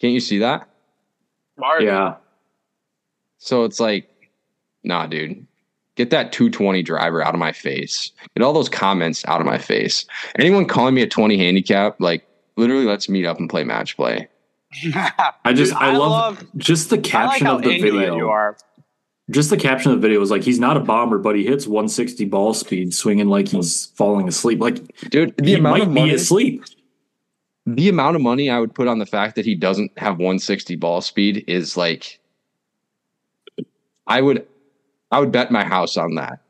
Can't 0.00 0.12
you 0.12 0.20
see 0.20 0.38
that? 0.38 0.68
smart. 1.56 1.82
Yeah, 1.84 2.16
So 3.38 3.62
it's 3.64 3.78
like, 3.78 4.10
nah, 4.82 5.06
dude. 5.06 5.46
Get 5.96 6.10
that 6.10 6.32
220 6.32 6.82
driver 6.82 7.22
out 7.22 7.34
of 7.34 7.38
my 7.38 7.52
face. 7.52 8.10
Get 8.36 8.42
all 8.42 8.52
those 8.52 8.68
comments 8.68 9.24
out 9.28 9.40
of 9.40 9.46
my 9.46 9.58
face. 9.58 10.04
Anyone 10.36 10.66
calling 10.66 10.94
me 10.96 11.02
a 11.02 11.06
20 11.06 11.38
handicap, 11.38 12.00
like 12.00 12.26
literally 12.56 12.84
let's 12.84 13.08
meet 13.08 13.24
up 13.24 13.38
and 13.38 13.48
play 13.48 13.62
match 13.62 13.96
play. 13.96 14.26
I 15.44 15.52
just 15.52 15.72
Dude, 15.72 15.80
I, 15.80 15.90
I 15.92 15.96
love, 15.96 16.10
love- 16.40 16.46
just 16.56 16.90
the 16.90 16.96
I 16.96 16.98
like 16.98 17.04
caption 17.04 17.46
how 17.46 17.56
of 17.58 17.62
the 17.62 17.80
video. 17.80 18.16
you 18.16 18.28
are. 18.28 18.56
Just 19.30 19.48
the 19.48 19.56
caption 19.56 19.90
of 19.90 19.96
the 19.98 20.02
video 20.02 20.20
was 20.20 20.30
like, 20.30 20.42
he's 20.42 20.58
not 20.60 20.76
a 20.76 20.80
bomber, 20.80 21.18
but 21.18 21.34
he 21.34 21.44
hits 21.46 21.66
160 21.66 22.26
ball 22.26 22.52
speed, 22.52 22.92
swinging 22.92 23.28
like 23.28 23.48
he's 23.48 23.86
falling 23.96 24.28
asleep. 24.28 24.60
Like 24.60 24.76
Dude, 25.10 25.34
the 25.38 25.44
he 25.46 25.54
amount 25.54 25.78
might 25.78 25.82
of 25.88 25.94
be 25.94 26.00
money, 26.00 26.14
asleep. 26.14 26.62
the 27.66 27.88
amount 27.88 28.16
of 28.16 28.22
money 28.22 28.50
I 28.50 28.58
would 28.60 28.74
put 28.74 28.86
on 28.86 28.98
the 28.98 29.06
fact 29.06 29.36
that 29.36 29.46
he 29.46 29.54
doesn't 29.54 29.98
have 29.98 30.18
160 30.18 30.76
ball 30.76 31.00
speed 31.00 31.42
is 31.48 31.74
like 31.76 32.20
I 34.06 34.20
would 34.20 34.46
I 35.10 35.20
would 35.20 35.32
bet 35.32 35.50
my 35.50 35.64
house 35.64 35.96
on 35.96 36.16
that. 36.16 36.40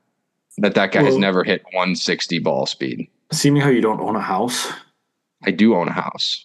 That 0.59 0.75
that 0.75 0.91
guy 0.93 1.03
has 1.03 1.17
never 1.17 1.45
hit 1.45 1.63
160 1.73 2.39
ball 2.41 2.67
speed. 2.67 3.09
Seeing 3.33 3.57
how 3.57 3.69
you 3.69 3.81
don't 3.81 4.01
own 4.01 4.17
a 4.17 4.21
house, 4.21 4.69
I 5.45 5.51
do 5.53 5.75
own 5.77 5.89
a 5.89 5.93
house. 5.93 6.45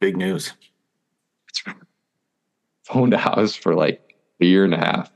big 0.00 0.16
news. 0.16 0.52
Owned 2.90 3.14
a 3.14 3.18
house 3.18 3.54
for 3.54 3.74
like 3.74 4.16
a 4.40 4.44
year 4.44 4.64
and 4.64 4.74
a 4.74 4.78
half. 4.78 5.10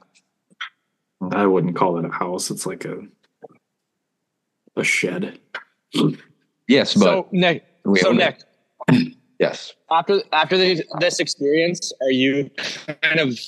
I 1.33 1.47
wouldn't 1.47 1.77
call 1.77 1.99
it 1.99 2.05
a 2.05 2.11
house. 2.11 2.51
It's 2.51 2.67
like 2.67 2.85
a 2.85 3.01
a 4.77 4.85
shed. 4.85 5.39
Yes, 6.69 6.95
but 6.95 7.05
so 7.05 7.29
Nick, 7.33 7.65
we 7.85 7.99
so 7.99 8.11
own. 8.11 8.17
Nick, 8.17 8.41
Yes. 9.39 9.75
after 9.91 10.23
after 10.33 10.57
this, 10.57 10.83
this 11.01 11.21
experience, 11.21 11.93
are 12.01 12.11
you 12.11 12.51
kind 13.03 13.21
of 13.21 13.39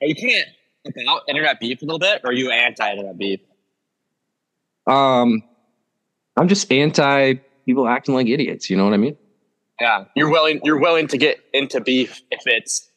are 0.00 0.06
you 0.06 0.14
kind 0.14 0.44
of 0.86 0.94
about 1.02 1.22
internet 1.28 1.58
beef 1.60 1.82
a 1.82 1.84
little 1.84 1.98
bit, 1.98 2.20
or 2.24 2.30
are 2.30 2.34
you 2.34 2.50
anti 2.50 2.90
internet 2.90 3.18
beef? 3.18 3.40
Um, 4.86 5.42
I'm 6.36 6.48
just 6.48 6.70
anti 6.72 7.34
people 7.66 7.88
acting 7.88 8.14
like 8.14 8.28
idiots. 8.28 8.70
You 8.70 8.76
know 8.76 8.84
what 8.84 8.94
I 8.94 8.98
mean? 8.98 9.16
Yeah, 9.80 10.04
you're 10.14 10.30
willing 10.30 10.60
you're 10.64 10.80
willing 10.80 11.08
to 11.08 11.18
get 11.18 11.38
into 11.52 11.80
beef 11.80 12.20
if 12.30 12.40
it's 12.46 12.87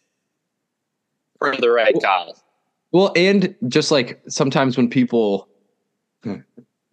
for 1.41 1.55
the 1.57 1.71
right 1.71 1.95
cause. 2.01 2.43
Well, 2.91 3.11
and 3.15 3.55
just 3.67 3.91
like 3.91 4.21
sometimes 4.27 4.77
when 4.77 4.89
people 4.89 5.47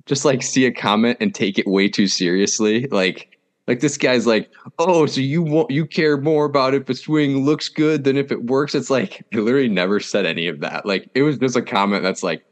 just 0.07 0.24
like 0.24 0.42
see 0.42 0.64
a 0.64 0.72
comment 0.72 1.18
and 1.20 1.34
take 1.34 1.59
it 1.59 1.66
way 1.66 1.88
too 1.88 2.07
seriously, 2.07 2.86
like 2.86 3.38
like 3.66 3.80
this 3.80 3.99
guy's 3.99 4.26
like, 4.26 4.51
oh, 4.78 5.05
so 5.07 5.20
you 5.20 5.42
want 5.42 5.70
you 5.70 5.84
care 5.84 6.16
more 6.16 6.46
about 6.46 6.74
if 6.74 6.88
a 6.88 6.94
swing 6.94 7.44
looks 7.44 7.68
good 7.68 8.05
than 8.05 8.16
if 8.16 8.32
it 8.32 8.44
works? 8.44 8.74
It's 8.74 8.90
like 8.90 9.24
I 9.34 9.38
literally 9.38 9.68
never 9.68 10.01
said 10.01 10.24
any 10.24 10.46
of 10.46 10.61
that. 10.61 10.86
Like 10.86 11.11
it 11.14 11.22
was 11.22 11.36
just 11.38 11.57
a 11.57 11.62
comment 11.62 12.03
that's 12.03 12.22
like, 12.22 12.44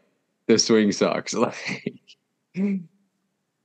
this 0.46 0.66
swing 0.66 0.92
sucks. 0.92 1.34
Like, 2.56 2.80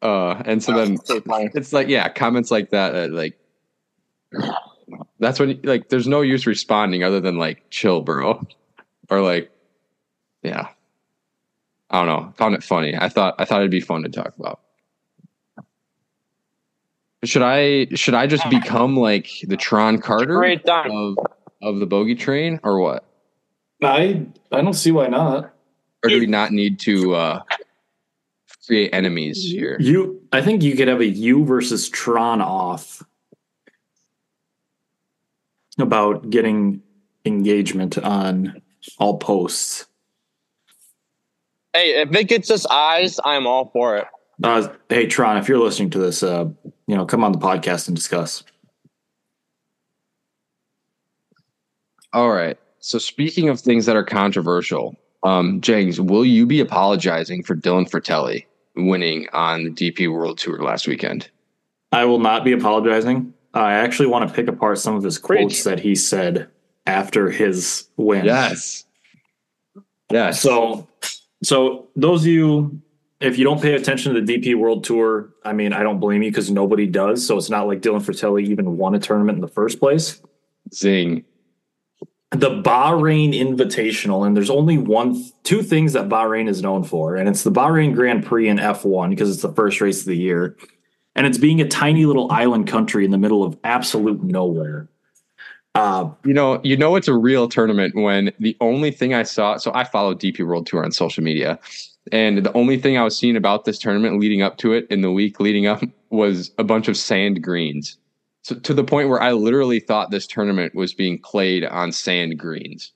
uh, 0.02 0.42
and 0.46 0.62
so 0.62 0.74
then 0.74 0.98
So 1.06 1.22
it's 1.28 1.72
like 1.72 1.88
yeah 1.88 2.10
comments 2.10 2.52
like 2.52 2.72
that 2.72 2.94
uh, 2.94 3.08
like 3.10 3.40
that's 5.20 5.40
when 5.40 5.60
like 5.64 5.90
there's 5.90 6.08
no 6.08 6.22
use 6.22 6.46
responding 6.48 7.04
other 7.04 7.20
than 7.20 7.38
like 7.38 7.64
chill 7.70 8.02
bro 8.02 8.46
or 9.10 9.22
like 9.22 9.52
yeah 10.44 10.68
I 11.92 12.00
don't 12.00 12.08
know. 12.08 12.34
Found 12.38 12.56
it 12.56 12.64
funny. 12.64 12.96
I 12.98 13.10
thought 13.10 13.36
I 13.38 13.46
thought 13.46 13.60
it'd 13.60 13.70
be 13.70 13.82
fun 13.82 14.04
to 14.04 14.10
talk 14.10 14.34
about. 14.40 14.62
Should 17.24 17.44
I 17.44 17.88
should 17.94 18.14
I 18.14 18.28
just 18.28 18.50
become 18.50 18.96
like 18.96 19.30
the 19.44 19.58
Tron 19.58 20.00
Carter 20.00 20.42
of 20.66 21.18
of 21.62 21.80
the 21.80 21.86
bogey 21.86 22.16
train 22.16 22.60
or 22.64 22.80
what? 22.80 23.06
I 23.84 24.26
I 24.52 24.62
don't 24.62 24.74
see 24.74 24.92
why 24.92 25.08
not. 25.08 25.54
Or 26.04 26.10
do 26.10 26.20
we 26.20 26.26
not 26.26 26.52
need 26.52 26.80
to 26.80 27.14
uh 27.14 27.44
create 28.66 28.90
enemies 28.94 29.44
here? 29.44 29.78
You, 29.80 30.22
I 30.32 30.42
think 30.42 30.64
you 30.64 30.76
could 30.76 30.88
have 30.88 31.02
a 31.02 31.06
you 31.06 31.44
versus 31.46 31.90
Tron 31.90 32.42
off 32.42 33.04
about 35.82 36.30
getting 36.30 36.82
engagement 37.26 37.98
on 37.98 38.62
all 38.98 39.18
posts. 39.18 39.86
Hey, 41.74 42.02
if 42.02 42.14
it 42.14 42.28
gets 42.28 42.52
us 42.52 42.66
eyes, 42.66 43.20
I'm 43.24 43.48
all 43.48 43.70
for 43.72 43.98
it. 43.98 44.08
Uh, 44.44 44.68
hey 44.90 45.06
Tron, 45.06 45.38
if 45.38 45.48
you're 45.48 45.60
listening 45.60 45.90
to 45.92 46.00
this, 46.00 46.24
uh, 46.24 46.46
you 46.88 46.96
know, 46.96 47.06
come 47.06 47.24
on 47.24 47.32
the 47.32 47.38
podcast 47.38 47.88
and 47.88 47.96
discuss. 47.96 48.44
All 52.14 52.32
right. 52.32 52.58
So 52.80 52.98
speaking 52.98 53.50
of 53.50 53.60
things 53.60 53.86
that 53.86 53.96
are 53.96 54.04
controversial, 54.04 54.96
um, 55.24 55.62
James, 55.62 56.02
will 56.02 56.26
you 56.26 56.46
be 56.46 56.60
apologizing 56.60 57.44
for 57.44 57.56
Dylan 57.56 57.90
Frittelli 57.90 58.46
winning 58.76 59.28
on 59.34 59.64
the 59.64 59.70
DP 59.70 60.12
World 60.12 60.40
Tour 60.40 60.62
last 60.64 60.88
weekend? 60.88 61.30
I 61.92 62.06
will 62.06 62.20
not 62.20 62.44
be 62.44 62.54
apologizing. 62.54 63.34
I 63.54 63.74
actually 63.74 64.08
want 64.08 64.28
to 64.28 64.34
pick 64.34 64.48
apart 64.48 64.80
some 64.80 64.96
of 64.96 65.04
his 65.04 65.18
quotes 65.18 65.42
Preach. 65.42 65.64
that 65.66 65.80
he 65.80 65.96
said 65.96 66.50
after 66.86 67.30
his 67.30 67.90
win. 67.98 68.26
Yes. 68.26 68.86
Yes. 70.10 70.42
So, 70.42 70.88
so 71.44 71.88
those 71.96 72.22
of 72.22 72.28
you, 72.28 72.82
if 73.20 73.38
you 73.38 73.44
don't 73.44 73.62
pay 73.62 73.74
attention 73.74 74.14
to 74.14 74.22
the 74.22 74.38
DP 74.38 74.56
World 74.56 74.84
Tour, 74.84 75.30
I 75.44 75.54
mean, 75.54 75.74
I 75.74 75.84
don't 75.84 76.00
blame 76.00 76.24
you 76.24 76.32
because 76.32 76.50
nobody 76.50 76.88
does. 76.88 77.26
So 77.26 77.38
it's 77.38 77.50
not 77.50 77.68
like 77.68 77.82
Dylan 77.82 78.02
Frittelli 78.02 78.44
even 78.44 78.78
won 78.78 78.96
a 78.96 79.00
tournament 79.00 79.38
in 79.38 79.42
the 79.42 79.48
first 79.48 79.80
place. 79.80 80.22
Zing. 80.74 81.26
The 82.32 82.62
Bahrain 82.62 83.38
Invitational, 83.38 84.26
and 84.26 84.38
there's 84.38 84.50
only 84.50 84.78
one, 84.78 85.22
two 85.44 85.62
things 85.62 85.92
that 85.94 86.08
Bahrain 86.08 86.48
is 86.48 86.62
known 86.62 86.86
for, 86.86 87.18
and 87.18 87.28
it's 87.28 87.44
the 87.44 87.52
Bahrain 87.52 87.94
Grand 87.94 88.26
Prix 88.26 88.48
and 88.48 88.58
F1 88.58 89.10
because 89.10 89.30
it's 89.30 89.42
the 89.42 89.52
first 89.52 89.82
race 89.82 90.00
of 90.00 90.06
the 90.06 90.16
year, 90.16 90.56
and 91.16 91.28
it's 91.28 91.38
being 91.38 91.62
a 91.62 91.68
tiny 91.68 92.06
little 92.06 92.32
island 92.32 92.68
country 92.68 93.06
in 93.06 93.12
the 93.12 93.18
middle 93.18 93.44
of 93.44 93.58
absolute 93.64 94.24
nowhere. 94.24 94.88
Uh, 95.74 96.10
You 96.26 96.34
know, 96.34 96.60
you 96.64 96.76
know 96.76 96.96
it's 96.96 97.08
a 97.08 97.14
real 97.16 97.48
tournament 97.48 97.96
when 97.96 98.32
the 98.40 98.58
only 98.60 98.92
thing 98.92 99.14
I 99.14 99.24
saw. 99.24 99.58
So 99.58 99.72
I 99.74 99.84
follow 99.86 100.14
DP 100.14 100.46
World 100.46 100.66
Tour 100.68 100.84
on 100.84 100.92
social 100.92 101.24
media, 101.24 101.60
and 102.12 102.40
the 102.46 102.54
only 102.54 102.78
thing 102.78 102.98
I 102.98 103.04
was 103.04 103.18
seeing 103.18 103.38
about 103.38 103.64
this 103.66 103.80
tournament 103.80 104.20
leading 104.20 104.42
up 104.42 104.58
to 104.58 104.74
it 104.74 104.86
in 104.90 105.02
the 105.02 105.12
week 105.12 105.40
leading 105.40 105.68
up 105.68 105.82
was 106.10 106.52
a 106.58 106.64
bunch 106.64 106.88
of 106.88 106.98
sand 106.98 107.42
greens. 107.42 107.98
So 108.44 108.56
to 108.56 108.74
the 108.74 108.84
point 108.84 109.08
where 109.08 109.22
I 109.22 109.32
literally 109.34 109.80
thought 109.80 110.10
this 110.12 110.26
tournament 110.28 110.74
was 110.76 110.94
being 110.94 111.20
played 111.20 111.64
on 111.64 111.92
sand 111.92 112.38
greens. 112.40 112.92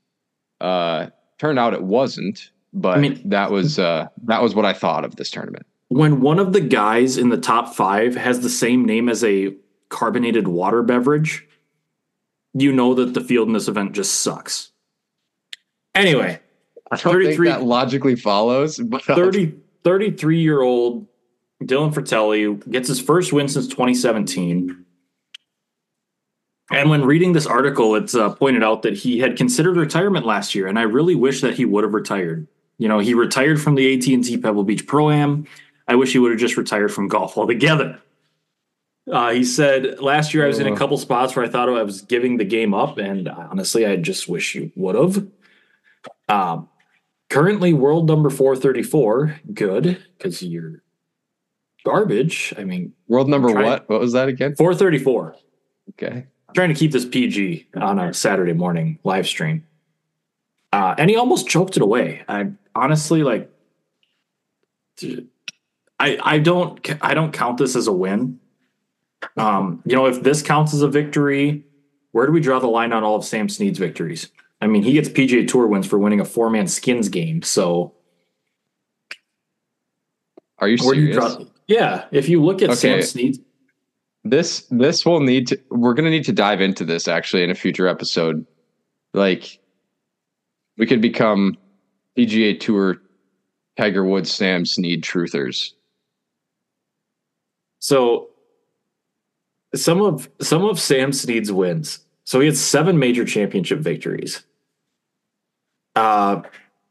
Uh, 0.59 1.07
turned 1.37 1.59
out 1.59 1.73
it 1.73 1.83
wasn't, 1.83 2.49
but 2.73 2.97
I 2.97 3.01
mean- 3.01 3.21
that 3.25 3.51
was 3.51 3.77
uh, 3.79 4.07
that 4.23 4.41
was 4.41 4.55
what 4.55 4.65
I 4.65 4.73
thought 4.73 5.05
of 5.05 5.15
this 5.17 5.29
tournament. 5.31 5.65
When 5.95 6.19
one 6.19 6.39
of 6.39 6.51
the 6.51 6.59
guys 6.59 7.17
in 7.17 7.29
the 7.29 7.37
top 7.37 7.73
five 7.73 8.15
has 8.15 8.41
the 8.41 8.49
same 8.49 8.83
name 8.83 9.07
as 9.07 9.23
a 9.23 9.55
carbonated 9.87 10.45
water 10.45 10.83
beverage, 10.83 11.47
you 12.53 12.73
know 12.73 12.93
that 12.95 13.13
the 13.13 13.21
field 13.21 13.47
in 13.47 13.53
this 13.53 13.69
event 13.69 13.93
just 13.93 14.15
sucks. 14.19 14.73
Anyway, 15.93 16.37
I 16.91 16.97
don't 16.97 17.13
33 17.13 17.35
think 17.35 17.47
that 17.47 17.63
logically 17.63 18.17
follows, 18.17 18.77
but 18.77 19.05
30, 19.05 19.55
33 19.85 20.41
year 20.41 20.61
old 20.61 21.07
Dylan 21.63 21.93
Frittelli 21.93 22.69
gets 22.69 22.89
his 22.89 22.99
first 22.99 23.31
win 23.31 23.47
since 23.47 23.69
2017. 23.69 24.83
And 26.71 26.89
when 26.89 27.05
reading 27.05 27.31
this 27.31 27.45
article, 27.45 27.95
it's 27.95 28.15
uh, 28.15 28.31
pointed 28.31 28.65
out 28.65 28.81
that 28.81 28.95
he 28.95 29.19
had 29.19 29.37
considered 29.37 29.77
retirement 29.77 30.25
last 30.25 30.55
year, 30.55 30.67
and 30.67 30.77
I 30.77 30.81
really 30.81 31.15
wish 31.15 31.39
that 31.39 31.53
he 31.53 31.63
would 31.63 31.85
have 31.85 31.93
retired. 31.93 32.49
You 32.79 32.89
know, 32.89 32.99
he 32.99 33.13
retired 33.13 33.61
from 33.61 33.75
the 33.75 33.93
AT 33.93 34.05
and 34.07 34.25
T 34.25 34.37
Pebble 34.37 34.65
Beach 34.65 34.85
Pro 34.85 35.09
Am. 35.09 35.47
I 35.87 35.95
wish 35.95 36.13
he 36.13 36.19
would 36.19 36.31
have 36.31 36.39
just 36.39 36.57
retired 36.57 36.91
from 36.93 37.07
golf 37.07 37.37
altogether. 37.37 37.99
Uh, 39.11 39.31
he 39.31 39.43
said 39.43 39.99
last 39.99 40.33
year 40.33 40.45
I 40.45 40.47
was 40.47 40.57
in 40.57 40.65
a 40.65 40.75
couple 40.75 40.97
spots 40.97 41.35
where 41.35 41.45
I 41.45 41.49
thought 41.49 41.69
I 41.69 41.83
was 41.83 42.01
giving 42.01 42.37
the 42.37 42.45
game 42.45 42.73
up, 42.73 42.97
and 42.97 43.29
honestly, 43.29 43.85
I 43.85 43.97
just 43.97 44.27
wish 44.27 44.55
you 44.55 44.71
would 44.75 44.95
have. 44.95 45.27
Um, 46.27 46.69
currently, 47.29 47.71
world 47.73 48.07
number 48.07 48.31
four 48.31 48.55
thirty 48.55 48.81
four. 48.81 49.39
Good 49.53 50.03
because 50.17 50.41
you're 50.41 50.81
garbage. 51.85 52.51
I 52.57 52.63
mean, 52.63 52.93
world 53.07 53.29
number 53.29 53.53
what? 53.53 53.87
What 53.87 53.99
was 53.99 54.13
that 54.13 54.27
again? 54.27 54.55
four 54.55 54.73
thirty 54.73 54.97
four. 54.97 55.35
Okay. 55.91 56.25
Trying 56.55 56.69
to 56.69 56.75
keep 56.75 56.91
this 56.91 57.05
PG 57.05 57.67
on 57.75 57.99
a 57.99 58.13
Saturday 58.13 58.53
morning 58.53 58.97
live 59.03 59.27
stream. 59.27 59.65
Uh, 60.73 60.95
and 60.97 61.09
he 61.09 61.15
almost 61.15 61.47
choked 61.47 61.75
it 61.75 61.83
away. 61.83 62.23
I 62.27 62.51
honestly 62.73 63.21
like. 63.21 63.51
I 65.99 66.17
I 66.21 66.39
don't 66.39 66.79
I 67.03 67.13
don't 67.13 67.31
count 67.31 67.57
this 67.57 67.75
as 67.75 67.87
a 67.87 67.93
win. 67.93 68.39
Um, 69.37 69.81
you 69.85 69.95
know, 69.95 70.05
if 70.05 70.21
this 70.23 70.41
counts 70.41 70.73
as 70.73 70.81
a 70.81 70.87
victory, 70.87 71.63
where 72.11 72.25
do 72.25 72.31
we 72.31 72.41
draw 72.41 72.59
the 72.59 72.67
line 72.67 72.93
on 72.93 73.03
all 73.03 73.15
of 73.15 73.25
Sam 73.25 73.49
Snead's 73.49 73.79
victories? 73.79 74.29
I 74.61 74.67
mean, 74.67 74.83
he 74.83 74.93
gets 74.93 75.09
PGA 75.09 75.47
Tour 75.47 75.67
wins 75.67 75.87
for 75.87 75.97
winning 75.97 76.19
a 76.19 76.25
four 76.25 76.49
man 76.49 76.67
skins 76.67 77.09
game. 77.09 77.41
So 77.41 77.93
Are 80.59 80.67
you 80.67 80.77
do 80.77 80.85
you 80.85 81.13
serious? 81.13 81.15
draw? 81.15 81.45
Yeah, 81.67 82.05
if 82.11 82.29
you 82.29 82.43
look 82.43 82.61
at 82.61 82.77
Sam 82.77 83.01
Snead, 83.01 83.37
this 84.25 84.65
this 84.71 85.05
will 85.05 85.19
need 85.21 85.47
to 85.47 85.59
we're 85.69 85.93
gonna 85.93 86.09
need 86.09 86.25
to 86.25 86.33
dive 86.33 86.59
into 86.59 86.83
this 86.83 87.07
actually 87.07 87.43
in 87.43 87.51
a 87.51 87.55
future 87.55 87.87
episode 87.87 88.45
like 89.13 89.59
we 90.77 90.87
could 90.87 90.99
become 90.99 91.55
pga 92.17 92.59
tour 92.59 92.97
tiger 93.77 94.03
woods 94.03 94.31
sam 94.31 94.65
snead 94.65 95.03
truthers 95.03 95.73
So 97.85 98.29
some 99.75 100.01
of 100.01 100.27
some 100.41 100.65
of 100.65 100.79
Sam 100.79 101.13
Snead's 101.13 101.51
wins. 101.51 101.99
So 102.23 102.39
he 102.39 102.47
had 102.47 102.57
seven 102.57 102.97
major 102.97 103.23
championship 103.23 103.77
victories. 103.77 104.43
Uh 105.95 106.41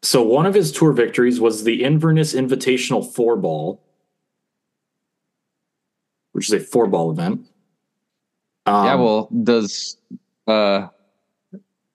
so 0.03 0.23
one 0.23 0.47
of 0.47 0.55
his 0.55 0.71
tour 0.71 0.93
victories 0.93 1.41
was 1.41 1.65
the 1.65 1.83
Inverness 1.83 2.33
Invitational 2.33 3.13
four 3.13 3.37
ball, 3.37 3.83
which 6.31 6.47
is 6.47 6.53
a 6.53 6.61
four 6.61 6.87
ball 6.87 7.11
event. 7.11 7.45
Um, 8.67 8.87
yeah 8.87 8.95
well 8.95 9.29
does 9.43 9.97
uh 10.47 10.87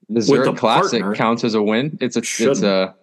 the 0.10 0.22
Zurich 0.22 0.58
classic 0.58 1.04
partner. 1.04 1.16
counts 1.16 1.46
as 1.46 1.56
a 1.56 1.64
win 1.64 1.98
it's 2.02 2.18
a 2.18 2.20
it's 2.20 2.28
Shouldn't. 2.28 2.66
a 2.66 2.96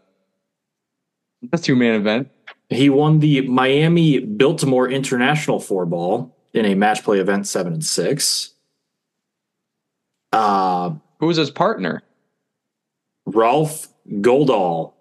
a 1.55 1.59
two-man 1.59 1.95
event 1.95 2.29
he 2.69 2.91
won 2.91 3.21
the 3.21 3.43
Miami 3.43 4.19
Biltmore 4.21 4.91
International 4.91 5.61
four 5.61 5.87
ball 5.87 6.37
in 6.53 6.65
a 6.65 6.75
match 6.75 7.05
play 7.05 7.19
event 7.19 7.47
seven 7.47 7.75
and 7.75 7.85
six. 7.85 8.53
Uh 10.33 10.95
who 11.19 11.27
was 11.27 11.37
his 11.37 11.51
partner 11.51 12.03
Ralph 13.27 13.89
Guldahl 14.21 14.93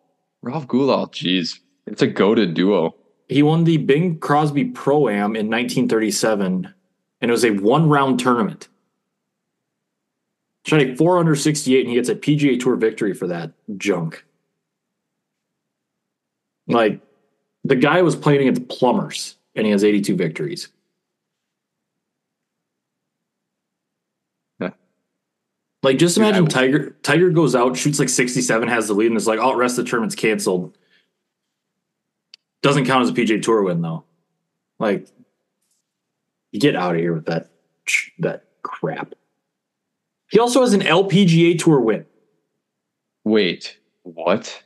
ralph 0.41 0.67
guldahl 0.67 1.11
jeez 1.11 1.59
it's 1.87 2.01
a 2.01 2.07
goaded 2.07 2.53
duo 2.53 2.95
He 3.27 3.43
won 3.43 3.63
the 3.63 3.77
Bing 3.77 4.19
Crosby 4.19 4.65
Pro 4.65 5.09
Am 5.09 5.35
in 5.35 5.47
1937, 5.47 6.73
and 7.21 7.29
it 7.29 7.31
was 7.31 7.43
a 7.43 7.51
one 7.51 7.89
round 7.89 8.19
tournament. 8.19 8.67
Shot 10.65 10.81
a 10.81 10.95
4 10.95 11.19
under 11.19 11.35
68, 11.35 11.81
and 11.81 11.89
he 11.89 11.95
gets 11.95 12.09
a 12.09 12.15
PGA 12.15 12.59
Tour 12.59 12.75
victory 12.75 13.13
for 13.13 13.27
that 13.27 13.51
junk. 13.77 14.25
Like, 16.67 17.01
the 17.65 17.75
guy 17.75 18.01
was 18.01 18.15
playing 18.15 18.47
against 18.47 18.69
plumbers, 18.69 19.35
and 19.55 19.65
he 19.65 19.71
has 19.71 19.83
82 19.83 20.15
victories. 20.15 20.69
Like, 25.85 25.99
just 25.99 26.17
imagine 26.17 26.47
Tiger 26.47 26.97
Tiger 27.03 27.29
goes 27.29 27.53
out, 27.53 27.77
shoots 27.77 27.99
like 27.99 28.09
67, 28.09 28.67
has 28.67 28.87
the 28.87 28.95
lead, 28.95 29.05
and 29.05 29.15
it's 29.15 29.27
like, 29.27 29.37
oh, 29.37 29.53
rest 29.53 29.77
of 29.77 29.85
the 29.85 29.91
tournament's 29.91 30.15
canceled. 30.15 30.75
Doesn't 32.63 32.85
count 32.85 33.03
as 33.03 33.09
a 33.09 33.13
PGA 33.13 33.39
Tour 33.39 33.61
win 33.61 33.83
though. 33.83 34.03
Like, 34.79 35.07
you 36.51 36.59
get 36.59 36.75
out 36.75 36.95
of 36.95 37.01
here 37.01 37.13
with 37.13 37.27
that 37.27 37.51
that 38.17 38.45
crap. 38.63 39.13
He 40.31 40.39
also 40.39 40.61
has 40.61 40.73
an 40.73 40.81
LPGA 40.81 41.59
Tour 41.59 41.79
win. 41.79 42.07
wait 43.23 43.77
what 44.01 44.63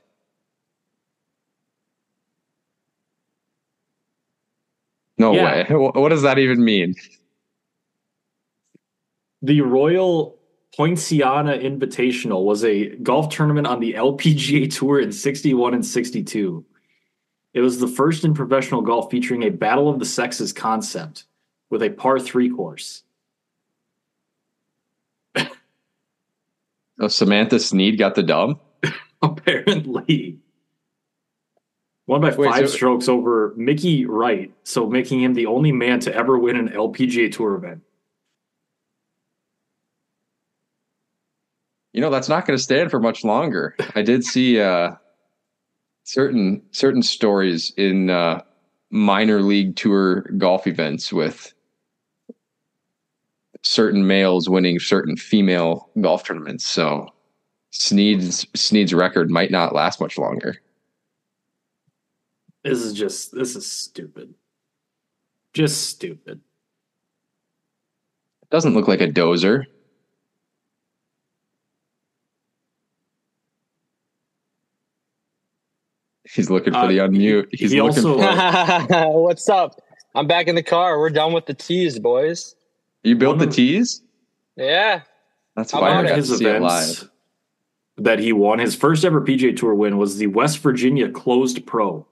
no 5.19 5.33
Yeah. 5.33 5.71
way 5.71 5.91
what 5.93 6.09
does 6.09 6.23
that 6.23 6.39
even 6.39 6.63
mean 6.63 6.95
The 9.41 9.61
Royal 9.61 10.37
Poinciana 10.75 11.57
Invitational 11.57 12.43
was 12.43 12.63
a 12.65 12.95
golf 12.97 13.29
tournament 13.29 13.67
on 13.67 13.79
the 13.79 13.93
LPGA 13.93 14.69
Tour 14.73 14.99
in 14.99 15.11
61 15.11 15.73
and 15.73 15.85
62. 15.85 16.65
It 17.53 17.61
was 17.61 17.79
the 17.79 17.87
first 17.87 18.23
in 18.25 18.33
professional 18.33 18.81
golf 18.81 19.09
featuring 19.09 19.43
a 19.43 19.49
battle 19.49 19.89
of 19.89 19.99
the 19.99 20.05
sexes 20.05 20.51
concept 20.53 21.23
with 21.69 21.81
a 21.83 21.89
par 21.89 22.19
three 22.19 22.49
course. 22.49 23.03
Oh, 27.01 27.07
Samantha 27.07 27.59
Snead 27.59 27.97
got 27.97 28.15
the 28.15 28.23
dub. 28.23 28.59
Apparently. 29.21 30.37
Won 32.09 32.21
by 32.21 32.33
Wait, 32.33 32.49
five 32.49 32.67
so- 32.67 32.75
strokes 32.75 33.07
over 33.07 33.53
Mickey 33.55 34.07
Wright, 34.07 34.51
so 34.63 34.89
making 34.89 35.21
him 35.21 35.35
the 35.35 35.45
only 35.45 35.71
man 35.71 35.99
to 35.99 36.15
ever 36.15 36.39
win 36.39 36.55
an 36.55 36.69
LPGA 36.69 37.31
Tour 37.31 37.53
event. 37.53 37.83
You 41.93 42.01
know, 42.01 42.09
that's 42.09 42.27
not 42.27 42.47
going 42.47 42.57
to 42.57 42.63
stand 42.63 42.89
for 42.89 42.99
much 42.99 43.23
longer. 43.23 43.75
I 43.93 44.01
did 44.01 44.23
see 44.23 44.59
uh, 44.59 44.93
certain 46.03 46.63
certain 46.71 47.03
stories 47.03 47.71
in 47.77 48.09
uh, 48.09 48.41
minor 48.89 49.43
league 49.43 49.75
tour 49.75 50.21
golf 50.39 50.65
events 50.65 51.13
with 51.13 51.53
certain 53.61 54.07
males 54.07 54.49
winning 54.49 54.79
certain 54.79 55.15
female 55.15 55.91
golf 56.01 56.23
tournaments. 56.23 56.65
So 56.65 57.13
Snead's 57.69 58.47
Snead's 58.55 58.95
record 58.95 59.29
might 59.29 59.51
not 59.51 59.75
last 59.75 60.01
much 60.01 60.17
longer. 60.17 60.59
This 62.63 62.79
is 62.79 62.93
just 62.93 63.31
this 63.33 63.55
is 63.55 63.69
stupid. 63.71 64.33
Just 65.53 65.89
stupid. 65.89 66.41
Doesn't 68.51 68.73
look 68.73 68.87
like 68.87 69.01
a 69.01 69.07
dozer. 69.07 69.65
He's 76.23 76.49
looking 76.49 76.73
for 76.73 76.79
Uh, 76.79 76.87
the 76.87 76.97
unmute. 76.99 77.47
He's 77.51 77.71
he 77.71 77.81
looking 77.81 78.05
also- 78.05 78.87
for. 78.87 79.21
What's 79.23 79.49
up? 79.49 79.81
I'm 80.15 80.27
back 80.27 80.47
in 80.47 80.55
the 80.55 80.63
car. 80.63 80.99
We're 80.99 81.09
done 81.09 81.33
with 81.33 81.45
the 81.45 81.53
teas, 81.53 81.99
boys. 81.99 82.55
You 83.03 83.15
built 83.15 83.39
the 83.39 83.47
of- 83.47 83.53
tees? 83.55 84.01
Yeah. 84.55 85.01
That's 85.55 85.73
I'm 85.73 85.81
why 85.81 85.89
I 85.89 85.95
One 85.95 86.03
got 86.05 86.11
of 86.19 86.25
to 86.25 86.31
his 86.31 86.37
see 86.39 86.45
it 86.45 86.55
events 86.55 87.01
live. 87.01 87.11
that 87.97 88.19
he 88.19 88.33
won, 88.33 88.59
his 88.59 88.75
first 88.75 89.03
ever 89.05 89.21
PGA 89.21 89.55
Tour 89.55 89.73
win 89.73 89.97
was 89.97 90.17
the 90.17 90.27
West 90.27 90.59
Virginia 90.59 91.09
Closed 91.09 91.65
Pro, 91.65 92.05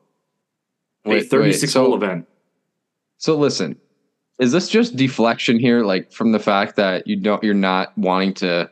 a 1.08 1.16
Wait, 1.16 1.30
36 1.30 1.62
wait, 1.62 1.70
so- 1.70 1.84
hole 1.86 1.96
event. 1.96 2.28
So 3.20 3.36
listen, 3.36 3.76
is 4.40 4.52
this 4.52 4.70
just 4.70 4.96
deflection 4.96 5.58
here, 5.60 5.84
like 5.84 6.12
from 6.12 6.32
the 6.32 6.40
fact 6.40 6.76
that 6.76 7.08
you 7.08 7.16
don't, 7.16 7.44
you're 7.44 7.56
not 7.56 7.98
wanting 7.98 8.36
to 8.36 8.70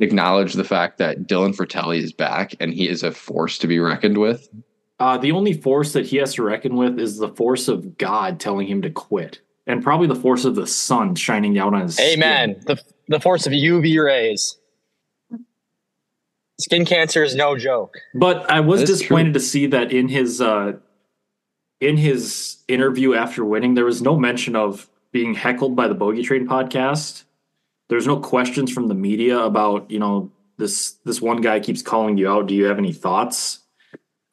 acknowledge 0.00 0.52
the 0.52 0.64
fact 0.64 0.98
that 0.98 1.26
Dylan 1.26 1.56
Frittelli 1.56 2.02
is 2.02 2.12
back 2.12 2.54
and 2.60 2.74
he 2.74 2.88
is 2.88 3.02
a 3.02 3.10
force 3.10 3.56
to 3.58 3.66
be 3.66 3.78
reckoned 3.78 4.18
with? 4.18 4.48
Uh, 5.00 5.16
the 5.16 5.32
only 5.32 5.54
force 5.54 5.92
that 5.94 6.04
he 6.04 6.18
has 6.18 6.34
to 6.34 6.42
reckon 6.42 6.76
with 6.76 6.98
is 6.98 7.16
the 7.18 7.28
force 7.28 7.68
of 7.68 7.96
God 7.96 8.38
telling 8.40 8.66
him 8.66 8.82
to 8.82 8.90
quit, 8.90 9.40
and 9.66 9.82
probably 9.82 10.08
the 10.08 10.14
force 10.16 10.44
of 10.44 10.54
the 10.56 10.66
sun 10.66 11.14
shining 11.14 11.54
down 11.54 11.74
on 11.74 11.82
his. 11.82 11.94
skin. 11.94 12.18
Amen. 12.22 12.60
The 12.66 12.78
the 13.06 13.20
force 13.20 13.46
of 13.46 13.52
UV 13.54 14.04
rays. 14.04 14.58
Skin 16.60 16.84
cancer 16.84 17.22
is 17.22 17.36
no 17.36 17.56
joke. 17.56 17.96
But 18.14 18.50
I 18.50 18.60
was 18.60 18.80
That's 18.80 18.90
disappointed 18.90 19.34
to 19.34 19.40
see 19.40 19.66
that 19.68 19.92
in 19.92 20.08
his 20.08 20.40
uh, 20.40 20.72
in 21.80 21.96
his 21.96 22.58
interview 22.68 23.14
after 23.14 23.44
winning, 23.44 23.74
there 23.74 23.84
was 23.84 24.02
no 24.02 24.16
mention 24.16 24.56
of 24.56 24.88
being 25.12 25.34
heckled 25.34 25.76
by 25.76 25.88
the 25.88 25.94
Bogey 25.94 26.22
Train 26.22 26.46
podcast. 26.46 27.24
There's 27.88 28.06
no 28.06 28.18
questions 28.18 28.70
from 28.72 28.88
the 28.88 28.94
media 28.94 29.38
about 29.38 29.90
you 29.90 29.98
know 29.98 30.30
this 30.58 30.92
this 31.04 31.22
one 31.22 31.40
guy 31.40 31.60
keeps 31.60 31.82
calling 31.82 32.18
you 32.18 32.28
out. 32.28 32.46
Do 32.46 32.54
you 32.54 32.64
have 32.64 32.78
any 32.78 32.92
thoughts? 32.92 33.60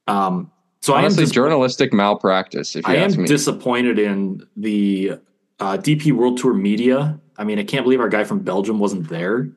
Um, 0.07 0.51
so 0.81 0.93
Honestly, 0.93 1.23
I 1.23 1.26
am 1.26 1.31
journalistic 1.31 1.93
malpractice. 1.93 2.76
If 2.76 2.88
you 2.88 2.93
I 2.93 2.97
am 2.97 3.09
ask 3.09 3.17
me, 3.17 3.27
disappointed 3.27 3.97
in 3.97 4.45
the 4.55 5.13
uh, 5.59 5.77
DP 5.77 6.11
World 6.11 6.38
Tour 6.38 6.53
media. 6.53 7.19
I 7.38 7.43
mean, 7.43 7.59
I 7.59 7.63
can't 7.63 7.84
believe 7.84 7.99
our 7.99 8.09
guy 8.09 8.23
from 8.23 8.39
Belgium 8.39 8.80
wasn't 8.80 9.09
there. 9.09 9.49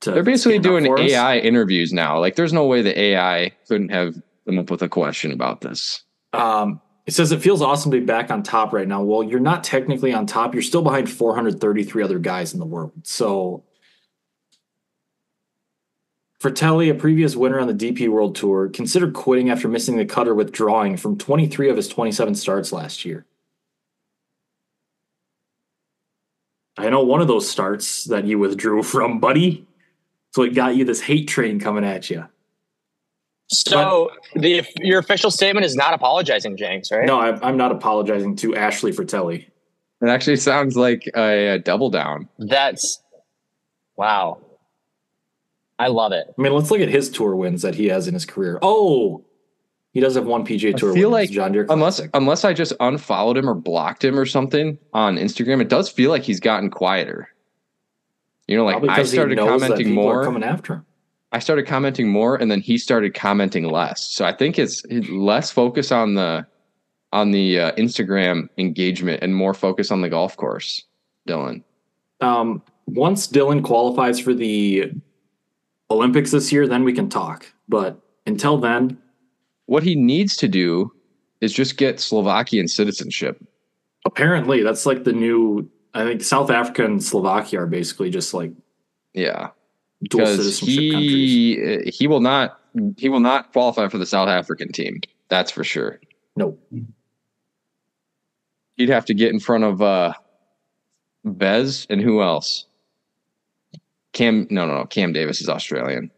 To 0.00 0.12
they're 0.12 0.22
basically 0.22 0.58
doing. 0.58 0.86
AI 0.86 1.38
interviews 1.38 1.92
now. 1.92 2.18
Like, 2.18 2.36
there's 2.36 2.52
no 2.52 2.66
way 2.66 2.82
the 2.82 2.98
AI 2.98 3.52
couldn't 3.66 3.90
have 3.90 4.20
come 4.46 4.58
up 4.58 4.70
with 4.70 4.82
a 4.82 4.88
question 4.88 5.32
about 5.32 5.60
this. 5.60 6.02
Um, 6.32 6.80
it 7.08 7.14
says 7.14 7.32
it 7.32 7.40
feels 7.40 7.62
awesome 7.62 7.90
to 7.90 8.00
be 8.00 8.04
back 8.04 8.30
on 8.30 8.42
top 8.42 8.70
right 8.70 8.86
now. 8.86 9.02
Well, 9.02 9.22
you're 9.22 9.40
not 9.40 9.64
technically 9.64 10.12
on 10.12 10.26
top. 10.26 10.52
You're 10.52 10.62
still 10.62 10.82
behind 10.82 11.10
433 11.10 12.02
other 12.02 12.18
guys 12.18 12.52
in 12.52 12.60
the 12.60 12.66
world. 12.66 12.92
So, 13.02 13.64
Frittelli, 16.38 16.90
a 16.90 16.94
previous 16.94 17.34
winner 17.34 17.58
on 17.60 17.66
the 17.66 17.72
DP 17.72 18.10
World 18.10 18.36
Tour, 18.36 18.68
considered 18.68 19.14
quitting 19.14 19.48
after 19.48 19.68
missing 19.68 19.96
the 19.96 20.04
cut 20.04 20.28
or 20.28 20.34
withdrawing 20.34 20.98
from 20.98 21.16
23 21.16 21.70
of 21.70 21.76
his 21.76 21.88
27 21.88 22.34
starts 22.34 22.72
last 22.72 23.06
year. 23.06 23.24
I 26.76 26.90
know 26.90 27.00
one 27.00 27.22
of 27.22 27.26
those 27.26 27.48
starts 27.48 28.04
that 28.04 28.26
you 28.26 28.38
withdrew 28.38 28.82
from, 28.82 29.18
buddy. 29.18 29.66
So 30.34 30.42
it 30.42 30.54
got 30.54 30.76
you 30.76 30.84
this 30.84 31.00
hate 31.00 31.26
train 31.26 31.58
coming 31.58 31.84
at 31.84 32.10
you. 32.10 32.28
So 33.50 34.10
the 34.34 34.64
your 34.80 34.98
official 34.98 35.30
statement 35.30 35.64
is 35.64 35.74
not 35.74 35.94
apologizing, 35.94 36.56
Jenks, 36.56 36.90
right? 36.92 37.06
No, 37.06 37.18
I, 37.18 37.38
I'm 37.46 37.56
not 37.56 37.72
apologizing 37.72 38.36
to 38.36 38.54
Ashley 38.54 38.92
Frittelli. 38.92 39.46
It 40.00 40.08
actually 40.08 40.36
sounds 40.36 40.76
like 40.76 41.10
a, 41.16 41.54
a 41.54 41.58
double 41.58 41.90
down. 41.90 42.28
That's 42.38 43.02
wow. 43.96 44.40
I 45.78 45.88
love 45.88 46.12
it. 46.12 46.26
I 46.36 46.42
mean, 46.42 46.52
let's 46.52 46.70
look 46.70 46.80
at 46.80 46.88
his 46.88 47.08
tour 47.08 47.34
wins 47.36 47.62
that 47.62 47.74
he 47.76 47.86
has 47.86 48.06
in 48.08 48.14
his 48.14 48.26
career. 48.26 48.58
Oh, 48.62 49.24
he 49.92 50.00
does 50.00 50.14
have 50.16 50.26
one 50.26 50.44
PGA 50.44 50.76
Tour. 50.76 50.92
feel 50.92 51.10
win. 51.10 51.20
like 51.20 51.30
John 51.30 51.52
Deere 51.52 51.66
Unless 51.70 52.02
unless 52.14 52.44
I 52.44 52.52
just 52.52 52.72
unfollowed 52.80 53.36
him 53.38 53.48
or 53.48 53.54
blocked 53.54 54.04
him 54.04 54.18
or 54.18 54.26
something 54.26 54.78
on 54.92 55.16
Instagram, 55.16 55.60
it 55.62 55.68
does 55.68 55.88
feel 55.88 56.10
like 56.10 56.22
he's 56.22 56.40
gotten 56.40 56.68
quieter. 56.70 57.28
You 58.46 58.56
know, 58.56 58.64
like 58.64 58.74
Probably 58.74 58.88
I 58.90 58.96
'cause 58.96 59.10
he 59.10 59.16
started 59.16 59.38
commenting 59.38 59.92
more. 59.94 60.24
coming 60.24 60.42
after 60.44 60.74
him. 60.74 60.86
I 61.32 61.38
started 61.40 61.66
commenting 61.66 62.08
more, 62.08 62.36
and 62.36 62.50
then 62.50 62.60
he 62.60 62.78
started 62.78 63.14
commenting 63.14 63.64
less. 63.64 64.08
So 64.14 64.24
I 64.24 64.32
think 64.32 64.58
it's 64.58 64.82
less 65.10 65.50
focus 65.50 65.92
on 65.92 66.14
the 66.14 66.46
on 67.12 67.30
the 67.30 67.58
uh, 67.60 67.72
Instagram 67.72 68.48
engagement 68.58 69.22
and 69.22 69.34
more 69.34 69.54
focus 69.54 69.90
on 69.90 70.00
the 70.02 70.08
golf 70.08 70.36
course. 70.36 70.84
Dylan, 71.26 71.62
Um, 72.20 72.62
once 72.86 73.26
Dylan 73.28 73.62
qualifies 73.62 74.18
for 74.18 74.32
the 74.34 74.92
Olympics 75.90 76.30
this 76.30 76.50
year, 76.52 76.66
then 76.66 76.84
we 76.84 76.92
can 76.92 77.08
talk. 77.08 77.50
But 77.68 78.00
until 78.26 78.58
then, 78.58 78.98
what 79.66 79.82
he 79.82 79.94
needs 79.94 80.36
to 80.38 80.48
do 80.48 80.92
is 81.40 81.52
just 81.52 81.76
get 81.76 82.00
Slovakian 82.00 82.68
citizenship. 82.68 83.42
apparently 84.06 84.62
that's 84.62 84.86
like 84.86 85.04
the 85.04 85.12
new. 85.12 85.68
I 85.94 86.04
think 86.04 86.22
South 86.22 86.50
Africa 86.50 86.84
and 86.84 87.02
Slovakia 87.02 87.60
are 87.62 87.66
basically 87.66 88.10
just 88.10 88.32
like 88.34 88.52
Yeah, 89.14 89.48
dual 90.04 90.20
because 90.24 90.36
citizenship 90.36 90.92
countries. 90.92 91.84
he 91.84 91.90
he 91.90 92.06
will 92.06 92.20
not 92.20 92.60
he 92.96 93.08
will 93.08 93.20
not 93.20 93.52
qualify 93.52 93.88
for 93.88 93.98
the 93.98 94.06
South 94.06 94.28
African 94.28 94.70
team. 94.72 95.00
That's 95.28 95.50
for 95.50 95.64
sure. 95.64 96.00
No, 96.36 96.56
He'd 98.76 98.88
have 98.90 99.04
to 99.06 99.14
get 99.14 99.32
in 99.32 99.40
front 99.40 99.64
of 99.64 99.82
uh 99.82 100.12
Bez 101.24 101.86
and 101.90 102.00
who 102.00 102.22
else? 102.22 102.66
Cam 104.12 104.46
no 104.50 104.66
no 104.66 104.76
no 104.78 104.84
Cam 104.86 105.12
Davis 105.12 105.40
is 105.40 105.48
Australian. 105.48 106.10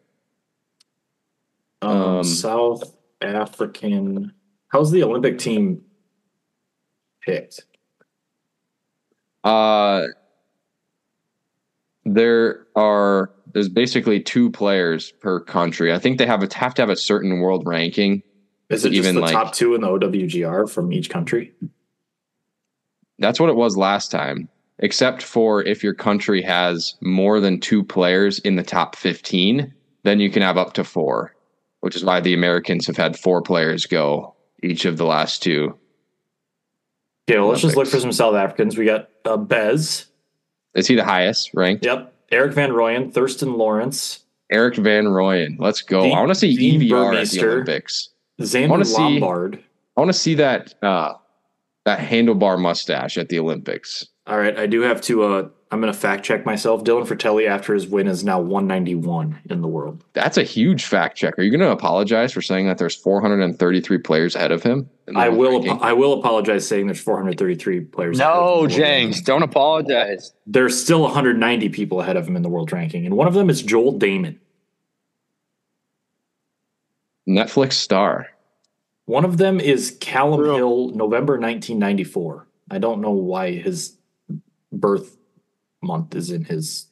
um, 1.82 1.90
Um, 2.18 2.24
South 2.24 2.94
African. 3.22 4.32
How's 4.68 4.90
the 4.90 5.02
Olympic 5.02 5.38
team 5.38 5.82
picked? 7.22 7.64
Uh 9.42 10.04
there 12.04 12.66
are 12.76 13.30
there's 13.52 13.68
basically 13.68 14.20
two 14.20 14.50
players 14.50 15.12
per 15.12 15.40
country. 15.40 15.92
I 15.92 15.98
think 15.98 16.18
they 16.18 16.26
have 16.26 16.42
a 16.42 16.54
have 16.54 16.74
to 16.74 16.82
have 16.82 16.90
a 16.90 16.96
certain 16.96 17.40
world 17.40 17.66
ranking. 17.66 18.22
Is 18.68 18.84
it 18.84 18.90
just 18.90 18.98
Even 18.98 19.16
the 19.16 19.22
like- 19.22 19.32
top 19.32 19.54
two 19.54 19.74
in 19.74 19.80
the 19.80 19.88
OWGR 19.88 20.70
from 20.70 20.92
each 20.92 21.10
country? 21.10 21.52
That's 23.18 23.38
what 23.40 23.50
it 23.50 23.56
was 23.56 23.76
last 23.76 24.10
time, 24.10 24.48
except 24.78 25.22
for 25.22 25.62
if 25.62 25.82
your 25.82 25.92
country 25.94 26.40
has 26.42 26.94
more 27.02 27.40
than 27.40 27.60
two 27.60 27.84
players 27.84 28.38
in 28.38 28.56
the 28.56 28.62
top 28.62 28.96
15, 28.96 29.74
then 30.04 30.20
you 30.20 30.30
can 30.30 30.42
have 30.42 30.56
up 30.56 30.72
to 30.74 30.84
four, 30.84 31.34
which 31.80 31.96
is 31.96 32.04
why 32.04 32.20
the 32.20 32.32
Americans 32.32 32.86
have 32.86 32.96
had 32.96 33.18
four 33.18 33.42
players 33.42 33.84
go 33.86 34.34
each 34.62 34.84
of 34.84 34.96
the 34.96 35.04
last 35.04 35.42
two. 35.42 35.76
Okay, 37.28 37.38
well, 37.38 37.48
let's 37.48 37.60
just 37.60 37.76
look 37.76 37.88
for 37.88 38.00
some 38.00 38.12
South 38.12 38.34
Africans. 38.34 38.78
We 38.78 38.86
got 38.86 39.08
uh, 39.24 39.36
Bez. 39.36 40.06
Is 40.74 40.86
he 40.86 40.94
the 40.94 41.04
highest 41.04 41.50
ranked? 41.54 41.84
Yep. 41.84 42.14
Erik 42.30 42.52
Van 42.52 42.70
Rooyen, 42.70 43.12
Thriston 43.12 43.56
Lawrence, 43.56 44.20
Erik 44.50 44.76
Van 44.76 45.04
Rooyen. 45.04 45.56
Let's 45.58 45.82
go. 45.82 46.02
Dean- 46.02 46.16
I 46.16 46.20
want 46.20 46.30
to 46.30 46.34
see 46.34 46.56
Dean 46.56 46.80
EVR 46.80 47.14
at 47.20 47.28
the 47.30 47.46
Olympics. 47.46 48.10
Xander 48.40 48.68
wanna 48.68 48.84
see- 48.84 49.20
I 49.96 50.00
want 50.00 50.08
to 50.08 50.12
see 50.18 50.34
that 50.34 50.74
uh, 50.82 51.14
that 51.84 51.98
handlebar 51.98 52.58
mustache 52.58 53.18
at 53.18 53.28
the 53.28 53.38
Olympics. 53.38 54.06
All 54.26 54.38
right, 54.38 54.56
I 54.58 54.66
do 54.66 54.80
have 54.82 55.00
to 55.02 55.22
uh, 55.24 55.48
I'm 55.72 55.80
going 55.80 55.92
to 55.92 55.98
fact 55.98 56.24
check 56.24 56.44
myself. 56.44 56.82
Dylan 56.82 57.06
Frittelli, 57.06 57.46
after 57.46 57.74
his 57.74 57.86
win, 57.86 58.08
is 58.08 58.24
now 58.24 58.40
191 58.40 59.38
in 59.50 59.62
the 59.62 59.68
world. 59.68 60.02
That's 60.14 60.36
a 60.36 60.42
huge 60.42 60.84
fact 60.84 61.16
check. 61.16 61.38
Are 61.38 61.42
you 61.42 61.50
going 61.50 61.60
to 61.60 61.70
apologize 61.70 62.32
for 62.32 62.42
saying 62.42 62.66
that 62.66 62.78
there's 62.78 62.96
433 62.96 63.98
players 63.98 64.34
ahead 64.34 64.50
of 64.50 64.64
him? 64.64 64.90
I 65.14 65.28
will. 65.28 65.62
ranking? 65.62 65.80
I 65.80 65.92
will 65.92 66.18
apologize 66.18 66.66
saying 66.66 66.86
there's 66.86 67.00
433 67.00 67.80
players. 67.82 68.18
ahead 68.18 68.32
of 68.32 68.38
him 68.38 68.62
No, 68.62 68.66
James, 68.66 69.22
don't 69.22 69.44
apologize. 69.44 70.32
There's 70.44 70.80
still 70.80 71.02
190 71.02 71.68
people 71.68 72.00
ahead 72.00 72.16
of 72.16 72.26
him 72.26 72.34
in 72.34 72.42
the 72.42 72.48
world 72.48 72.72
ranking, 72.72 73.06
and 73.06 73.16
one 73.16 73.28
of 73.28 73.34
them 73.34 73.48
is 73.48 73.62
Joel 73.62 73.96
Dahmen. 73.96 74.38
Netflix 77.28 77.74
star. 77.74 78.28
One 79.04 79.24
of 79.24 79.38
them 79.38 79.60
is 79.60 79.96
Callum 80.00 80.40
True. 80.40 80.56
Hill, 80.56 80.88
November 80.90 81.34
1994. 81.34 82.46
I 82.72 82.78
don't 82.78 83.00
know 83.00 83.10
why 83.10 83.52
his 83.52 83.96
birth 84.72 85.16
month 85.82 86.14
is 86.14 86.30
in 86.30 86.44
his 86.44 86.86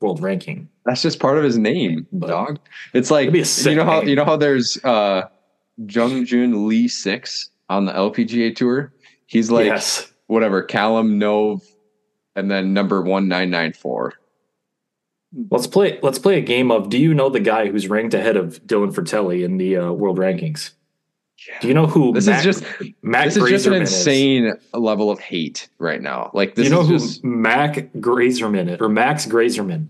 world 0.00 0.20
ranking. 0.22 0.68
That's 0.84 1.02
just 1.02 1.18
part 1.18 1.38
of 1.38 1.44
his 1.44 1.56
name, 1.56 2.06
But- 2.12 2.28
dog. 2.28 2.58
It's 2.92 3.10
like 3.10 3.32
be 3.32 3.40
a 3.40 3.44
sick 3.44 3.70
you 3.70 3.76
know 3.76 3.84
how 3.84 4.00
name. 4.00 4.08
you 4.08 4.16
know 4.16 4.24
how 4.24 4.36
there's 4.36 4.78
uh 4.84 5.28
Jeongeun 5.86 6.66
Lee 6.66 6.88
six 6.88 7.50
on 7.68 7.86
the 7.86 7.92
LPGA 7.92 8.54
tour. 8.54 8.92
He's 9.26 9.50
like 9.50 9.66
yes. 9.66 10.12
whatever 10.26 10.62
Callum 10.62 11.18
Nove, 11.18 11.62
and 12.36 12.50
then 12.50 12.72
number 12.74 13.00
one 13.02 13.28
nine 13.28 13.50
nine 13.50 13.72
four. 13.72 14.12
Let's 15.50 15.66
play. 15.66 15.98
Let's 16.02 16.18
play 16.18 16.38
a 16.38 16.42
game 16.42 16.70
of. 16.70 16.90
Do 16.90 16.98
you 16.98 17.12
know 17.12 17.28
the 17.28 17.40
guy 17.40 17.68
who's 17.68 17.88
ranked 17.88 18.14
ahead 18.14 18.36
of 18.36 18.62
Dylan 18.66 18.94
Frittelli 18.94 19.42
in 19.44 19.56
the 19.56 19.76
uh, 19.78 19.90
world 19.90 20.18
rankings? 20.18 20.70
Do 21.60 21.68
you 21.68 21.74
know 21.74 21.86
who? 21.86 22.12
This 22.12 22.26
is 22.28 22.42
just 22.42 22.64
Mac 23.02 23.26
this 23.26 23.36
is 23.36 23.48
just 23.48 23.66
an 23.66 23.72
Greyserman 23.74 23.82
is? 23.82 23.92
insane 23.94 24.52
level 24.72 25.10
of 25.10 25.18
hate 25.20 25.68
right 25.78 26.00
now. 26.00 26.30
Like 26.32 26.54
Do 26.54 26.62
this 26.62 26.70
you 26.70 26.74
know 26.76 26.82
is 26.82 26.88
who 26.88 26.98
just 26.98 27.24
Mac 27.24 27.92
Greyserman 28.00 28.68
is, 28.70 28.80
or 28.80 28.88
Max 28.88 29.26
Greyserman? 29.26 29.88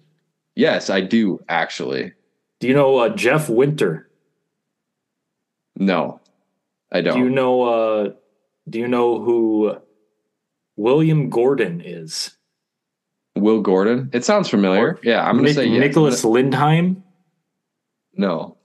yes, 0.56 0.90
I 0.90 1.00
do 1.00 1.40
actually. 1.48 2.12
Do 2.60 2.66
you 2.68 2.74
know 2.74 2.98
uh, 2.98 3.08
Jeff 3.10 3.48
Winther? 3.48 4.08
No, 5.76 6.20
I 6.90 7.00
don't. 7.02 7.18
Do 7.18 7.24
you 7.24 7.30
know? 7.30 7.62
Uh, 7.62 8.12
do 8.68 8.78
you 8.78 8.88
know 8.88 9.20
who 9.22 9.76
William 10.76 11.28
Gordon 11.30 11.80
is? 11.84 12.36
Will 13.36 13.60
Gordon? 13.60 14.10
It 14.12 14.24
sounds 14.24 14.48
familiar. 14.48 14.80
Or 14.94 15.00
yeah, 15.02 15.24
I'm 15.24 15.36
gonna 15.36 15.48
Nic- 15.48 15.56
say 15.56 15.66
yes. 15.66 15.80
Nicholas 15.80 16.24
Lindheim, 16.24 17.02
No, 18.14 18.56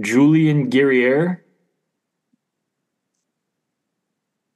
Julien 0.00 0.68
Guerrier. 0.68 1.44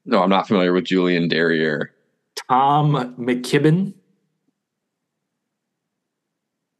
No, 0.04 0.22
I'm 0.22 0.30
not 0.30 0.48
familiar 0.48 0.72
with 0.72 0.84
Julian 0.84 1.28
Derriere. 1.28 1.92
Tom 2.48 3.14
McKibben. 3.18 3.94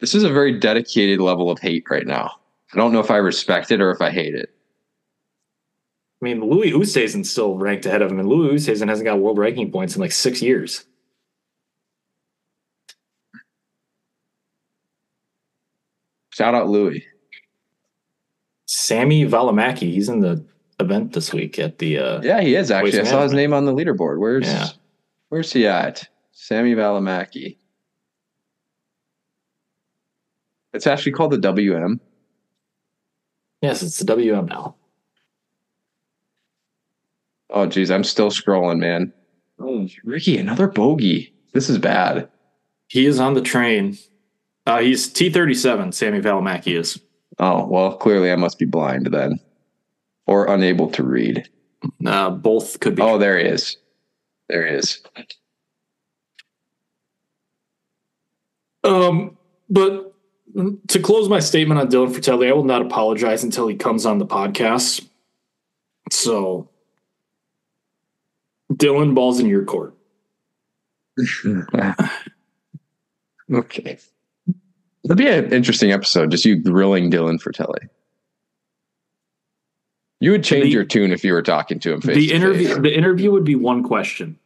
This 0.00 0.14
is 0.14 0.24
a 0.24 0.32
very 0.32 0.58
dedicated 0.58 1.20
level 1.20 1.50
of 1.50 1.60
hate 1.60 1.84
right 1.88 2.06
now. 2.06 2.32
I 2.72 2.76
don't 2.76 2.92
know 2.92 3.00
if 3.00 3.10
I 3.10 3.18
respect 3.18 3.70
it 3.70 3.80
or 3.80 3.90
if 3.90 4.00
I 4.00 4.10
hate 4.10 4.34
it. 4.34 4.50
I 6.20 6.24
mean, 6.24 6.40
Louis 6.40 6.72
Oosthuizen's 6.72 7.30
still 7.30 7.56
ranked 7.56 7.86
ahead 7.86 8.02
of 8.02 8.10
him, 8.10 8.18
and 8.18 8.28
Louis 8.28 8.54
Oosthuizen 8.54 8.88
hasn't 8.88 9.04
got 9.04 9.18
world 9.18 9.38
ranking 9.38 9.70
points 9.70 9.94
in 9.94 10.00
like 10.00 10.12
six 10.12 10.40
years. 10.40 10.84
Shout 16.30 16.54
out 16.54 16.68
Louis. 16.68 17.04
Sami 18.66 19.26
Valimaki, 19.26 19.92
he's 19.92 20.08
in 20.08 20.20
the 20.20 20.44
event 20.82 21.12
this 21.14 21.32
week 21.32 21.58
at 21.58 21.78
the. 21.78 21.98
Uh, 21.98 22.20
Yeah, 22.22 22.40
he 22.42 22.54
is 22.54 22.70
actually. 22.70 23.00
I 23.00 23.04
saw 23.04 23.22
his 23.22 23.32
name 23.32 23.52
on 23.54 23.64
the 23.64 23.72
leaderboard. 23.74 24.18
Where's 24.18 24.46
Yeah. 24.46 24.66
where's 25.30 25.52
he 25.52 25.66
at? 25.66 26.06
Sami 26.32 26.74
Valimaki. 26.74 27.56
It's 30.72 30.86
actually 30.86 31.12
called 31.12 31.32
the 31.32 31.38
WM. 31.38 32.00
Yes, 33.60 33.82
it's 33.82 33.98
the 33.98 34.04
WM 34.04 34.46
now. 34.46 34.74
Oh 37.50 37.66
geez, 37.66 37.90
I'm 37.90 38.04
still 38.04 38.30
scrolling, 38.30 38.78
man. 38.78 39.12
Oh, 39.60 39.86
Rickie, 40.04 40.38
another 40.38 40.66
bogey. 40.66 41.34
This 41.52 41.68
is 41.68 41.78
bad. 41.78 42.28
He 42.88 43.06
is 43.06 43.20
on 43.20 43.34
the 43.34 43.42
train. 43.42 43.98
Uh, 44.66 44.78
he's 44.80 45.12
T37, 45.12 45.92
Sami 45.92 46.20
Valimaki 46.20 46.76
is. 46.78 46.98
Oh 47.38 47.66
well, 47.66 47.96
clearly 47.96 48.32
I 48.32 48.36
must 48.36 48.58
be 48.58 48.64
blind 48.64 49.06
then, 49.06 49.38
or 50.26 50.46
unable 50.46 50.90
to 50.92 51.02
read. 51.02 51.48
Uh, 52.06 52.30
both 52.30 52.80
could 52.80 52.94
be. 52.94 53.02
Oh, 53.02 53.18
there 53.18 53.38
he 53.38 53.44
is. 53.44 53.76
There 54.48 54.66
he 54.66 54.74
is. 54.74 55.02
Um, 58.84 59.36
but 59.68 60.14
to 60.88 60.98
close 61.00 61.28
my 61.28 61.40
statement 61.40 61.80
on 61.80 61.88
Dylan 61.88 62.14
Frittelli, 62.14 62.48
I 62.48 62.52
will 62.52 62.64
not 62.64 62.82
apologize 62.82 63.42
until 63.42 63.66
he 63.68 63.76
comes 63.76 64.04
on 64.06 64.18
the 64.18 64.26
podcast. 64.26 65.06
So, 66.10 66.68
Dylan, 68.72 69.14
balls 69.14 69.40
in 69.40 69.46
your 69.46 69.64
court. 69.64 69.96
okay. 73.52 73.98
That'd 75.04 75.16
be 75.16 75.26
an 75.26 75.52
interesting 75.52 75.92
episode, 75.92 76.30
just 76.30 76.44
you 76.44 76.56
grilling 76.56 77.10
Dylan 77.10 77.42
Frittelli. 77.42 77.88
You 80.22 80.30
would 80.30 80.44
change 80.44 80.66
The- 80.66 80.70
your 80.70 80.84
tune 80.84 81.10
if 81.10 81.24
you 81.24 81.32
were 81.32 81.42
talking 81.42 81.80
to 81.80 81.94
him 81.94 82.00
face 82.00 82.14
the 82.14 82.32
interview 82.32 82.68
face. 82.68 82.78
the 82.78 82.96
interview 82.96 83.32
would 83.32 83.42
be 83.42 83.56
one 83.56 83.82
question. 83.82 84.38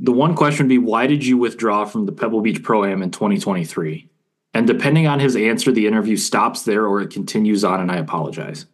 The 0.00 0.10
one 0.10 0.34
question 0.34 0.64
would 0.66 0.68
be 0.68 0.78
why 0.78 1.06
did 1.06 1.24
you 1.24 1.36
withdraw 1.38 1.84
from 1.84 2.04
the 2.04 2.10
Pebble 2.10 2.40
Beach 2.40 2.60
Pro 2.60 2.84
Am 2.84 3.02
in 3.02 3.12
2023? 3.12 4.08
And 4.52 4.66
depending 4.66 5.06
on 5.06 5.20
his 5.20 5.36
answer, 5.36 5.70
the 5.70 5.86
interview 5.86 6.16
stops 6.16 6.62
there 6.62 6.86
or 6.86 7.00
it 7.00 7.10
continues 7.10 7.62
on, 7.62 7.80
and 7.80 7.92
I 7.92 7.98
apologize. 7.98 8.66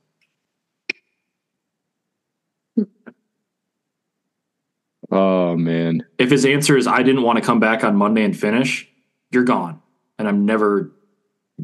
Oh 5.11 5.55
man. 5.55 6.07
If 6.19 6.31
his 6.31 6.47
answer 6.47 6.79
is 6.79 6.87
I 6.87 7.03
didn't 7.03 7.23
want 7.23 7.37
to 7.37 7.45
come 7.45 7.61
back 7.61 7.85
on 7.85 7.95
Monday 7.95 8.25
and 8.25 8.35
finish, 8.35 8.89
you're 9.31 9.45
gone. 9.45 9.83
And 10.19 10.27
I'm 10.27 10.47
never 10.47 10.93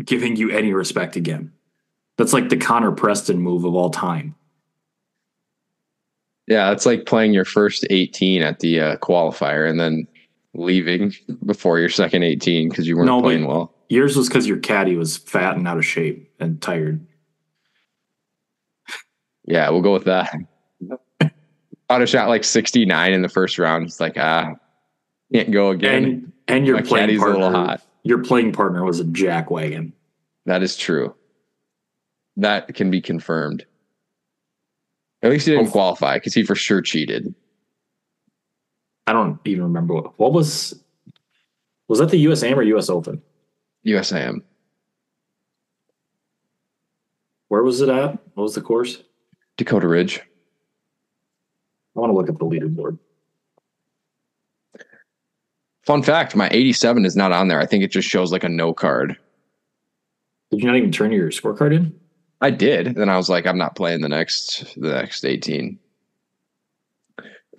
giving 0.05 0.37
you 0.37 0.51
any 0.51 0.75
respect 0.75 1.17
again. 1.17 1.53
That's 2.21 2.35
like 2.35 2.51
the 2.51 2.57
Connor 2.59 2.93
Preston 2.93 3.39
move 3.39 3.65
of 3.65 3.75
all 3.75 3.89
time. 3.89 4.35
Yeah, 6.49 6.71
it's 6.71 6.85
like 6.85 7.07
playing 7.07 7.33
your 7.33 7.47
first 7.47 7.87
18 7.89 8.43
at 8.43 8.61
the 8.61 8.79
uh, 8.79 8.97
qualifier 8.99 9.67
and 9.71 9.81
then 9.81 10.07
leaving 10.53 11.15
before 11.47 11.79
your 11.79 11.89
second 11.89 12.23
18 12.25 12.69
because 12.69 12.87
you 12.87 12.95
weren't 12.99 13.07
No, 13.07 13.23
playing 13.23 13.47
well. 13.47 13.73
Yours 13.89 14.19
was 14.19 14.29
because 14.29 14.47
your 14.47 14.59
caddy 14.59 14.97
was 14.97 15.17
fat 15.17 15.57
and 15.57 15.67
out 15.67 15.79
of 15.79 15.87
shape 15.87 16.31
and 16.39 16.61
tired. 16.61 17.01
Yeah, 19.47 19.71
we'll 19.71 19.81
go 19.81 19.95
with 19.95 20.05
that. 20.05 20.31
Auto 21.89 22.05
shot 22.05 22.29
like 22.29 22.45
69 22.45 23.13
in 23.15 23.23
the 23.23 23.31
first 23.31 23.59
round. 23.59 23.87
It's 23.87 23.99
like, 23.99 24.19
ah, 24.19 24.53
can't 25.33 25.53
go 25.53 25.71
again. 25.71 26.05
And 26.05 26.33
and 26.49 26.67
your 26.67 26.77
My 26.77 26.83
playing 26.83 27.09
caddy's 27.09 27.17
a 27.17 27.21
partner, 27.25 27.39
little 27.45 27.51
hot. 27.67 27.83
your 28.03 28.23
playing 28.23 28.53
partner 28.53 28.85
was 28.85 29.01
a 29.01 29.05
jackwagon. 29.05 29.93
That 30.45 30.63
is 30.63 30.77
true. 30.77 31.15
That 32.37 32.75
can 32.75 32.91
be 32.91 33.01
confirmed. 33.01 33.65
At 35.23 35.31
least 35.31 35.47
he 35.47 35.53
didn't 35.53 35.69
Oh. 35.69 35.73
qualify 35.73 36.17
because 36.17 36.35
he 36.35 36.43
for 36.45 36.55
sure 36.55 36.81
cheated. 36.81 37.35
I 39.07 39.13
don't 39.13 39.39
even 39.45 39.65
remember 39.65 39.95
what, 39.95 40.19
what 40.19 40.33
was 40.33 40.83
was 41.89 41.99
that 41.99 42.11
the 42.11 42.25
USAM 42.25 42.57
or 42.57 42.63
US 42.63 42.89
Open? 42.89 43.21
USAM. 43.85 44.43
Where 47.49 47.63
was 47.65 47.81
it 47.81 47.89
at? 47.89 48.13
What 48.35 48.45
was 48.45 48.55
the 48.55 48.61
course? 48.63 49.03
Dakota 49.57 49.89
Ridge. 49.89 50.21
I 51.97 52.01
want 52.01 52.11
to 52.11 52.15
look 52.17 52.29
at 52.29 52.39
the 52.39 52.45
leaderboard. 52.45 52.99
Fun 55.83 56.03
fact 56.03 56.37
my 56.37 56.49
87 56.53 57.05
is 57.05 57.17
not 57.17 57.33
on 57.33 57.49
there. 57.49 57.59
I 57.61 57.67
think 57.67 57.83
it 57.83 57.91
just 57.91 58.09
shows 58.09 58.31
like 58.31 58.45
a 58.45 58.49
no 58.49 58.73
card. 58.73 59.17
Did 60.51 60.61
you 60.61 60.67
not 60.67 60.77
even 60.77 60.93
turn 60.93 61.11
your 61.11 61.31
scorecard 61.31 61.75
in? 61.75 62.00
I 62.41 62.51
did. 62.51 62.95
Then 62.95 63.09
I 63.09 63.17
was 63.17 63.29
like, 63.29 63.47
I'm 63.47 63.59
not 63.59 63.77
playing 63.77 64.01
the 64.01 64.09
next 64.09 64.75
the 64.81 64.91
next 64.91 65.25
18. 65.25 65.79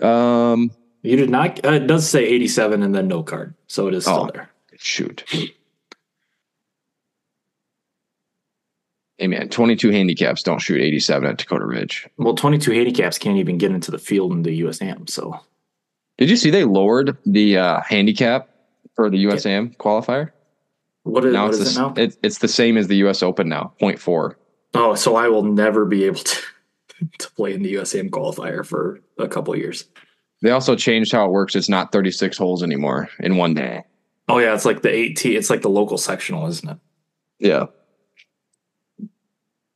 Um 0.02 0.72
You 1.04 1.16
did 1.18 1.30
not. 1.30 1.64
Uh, 1.66 1.74
it 1.74 1.88
does 1.88 2.10
say 2.10 2.26
87 2.26 2.82
and 2.84 2.94
then 2.96 3.08
no 3.08 3.22
card, 3.24 3.54
so 3.68 3.88
it 3.88 3.94
is 3.94 4.04
still 4.06 4.28
Oh. 4.28 4.32
there. 4.34 4.50
shoot. 4.78 5.24
Hey 9.18 9.28
man, 9.28 9.50
22 9.50 9.92
handicaps 9.92 10.42
don't 10.42 10.58
shoot 10.60 10.82
87 10.82 11.28
at 11.30 11.38
Dakota 11.38 11.66
Ridge. 11.66 12.08
Well, 12.18 12.34
22 12.34 12.72
handicaps 12.72 13.20
can't 13.20 13.38
even 13.38 13.60
get 13.60 13.72
into 13.72 13.92
the 13.92 14.00
field 14.00 14.32
in 14.34 14.42
the 14.42 14.62
USAM. 14.62 15.08
So 15.10 15.40
Did 16.18 16.30
you 16.32 16.36
see 16.36 16.50
they 16.50 16.64
lowered 16.64 17.16
the 17.28 17.58
uh, 17.58 17.82
handicap 17.82 18.50
for 18.96 19.12
the 19.12 19.24
USAM 19.26 19.76
qualifier? 19.78 20.32
what 21.04 21.24
is, 21.26 21.34
now 21.34 21.46
what 21.46 21.54
it's 21.54 21.60
is 21.62 21.76
the, 21.76 21.82
it 21.82 21.84
now? 21.84 21.94
It, 22.04 22.18
it's 22.24 22.38
the 22.40 22.48
same 22.48 22.78
as 22.78 22.88
the 22.88 22.96
US 23.08 23.22
Open 23.22 23.48
now, 23.48 23.74
0.4. 23.80 24.34
oh, 24.74 24.96
so 24.96 25.16
I 25.16 25.28
will 25.28 25.44
never 25.44 25.86
be 25.86 26.06
able 26.06 26.20
to 26.20 26.42
to 27.18 27.32
play 27.32 27.54
in 27.54 27.64
the 27.64 27.76
USAM 27.76 28.10
qualifier 28.10 28.66
for 28.66 29.02
a 29.18 29.28
couple 29.28 29.54
of 29.54 29.60
years. 29.60 29.86
They 30.42 30.52
also 30.52 30.76
changed 30.76 31.12
how 31.12 31.26
it 31.26 31.32
works. 31.32 31.56
It's 31.56 31.70
not 31.70 31.92
36 31.92 32.38
holes 32.38 32.64
anymore 32.64 33.10
in 33.20 33.38
one 33.38 33.54
day. 33.54 33.84
Oh 34.28 34.40
yeah, 34.40 34.54
it's 34.54 34.66
like 34.66 34.82
the 34.82 34.94
eight 34.94 35.24
It's 35.26 35.50
like 35.50 35.62
the 35.62 35.70
local 35.70 35.98
sectional, 35.98 36.48
isn't 36.48 36.70
it? 36.70 36.78
Yeah. 37.40 37.66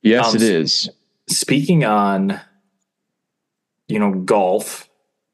Yes, 0.02 0.30
Um, 0.30 0.36
it 0.36 0.42
is. 0.44 0.90
Speaking 1.28 1.84
on, 1.84 2.40
you 3.88 4.00
know, 4.00 4.14
golf 4.14 4.88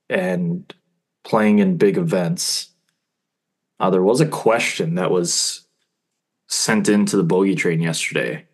and 0.09 0.73
playing 1.23 1.59
in 1.59 1.77
big 1.77 1.97
events, 1.97 2.69
uh, 3.79 3.89
there 3.89 4.01
was 4.01 4.21
a 4.21 4.27
question 4.27 4.95
that 4.95 5.11
was 5.11 5.67
sent 6.47 6.87
into 6.87 7.17
the 7.17 7.23
bogey 7.23 7.55
train 7.55 7.81
yesterday, 7.81 8.45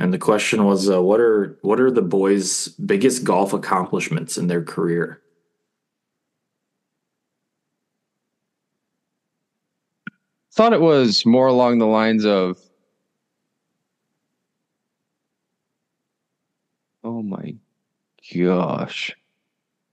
and 0.00 0.12
the 0.12 0.18
question 0.18 0.64
was, 0.64 0.90
uh, 0.90 1.00
"What 1.02 1.20
are 1.20 1.58
what 1.62 1.78
are 1.80 1.90
the 1.90 2.02
boys' 2.02 2.68
biggest 2.68 3.22
golf 3.22 3.52
accomplishments 3.52 4.36
in 4.36 4.48
their 4.48 4.62
career?" 4.64 5.20
Thought 10.52 10.72
it 10.72 10.80
was 10.80 11.24
more 11.24 11.46
along 11.46 11.78
the 11.78 11.86
lines 11.86 12.24
of 12.26 12.58
Oh 17.02 17.22
my 17.22 17.54
gosh. 18.34 19.16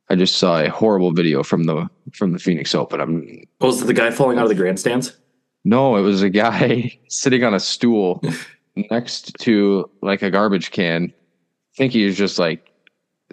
I 0.10 0.16
just 0.16 0.38
saw 0.38 0.60
a 0.62 0.70
horrible 0.70 1.12
video 1.12 1.44
from 1.44 1.66
the 1.66 1.90
from 2.14 2.32
the 2.34 2.40
Phoenix 2.40 2.74
Open. 2.76 3.00
I'm 3.02 3.44
Oh, 3.62 3.68
was 3.68 3.82
it 3.82 3.86
the 3.86 3.94
guy 3.94 4.12
falling 4.12 4.38
out 4.38 4.44
of 4.44 4.50
the 4.50 4.56
grandstands? 4.56 5.18
no, 5.64 5.98
it 5.98 6.02
was 6.02 6.22
a 6.22 6.30
guy 6.30 6.98
sitting 7.10 7.44
on 7.44 7.54
a 7.54 7.60
stool 7.60 8.22
next 8.92 9.36
to 9.40 9.90
like 10.02 10.22
a 10.22 10.32
garbage 10.32 10.72
can. 10.72 11.06
I 11.06 11.76
think 11.78 11.94
he 11.94 12.06
was 12.06 12.18
just 12.18 12.40
like 12.40 12.72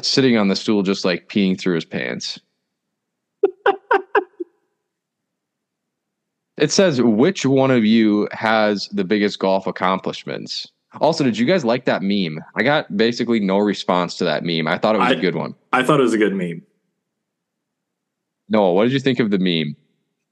sitting 0.00 0.36
on 0.36 0.48
the 0.48 0.56
stool 0.56 0.82
just 0.82 1.04
like 1.04 1.28
peeing 1.28 1.58
through 1.58 1.76
his 1.76 1.84
pants. 1.84 2.40
It 6.56 6.70
says 6.70 7.02
which 7.02 7.44
one 7.44 7.72
of 7.72 7.84
you 7.84 8.28
has 8.30 8.88
the 8.92 9.02
biggest 9.04 9.40
golf 9.40 9.66
accomplishments. 9.66 10.68
Also, 11.00 11.24
did 11.24 11.36
you 11.36 11.46
guys 11.46 11.64
like 11.64 11.84
that 11.86 12.00
meme? 12.00 12.38
I 12.54 12.62
got 12.62 12.96
basically 12.96 13.40
no 13.40 13.58
response 13.58 14.14
to 14.18 14.24
that 14.24 14.44
meme. 14.44 14.68
I 14.68 14.78
thought 14.78 14.94
it 14.94 14.98
was 14.98 15.10
a 15.10 15.16
I- 15.16 15.20
good 15.20 15.34
one. 15.34 15.56
I 15.72 15.82
thought 15.82 15.98
it 15.98 16.04
was 16.04 16.14
a 16.14 16.18
good 16.18 16.32
meme. 16.34 16.62
Noah, 18.48 18.72
what 18.72 18.84
did 18.84 18.92
you 18.92 19.00
think 19.00 19.18
of 19.18 19.30
the 19.32 19.38
meme? 19.38 19.74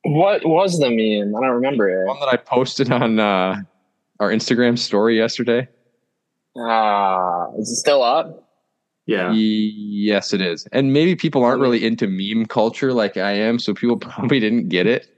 What 0.04 0.46
was 0.46 0.78
the 0.78 0.90
meme? 0.90 1.34
I 1.34 1.40
don't 1.44 1.56
remember 1.56 1.88
it. 1.88 2.06
One 2.06 2.20
that 2.20 2.28
I 2.28 2.36
posted 2.36 2.92
on 2.92 3.18
uh, 3.18 3.56
our 4.22 4.30
Instagram 4.30 4.78
story 4.78 5.16
yesterday. 5.16 5.68
Ah, 6.56 7.48
is 7.58 7.70
it 7.70 7.76
still 7.76 8.04
up? 8.04 8.48
Yeah, 9.04 9.32
Yes, 9.32 10.32
it 10.32 10.40
is. 10.40 10.68
And 10.70 10.92
maybe 10.92 11.16
people 11.16 11.44
aren't 11.44 11.60
really 11.60 11.84
into 11.84 12.06
meme 12.06 12.46
culture 12.46 12.92
like 12.92 13.16
I 13.16 13.32
am, 13.32 13.58
so 13.58 13.74
people 13.74 13.96
probably 13.98 14.38
didn't 14.38 14.68
get 14.68 14.86
it. 14.86 15.08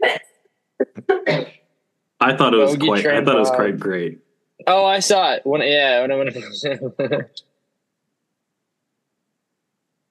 I 2.18 2.34
thought 2.34 2.54
it 2.54 2.56
was 2.56 2.76
Bogey 2.76 2.86
quite. 2.86 3.06
I 3.06 3.22
thought 3.22 3.36
it 3.36 3.40
was 3.40 3.50
quite 3.50 3.78
great. 3.78 4.20
Oh, 4.66 4.86
I 4.86 5.00
saw 5.00 5.34
it. 5.34 5.42
When 5.44 5.60
yeah, 5.60 6.06
when, 6.06 6.16
when, 6.16 6.28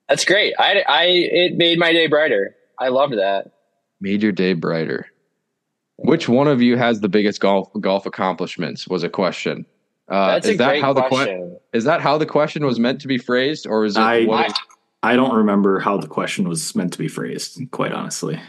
That's 0.07 0.25
great. 0.25 0.53
I, 0.59 0.83
I 0.87 1.03
it 1.05 1.57
made 1.57 1.79
my 1.79 1.93
day 1.93 2.05
brighter. 2.05 2.55
I 2.77 2.89
loved 2.89 3.17
that. 3.17 3.53
Made 3.99 4.21
your 4.21 4.31
day 4.31 4.53
brighter. 4.53 5.07
Which 5.97 6.27
one 6.27 6.47
of 6.47 6.61
you 6.61 6.75
has 6.77 6.99
the 7.01 7.09
biggest 7.09 7.39
golf 7.39 7.69
golf 7.79 8.05
accomplishments? 8.05 8.87
Was 8.87 9.03
a 9.03 9.09
question. 9.09 9.65
Uh, 10.09 10.27
That's 10.33 10.47
is 10.47 10.55
a 10.55 10.57
that 10.57 10.67
great 10.69 10.81
how 10.81 10.93
the 10.93 11.03
question. 11.03 11.49
que- 11.51 11.57
is 11.77 11.83
that 11.85 12.01
how 12.01 12.17
the 12.17 12.25
question 12.25 12.65
was 12.65 12.79
meant 12.79 12.99
to 13.01 13.07
be 13.07 13.17
phrased, 13.17 13.65
or 13.67 13.85
is 13.85 13.95
it 13.95 14.01
I- 14.01 14.25
what 14.25 14.43
I- 14.43 14.47
is- 14.47 14.53
I 15.03 15.15
don't 15.15 15.35
remember 15.35 15.79
how 15.79 15.97
the 15.97 16.07
question 16.07 16.47
was 16.47 16.75
meant 16.75 16.93
to 16.93 16.99
be 16.99 17.07
phrased. 17.07 17.59
Quite 17.71 17.91
honestly, 17.91 18.39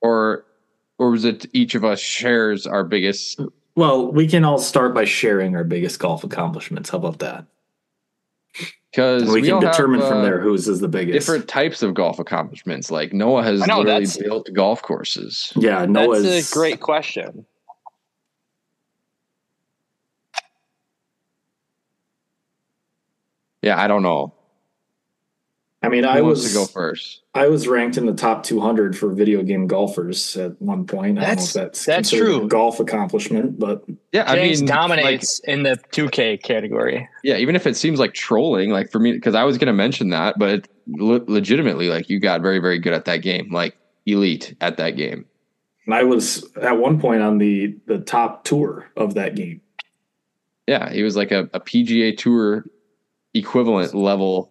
or 0.00 0.44
or 0.98 1.10
was 1.10 1.24
it 1.24 1.46
each 1.52 1.74
of 1.74 1.84
us 1.84 2.00
shares 2.00 2.66
our 2.66 2.84
biggest? 2.84 3.40
well, 3.76 4.10
we 4.10 4.26
can 4.26 4.44
all 4.44 4.58
start 4.58 4.94
by 4.94 5.04
sharing 5.04 5.54
our 5.54 5.64
biggest 5.64 6.00
golf 6.00 6.24
accomplishments. 6.24 6.90
How 6.90 6.98
about 6.98 7.18
that? 7.20 7.44
Because 8.96 9.24
And 9.24 9.32
we, 9.32 9.42
can 9.42 9.52
all 9.52 9.60
have, 9.60 9.72
determine 9.72 10.00
from 10.00 10.20
uh, 10.20 10.22
there 10.22 10.40
whose 10.40 10.66
is 10.68 10.80
the 10.80 10.88
biggest. 10.88 11.12
different 11.12 11.46
types 11.46 11.82
of 11.82 11.92
golf 11.92 12.18
accomplishments. 12.18 12.90
Like 12.90 13.12
Noah 13.12 13.42
has 13.42 13.60
I 13.60 13.66
know, 13.66 13.80
literally 13.80 14.06
built 14.22 14.48
golf 14.54 14.80
courses. 14.80 15.52
Yeah, 15.54 15.84
Noah's 15.84 16.22
That's 16.22 16.50
a 16.50 16.54
great 16.54 16.80
question. 16.80 17.44
Yeah, 23.60 23.78
I 23.78 23.86
don't 23.86 24.02
know. 24.02 24.32
I 25.86 25.88
mean, 25.88 26.02
Who 26.02 26.10
I 26.10 26.20
wants 26.20 26.42
was 26.42 26.52
to 26.52 26.58
go 26.58 26.66
first? 26.66 27.22
I 27.34 27.46
was 27.46 27.68
ranked 27.68 27.96
in 27.96 28.06
the 28.06 28.12
top 28.12 28.42
200 28.42 28.98
for 28.98 29.10
video 29.12 29.42
game 29.44 29.66
golfers 29.68 30.36
at 30.36 30.60
one 30.60 30.84
point. 30.84 31.18
I 31.18 31.20
That's- 31.22 31.52
don't 31.52 31.62
know 31.62 31.66
if 31.66 31.72
that's 31.72 31.84
that's 31.84 32.10
considered 32.10 32.32
a 32.34 32.38
true. 32.40 32.48
golf 32.48 32.80
accomplishment, 32.80 33.58
but 33.58 33.84
Yeah, 34.12 34.34
James 34.34 34.60
I 34.60 34.64
mean, 34.64 34.68
like, 34.70 34.76
dominates 34.80 35.38
in 35.40 35.62
the 35.62 35.78
2K 35.92 36.42
category. 36.42 37.08
yeah, 37.22 37.36
even 37.36 37.54
if 37.54 37.66
it 37.66 37.76
seems 37.76 38.00
like 38.00 38.14
trolling, 38.14 38.70
like 38.70 38.90
for 38.90 38.98
me, 38.98 39.12
because 39.12 39.34
I 39.36 39.44
was 39.44 39.58
going 39.58 39.68
to 39.68 39.72
mention 39.72 40.08
that, 40.10 40.38
but 40.38 40.48
it, 40.50 40.68
le- 40.88 41.24
legitimately, 41.28 41.88
like 41.88 42.08
you 42.10 42.18
got 42.18 42.40
very, 42.42 42.58
very 42.58 42.78
good 42.80 42.92
at 42.92 43.04
that 43.04 43.18
game, 43.18 43.52
like 43.52 43.76
elite 44.06 44.56
at 44.60 44.76
that 44.78 44.96
game. 44.96 45.24
I 45.88 46.02
was 46.02 46.44
at 46.60 46.78
one 46.78 46.98
point 46.98 47.22
on 47.22 47.38
the 47.38 47.76
the 47.86 47.98
top 47.98 48.42
tour 48.42 48.90
of 48.96 49.14
that 49.14 49.36
game. 49.36 49.60
Yeah, 50.66 50.90
he 50.92 51.04
was 51.04 51.14
like 51.14 51.30
a, 51.30 51.48
a 51.54 51.60
PGA 51.60 52.16
Tour 52.16 52.64
equivalent 53.34 53.94
level 53.94 54.50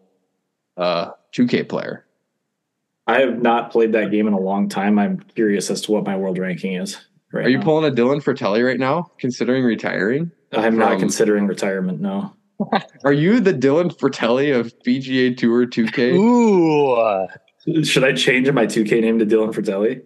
uh 0.78 1.12
2K 1.36 1.68
player. 1.68 2.06
I 3.08 3.20
have 3.20 3.42
not 3.42 3.72
played 3.72 3.92
that 3.92 4.10
game 4.12 4.28
in 4.28 4.34
a 4.34 4.40
long 4.40 4.68
time. 4.70 4.98
I'm 4.98 5.20
curious 5.36 5.70
as 5.70 5.82
to 5.82 5.92
what 5.92 6.06
my 6.06 6.16
world 6.16 6.38
ranking 6.40 6.74
is. 6.74 6.98
Right 7.32 7.46
Are 7.46 7.50
you 7.50 7.58
now. 7.60 7.64
pulling 7.64 7.92
a 7.92 7.96
Dylan 7.96 8.24
Frittelli 8.24 8.66
right 8.66 8.80
now, 8.80 9.12
considering 9.20 9.64
retiring? 9.64 10.32
I'm 10.54 10.78
not 10.78 10.92
from- 10.92 11.00
considering 11.02 11.48
retirement. 11.48 12.00
No. 12.02 12.34
Are 13.04 13.12
you 13.14 13.42
the 13.42 13.54
Dylan 13.54 13.96
Frittelli 13.96 14.58
of 14.58 14.74
PGA 14.80 15.36
Tour 15.36 15.68
2K? 15.68 16.14
Ooh, 16.16 17.84
Should 17.84 18.06
I 18.06 18.14
change 18.14 18.50
my 18.52 18.66
2K 18.66 19.02
name 19.02 19.20
to 19.20 19.26
Dylan 19.26 19.52
Frittelli? 19.54 20.02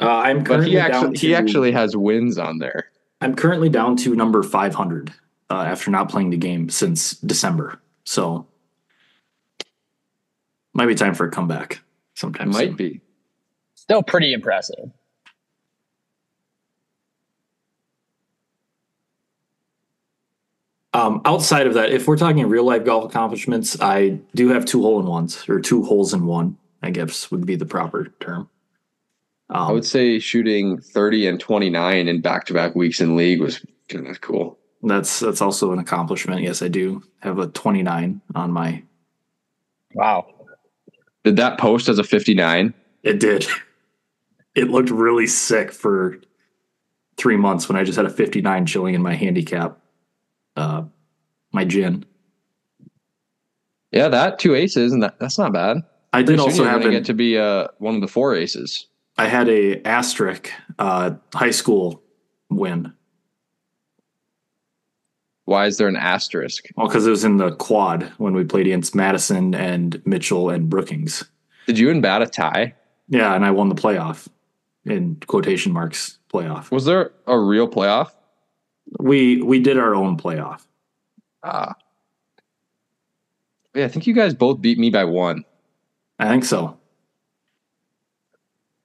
Uh, 0.00 0.08
I'm 0.08 0.38
But 0.40 0.46
currently 0.46 0.70
he 0.70 0.76
down 0.76 0.90
actually 0.90 1.16
to, 1.16 1.26
he 1.26 1.34
actually 1.34 1.72
has 1.72 1.96
wins 1.96 2.36
on 2.36 2.58
there. 2.58 2.90
I'm 3.20 3.34
currently 3.34 3.68
down 3.70 3.96
to 3.98 4.14
number 4.14 4.42
500 4.42 5.12
uh, 5.50 5.54
after 5.54 5.90
not 5.90 6.10
playing 6.10 6.30
the 6.30 6.36
game 6.36 6.68
since 6.68 7.12
December. 7.12 7.80
So 8.04 8.46
might 10.72 10.86
be 10.86 10.94
time 10.94 11.14
for 11.14 11.26
a 11.26 11.30
comeback 11.30 11.80
sometime. 12.14 12.50
Might 12.50 12.68
soon. 12.68 12.76
be. 12.76 13.00
still 13.74 14.02
pretty 14.02 14.32
impressive. 14.32 14.90
Um, 20.92 21.22
outside 21.24 21.66
of 21.66 21.74
that, 21.74 21.90
if 21.90 22.06
we're 22.06 22.16
talking 22.16 22.46
real 22.46 22.64
life 22.64 22.84
golf 22.84 23.04
accomplishments, 23.04 23.80
I 23.80 24.20
do 24.36 24.50
have 24.50 24.64
two 24.64 24.80
hole 24.80 25.00
in 25.00 25.06
ones 25.06 25.48
or 25.48 25.60
two 25.60 25.82
holes 25.82 26.14
in 26.14 26.24
one. 26.24 26.56
I 26.84 26.90
guess 26.90 27.30
would 27.30 27.46
be 27.46 27.56
the 27.56 27.66
proper 27.66 28.14
term. 28.20 28.48
Um, 29.50 29.68
I 29.68 29.72
would 29.72 29.84
say 29.84 30.18
shooting 30.18 30.78
30 30.78 31.26
and 31.28 31.40
29 31.40 32.08
in 32.08 32.20
back 32.20 32.46
to 32.46 32.54
back 32.54 32.74
weeks 32.74 33.00
in 33.00 33.16
league 33.16 33.40
was 33.40 33.64
kind 33.88 34.06
of 34.06 34.20
cool. 34.20 34.58
That's 34.90 35.20
that's 35.20 35.40
also 35.40 35.72
an 35.72 35.78
accomplishment. 35.78 36.42
Yes, 36.42 36.62
I 36.62 36.68
do 36.68 37.02
have 37.20 37.38
a 37.38 37.48
29 37.48 38.20
on 38.34 38.52
my. 38.52 38.82
Wow. 39.94 40.26
Did 41.22 41.36
that 41.36 41.58
post 41.58 41.88
as 41.88 41.98
a 41.98 42.04
59? 42.04 42.74
It 43.02 43.20
did. 43.20 43.46
It 44.54 44.70
looked 44.70 44.90
really 44.90 45.26
sick 45.26 45.72
for 45.72 46.20
three 47.16 47.36
months 47.36 47.68
when 47.68 47.76
I 47.76 47.84
just 47.84 47.96
had 47.96 48.06
a 48.06 48.10
59 48.10 48.66
chilling 48.66 48.94
in 48.94 49.02
my 49.02 49.14
handicap, 49.14 49.78
uh, 50.56 50.84
my 51.52 51.64
gin. 51.64 52.04
Yeah, 53.92 54.08
that 54.08 54.38
two 54.38 54.54
aces, 54.54 54.92
and 54.92 55.02
that, 55.02 55.18
that's 55.20 55.38
not 55.38 55.52
bad. 55.52 55.78
I 56.12 56.18
did 56.18 56.26
Pretty 56.26 56.42
also 56.42 56.62
you're 56.62 56.70
have 56.70 56.80
gonna 56.80 56.90
an, 56.90 57.00
get 57.00 57.06
to 57.06 57.14
be 57.14 57.38
uh, 57.38 57.68
one 57.78 57.94
of 57.94 58.00
the 58.00 58.08
four 58.08 58.34
aces. 58.34 58.86
I 59.16 59.26
had 59.26 59.48
a 59.48 59.80
asterisk 59.82 60.50
uh, 60.78 61.12
high 61.32 61.52
school 61.52 62.02
win. 62.50 62.92
Why 65.46 65.66
is 65.66 65.76
there 65.76 65.88
an 65.88 65.96
asterisk? 65.96 66.68
Well, 66.76 66.88
because 66.88 67.06
it 67.06 67.10
was 67.10 67.24
in 67.24 67.36
the 67.36 67.54
quad 67.56 68.04
when 68.18 68.34
we 68.34 68.44
played 68.44 68.66
against 68.66 68.94
Madison 68.94 69.54
and 69.54 70.00
Mitchell 70.06 70.48
and 70.50 70.70
Brookings. 70.70 71.24
Did 71.66 71.78
you 71.78 71.90
and 71.90 72.00
bat 72.00 72.22
a 72.22 72.26
tie? 72.26 72.74
Yeah, 73.08 73.34
and 73.34 73.44
I 73.44 73.50
won 73.50 73.68
the 73.68 73.74
playoff 73.74 74.28
in 74.86 75.16
quotation 75.26 75.72
marks 75.72 76.18
playoff. 76.32 76.70
Was 76.70 76.84
there 76.84 77.12
a 77.26 77.38
real 77.38 77.68
playoff? 77.68 78.10
We 78.98 79.42
we 79.42 79.60
did 79.60 79.78
our 79.78 79.94
own 79.94 80.16
playoff. 80.16 80.62
Ah. 81.42 81.74
Yeah, 83.74 83.84
I 83.84 83.88
think 83.88 84.06
you 84.06 84.14
guys 84.14 84.34
both 84.34 84.60
beat 84.60 84.78
me 84.78 84.90
by 84.90 85.04
one. 85.04 85.44
I 86.18 86.28
think 86.28 86.44
so. 86.44 86.78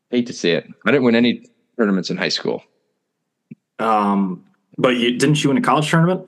Hate 0.09 0.25
to 0.27 0.33
see 0.33 0.51
it. 0.51 0.67
I 0.85 0.91
didn't 0.91 1.03
win 1.03 1.15
any 1.15 1.45
tournaments 1.77 2.09
in 2.09 2.17
high 2.17 2.29
school. 2.29 2.63
Um, 3.77 4.43
but 4.77 4.97
you 4.97 5.17
didn't 5.17 5.43
you 5.43 5.49
win 5.49 5.57
a 5.57 5.61
college 5.61 5.89
tournament? 5.89 6.27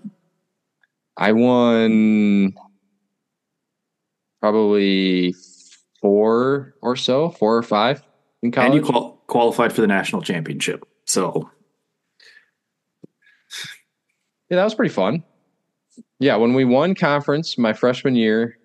I 1.17 1.31
won 1.33 2.53
probably 4.39 5.35
four 6.01 6.75
or 6.81 6.95
so, 6.95 7.29
four 7.29 7.55
or 7.57 7.63
five 7.63 8.03
in 8.41 8.51
college. 8.51 8.67
And 8.67 8.75
you 8.75 8.81
qual- 8.81 9.21
qualified 9.27 9.71
for 9.73 9.81
the 9.81 9.87
national 9.87 10.21
championship. 10.21 10.85
So 11.05 11.49
Yeah, 14.49 14.57
that 14.57 14.63
was 14.65 14.75
pretty 14.75 14.93
fun. 14.93 15.23
Yeah, 16.19 16.35
when 16.35 16.53
we 16.53 16.65
won 16.65 16.93
conference 16.93 17.57
my 17.57 17.73
freshman 17.73 18.15
year, 18.15 18.57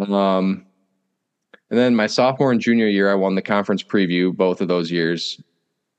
um, 0.00 0.64
and 1.70 1.78
then 1.78 1.96
my 1.96 2.06
sophomore 2.06 2.52
and 2.52 2.60
junior 2.60 2.86
year, 2.86 3.10
I 3.10 3.14
won 3.14 3.34
the 3.34 3.42
conference 3.42 3.82
preview 3.82 4.34
both 4.34 4.60
of 4.60 4.68
those 4.68 4.90
years. 4.90 5.40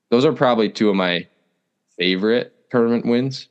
Those 0.09 0.25
are 0.25 0.33
probably 0.33 0.69
two 0.69 0.89
of 0.89 0.95
my 0.95 1.27
favorite 1.97 2.53
tournament 2.71 3.05
wins. 3.05 3.49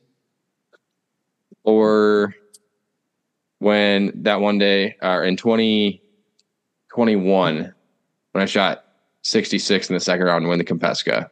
Or 1.69 2.35
when 3.59 4.11
that 4.23 4.41
one 4.41 4.57
day, 4.57 4.97
or 5.01 5.23
in 5.23 5.37
2021, 5.37 7.73
when 8.31 8.41
I 8.41 8.45
shot 8.45 8.83
66 9.21 9.89
in 9.89 9.93
the 9.93 9.99
second 9.99 10.25
round 10.25 10.43
to 10.43 10.49
win 10.49 10.57
the 10.57 10.65
Compesca. 10.65 11.29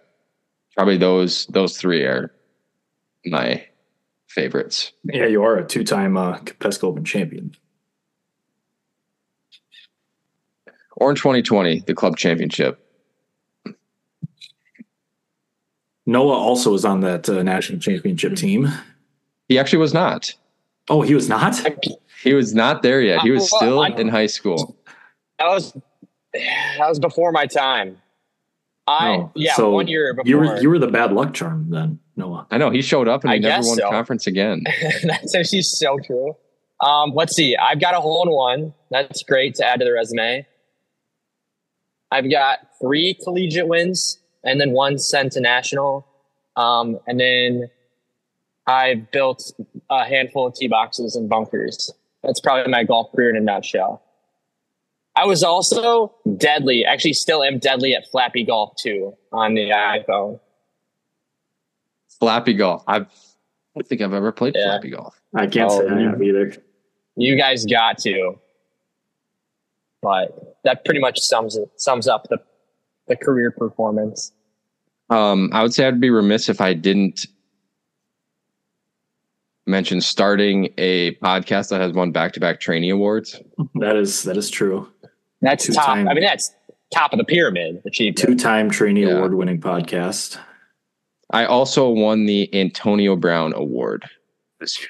Probably 0.75 0.97
those 0.97 1.47
those 1.47 1.77
three 1.77 2.03
are 2.03 2.31
my 3.25 3.65
favorites. 4.27 4.91
yeah, 5.03 5.25
you 5.25 5.41
are 5.43 5.57
a 5.57 5.65
two-time 5.65 6.15
uh, 6.17 6.37
Pesca 6.59 6.85
Open 6.85 7.03
champion. 7.03 7.55
Or 10.97 11.09
in 11.09 11.15
2020, 11.15 11.79
the 11.87 11.95
club 11.95 12.15
championship. 12.17 12.79
Noah 16.05 16.37
also 16.37 16.71
was 16.71 16.85
on 16.85 17.01
that 17.01 17.27
uh, 17.27 17.41
national 17.43 17.79
championship 17.79 18.35
team. 18.35 18.69
He 19.47 19.57
actually 19.57 19.79
was 19.79 19.93
not. 19.93 20.33
Oh, 20.89 21.01
he 21.01 21.13
was 21.15 21.29
not. 21.29 21.55
He 22.23 22.33
was 22.33 22.53
not 22.53 22.81
there 22.81 23.01
yet. 23.01 23.21
He 23.21 23.31
was 23.31 23.47
still 23.47 23.79
I- 23.81 23.89
in 23.89 24.07
high 24.09 24.25
school. 24.27 24.75
That 25.39 25.47
was 25.47 25.73
that 26.33 26.87
was 26.89 26.99
before 26.99 27.31
my 27.31 27.45
time. 27.45 27.97
I 28.87 29.09
Oh, 29.09 29.31
yeah, 29.35 29.53
so 29.55 29.71
one 29.71 29.87
year 29.87 30.13
before. 30.13 30.29
You 30.29 30.37
were 30.37 30.61
you 30.61 30.69
were 30.69 30.79
the 30.79 30.87
bad 30.87 31.11
luck 31.13 31.33
charm 31.33 31.69
then, 31.69 31.99
Noah. 32.15 32.47
I 32.51 32.57
know 32.57 32.69
he 32.69 32.81
showed 32.81 33.07
up 33.07 33.23
and 33.23 33.31
he 33.31 33.37
I 33.37 33.39
never 33.39 33.67
won 33.67 33.77
so. 33.77 33.89
conference 33.89 34.27
again. 34.27 34.63
That's 35.03 35.35
actually 35.35 35.61
so 35.63 35.99
true. 35.99 36.35
Um, 36.79 37.11
let's 37.13 37.35
see. 37.35 37.55
I've 37.57 37.81
got 37.81 37.93
a 37.95 37.99
hole 37.99 38.23
in 38.23 38.31
one. 38.31 38.73
That's 38.91 39.23
great 39.23 39.55
to 39.55 39.65
add 39.65 39.79
to 39.79 39.85
the 39.85 39.91
resume. 39.91 40.45
I've 42.11 42.29
got 42.31 42.59
three 42.81 43.15
collegiate 43.23 43.67
wins 43.67 44.19
and 44.43 44.61
then 44.61 44.71
one 44.71 44.97
sent 44.97 45.33
to 45.33 45.41
national. 45.41 46.07
Um, 46.55 46.99
and 47.07 47.19
then 47.19 47.69
I've 48.67 49.09
built 49.11 49.51
a 49.89 50.05
handful 50.05 50.47
of 50.47 50.55
tee 50.55 50.67
boxes 50.67 51.15
and 51.15 51.29
bunkers. 51.29 51.91
That's 52.23 52.39
probably 52.41 52.69
my 52.71 52.83
golf 52.83 53.11
career 53.15 53.29
in 53.29 53.37
a 53.37 53.39
nutshell. 53.41 54.03
I 55.15 55.25
was 55.25 55.41
also 55.41 56.13
deadly, 56.35 56.85
actually 56.85 57.13
still 57.13 57.43
am 57.43 57.57
deadly 57.59 57.95
at 57.95 58.07
Flappy 58.11 58.43
Golf 58.43 58.75
too 58.77 59.15
on 59.31 59.55
the 59.55 59.69
iPhone. 59.69 60.39
Flappy 62.19 62.53
golf. 62.53 62.83
I've, 62.87 63.03
I 63.03 63.07
don't 63.75 63.87
think 63.87 64.01
I've 64.01 64.13
ever 64.13 64.31
played 64.31 64.55
Yeah. 64.55 64.71
flappy 64.73 64.89
golf. 64.91 65.19
I 65.35 65.47
can't 65.47 65.71
Oh, 65.71 65.79
say 65.79 65.87
I 65.87 66.01
have 66.01 66.21
either. 66.21 66.53
You 67.15 67.35
guys 67.35 67.65
got 67.65 67.97
to. 67.99 68.39
But 70.01 70.57
that 70.63 70.85
pretty 70.85 70.99
much 70.99 71.19
sums 71.19 71.55
it 71.55 71.69
sums 71.77 72.07
up 72.07 72.27
the 72.29 72.37
the 73.07 73.15
career 73.15 73.51
performance. 73.51 74.31
Um, 75.09 75.49
I 75.53 75.63
would 75.63 75.73
say 75.73 75.87
I'd 75.87 75.99
be 76.01 76.09
remiss 76.09 76.49
if 76.49 76.59
I 76.61 76.73
didn't 76.73 77.25
mention 79.67 80.01
starting 80.01 80.73
a 80.77 81.15
podcast 81.15 81.69
that 81.69 81.81
has 81.81 81.91
won 81.93 82.11
back 82.11 82.33
to 82.33 82.39
back 82.39 82.59
trainee 82.59 82.89
awards. 82.89 83.39
That 83.75 83.95
is 83.95 84.23
that 84.23 84.37
is 84.37 84.49
true. 84.49 84.89
That's 85.41 85.65
top. 85.67 85.85
Two-time- 85.85 86.07
I 86.07 86.13
mean, 86.13 86.23
that's 86.23 86.53
top 86.93 87.13
of 87.13 87.17
the 87.19 87.25
pyramid 87.25 87.81
achievement. 87.85 88.17
Two-time 88.17 88.69
trainee 88.69 89.01
Yeah. 89.05 89.17
award-winning 89.17 89.59
podcast. 89.61 90.37
I 91.31 91.45
also 91.45 91.89
won 91.89 92.25
the 92.25 92.49
Antonio 92.59 93.15
Brown 93.15 93.53
Award 93.53 94.05
this 94.59 94.79
year. 94.79 94.89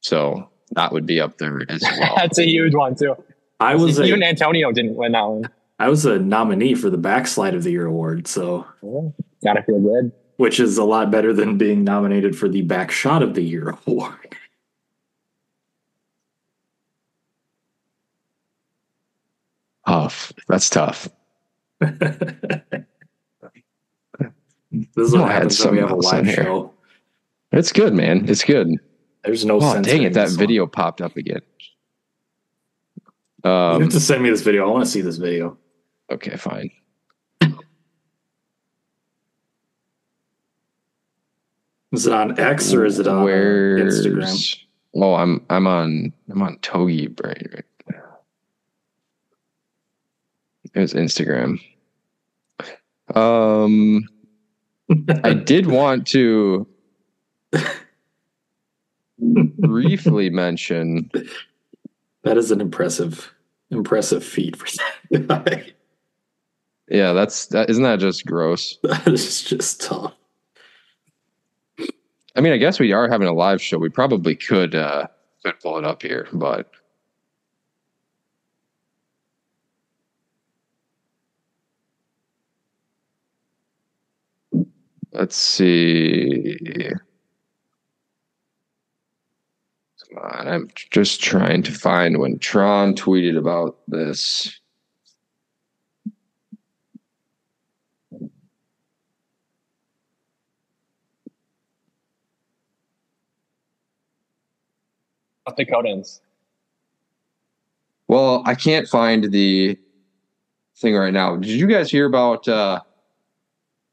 So 0.00 0.48
that 0.72 0.92
would 0.92 1.04
be 1.06 1.20
up 1.20 1.38
there 1.38 1.60
as 1.68 1.82
well. 2.00 2.14
that's 2.16 2.38
a 2.38 2.46
huge 2.46 2.74
one 2.74 2.94
too. 2.96 3.14
I 3.60 3.74
was 3.74 4.00
Even 4.00 4.22
a, 4.22 4.26
Antonio 4.26 4.72
didn't 4.72 4.94
win 4.94 5.12
that 5.12 5.28
one. 5.28 5.50
I 5.78 5.88
was 5.88 6.06
a 6.06 6.18
nominee 6.18 6.74
for 6.74 6.90
the 6.90 6.96
Backslide 6.98 7.54
of 7.54 7.62
the 7.64 7.70
Year 7.70 7.86
award, 7.86 8.26
so 8.26 8.66
Oh, 8.82 9.12
gotta 9.44 9.62
feel 9.62 9.80
good. 9.80 10.10
Which 10.38 10.58
is 10.58 10.78
a 10.78 10.84
lot 10.84 11.10
better 11.10 11.32
than 11.32 11.58
being 11.58 11.84
nominated 11.84 12.36
for 12.38 12.48
the 12.48 12.62
Back 12.62 12.90
Shot 12.90 13.22
of 13.22 13.34
the 13.34 13.42
Year 13.42 13.76
award. 13.86 14.36
Tough. 19.86 20.32
That's 20.48 20.68
tough. 20.70 21.08
This 21.80 21.92
is 24.96 25.12
what 25.12 25.22
I 25.22 25.32
happens 25.32 25.64
when 25.64 25.74
we 25.74 25.80
have 25.80 25.90
a 25.90 25.94
live 25.96 26.26
here. 26.26 26.34
show. 26.44 26.74
It's 27.52 27.72
good, 27.72 27.94
man. 27.94 28.28
It's 28.28 28.44
good. 28.44 28.68
There's 29.24 29.44
no 29.44 29.58
Oh, 29.60 29.82
dang 29.82 30.02
it. 30.02 30.12
That 30.12 30.30
video 30.30 30.66
popped 30.66 31.00
up 31.00 31.16
again. 31.16 31.40
You 33.44 33.50
Um, 33.50 33.80
have 33.82 33.90
to 33.92 34.00
send 34.00 34.22
me 34.22 34.30
this 34.30 34.42
video. 34.42 34.68
I 34.68 34.70
want 34.70 34.84
to 34.84 34.90
see 34.90 35.00
this 35.00 35.16
video. 35.16 35.56
okay, 36.10 36.36
fine. 36.36 36.70
Is 41.92 42.06
it 42.06 42.12
on 42.12 42.38
X 42.38 42.72
or 42.74 42.84
is 42.84 42.98
it 42.98 43.06
on 43.08 43.24
Where's 43.24 44.06
Instagram? 44.06 44.58
Oh, 44.94 45.14
I'm 45.14 45.44
I'm 45.48 45.66
on 45.66 46.12
I'm 46.30 46.42
on 46.42 46.58
Togi 46.58 47.06
Brain 47.06 47.48
right 47.52 47.64
now. 47.90 48.18
It 50.74 50.80
was 50.80 50.92
Instagram. 50.94 51.60
Um 53.14 54.06
I 55.24 55.32
did 55.34 55.66
want 55.70 56.06
to 56.08 56.66
briefly 59.58 60.30
mention 60.30 61.10
That 62.22 62.36
is 62.36 62.50
an 62.50 62.60
impressive, 62.60 63.32
impressive 63.70 64.22
feat 64.24 64.56
for 64.56 64.66
that 65.10 65.26
guy. 65.44 65.72
yeah, 66.88 67.12
that's 67.14 67.46
that 67.46 67.70
isn't 67.70 67.82
that 67.82 67.98
just 68.00 68.26
gross? 68.26 68.78
That 68.82 69.08
is 69.08 69.42
just 69.42 69.80
tough. 69.80 70.14
I 72.38 72.40
mean, 72.40 72.52
I 72.52 72.56
guess 72.56 72.78
we 72.78 72.92
are 72.92 73.08
having 73.08 73.26
a 73.26 73.32
live 73.32 73.60
show. 73.60 73.78
We 73.78 73.88
probably 73.88 74.36
could 74.36 74.76
uh 74.76 75.08
could 75.44 75.58
pull 75.58 75.76
it 75.76 75.84
up 75.84 76.02
here, 76.02 76.28
but 76.32 76.70
let's 85.12 85.34
see. 85.34 86.56
Come 90.08 90.22
on, 90.22 90.46
I'm 90.46 90.68
just 90.92 91.20
trying 91.20 91.64
to 91.64 91.72
find 91.72 92.18
when 92.18 92.38
Tron 92.38 92.94
tweeted 92.94 93.36
about 93.36 93.78
this. 93.88 94.60
South 105.48 105.56
Dakotans. 105.56 106.20
Well, 108.06 108.42
I 108.46 108.54
can't 108.54 108.88
find 108.88 109.30
the 109.30 109.78
thing 110.76 110.94
right 110.94 111.12
now. 111.12 111.36
Did 111.36 111.50
you 111.50 111.66
guys 111.66 111.90
hear 111.90 112.06
about 112.06 112.46
uh, 112.48 112.80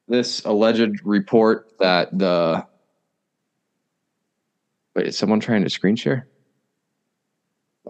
this 0.08 0.44
alleged 0.46 1.02
report 1.04 1.72
that 1.80 2.18
the 2.18 2.66
wait? 4.96 5.08
Is 5.08 5.18
someone 5.18 5.40
trying 5.40 5.64
to 5.64 5.70
screen 5.70 5.96
share? 5.96 6.28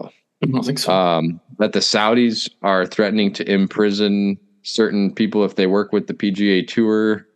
I 0.00 0.46
don't 0.46 0.64
think 0.64 0.78
so. 0.78 0.92
Um, 0.92 1.40
that 1.58 1.72
the 1.72 1.78
Saudis 1.78 2.50
are 2.62 2.84
threatening 2.84 3.32
to 3.34 3.50
imprison 3.50 4.38
certain 4.62 5.14
people 5.14 5.44
if 5.44 5.56
they 5.56 5.66
work 5.66 5.92
with 5.92 6.08
the 6.08 6.14
PGA 6.14 6.66
Tour 6.66 7.26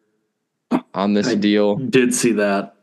on 0.95 1.15
this 1.15 1.29
I- 1.29 1.35
deal. 1.35 1.77
Did 1.77 2.15
see 2.15 2.33
that. 2.33 2.75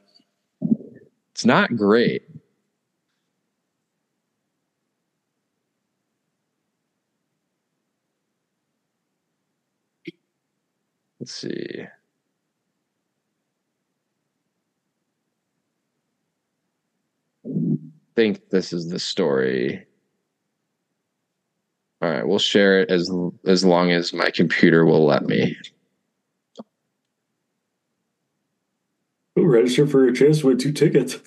It's 1.32 1.46
not 1.46 1.76
great. 1.76 2.24
Let's 11.28 11.42
see. 11.42 11.86
think 18.16 18.50
this 18.50 18.72
is 18.72 18.90
the 18.90 18.98
story. 18.98 19.86
All 22.02 22.10
right, 22.10 22.26
we'll 22.26 22.40
share 22.40 22.80
it 22.80 22.90
as 22.90 23.12
as 23.46 23.66
long 23.66 23.92
as 23.92 24.14
my 24.14 24.32
computer 24.32 24.86
will 24.86 25.06
let 25.06 25.24
me. 25.24 25.58
Who 29.36 29.46
registered 29.46 29.92
for 29.92 30.08
a 30.08 30.14
chance 30.14 30.40
to 30.40 30.48
win 30.48 30.58
two 30.58 30.72
tickets? 30.72 31.18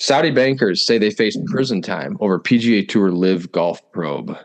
Saudi 0.00 0.32
bankers 0.32 0.84
say 0.84 0.98
they 0.98 1.10
face 1.10 1.38
prison 1.46 1.80
time 1.80 2.16
over 2.18 2.40
PGA 2.40 2.88
Tour 2.88 3.12
LIV 3.12 3.52
Golf 3.52 3.92
Probe. 3.92 4.36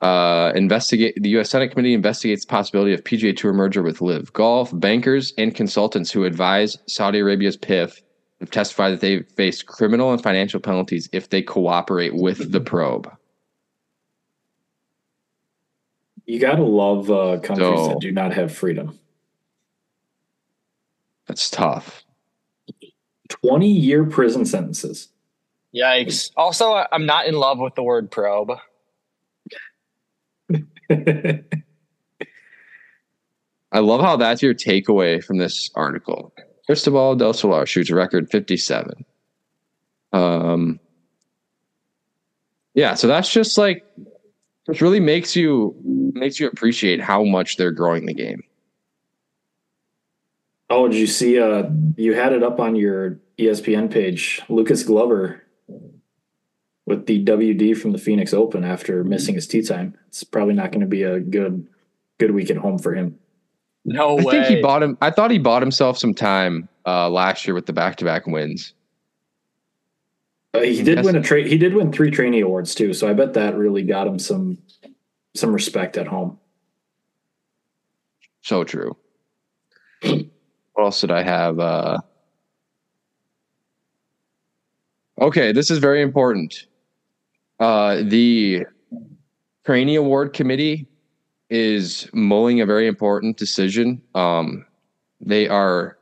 Uh, 0.00 0.50
investigate 0.54 1.14
the 1.22 1.28
U.S. 1.30 1.50
Senate 1.50 1.68
committee 1.70 1.92
investigates 1.92 2.44
the 2.46 2.50
possibility 2.50 2.94
of 2.94 3.04
PGA 3.04 3.36
Tour 3.36 3.52
merger 3.52 3.82
with 3.82 4.00
LIV 4.00 4.32
Golf. 4.32 4.70
Bankers 4.72 5.34
and 5.36 5.54
consultants 5.54 6.10
who 6.10 6.24
advise 6.24 6.78
Saudi 6.86 7.18
Arabia's 7.18 7.56
PIF 7.58 8.00
have 8.40 8.50
testified 8.50 8.94
that 8.94 9.00
they 9.02 9.20
face 9.20 9.62
criminal 9.62 10.10
and 10.12 10.22
financial 10.22 10.58
penalties 10.58 11.10
if 11.12 11.28
they 11.28 11.42
cooperate 11.42 12.14
with 12.14 12.50
the 12.50 12.60
probe. 12.60 13.12
You 16.24 16.38
gotta 16.40 16.62
love 16.62 17.10
uh, 17.10 17.38
countries 17.40 17.68
So- 17.68 17.88
that 17.88 18.00
do 18.00 18.10
not 18.12 18.32
have 18.32 18.54
freedom. 18.54 18.98
That's 21.26 21.50
tough. 21.50 22.04
Twenty 23.28 23.70
year 23.70 24.04
prison 24.04 24.44
sentences. 24.46 25.08
Yikes. 25.74 26.30
Also, 26.36 26.72
I- 26.72 26.86
I'm 26.90 27.06
not 27.06 27.26
in 27.26 27.34
love 27.34 27.58
with 27.58 27.74
the 27.74 27.82
word 27.82 28.10
probe. 28.10 28.52
I 33.72 33.78
love 33.78 34.00
how 34.00 34.16
that's 34.16 34.42
your 34.42 34.54
takeaway 34.54 35.22
from 35.22 35.38
this 35.38 35.70
article. 35.74 36.34
Cristobal 36.66 37.14
del 37.16 37.32
Solar 37.32 37.66
shoots 37.66 37.90
record 37.90 38.28
57. 38.30 39.04
Um, 40.12 40.80
yeah, 42.74 42.94
so 42.94 43.06
that's 43.06 43.32
just 43.32 43.56
like 43.56 43.84
it 44.68 44.80
really 44.80 45.00
makes 45.00 45.36
you 45.36 45.74
makes 46.14 46.40
you 46.40 46.48
appreciate 46.48 47.00
how 47.00 47.24
much 47.24 47.56
they're 47.56 47.72
growing 47.72 48.06
the 48.06 48.14
game. 48.14 48.42
oh, 50.68 50.88
did 50.88 50.96
you 50.96 51.06
see? 51.06 51.38
Uh, 51.38 51.64
you 51.96 52.14
had 52.14 52.32
it 52.32 52.42
up 52.42 52.60
on 52.60 52.76
your 52.76 53.18
ESPN 53.38 53.90
page. 53.90 54.42
Lucas 54.48 54.82
Glover 54.82 55.42
with 56.90 57.06
the 57.06 57.24
WD 57.24 57.76
from 57.78 57.92
the 57.92 57.98
Phoenix 57.98 58.34
Open 58.34 58.64
after 58.64 59.04
missing 59.04 59.36
his 59.36 59.46
tee 59.46 59.62
time. 59.62 59.96
It's 60.08 60.24
probably 60.24 60.54
not 60.54 60.72
going 60.72 60.80
to 60.80 60.88
be 60.88 61.04
a 61.04 61.20
good 61.20 61.66
good 62.18 62.32
week 62.32 62.50
at 62.50 62.56
home 62.56 62.78
for 62.78 62.94
him. 62.94 63.16
No 63.84 64.18
I 64.18 64.24
way. 64.24 64.32
think 64.32 64.46
he 64.46 64.60
bought 64.60 64.82
him. 64.82 64.98
I 65.00 65.10
thought 65.10 65.30
he 65.30 65.38
bought 65.38 65.62
himself 65.62 65.96
some 65.96 66.12
time 66.12 66.68
uh, 66.84 67.08
last 67.08 67.46
year 67.46 67.54
with 67.54 67.66
the 67.66 67.72
back 67.72 67.96
to 67.96 68.04
back 68.04 68.26
wins. 68.26 68.74
Uh, 70.52 70.62
he 70.62 70.82
did 70.82 71.04
win 71.04 71.14
a 71.14 71.22
trade. 71.22 71.46
He 71.46 71.56
did 71.56 71.74
win 71.74 71.92
three 71.92 72.10
trainee 72.10 72.40
awards 72.40 72.74
too, 72.74 72.92
so 72.92 73.08
I 73.08 73.12
bet 73.12 73.34
that 73.34 73.56
really 73.56 73.84
got 73.84 74.08
him 74.08 74.18
some 74.18 74.58
some 75.36 75.52
respect 75.52 75.96
at 75.96 76.08
home. 76.08 76.40
So 78.42 78.64
true. 78.64 78.96
What 80.02 80.26
else 80.76 81.00
did 81.00 81.12
I 81.12 81.22
have? 81.22 81.60
Uh, 81.60 81.98
okay, 85.20 85.52
this 85.52 85.70
is 85.70 85.78
very 85.78 86.02
important. 86.02 86.66
Uh, 87.60 88.02
the 88.04 88.64
Trainee 89.66 89.96
Award 89.96 90.32
Committee 90.32 90.88
is 91.50 92.08
mulling 92.14 92.60
a 92.60 92.66
very 92.66 92.86
important 92.86 93.36
decision. 93.36 94.00
Um, 94.14 94.64
they 95.20 95.46
are 95.46 95.98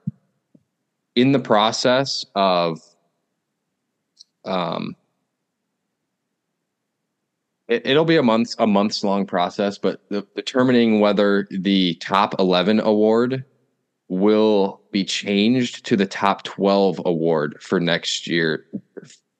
in 1.16 1.32
the 1.32 1.40
process 1.40 2.24
of 2.36 2.80
um, 4.44 4.94
it, 7.66 7.84
it'll 7.84 8.04
be 8.04 8.16
a 8.16 8.22
month 8.22 8.54
a 8.60 8.66
months 8.66 9.02
long 9.02 9.26
process, 9.26 9.78
but 9.78 10.08
the, 10.10 10.24
determining 10.36 11.00
whether 11.00 11.48
the 11.50 11.94
top 11.96 12.38
eleven 12.38 12.78
award 12.78 13.44
will 14.06 14.80
be 14.92 15.04
changed 15.04 15.84
to 15.86 15.96
the 15.96 16.06
top 16.06 16.44
twelve 16.44 17.00
award 17.04 17.56
for 17.60 17.80
next 17.80 18.28
year. 18.28 18.64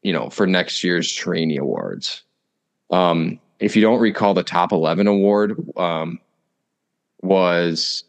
You 0.03 0.13
know, 0.13 0.31
for 0.31 0.47
next 0.47 0.85
year's 0.85 1.13
trainee 1.13 1.57
awards. 1.57 2.23
Um, 2.91 3.41
if 3.59 3.75
you 3.75 3.83
don't 3.83 4.01
recall, 4.01 4.35
the 4.35 4.43
top 4.43 4.73
eleven 4.73 5.07
award 5.07 5.57
um, 5.77 6.21
was 7.23 8.05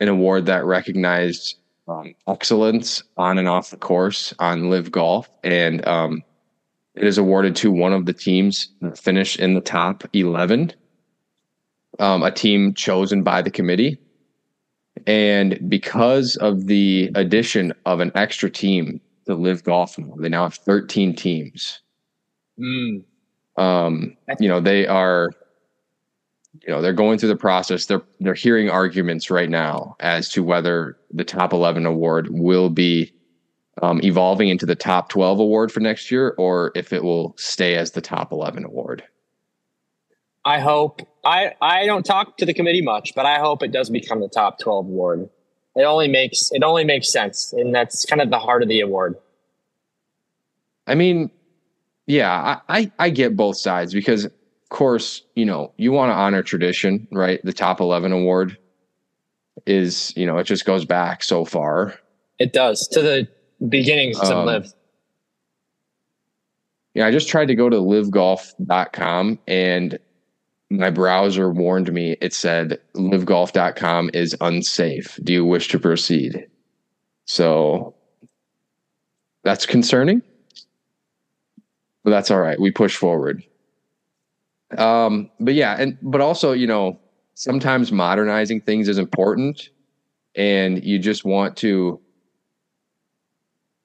an 0.00 0.08
award 0.08 0.46
that 0.46 0.64
recognized 0.64 1.56
um, 1.88 2.14
excellence 2.28 3.02
on 3.16 3.38
and 3.38 3.48
off 3.48 3.70
the 3.70 3.76
course 3.76 4.34
on 4.38 4.70
LIV 4.70 4.90
Golf. 4.90 5.30
And 5.42 5.86
um, 5.86 6.22
it 6.94 7.04
is 7.04 7.18
awarded 7.18 7.56
to 7.56 7.70
one 7.70 7.92
of 7.92 8.06
the 8.06 8.12
teams 8.12 8.68
that 8.80 8.98
finish 8.98 9.36
in 9.38 9.54
the 9.54 9.60
top 9.60 10.04
11 10.12 10.72
um, 12.00 12.22
a 12.22 12.30
team 12.30 12.74
chosen 12.74 13.22
by 13.22 13.42
the 13.42 13.50
committee. 13.50 13.98
And 15.06 15.58
because 15.68 16.36
of 16.36 16.66
the 16.66 17.10
addition 17.14 17.72
of 17.84 18.00
an 18.00 18.12
extra 18.14 18.50
team 18.50 19.00
to 19.26 19.34
LIV 19.34 19.64
Golf 19.64 19.96
they 20.18 20.28
now 20.28 20.44
have 20.44 20.54
13 20.54 21.14
teams 21.14 21.80
Mm. 22.58 23.02
um, 23.56 24.16
you 24.38 24.48
know 24.48 24.60
they 24.60 24.86
are 24.86 25.30
you 26.62 26.68
know 26.68 26.80
they're 26.80 26.92
going 26.92 27.18
through 27.18 27.30
the 27.30 27.36
process 27.36 27.86
they're 27.86 28.02
they're 28.20 28.34
hearing 28.34 28.70
arguments 28.70 29.28
right 29.28 29.50
now 29.50 29.96
as 29.98 30.28
to 30.30 30.42
whether 30.44 30.96
the 31.10 31.24
top 31.24 31.52
11 31.52 31.84
award 31.84 32.28
will 32.30 32.70
be 32.70 33.12
um, 33.82 34.00
evolving 34.04 34.48
into 34.50 34.66
the 34.66 34.76
top 34.76 35.08
12 35.08 35.40
award 35.40 35.72
for 35.72 35.80
next 35.80 36.12
year 36.12 36.36
or 36.38 36.70
if 36.76 36.92
it 36.92 37.02
will 37.02 37.34
stay 37.36 37.74
as 37.74 37.90
the 37.90 38.00
top 38.00 38.30
11 38.30 38.64
award 38.64 39.02
I 40.44 40.60
hope 40.60 41.00
I 41.24 41.54
I 41.60 41.86
don't 41.86 42.04
talk 42.04 42.36
to 42.36 42.44
the 42.46 42.52
committee 42.52 42.82
much, 42.82 43.14
but 43.14 43.24
I 43.24 43.38
hope 43.38 43.62
it 43.62 43.72
does 43.72 43.88
become 43.88 44.20
the 44.20 44.28
top 44.28 44.58
12 44.58 44.86
award. 44.86 45.30
It 45.76 45.82
only 45.82 46.08
makes 46.08 46.50
it 46.52 46.62
only 46.62 46.84
makes 46.84 47.10
sense, 47.10 47.52
and 47.52 47.74
that's 47.74 48.04
kind 48.04 48.22
of 48.22 48.30
the 48.30 48.38
heart 48.38 48.62
of 48.62 48.68
the 48.68 48.80
award. 48.80 49.16
i 50.86 50.94
mean 50.94 51.30
yeah 52.06 52.60
I, 52.68 52.78
I 52.80 52.92
i 52.98 53.10
get 53.10 53.36
both 53.36 53.56
sides 53.56 53.94
because 53.94 54.26
of 54.26 54.32
course 54.68 55.22
you 55.34 55.44
know 55.46 55.72
you 55.78 55.92
want 55.92 56.10
to 56.10 56.14
honor 56.14 56.42
tradition 56.42 57.08
right 57.10 57.40
the 57.44 57.52
top 57.54 57.80
11 57.80 58.12
award 58.12 58.58
is 59.66 60.12
you 60.16 60.26
know 60.26 60.36
it 60.38 60.44
just 60.44 60.64
goes 60.66 60.84
back 60.84 61.22
so 61.22 61.44
far 61.46 61.94
It 62.38 62.52
does 62.52 62.86
to 62.88 63.00
the 63.00 63.26
beginnings 63.68 64.18
of 64.20 64.30
Um, 64.38 64.46
live. 64.46 64.72
Yeah, 66.94 67.06
I 67.06 67.10
just 67.10 67.28
tried 67.28 67.46
to 67.46 67.54
go 67.56 67.68
to 67.68 67.76
livegolf.com 67.76 69.38
and 69.48 69.98
my 70.78 70.90
browser 70.90 71.50
warned 71.50 71.92
me. 71.92 72.16
It 72.20 72.32
said 72.32 72.80
livegolf.com 72.94 74.10
is 74.14 74.36
unsafe. 74.40 75.18
Do 75.22 75.32
you 75.32 75.44
wish 75.44 75.68
to 75.68 75.78
proceed? 75.78 76.46
So 77.26 77.94
that's 79.42 79.66
concerning. 79.66 80.22
But 82.02 82.10
that's 82.10 82.30
all 82.30 82.40
right. 82.40 82.60
We 82.60 82.70
push 82.70 82.96
forward. 82.96 83.42
Um, 84.76 85.30
but 85.40 85.54
yeah, 85.54 85.76
and 85.78 85.96
but 86.02 86.20
also, 86.20 86.52
you 86.52 86.66
know, 86.66 86.98
sometimes 87.34 87.92
modernizing 87.92 88.60
things 88.60 88.88
is 88.88 88.98
important 88.98 89.70
and 90.34 90.82
you 90.84 90.98
just 90.98 91.24
want 91.24 91.56
to 91.58 92.00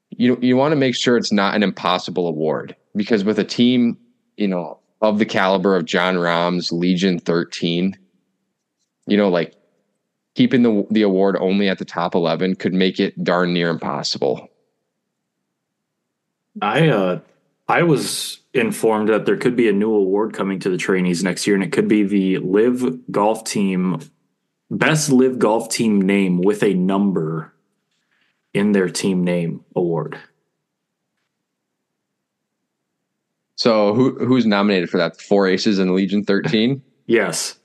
you 0.09 0.37
you 0.41 0.57
want 0.57 0.71
to 0.71 0.75
make 0.75 0.95
sure 0.95 1.17
it's 1.17 1.31
not 1.31 1.55
an 1.55 1.63
impossible 1.63 2.27
award 2.27 2.75
because 2.95 3.23
with 3.23 3.39
a 3.39 3.43
team, 3.43 3.97
you 4.37 4.47
know, 4.47 4.79
of 5.01 5.19
the 5.19 5.25
caliber 5.25 5.75
of 5.75 5.85
Jon 5.85 6.17
Rahm's 6.17 6.71
Legion 6.71 7.19
13, 7.19 7.97
you 9.07 9.17
know, 9.17 9.29
like 9.29 9.55
keeping 10.35 10.63
the 10.63 10.85
the 10.91 11.01
award 11.01 11.37
only 11.39 11.69
at 11.69 11.79
the 11.79 11.85
top 11.85 12.15
11 12.15 12.55
could 12.55 12.73
make 12.73 12.99
it 12.99 13.23
darn 13.23 13.53
near 13.53 13.69
impossible. 13.69 14.47
I 16.61 16.89
uh 16.89 17.19
I 17.67 17.83
was 17.83 18.39
informed 18.53 19.09
that 19.09 19.25
there 19.25 19.37
could 19.37 19.55
be 19.55 19.69
a 19.69 19.73
new 19.73 19.93
award 19.93 20.33
coming 20.33 20.59
to 20.59 20.69
the 20.69 20.77
trainees 20.77 21.23
next 21.23 21.45
year, 21.45 21.55
and 21.55 21.63
it 21.63 21.71
could 21.71 21.87
be 21.87 22.03
the 22.03 22.39
LIV 22.39 23.11
Golf 23.11 23.43
Team 23.43 23.99
Best 24.71 25.11
LIV 25.11 25.39
Golf 25.39 25.69
Team 25.69 26.01
Name 26.01 26.41
with 26.41 26.63
a 26.63 26.73
number 26.73 27.53
in 28.53 28.71
their 28.71 28.89
team 28.89 29.23
name 29.23 29.63
award. 29.75 30.17
So 33.59 33.93
who 33.93 34.15
who's 34.25 34.45
nominated 34.45 34.89
for 34.89 34.95
that? 34.95 35.19
Four 35.19 35.45
aces 35.45 35.79
in 35.79 35.93
Legion 35.93 36.23
13? 36.23 36.81
Yes. 37.07 37.57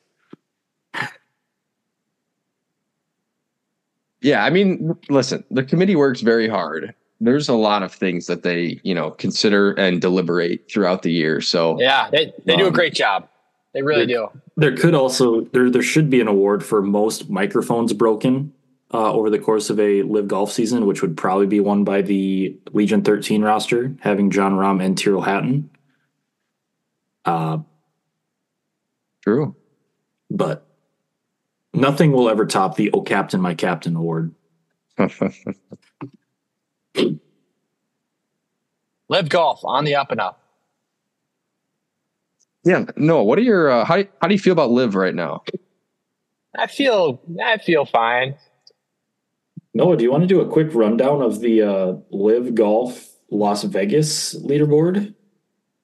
yeah, 4.22 4.42
I 4.42 4.48
mean, 4.48 4.96
listen, 5.10 5.44
the 5.50 5.62
committee 5.62 5.96
works 5.96 6.22
very 6.22 6.48
hard. 6.48 6.94
There's 7.20 7.50
a 7.50 7.54
lot 7.54 7.82
of 7.82 7.92
things 7.92 8.26
that 8.26 8.42
they, 8.42 8.80
you 8.84 8.94
know, 8.94 9.10
consider 9.10 9.72
and 9.72 10.00
deliberate 10.00 10.70
throughout 10.70 11.02
the 11.02 11.12
year. 11.12 11.42
So 11.42 11.78
Yeah, 11.78 12.08
they, 12.10 12.32
they 12.46 12.56
do 12.56 12.64
a 12.64 12.68
Um, 12.68 12.72
great 12.72 12.94
job. 12.94 13.28
They 13.74 13.82
really 13.82 14.06
do. 14.06 14.28
There 14.56 14.74
could 14.74 14.94
also 14.94 15.42
there 15.52 15.68
there 15.68 15.82
should 15.82 16.08
be 16.08 16.22
an 16.22 16.28
award 16.28 16.64
for 16.64 16.80
most 16.80 17.28
microphones 17.28 17.92
broken 17.92 18.50
uh, 18.94 19.12
over 19.12 19.28
the 19.28 19.38
course 19.38 19.68
of 19.68 19.78
a 19.78 20.02
LIV 20.04 20.26
Golf 20.26 20.50
season, 20.52 20.86
which 20.86 21.02
would 21.02 21.18
probably 21.18 21.46
be 21.46 21.60
won 21.60 21.84
by 21.84 22.00
the 22.00 22.56
Legion 22.72 23.02
13 23.02 23.42
roster, 23.42 23.94
having 24.00 24.30
Jon 24.30 24.54
Rahm 24.54 24.82
and 24.82 24.96
Tyrrell 24.96 25.20
Hatton. 25.22 25.68
Uh, 27.24 27.58
true. 29.22 29.56
but 30.30 30.66
nothing 31.72 32.12
will 32.12 32.28
ever 32.28 32.44
top 32.46 32.76
the 32.76 32.90
"Oh 32.92 33.02
Captain, 33.02 33.40
My 33.40 33.54
Captain" 33.54 33.96
award. 33.96 34.34
LIV 39.08 39.28
Golf 39.28 39.60
on 39.64 39.84
the 39.84 39.94
up 39.96 40.10
and 40.10 40.20
up. 40.20 40.40
Yeah, 42.64 42.86
no. 42.96 43.22
What 43.22 43.38
are 43.38 43.42
your 43.42 43.70
uh, 43.70 43.84
how 43.84 43.96
do 43.96 44.02
you, 44.02 44.08
how 44.20 44.28
do 44.28 44.34
you 44.34 44.40
feel 44.40 44.52
about 44.52 44.70
live 44.70 44.94
right 44.94 45.14
now? 45.14 45.42
I 46.56 46.66
feel 46.66 47.20
I 47.42 47.58
feel 47.58 47.84
fine. 47.84 48.36
Noah, 49.74 49.96
do 49.96 50.04
you 50.04 50.10
want 50.10 50.22
to 50.22 50.26
do 50.28 50.40
a 50.40 50.48
quick 50.48 50.68
rundown 50.72 51.20
of 51.20 51.40
the 51.40 51.62
uh, 51.62 51.94
LIV 52.10 52.54
Golf 52.54 53.10
Las 53.30 53.64
Vegas 53.64 54.34
leaderboard? 54.36 55.14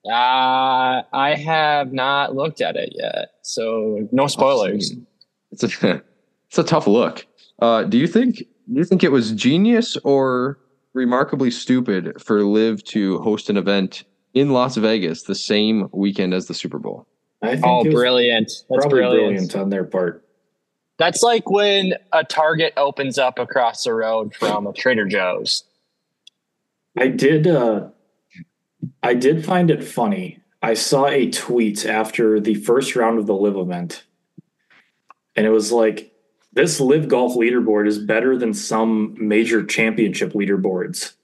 Uh, 0.07 1.03
I 1.13 1.35
have 1.37 1.93
not 1.93 2.35
looked 2.35 2.61
at 2.61 2.77
it 2.77 2.95
yet, 2.97 3.33
so 3.43 4.09
no 4.13 4.27
spoilers. 4.27 4.95
It's 5.53 5.63
a 5.63 6.03
it's 6.49 6.59
a 6.59 6.65
tough 6.65 6.87
look. 6.87 7.27
Uh, 7.61 7.85
do 7.85 7.99
you 7.99 8.07
think 8.07 8.39
do 8.39 8.45
you 8.79 8.85
think 8.85 9.05
it 9.05 9.13
was 9.13 9.33
genius 9.33 9.97
or 10.05 10.59
remarkably 10.95 11.51
stupid 11.51 12.21
for 12.21 12.43
LIV 12.43 12.83
to 12.85 13.19
host 13.19 13.51
an 13.51 13.57
event 13.57 14.05
in 14.33 14.51
Las 14.53 14.77
Vegas 14.77 15.25
the 15.25 15.35
same 15.35 15.89
weekend 15.93 16.33
as 16.33 16.47
the 16.47 16.55
Super 16.55 16.79
Bowl? 16.79 17.07
I 17.43 17.53
think 17.57 17.67
Oh, 17.67 17.85
brilliant! 17.85 18.51
That's 18.71 18.87
brilliant. 18.87 19.27
brilliant 19.29 19.57
on 19.57 19.71
their 19.71 19.85
part. 19.85 20.25
That's 20.99 21.23
like 21.23 21.51
when 21.51 21.95
a 22.13 22.25
Target 22.25 22.75
opens 22.77 23.19
up 23.19 23.39
across 23.39 23.85
the 23.85 23.95
road 23.95 24.35
from 24.35 24.67
a 24.67 24.73
Trader 24.73 25.07
Joe's. 25.07 25.65
I 26.99 27.09
did 27.09 27.47
uh 27.47 27.89
I 29.03 29.15
did 29.15 29.45
find 29.45 29.71
it 29.71 29.85
funny. 29.85 30.41
I 30.63 30.75
saw 30.75 31.07
a 31.07 31.31
tweet 31.31 31.87
after 31.87 32.39
the 32.39 32.55
first 32.55 32.95
round 32.95 33.19
of 33.19 33.27
the 33.27 33.35
live 33.35 33.57
event. 33.57 34.05
And 35.35 35.47
it 35.47 35.51
was 35.51 35.73
like 35.73 36.13
this 36.53 36.81
LIV 36.81 37.09
Golf 37.09 37.35
leaderboard 37.35 37.87
is 37.87 37.99
better 37.99 38.37
than 38.37 38.53
some 38.53 39.17
major 39.19 39.65
championship 39.65 40.33
leaderboards. 40.33 41.15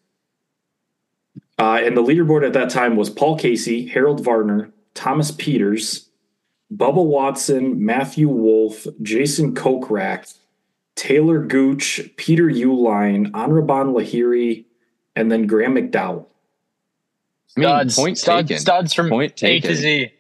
Uh, 1.59 1.81
and 1.83 1.97
the 1.97 2.03
leaderboard 2.03 2.47
at 2.47 2.53
that 2.53 2.71
time 2.71 2.97
was 2.97 3.11
Paul 3.11 3.39
Casey, 3.39 3.87
Harold 3.89 4.23
Varner, 4.25 4.73
Thomas 4.95 5.31
Pieters, 5.31 6.07
Bubba 6.75 7.05
Watson, 7.05 7.85
Matthew 7.85 8.29
Wolff, 8.29 8.87
Jason 9.03 9.55
Kokrak, 9.55 10.35
Taylor 10.97 11.41
Gooch, 11.41 12.01
Peter 12.17 12.45
Uihlein, 12.45 13.31
Anirban 13.33 13.95
Lahiri, 13.95 14.65
and 15.15 15.31
then 15.31 15.47
Graham 15.47 15.75
McDowell. 15.75 16.27
I 17.57 17.61
mean, 17.61 17.69
Studs, 17.69 17.97
point 17.97 18.19
studs, 18.19 18.49
taken. 18.49 18.61
studs 18.61 18.93
from 18.95 19.09
Point 19.09 19.43
A 19.43 19.61
to 19.61 19.75
Z. 19.75 20.13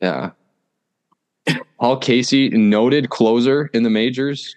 Yeah. 0.00 0.30
Paul 1.78 1.98
Casey, 1.98 2.48
noted 2.50 3.10
closer 3.10 3.66
in 3.74 3.82
the 3.82 3.90
majors. 3.90 4.56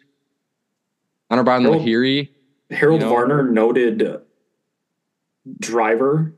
Anirban 1.31 1.63
Harold- 1.63 1.81
Lahiri, 1.81 2.29
Harold 2.71 3.01
You 3.01 3.07
know- 3.07 3.13
Varner, 3.13 3.43
noted 3.43 4.21
driver, 5.59 6.33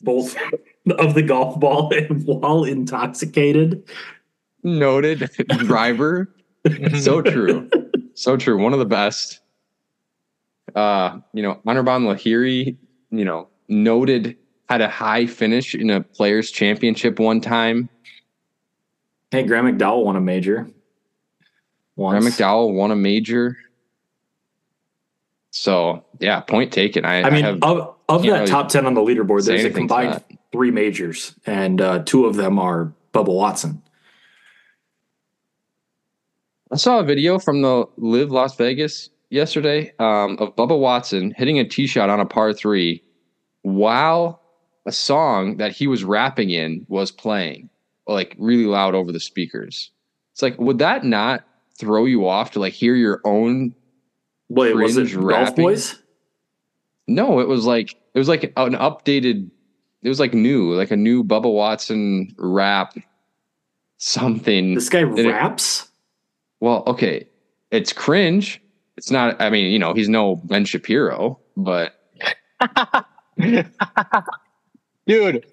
both 0.00 0.36
of 0.98 1.14
the 1.14 1.22
golf 1.22 1.58
ball 1.60 1.92
and 1.94 2.24
while 2.26 2.64
intoxicated. 2.64 3.84
noted 4.62 5.30
driver. 5.58 6.34
so 6.98 7.20
true. 7.22 7.68
So 8.14 8.36
true. 8.36 8.60
One 8.62 8.72
of 8.72 8.78
the 8.78 8.86
best. 8.86 9.40
Uh, 10.74 11.18
you 11.34 11.42
know, 11.42 11.60
Anirban 11.66 12.04
Lahiri, 12.06 12.76
you 13.10 13.24
know, 13.24 13.48
noted 13.68 14.36
had 14.68 14.80
a 14.80 14.88
high 14.88 15.26
finish 15.26 15.74
in 15.74 15.90
a 15.90 16.00
players 16.00 16.50
championship 16.50 17.18
one 17.18 17.40
time. 17.40 17.88
Hey, 19.30 19.42
Graham 19.42 19.66
McDowell 19.66 20.04
won 20.04 20.16
a 20.16 20.20
major. 20.20 20.68
Graham 21.96 22.22
McDowell 22.22 22.74
won 22.74 22.90
a 22.90 22.96
major. 22.96 23.56
So 25.50 26.04
yeah, 26.18 26.40
point 26.40 26.72
taken. 26.72 27.04
I, 27.04 27.22
I 27.22 27.30
mean, 27.30 27.44
have 27.44 27.62
of, 27.62 27.94
of 28.08 28.22
that 28.22 28.28
really 28.28 28.46
top 28.46 28.68
10 28.68 28.86
on 28.86 28.94
the 28.94 29.00
leaderboard, 29.00 29.46
there's 29.46 29.64
a 29.64 29.70
combined 29.70 30.22
three 30.50 30.72
majors, 30.72 31.34
and 31.46 31.80
uh, 31.80 32.00
two 32.04 32.26
of 32.26 32.34
them 32.34 32.58
are 32.58 32.92
Bubba 33.12 33.32
Watson. 33.32 33.80
I 36.72 36.76
saw 36.76 36.98
a 36.98 37.04
video 37.04 37.38
from 37.38 37.62
the 37.62 37.86
LIV 37.98 38.32
Las 38.32 38.56
Vegas 38.56 39.10
yesterday 39.30 39.92
um, 40.00 40.36
of 40.40 40.56
Bubba 40.56 40.76
Watson 40.76 41.32
hitting 41.36 41.60
a 41.60 41.64
tee 41.64 41.86
shot 41.86 42.10
on 42.10 42.18
a 42.18 42.26
par 42.26 42.52
three 42.52 43.03
while 43.64 44.40
a 44.86 44.92
song 44.92 45.56
that 45.56 45.72
he 45.72 45.86
was 45.86 46.04
rapping 46.04 46.50
in 46.50 46.84
was 46.88 47.10
playing, 47.10 47.70
like 48.06 48.36
really 48.38 48.66
loud 48.66 48.94
over 48.94 49.10
the 49.10 49.20
speakers. 49.20 49.90
It's 50.32 50.42
like, 50.42 50.58
would 50.58 50.78
that 50.78 51.04
not 51.04 51.44
throw 51.78 52.04
you 52.04 52.28
off 52.28 52.50
to 52.52 52.60
like 52.60 52.74
hear 52.74 52.94
your 52.94 53.20
own? 53.24 53.74
Wait, 54.50 54.74
was 54.76 54.96
it 54.96 55.08
Cringe 55.10 55.14
Golf 55.14 55.48
rapping? 55.48 55.64
Boys? 55.64 56.02
No, 57.06 57.40
it 57.40 57.48
was 57.48 57.64
like 57.64 57.94
it 58.14 58.18
was 58.18 58.28
like 58.28 58.44
an 58.44 58.74
updated. 58.74 59.50
It 60.02 60.08
was 60.08 60.20
like 60.20 60.34
new, 60.34 60.74
like 60.74 60.90
a 60.90 60.96
new 60.96 61.24
Bubba 61.24 61.50
Watson 61.50 62.34
rap 62.36 62.94
something. 63.96 64.74
This 64.74 64.90
guy 64.90 65.00
it- 65.00 65.26
raps? 65.26 65.88
Well, 66.60 66.82
okay, 66.86 67.26
it's 67.70 67.92
cringe. 67.92 68.60
It's 68.96 69.10
not. 69.10 69.40
I 69.40 69.48
mean, 69.50 69.72
you 69.72 69.78
know, 69.78 69.94
he's 69.94 70.08
no 70.08 70.36
Ben 70.36 70.64
Shapiro, 70.66 71.38
but 71.56 71.94
Dude, 75.06 75.46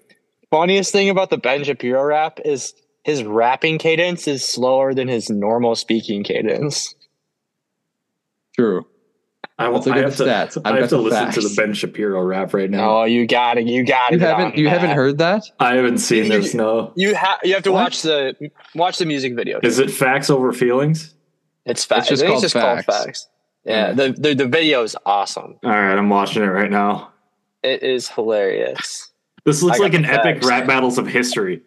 funniest 0.50 0.92
thing 0.92 1.10
about 1.10 1.30
the 1.30 1.36
Ben 1.38 1.64
Shapiro 1.64 2.02
rap 2.04 2.40
is 2.44 2.74
his 3.04 3.22
rapping 3.24 3.78
cadence 3.78 4.26
is 4.28 4.44
slower 4.44 4.94
than 4.94 5.08
his 5.08 5.28
normal 5.28 5.74
speaking 5.74 6.22
cadence. 6.24 6.94
true. 8.54 8.86
I, 9.58 9.68
Let's 9.68 9.86
look 9.86 9.94
I 9.94 9.98
at 9.98 10.04
have 10.06 10.16
the 10.16 10.24
stats. 10.24 10.58
I've 10.64 10.74
I 10.74 10.80
have 10.80 10.88
to 10.88 10.96
the 10.96 11.02
listen 11.02 11.30
to 11.32 11.40
the 11.48 11.54
Ben 11.56 11.74
Shapiro 11.74 12.22
rap 12.22 12.54
right 12.54 12.70
now. 12.70 13.00
Oh, 13.00 13.04
you 13.04 13.26
got 13.26 13.58
it! 13.58 13.66
You 13.66 13.84
got 13.84 14.08
to 14.08 14.14
You 14.14 14.20
haven't. 14.20 14.56
You 14.56 14.68
haven't 14.68 14.90
heard 14.90 15.18
that? 15.18 15.44
I 15.60 15.74
haven't 15.76 15.98
seen 15.98 16.24
You- 16.24 16.40
this. 16.40 16.54
No, 16.54 16.92
You 16.96 17.14
have. 17.14 17.38
You 17.44 17.54
have 17.54 17.62
to 17.64 17.72
What? 17.72 17.82
watch 17.84 18.02
the 18.02 18.50
watch 18.74 18.96
the 18.98 19.04
music 19.06 19.34
video. 19.36 19.60
is 19.62 19.78
it 19.78 19.90
facts 19.90 20.30
over 20.30 20.52
feelings? 20.52 21.14
It's 21.66 21.84
facts. 21.84 22.08
just 22.08 22.22
called 22.24 22.42
it's 22.42 22.52
just 22.52 22.54
called 22.54 22.84
Facts. 22.84 23.04
facts. 23.04 23.28
Yeah, 23.64 23.92
the, 23.92 24.12
the 24.12 24.34
the 24.34 24.46
video 24.46 24.82
is 24.82 24.96
awesome. 25.06 25.56
All 25.62 25.70
right, 25.70 25.96
I'm 25.96 26.08
watching 26.08 26.42
it 26.42 26.46
right 26.46 26.70
now. 26.70 27.11
It 27.62 27.82
is 27.82 28.08
hilarious. 28.08 29.10
This 29.44 29.62
looks 29.62 29.78
like 29.78 29.94
an 29.94 30.04
epic 30.04 30.36
facts. 30.36 30.46
rap 30.46 30.66
battles 30.66 30.98
of 30.98 31.06
history. 31.06 31.62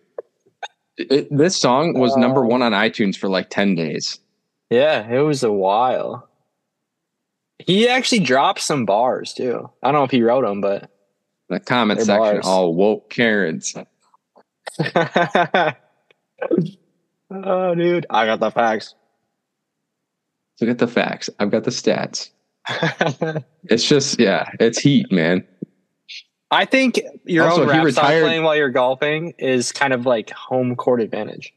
It, 0.98 1.28
this 1.36 1.58
song 1.58 1.98
was 2.00 2.14
uh, 2.14 2.20
number 2.20 2.44
Oh. 2.46 2.48
one 2.48 2.62
on 2.62 2.72
iTunes 2.72 3.18
for 3.18 3.28
like 3.30 3.50
ten 3.50 3.76
days. 3.76 4.20
Yeah, 4.70 5.08
it 5.10 5.20
was 5.20 5.44
a 5.44 5.52
while. 5.52 6.30
He 7.60 7.88
actually 7.88 8.20
dropped 8.20 8.62
some 8.62 8.86
bars 8.86 9.34
too. 9.34 9.70
I 9.84 9.88
don't 9.88 9.96
know 10.00 10.04
if 10.04 10.12
he 10.12 10.22
wrote 10.22 10.44
them, 10.46 10.62
but 10.62 10.90
The 11.50 11.60
comment 11.60 12.00
section, 12.02 12.18
bars. 12.18 12.46
all 12.46 12.74
woke 12.74 13.10
Karens. 13.10 13.76
oh, 17.32 17.76
dude, 17.76 18.06
I 18.10 18.26
got 18.26 18.40
the 18.40 18.52
facts. 18.52 18.96
Look 20.62 20.70
at 20.70 20.78
the 20.78 20.88
facts. 20.88 21.30
I've 21.40 21.52
got 21.52 21.64
the 21.64 21.72
stats. 21.72 22.30
It's 23.68 23.88
just, 23.88 24.20
yeah, 24.20 24.48
it's 24.60 24.78
heat, 24.80 25.12
man. 25.12 25.44
I 26.52 26.66
think 26.66 27.00
your 27.26 27.46
Also, 27.48 27.64
own 27.64 27.70
rap 27.70 27.84
retired- 27.84 28.24
playing 28.24 28.44
while 28.44 28.56
you're 28.56 28.70
golfing 28.70 29.34
is 29.40 29.72
kind 29.72 29.94
of 29.94 30.06
like 30.06 30.30
home 30.30 30.76
court 30.76 31.02
advantage. 31.02 31.54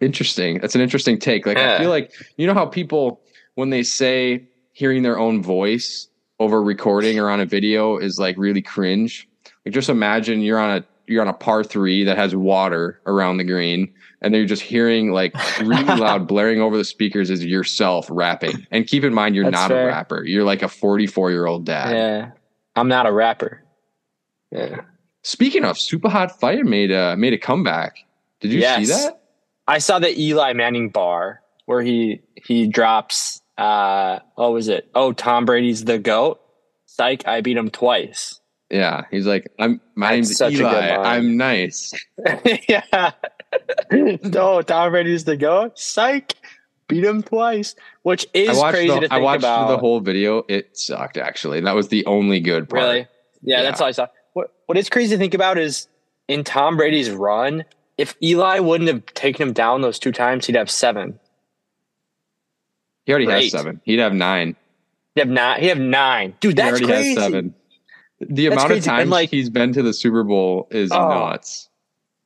Interesting. 0.00 0.58
That's 0.60 0.74
an 0.74 0.80
interesting 0.80 1.18
take. 1.18 1.46
Like, 1.46 1.58
I 1.58 1.78
feel 1.78 1.90
like 1.90 2.12
you 2.36 2.46
know 2.46 2.54
how 2.54 2.64
people 2.66 3.20
when 3.56 3.70
they 3.70 3.82
say 3.82 4.44
hearing 4.72 5.02
their 5.02 5.18
own 5.18 5.42
voice 5.42 6.08
over 6.38 6.62
recording 6.62 7.18
or 7.18 7.28
on 7.28 7.40
a 7.40 7.44
video 7.46 7.98
is 7.98 8.18
like 8.18 8.36
really 8.38 8.62
cringe. 8.62 9.28
Like, 9.66 9.74
just 9.74 9.88
imagine 9.90 10.40
you're 10.40 10.58
on 10.58 10.78
a 10.78 10.84
you're 11.06 11.20
on 11.20 11.28
a 11.28 11.32
par 11.34 11.64
three 11.64 12.04
that 12.04 12.16
has 12.16 12.34
water 12.36 13.00
around 13.04 13.36
the 13.38 13.44
green, 13.44 13.92
and 14.22 14.32
then 14.32 14.38
you're 14.40 14.48
just 14.48 14.62
hearing 14.62 15.10
like 15.12 15.34
really 15.60 15.82
loud 15.96 16.26
blaring 16.28 16.62
over 16.62 16.76
the 16.78 16.84
speakers 16.84 17.28
is 17.28 17.44
yourself 17.44 18.06
rapping. 18.10 18.66
And 18.70 18.86
keep 18.86 19.04
in 19.04 19.12
mind, 19.12 19.34
you're 19.34 19.44
That's 19.44 19.54
not 19.54 19.68
fair. 19.70 19.88
a 19.88 19.92
rapper. 19.92 20.24
You're 20.24 20.44
like 20.44 20.62
a 20.62 20.68
44 20.68 21.30
year 21.32 21.46
old 21.46 21.66
dad. 21.66 21.94
Yeah, 21.94 22.30
I'm 22.76 22.88
not 22.88 23.06
a 23.06 23.12
rapper. 23.12 23.62
Yeah, 24.50 24.82
Speaking 25.22 25.64
of, 25.64 25.76
Supa 25.76 26.10
Hot 26.10 26.38
Fire 26.40 26.64
made 26.64 26.90
a 26.90 27.16
made 27.16 27.32
a 27.32 27.38
comeback. 27.38 27.98
Did 28.40 28.52
you 28.52 28.62
see 28.62 28.86
that? 28.86 29.20
I 29.68 29.78
saw 29.78 29.98
the 29.98 30.18
Eli 30.18 30.54
Manning 30.54 30.88
bar 30.88 31.42
where 31.66 31.82
he 31.82 32.22
he 32.34 32.66
drops. 32.66 33.42
Uh, 33.58 34.20
what 34.36 34.52
was 34.52 34.68
it? 34.68 34.88
Oh, 34.94 35.12
Tom 35.12 35.44
Brady's 35.44 35.84
the 35.84 35.98
goat. 35.98 36.40
Psych! 36.86 37.26
I 37.28 37.42
beat 37.42 37.56
him 37.56 37.70
twice. 37.70 38.40
Yeah, 38.70 39.04
he's 39.10 39.26
like, 39.26 39.50
I'm 39.58 39.80
my 39.94 40.16
That's 40.16 40.28
name's 40.28 40.36
such 40.36 40.54
a 40.54 40.58
good 40.58 40.72
Eli. 40.72 40.96
I'm 40.96 41.36
nice. 41.36 41.92
yeah. 42.68 43.12
no, 44.22 44.62
Tom 44.62 44.92
Brady's 44.92 45.24
the 45.24 45.36
goat. 45.36 45.78
Psych! 45.78 46.34
Beat 46.90 47.04
him 47.04 47.22
twice, 47.22 47.74
which 48.02 48.26
is 48.34 48.58
crazy 48.60 48.88
the, 48.88 48.94
to 48.94 49.00
think 49.00 49.12
I 49.12 49.18
watched 49.18 49.38
about. 49.40 49.68
the 49.68 49.78
whole 49.78 50.00
video. 50.00 50.44
It 50.48 50.76
sucked 50.76 51.16
actually. 51.16 51.60
That 51.60 51.74
was 51.74 51.88
the 51.88 52.04
only 52.06 52.40
good 52.40 52.68
part. 52.68 52.82
Really? 52.82 53.06
Yeah, 53.42 53.62
that's 53.62 53.80
Yeah. 53.80 53.84
all 53.84 53.88
I 53.88 53.92
saw. 53.92 54.06
What 54.34 54.52
What 54.66 54.76
is 54.78 54.88
crazy 54.88 55.14
to 55.14 55.18
think 55.18 55.34
about 55.34 55.58
is 55.58 55.88
in 56.28 56.44
Tom 56.44 56.76
Brady's 56.76 57.10
run, 57.10 57.64
if 57.98 58.14
Eli 58.22 58.58
wouldn't 58.60 58.88
have 58.88 59.04
taken 59.14 59.48
him 59.48 59.52
down 59.54 59.80
those 59.80 59.98
two 59.98 60.12
times, 60.12 60.46
he'd 60.46 60.56
have 60.56 60.70
seven. 60.70 61.18
He 63.06 63.12
already 63.12 63.26
has 63.30 63.50
seven. 63.50 63.80
He'd 63.84 63.98
have 63.98 64.12
nine. 64.14 64.56
He'd 65.14 65.22
have 65.22 65.28
nine. 65.28 65.60
He'd 65.60 65.68
have 65.68 65.78
nine. 65.80 66.34
Dude, 66.40 66.50
He 66.50 66.54
that's 66.54 66.70
already 66.70 66.86
crazy. 66.86 67.08
has 67.14 67.18
seven. 67.18 67.54
The 68.20 68.48
That's 68.48 68.54
amount 68.54 68.66
crazy. 68.68 68.78
of 68.78 68.92
And, 68.92 68.98
times 68.98 69.10
like- 69.10 69.30
he's 69.30 69.48
been 69.50 69.72
to 69.72 69.82
the 69.82 69.92
Super 69.94 70.22
Bowl 70.24 70.68
is 70.70 70.92
Oh. 70.92 71.08
nuts. 71.08 71.68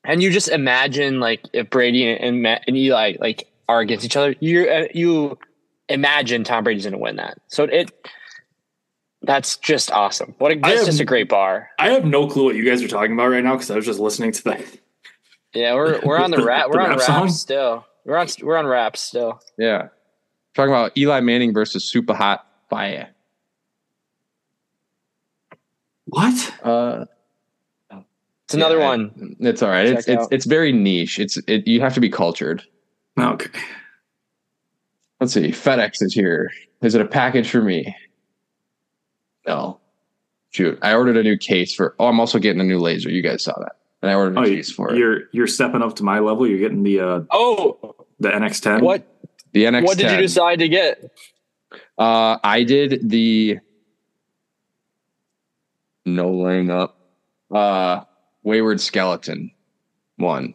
And 0.04 0.22
you 0.22 0.30
just 0.30 0.48
imagine 0.48 1.20
like 1.20 1.42
if 1.52 1.70
Brady 1.70 2.06
and 2.14 2.42
Matt 2.42 2.64
and 2.66 2.76
Eli 2.76 3.14
like 3.20 3.46
are 3.68 3.80
against 3.80 4.04
each 4.04 4.16
other, 4.16 4.34
you 4.40 4.68
uh, 4.68 4.86
you 4.94 5.38
imagine 5.88 6.44
Tom 6.44 6.64
Brady's 6.64 6.84
going 6.84 6.92
to 6.92 6.98
win 6.98 7.16
that. 7.16 7.38
So 7.48 7.64
it 7.64 7.90
that's 9.22 9.56
just 9.56 9.90
awesome. 9.90 10.34
What 10.38 10.52
a, 10.52 10.56
I 10.56 10.58
that's 10.58 10.78
have- 10.80 10.86
just 10.86 11.00
a 11.00 11.04
great 11.04 11.28
bar. 11.28 11.70
I 11.78 11.90
have 11.90 12.04
no 12.04 12.26
clue 12.26 12.44
what 12.44 12.54
you 12.56 12.64
guys 12.64 12.82
are 12.82 12.88
talking 12.88 13.12
about 13.12 13.28
right 13.30 13.42
now 13.44 13.52
because 13.54 13.70
I 13.70 13.76
was 13.76 13.86
just 13.86 13.98
listening 14.00 14.32
to 14.32 14.44
that. 14.44 14.64
Yeah, 15.54 15.74
we're 15.74 16.00
we're 16.04 16.18
on 16.18 16.30
the 16.30 16.38
The- 16.38 16.44
rap. 16.44 16.68
We're 16.68 16.80
on 16.80 16.90
rap 16.90 16.98
raps 16.98 17.06
song? 17.06 17.28
still. 17.30 17.86
We're 18.04 18.16
on 18.18 18.28
we're 18.42 18.56
on 18.58 18.66
raps 18.66 19.00
still. 19.00 19.40
Yeah. 19.58 19.88
Talking 20.54 20.72
about 20.72 20.96
Eli 20.96 21.20
Manning 21.20 21.52
versus 21.54 21.90
Supa 21.90 22.14
Hot 22.14 22.46
Fire. 22.70 23.08
What? 26.06 26.54
Uh, 26.62 27.06
It's 28.44 28.54
another 28.54 28.78
yeah, 28.78 28.84
one. 28.88 29.36
It's 29.40 29.62
all 29.62 29.70
right. 29.70 29.86
It's 29.86 30.04
Check 30.06 30.14
it's 30.16 30.22
out. 30.24 30.32
it's 30.32 30.44
very 30.44 30.70
niche. 30.72 31.18
It's 31.18 31.38
it, 31.48 31.66
you 31.66 31.80
have 31.80 31.94
to 31.94 32.00
be 32.00 32.10
cultured. 32.10 32.62
Okay. 33.18 33.50
Let's 35.20 35.32
see. 35.32 35.48
FedEx 35.48 36.02
is 36.02 36.12
here. 36.14 36.50
Is 36.82 36.94
it 36.94 37.00
a 37.00 37.04
package 37.06 37.48
for 37.48 37.62
me? 37.62 37.94
No. 39.46 39.80
Shoot. 40.50 40.78
I 40.82 40.94
ordered 40.94 41.16
a 41.16 41.22
new 41.22 41.36
case 41.36 41.74
for. 41.74 41.94
Oh, 41.98 42.06
I'm 42.06 42.20
also 42.20 42.38
getting 42.38 42.60
a 42.60 42.64
new 42.64 42.78
laser. 42.78 43.10
You 43.10 43.22
guys 43.22 43.44
saw 43.44 43.58
that. 43.60 43.72
And 44.02 44.10
I 44.10 44.14
ordered 44.14 44.36
a 44.36 44.40
Oh, 44.40 44.44
case 44.44 44.70
for 44.70 44.92
it. 44.92 44.98
you're 44.98 45.22
you're 45.32 45.46
stepping 45.46 45.82
up 45.82 45.96
to 45.96 46.02
my 46.02 46.18
level. 46.18 46.46
You're 46.46 46.58
getting 46.58 46.82
the 46.82 47.00
uh, 47.00 47.20
Oh, 47.30 47.94
the 48.20 48.28
NX10. 48.30 48.82
what 48.82 49.06
The 49.52 49.64
NX10. 49.64 49.84
what 49.84 49.98
did 49.98 50.10
you 50.12 50.18
decide 50.18 50.58
to 50.58 50.68
get? 50.68 51.10
Uh, 51.98 52.38
I 52.44 52.64
did 52.64 53.08
the 53.08 53.58
no 56.04 56.32
laying 56.32 56.70
up. 56.70 56.98
Uh, 57.50 58.02
Wayward 58.42 58.80
Skeleton 58.80 59.50
one. 60.16 60.54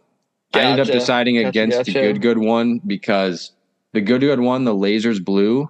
I 0.53 0.61
ended 0.61 0.87
up 0.87 0.91
deciding 0.91 1.35
Gotcha, 1.35 1.47
against 1.47 1.85
the 1.85 1.93
good 1.93 2.21
good 2.21 2.37
one 2.37 2.81
because 2.85 3.51
the 3.93 4.01
good 4.01 4.21
good 4.21 4.39
one, 4.39 4.63
the 4.65 4.73
laser's 4.73 5.19
blue. 5.19 5.69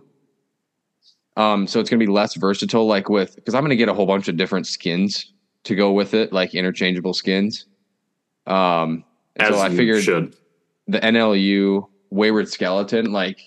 Um, 1.37 1.67
so 1.67 1.79
it's 1.79 1.89
gonna 1.89 1.99
be 1.99 2.07
less 2.07 2.35
versatile, 2.35 2.85
like 2.85 3.09
with 3.09 3.35
because 3.35 3.55
I'm 3.55 3.63
gonna 3.63 3.75
get 3.75 3.89
a 3.89 3.93
whole 3.93 4.05
bunch 4.05 4.27
of 4.27 4.37
different 4.37 4.67
skins 4.67 5.33
to 5.65 5.75
go 5.75 5.91
with 5.91 6.13
it, 6.13 6.31
like 6.31 6.55
interchangeable 6.55 7.13
skins. 7.13 7.65
Um, 8.47 9.03
As 9.37 9.49
so 9.49 9.59
I 9.59 9.67
you 9.69 9.77
figured 9.77 10.03
should. 10.03 10.35
the 10.87 10.99
NLU 10.99 11.87
Wayward 12.09 12.49
Skeleton, 12.49 13.11
like 13.11 13.39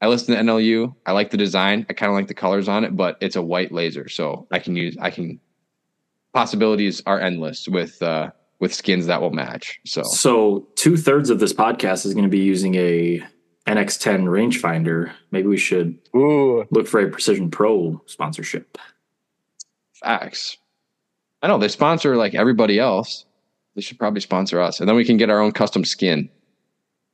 I 0.00 0.08
listen 0.08 0.34
to 0.34 0.40
NLU. 0.40 0.94
I 1.06 1.12
like 1.12 1.30
the 1.30 1.36
design. 1.36 1.86
I 1.88 1.94
kind 1.94 2.10
of 2.10 2.16
like 2.16 2.28
the 2.28 2.34
colors 2.34 2.68
on 2.68 2.84
it, 2.84 2.96
but 2.96 3.16
it's 3.20 3.36
a 3.36 3.42
white 3.42 3.72
laser, 3.72 4.08
so 4.08 4.46
I 4.50 4.58
can 4.58 4.76
use. 4.76 4.96
I 5.00 5.10
can 5.10 5.40
possibilities 6.34 7.02
are 7.06 7.18
endless 7.18 7.66
with 7.66 8.02
uh 8.02 8.30
with 8.58 8.72
skins 8.74 9.06
that 9.06 9.20
will 9.20 9.30
match. 9.30 9.78
So 9.84 10.02
So 10.02 10.66
two 10.76 10.96
thirds 10.96 11.30
of 11.30 11.38
this 11.40 11.52
podcast 11.52 12.06
is 12.06 12.14
going 12.14 12.24
to 12.24 12.30
be 12.30 12.38
using 12.38 12.74
a 12.76 13.22
NX10 13.66 14.24
rangefinder. 14.24 15.12
Maybe 15.30 15.48
we 15.48 15.56
should 15.58 15.98
Ooh, 16.14 16.64
look 16.70 16.86
for 16.86 17.00
a 17.00 17.10
Precision 17.10 17.50
Pro 17.50 18.00
sponsorship. 18.06 18.78
facts. 19.94 20.56
I 21.42 21.48
know 21.48 21.58
they 21.58 21.68
sponsor 21.68 22.16
like 22.16 22.34
everybody 22.34 22.78
else. 22.78 23.24
They 23.74 23.82
should 23.82 23.98
probably 23.98 24.20
sponsor 24.22 24.58
us, 24.60 24.80
and 24.80 24.88
then 24.88 24.96
we 24.96 25.04
can 25.04 25.18
get 25.18 25.28
our 25.28 25.38
own 25.40 25.52
custom 25.52 25.84
skin. 25.84 26.30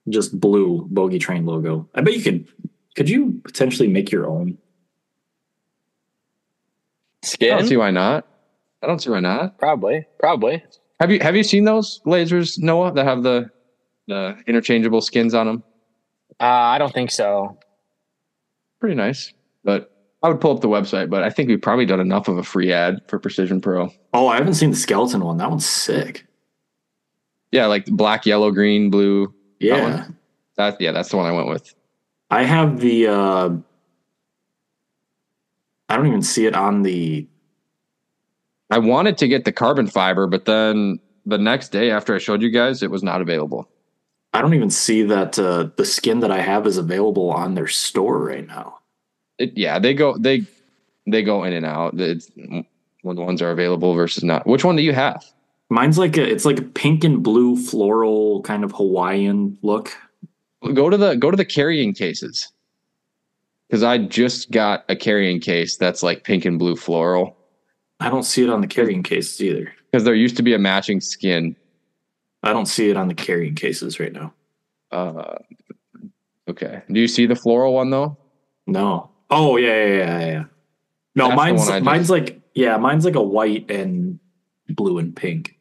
Just 0.09 0.39
blue 0.39 0.87
bogey 0.91 1.19
train 1.19 1.45
logo. 1.45 1.89
I 1.95 2.03
bet 2.03 2.15
you 2.15 2.23
could. 2.23 2.47
Could 2.95 3.09
you 3.09 3.41
potentially 3.45 3.89
make 3.89 4.13
your 4.13 4.27
own? 4.29 4.59
skin? 7.23 7.55
I 7.55 7.59
don't 7.59 7.69
see 7.69 7.77
why 7.77 7.91
not. 7.91 8.27
I 8.83 8.87
don't 8.87 9.01
see 9.01 9.11
why 9.11 9.21
not. 9.21 9.59
Probably, 9.59 10.07
probably. 10.21 10.63
Have 11.01 11.11
you 11.11 11.21
have 11.21 11.35
you 11.37 11.43
seen 11.43 11.65
those 11.65 12.01
lasers, 12.07 12.59
Noah, 12.59 12.93
that 12.93 13.05
have 13.05 13.23
the 13.23 13.51
the 14.09 14.37
interchangeable 14.47 15.01
skins 15.01 15.35
on 15.35 15.47
them? 15.47 15.65
Uh, 16.41 16.45
I 16.45 16.79
don't 16.79 16.93
think 16.93 17.11
so. 17.11 17.59
pretty 18.81 18.95
nice. 18.97 19.33
But 19.65 19.91
I 20.23 20.29
would 20.29 20.41
pull 20.41 20.55
up 20.55 20.61
the 20.61 20.69
website, 20.69 21.11
but 21.11 21.23
I 21.23 21.31
think 21.31 21.49
we've 21.49 21.61
probably 21.61 21.87
done 21.87 22.01
enough 22.01 22.29
of 22.29 22.39
a 22.39 22.43
free 22.43 22.73
ad 22.73 23.01
for 23.09 23.19
Precision 23.19 23.61
Pro. 23.61 23.91
Oh, 24.13 24.29
I 24.29 24.37
haven't 24.37 24.55
seen 24.55 24.71
the 24.71 24.77
skeleton 24.77 25.25
one. 25.25 25.37
That 25.39 25.51
one's 25.51 25.69
sick. 25.69 26.27
Yeah, 27.51 27.67
like 27.67 27.87
black, 27.87 28.25
yellow, 28.27 28.51
green, 28.51 28.91
blue. 28.91 29.33
Yeah. 29.61 29.83
one? 29.83 30.19
That 30.57 30.81
yeah, 30.81 30.93
that's 30.93 31.09
the 31.11 31.17
one 31.17 31.27
I 31.27 31.33
went 31.33 31.49
with. 31.49 31.75
I 32.31 32.45
have 32.45 32.81
the 32.81 33.09
uh 33.09 33.51
I 35.89 35.97
don't 35.97 36.07
even 36.07 36.23
see 36.23 36.47
it 36.47 36.55
on 36.55 36.83
the 36.83 37.27
I 38.73 38.79
wanted 38.79 39.19
to 39.19 39.29
get 39.29 39.45
the 39.45 39.53
carbon 39.53 39.87
fiber, 39.87 40.27
but 40.27 40.47
then 40.47 40.99
the 41.27 41.37
next 41.37 41.73
day 41.73 41.91
after 41.91 42.15
I 42.15 42.19
showed 42.19 42.41
you 42.41 42.49
guys, 42.49 42.83
it 42.83 42.91
was 42.91 43.03
not 43.03 43.21
available. 43.21 43.69
I 44.33 44.41
don't 44.41 44.55
even 44.55 44.71
see 44.71 45.03
that 45.03 45.39
uh 45.39 45.69
the 45.77 45.85
skin 45.85 46.21
that 46.21 46.31
I 46.31 46.41
have 46.41 46.67
is 46.67 46.79
available 46.79 47.31
on 47.31 47.55
their 47.55 47.69
store 47.69 48.25
right 48.25 48.47
now. 48.47 48.79
It, 49.37 49.53
yeah, 49.59 49.79
they 49.79 49.93
go 49.93 50.17
they 50.17 50.47
they 51.07 51.23
go 51.23 51.45
in 51.45 51.53
and 51.53 51.67
out. 51.67 52.01
It's 52.01 52.31
when 53.03 53.17
the 53.17 53.23
ones 53.23 53.43
are 53.43 53.51
available 53.51 53.93
versus 53.93 54.25
not. 54.25 54.47
Which 54.47 54.65
one 54.65 54.77
do 54.77 54.83
you 54.83 54.95
have? 54.95 55.23
Mine's 55.69 55.99
like 55.99 56.17
a 56.17 56.27
it's 56.27 56.47
like 56.47 56.59
a 56.59 56.63
pink 56.63 57.05
and 57.05 57.23
blue 57.23 57.59
floral 57.59 58.41
kind 58.41 58.65
of 58.65 58.73
Hawaiian 58.73 59.59
look. 59.61 59.95
Go 60.73 60.89
to 60.89 60.97
the 60.97 61.15
go 61.17 61.31
to 61.31 61.37
the 61.37 61.45
carrying 61.45 61.93
cases. 61.93 62.51
Because 63.69 63.83
I 63.83 63.99
just 63.99 64.51
got 64.51 64.87
a 64.89 64.97
carrying 64.97 65.41
case 65.41 65.77
that's 65.77 66.03
like 66.03 66.25
pink 66.25 66.47
and 66.47 66.59
blue 66.59 66.77
floral. 66.77 67.37
I 68.03 68.11
don't 68.11 68.25
see 68.25 68.43
it 68.43 68.51
on 68.51 68.61
the 68.61 68.67
carrying 68.67 69.03
cases 69.03 69.41
either. 69.41 69.73
Because 69.91 70.05
there 70.05 70.15
used 70.15 70.37
to 70.37 70.43
be 70.43 70.55
a 70.55 70.59
matching 70.59 71.01
skin. 71.01 71.55
I 72.43 72.53
don't 72.53 72.67
see 72.67 72.91
it 72.91 72.97
on 72.97 73.09
the 73.09 73.15
carrying 73.15 73.55
cases 73.55 74.01
right 74.01 74.13
now. 74.13 74.35
Uh, 74.91 75.37
okay. 76.49 76.83
Do 76.91 77.01
you 77.01 77.09
see 77.09 77.27
the 77.27 77.37
floral 77.37 77.75
one 77.75 77.91
though? 77.91 78.17
No. 78.67 79.11
Oh 79.31 79.57
yeah, 79.57 79.87
yeah, 79.87 79.97
yeah, 79.97 80.27
yeah. 80.27 80.45
No, 81.15 81.29
That's 81.29 81.37
mine's 81.37 81.67
just- 81.69 81.85
mine's 81.85 82.11
like 82.11 82.41
yeah, 82.55 82.77
mine's 82.77 83.05
like 83.05 83.15
a 83.15 83.23
white 83.23 83.71
and 83.71 84.19
blue 84.69 84.99
and 84.99 85.15
pink. 85.15 85.59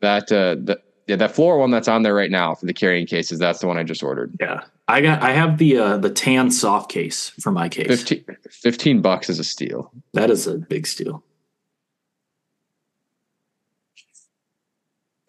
That 0.00 0.30
uh, 0.30 0.54
the, 0.54 0.80
yeah, 1.06 1.16
that 1.16 1.32
floral 1.32 1.60
one 1.60 1.70
that's 1.70 1.88
on 1.88 2.02
there 2.02 2.14
right 2.14 2.30
now 2.30 2.54
for 2.54 2.66
the 2.66 2.72
carrying 2.74 3.06
cases. 3.06 3.38
That's 3.38 3.58
the 3.60 3.66
one 3.66 3.78
I 3.78 3.82
just 3.82 4.02
ordered. 4.02 4.36
Yeah. 4.40 4.62
I 4.88 5.00
got 5.00 5.22
I 5.22 5.32
have 5.32 5.58
the 5.58 5.78
uh 5.78 5.96
the 5.96 6.10
tan 6.10 6.50
soft 6.50 6.90
case 6.90 7.30
for 7.40 7.50
my 7.52 7.68
case. 7.68 7.86
15, 7.86 8.24
15 8.50 9.02
bucks 9.02 9.30
is 9.30 9.38
a 9.38 9.44
steal. 9.44 9.90
That 10.14 10.30
is 10.30 10.46
a 10.46 10.58
big 10.58 10.86
steal. 10.86 11.24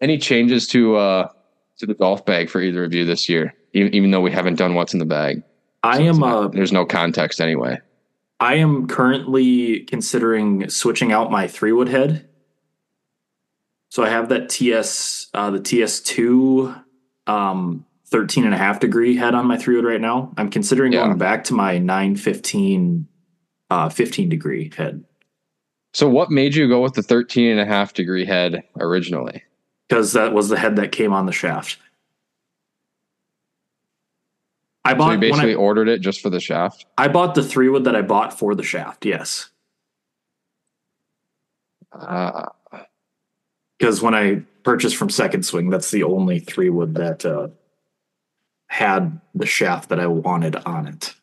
Any 0.02 0.18
changes 0.18 0.66
to 0.68 0.96
uh 0.96 1.28
to 1.78 1.86
the 1.86 1.94
golf 1.94 2.26
bag 2.26 2.50
for 2.50 2.60
either 2.60 2.84
of 2.84 2.92
you 2.92 3.06
this 3.06 3.28
year? 3.28 3.54
Even, 3.72 3.94
even 3.94 4.10
though 4.10 4.20
we 4.20 4.30
haven't 4.30 4.56
done 4.56 4.74
what's 4.74 4.92
in 4.92 4.98
the 4.98 5.06
bag. 5.06 5.42
I 5.82 5.96
So 5.98 6.02
am 6.04 6.18
not- 6.18 6.44
uh 6.44 6.48
there's 6.48 6.72
no 6.72 6.84
context 6.84 7.40
anyway. 7.40 7.78
I 8.40 8.56
am 8.56 8.88
currently 8.88 9.80
considering 9.84 10.68
switching 10.68 11.12
out 11.12 11.30
my 11.30 11.46
three 11.46 11.70
wood 11.72 11.88
head. 11.88 12.28
So 13.90 14.02
I 14.02 14.08
have 14.08 14.28
that 14.30 14.48
TS 14.48 15.28
uh 15.34 15.50
the 15.50 15.60
TS2 15.60 16.82
um 17.28 17.86
13 18.06 18.44
and 18.44 18.52
a 18.52 18.58
half 18.58 18.80
degree 18.80 19.16
head 19.16 19.34
on 19.34 19.46
my 19.46 19.56
three 19.56 19.76
wood 19.76 19.84
right 19.86 20.00
now. 20.00 20.34
I'm 20.36 20.50
considering 20.50 20.92
Yeah. 20.92 21.06
going 21.06 21.16
back 21.18 21.44
to 21.44 21.54
my 21.54 21.78
915 21.78 23.06
uh 23.70 23.88
15 23.88 24.28
degree 24.28 24.70
head 24.76 25.04
So 25.94 26.08
what 26.08 26.30
made 26.30 26.54
you 26.56 26.66
go 26.68 26.82
with 26.82 26.94
the 26.94 27.02
13 27.02 27.52
and 27.52 27.60
a 27.60 27.64
half 27.66 27.94
degree 27.94 28.24
head 28.24 28.64
originally? 28.80 29.42
Because 29.92 30.14
that 30.14 30.32
was 30.32 30.48
the 30.48 30.58
head 30.58 30.76
that 30.76 30.90
came 30.90 31.12
on 31.12 31.26
the 31.26 31.32
shaft. 31.32 31.76
I 34.86 34.92
So 34.92 34.96
bought 34.96 35.04
you 35.04 35.10
when 35.10 35.20
basically 35.20 35.52
I, 35.52 35.56
ordered 35.56 35.86
it 35.86 36.00
just 36.00 36.22
for 36.22 36.30
the 36.30 36.40
shaft. 36.40 36.86
I 36.96 37.08
bought 37.08 37.34
the 37.34 37.42
three 37.42 37.68
wood 37.68 37.84
that 37.84 37.94
I 37.94 38.00
bought 38.00 38.38
for 38.38 38.54
the 38.54 38.62
shaft. 38.62 39.04
Yes. 39.04 39.50
Uh, 41.92 42.46
because 43.78 44.00
when 44.00 44.14
I 44.14 44.36
purchased 44.62 44.96
from 44.96 45.10
Second 45.10 45.44
Swing, 45.44 45.68
that's 45.68 45.90
the 45.90 46.04
only 46.04 46.38
three 46.38 46.70
wood 46.70 46.94
that 46.94 47.26
uh, 47.26 47.48
had 48.68 49.20
the 49.34 49.44
shaft 49.44 49.90
that 49.90 50.00
I 50.00 50.06
wanted 50.06 50.56
on 50.56 50.86
it. 50.86 51.14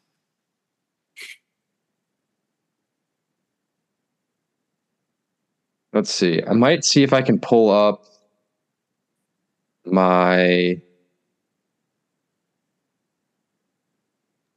let's 5.92 6.14
see. 6.14 6.44
I 6.48 6.54
might 6.54 6.86
see 6.86 7.02
if 7.02 7.14
I 7.14 7.24
can 7.24 7.40
pull 7.40 7.72
up 7.72 8.06
my 9.86 10.82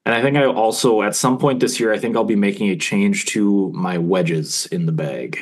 And 0.04 0.14
I 0.14 0.20
think 0.20 0.36
I 0.36 0.44
also, 0.46 1.02
at 1.02 1.14
some 1.14 1.38
point 1.38 1.60
this 1.60 1.78
year, 1.78 1.92
I 1.92 1.98
think 1.98 2.16
I'll 2.16 2.24
be 2.24 2.34
making 2.36 2.70
a 2.70 2.76
change 2.76 3.26
to 3.26 3.70
my 3.72 3.98
wedges 3.98 4.66
in 4.66 4.86
the 4.86 4.92
bag. 4.92 5.38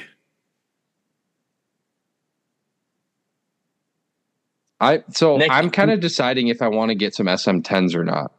I 4.81 5.03
so 5.11 5.37
Nick- 5.37 5.51
I'm 5.51 5.71
kind 5.71 5.91
of 5.91 6.01
deciding 6.01 6.49
if 6.49 6.63
I 6.63 6.69
want 6.69 6.91
to 6.91 6.95
get 6.95 7.15
some 7.15 7.27
SM10s 7.27 7.95
or 7.95 8.05
not. 8.05 8.33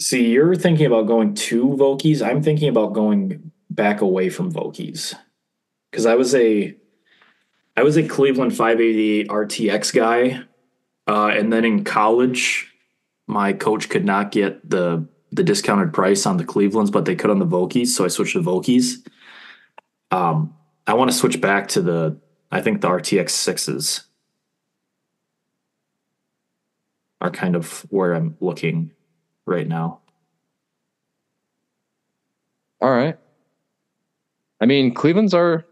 See, 0.00 0.30
you're 0.30 0.56
thinking 0.56 0.86
about 0.86 1.06
going 1.06 1.34
to 1.34 1.64
Vokeys. 1.68 2.26
I'm 2.26 2.42
thinking 2.42 2.68
about 2.68 2.94
going 2.94 3.52
back 3.68 4.00
away 4.00 4.28
from 4.30 4.52
Vokeys. 4.52 5.14
because 5.90 6.06
I 6.06 6.14
was 6.14 6.34
a 6.34 6.74
I 7.76 7.82
was 7.82 7.96
a 7.96 8.06
Cleveland 8.06 8.56
580 8.56 9.24
RTX 9.26 9.94
guy, 9.94 10.42
uh, 11.06 11.28
and 11.28 11.52
then 11.52 11.64
in 11.64 11.84
college, 11.84 12.72
my 13.26 13.52
coach 13.52 13.88
could 13.88 14.04
not 14.04 14.32
get 14.32 14.68
the 14.68 15.06
the 15.32 15.44
discounted 15.44 15.92
price 15.92 16.26
on 16.26 16.38
the 16.38 16.44
Clevelands, 16.44 16.90
but 16.90 17.04
they 17.04 17.14
could 17.14 17.30
on 17.30 17.38
the 17.38 17.46
Vokeys, 17.46 17.88
so 17.88 18.04
I 18.04 18.08
switched 18.08 18.32
to 18.32 18.42
Vokeys. 18.42 19.06
Um, 20.10 20.54
I 20.88 20.94
want 20.94 21.10
to 21.10 21.16
switch 21.16 21.40
back 21.40 21.68
to 21.68 21.80
the 21.80 22.18
I 22.50 22.60
think 22.60 22.80
the 22.80 22.88
RTX 22.88 23.30
sixes 23.30 24.04
are 27.20 27.30
kind 27.30 27.54
of 27.54 27.86
where 27.90 28.14
I'm 28.14 28.36
looking 28.40 28.90
right 29.46 29.68
now. 29.68 30.00
All 32.80 32.90
right. 32.90 33.18
I 34.60 34.66
mean, 34.66 34.94
Cleveland's 34.94 35.34
are 35.34 35.64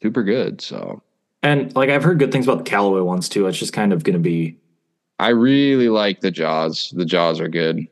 super 0.00 0.22
good, 0.22 0.60
so 0.60 1.02
And 1.42 1.74
like 1.76 1.90
I've 1.90 2.04
heard 2.04 2.18
good 2.18 2.32
things 2.32 2.46
about 2.46 2.58
the 2.58 2.70
Callaway 2.70 3.00
ones 3.00 3.28
too. 3.28 3.46
It's 3.46 3.58
just 3.58 3.72
kind 3.72 3.92
of 3.92 4.04
going 4.04 4.14
to 4.14 4.20
be 4.20 4.58
I 5.18 5.30
really 5.30 5.88
like 5.88 6.20
the 6.20 6.30
jaws. 6.30 6.92
The 6.94 7.04
jaws 7.04 7.40
are 7.40 7.48
good. 7.48 7.88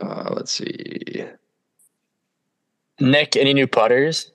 Uh, 0.00 0.30
let's 0.34 0.52
see. 0.52 1.24
Nick, 3.00 3.34
any 3.36 3.54
new 3.54 3.66
putters? 3.66 4.30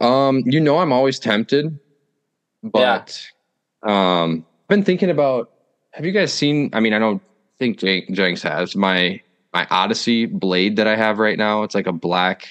Um, 0.00 0.42
you 0.44 0.60
know, 0.60 0.78
I'm 0.78 0.92
always 0.92 1.18
tempted, 1.18 1.78
but 2.62 3.26
um, 3.82 4.44
I've 4.64 4.68
been 4.68 4.84
thinking 4.84 5.10
about. 5.10 5.50
Have 5.92 6.04
you 6.04 6.12
guys 6.12 6.32
seen? 6.32 6.70
I 6.72 6.80
mean, 6.80 6.92
I 6.92 6.98
don't 6.98 7.22
think 7.58 7.78
Jen- 7.78 8.06
Jengs 8.12 8.42
has 8.42 8.76
my 8.76 9.20
my 9.54 9.66
Odyssey 9.70 10.26
blade 10.26 10.76
that 10.76 10.86
I 10.86 10.96
have 10.96 11.18
right 11.18 11.38
now. 11.38 11.62
It's 11.62 11.74
like 11.74 11.86
a 11.86 11.92
black 11.92 12.48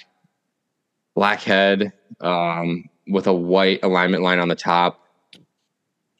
black 1.16 1.42
head 1.42 1.94
um, 2.22 2.90
with 3.08 3.28
a 3.28 3.34
white 3.34 3.80
alignment 3.84 4.24
line 4.24 4.40
on 4.40 4.48
the 4.48 4.56
top. 4.56 5.06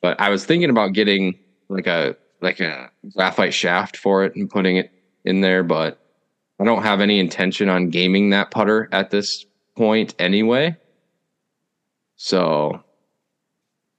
But 0.02 0.20
I 0.20 0.30
was 0.30 0.46
thinking 0.46 0.70
about 0.70 0.94
getting 0.94 1.40
like 1.70 1.88
a 1.88 2.16
like 2.42 2.60
a 2.60 2.90
graphite 3.16 3.54
shaft 3.54 3.98
for 3.98 4.24
it 4.24 4.36
and 4.36 4.50
putting 4.50 4.78
it 4.78 4.92
in 5.24 5.42
there, 5.42 5.64
but 5.64 6.00
I 6.60 6.64
don't 6.64 6.84
have 6.84 7.02
any 7.02 7.20
intention 7.20 7.70
on 7.70 7.90
gaming 7.90 8.32
that 8.32 8.52
putter 8.52 8.90
at 8.92 9.12
this 9.12 9.46
point 9.76 10.16
anyway. 10.20 10.76
So 12.16 12.84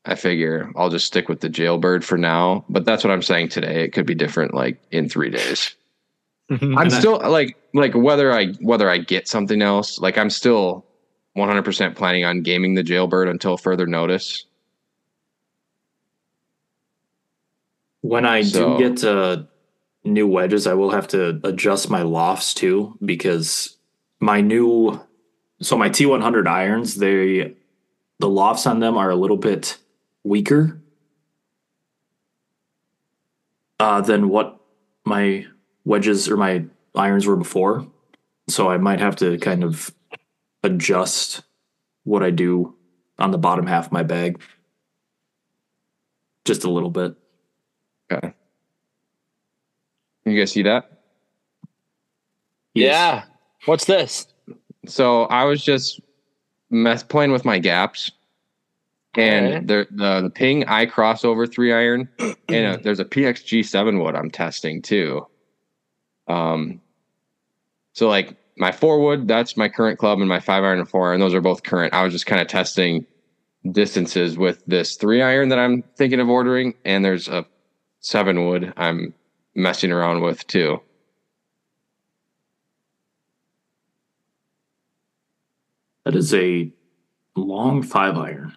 I 0.05 0.16
figure 0.16 0.70
I'll 0.77 0.90
just 0.90 1.06
stick 1.06 1.28
with 1.28 1.40
the 1.40 1.48
jailbird 1.48 2.05
for 2.05 2.19
now. 2.19 2.64
But 2.69 2.85
that's 2.85 3.05
what 3.05 3.12
I'm 3.12 3.23
saying 3.23 3.51
today. 3.51 3.85
It 3.85 3.93
could 3.93 4.06
be 4.06 4.14
different 4.14 4.55
like 4.55 4.81
in 4.90 5.09
three 5.09 5.31
days. 5.31 5.74
I'm 6.61 6.79
And 6.79 6.93
I- 6.93 6.99
still 6.99 7.19
like 7.19 7.57
like 7.74 7.95
whether 7.95 8.33
I 8.33 8.49
whether 8.61 8.89
I 8.91 8.99
get 8.99 9.29
something 9.29 9.62
else, 9.62 9.99
like 10.01 10.19
I'm 10.19 10.31
still 10.31 10.85
100% 11.37 11.97
planning 11.97 12.24
on 12.24 12.43
gaming 12.43 12.74
the 12.74 12.83
jailbird 12.83 13.29
until 13.29 13.57
further 13.57 13.87
notice. 13.87 14.45
when 18.05 18.27
I 18.27 18.43
So- 18.43 18.77
do 18.77 18.89
get 18.89 18.97
to 18.99 19.47
new 20.05 20.27
wedges, 20.27 20.66
I 20.66 20.74
will 20.74 20.91
have 20.91 21.07
to 21.09 21.41
adjust 21.45 21.89
my 21.89 22.03
lofts 22.03 22.53
too 22.53 22.99
because 23.05 23.77
my 24.20 24.41
new 24.41 25.01
so 25.61 25.79
my 25.79 25.89
T100 25.89 26.49
irons 26.49 26.97
they 26.97 27.55
the 28.19 28.29
lofts 28.29 28.66
on 28.66 28.81
them 28.81 28.97
are 28.99 29.11
a 29.11 29.15
little 29.15 29.37
bit 29.37 29.79
weaker 30.24 30.81
uh, 33.79 34.01
than 34.01 34.29
what 34.29 34.61
my 35.05 35.47
wedges 35.85 36.29
or 36.29 36.37
my 36.37 36.65
irons 36.95 37.27
were 37.27 37.37
before. 37.37 37.87
So 38.49 38.69
I 38.69 38.77
might 38.77 39.01
have 39.01 39.17
to 39.17 39.39
kind 39.39 39.65
of 39.65 39.93
adjust 40.63 41.43
what 42.05 42.23
I 42.23 42.31
do 42.31 42.75
on 43.19 43.31
the 43.31 43.39
bottom 43.39 43.67
half 43.67 43.87
of 43.87 43.93
my 43.93 44.03
bag 44.03 44.41
just 46.45 46.65
a 46.65 46.71
little 46.71 46.91
bit. 46.91 47.15
Okay. 48.11 48.33
You 50.25 50.39
guys 50.39 50.53
see 50.53 50.63
that? 50.63 50.91
Yes. 52.75 52.93
Yeah. 52.95 53.25
What's 53.67 53.85
this? 53.85 54.27
So 54.87 55.25
I 55.25 55.45
was 55.45 55.65
just 55.65 56.01
mess 56.71 57.03
playing 57.03 57.31
with 57.33 57.45
my 57.45 57.59
gaps, 57.59 58.11
and 59.17 59.47
Okay. 59.47 59.65
there 59.65 59.87
the 59.91 60.23
the 60.23 60.31
Ping 60.31 60.65
iCrossover 60.65 61.51
three 61.51 61.73
iron, 61.73 62.09
and 62.49 62.67
uh 62.67 62.79
there's 62.83 62.99
a 62.99 63.05
PXG 63.05 63.65
seven 63.65 63.99
wood 64.01 64.17
I'm 64.17 64.31
testing 64.31 64.83
too. 64.83 65.27
Um, 66.28 66.81
so 67.93 68.09
like 68.09 68.36
my 68.57 68.73
four 68.73 69.01
wood, 69.01 69.27
that's 69.28 69.57
my 69.57 69.69
current 69.69 69.99
club, 69.99 70.20
and 70.20 70.28
my 70.28 70.40
five 70.40 70.65
iron 70.65 70.78
and 70.78 70.89
four 70.89 71.11
iron, 71.11 71.20
those 71.20 71.35
are 71.35 71.40
both 71.40 71.62
current. 71.62 71.93
I 71.94 72.05
was 72.05 72.12
just 72.12 72.27
kind 72.27 72.40
of 72.40 72.49
testing 72.49 73.07
distances 73.70 74.36
with 74.36 74.65
this 74.66 74.97
three 74.97 75.23
iron 75.23 75.49
that 75.51 75.59
I'm 75.59 75.82
thinking 75.97 76.20
of 76.20 76.28
ordering, 76.28 76.74
and 76.85 77.05
there's 77.05 77.28
a 77.28 77.47
seven 78.01 78.47
wood 78.47 78.73
I'm 78.77 79.15
messing 79.55 79.93
around 79.93 80.23
with 80.23 80.47
too. 80.47 80.81
That 86.05 86.16
is 86.16 86.35
a 86.35 86.70
long 87.36 87.82
five 87.82 88.16
iron. 88.16 88.57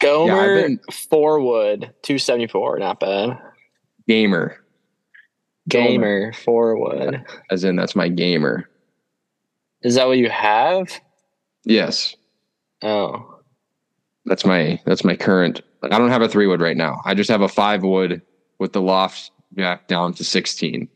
Gomer 0.00 0.62
been- 0.62 0.80
four 0.90 1.40
wood, 1.40 1.94
two 2.02 2.18
seventy 2.18 2.48
four. 2.48 2.78
Not 2.78 2.98
bad. 2.98 3.38
Gamer, 4.08 4.61
Gamer 5.68 6.32
four 6.32 6.76
wood. 6.78 7.24
as 7.50 7.64
in 7.64 7.76
that's 7.76 7.94
my 7.96 8.08
gamer. 8.08 8.68
Is 9.82 9.94
that 9.96 10.06
what 10.08 10.18
you 10.18 10.28
have? 10.30 10.88
Yes. 11.64 12.14
Oh, 12.82 13.38
That's 14.24 14.44
my 14.44 14.80
that's 14.84 15.04
my 15.04 15.16
current. 15.16 15.60
Like, 15.82 15.92
I 15.92 15.98
don't 15.98 16.10
have 16.10 16.22
a 16.22 16.28
three 16.28 16.46
wood 16.46 16.60
right 16.60 16.76
now. 16.76 17.00
I 17.04 17.14
just 17.14 17.30
have 17.30 17.40
a 17.42 17.48
five 17.48 17.82
wood 17.82 18.22
with 18.58 18.72
the 18.72 18.80
loft 18.80 19.30
back 19.52 19.86
down 19.88 20.14
to 20.14 20.24
sixteen. 20.24 20.88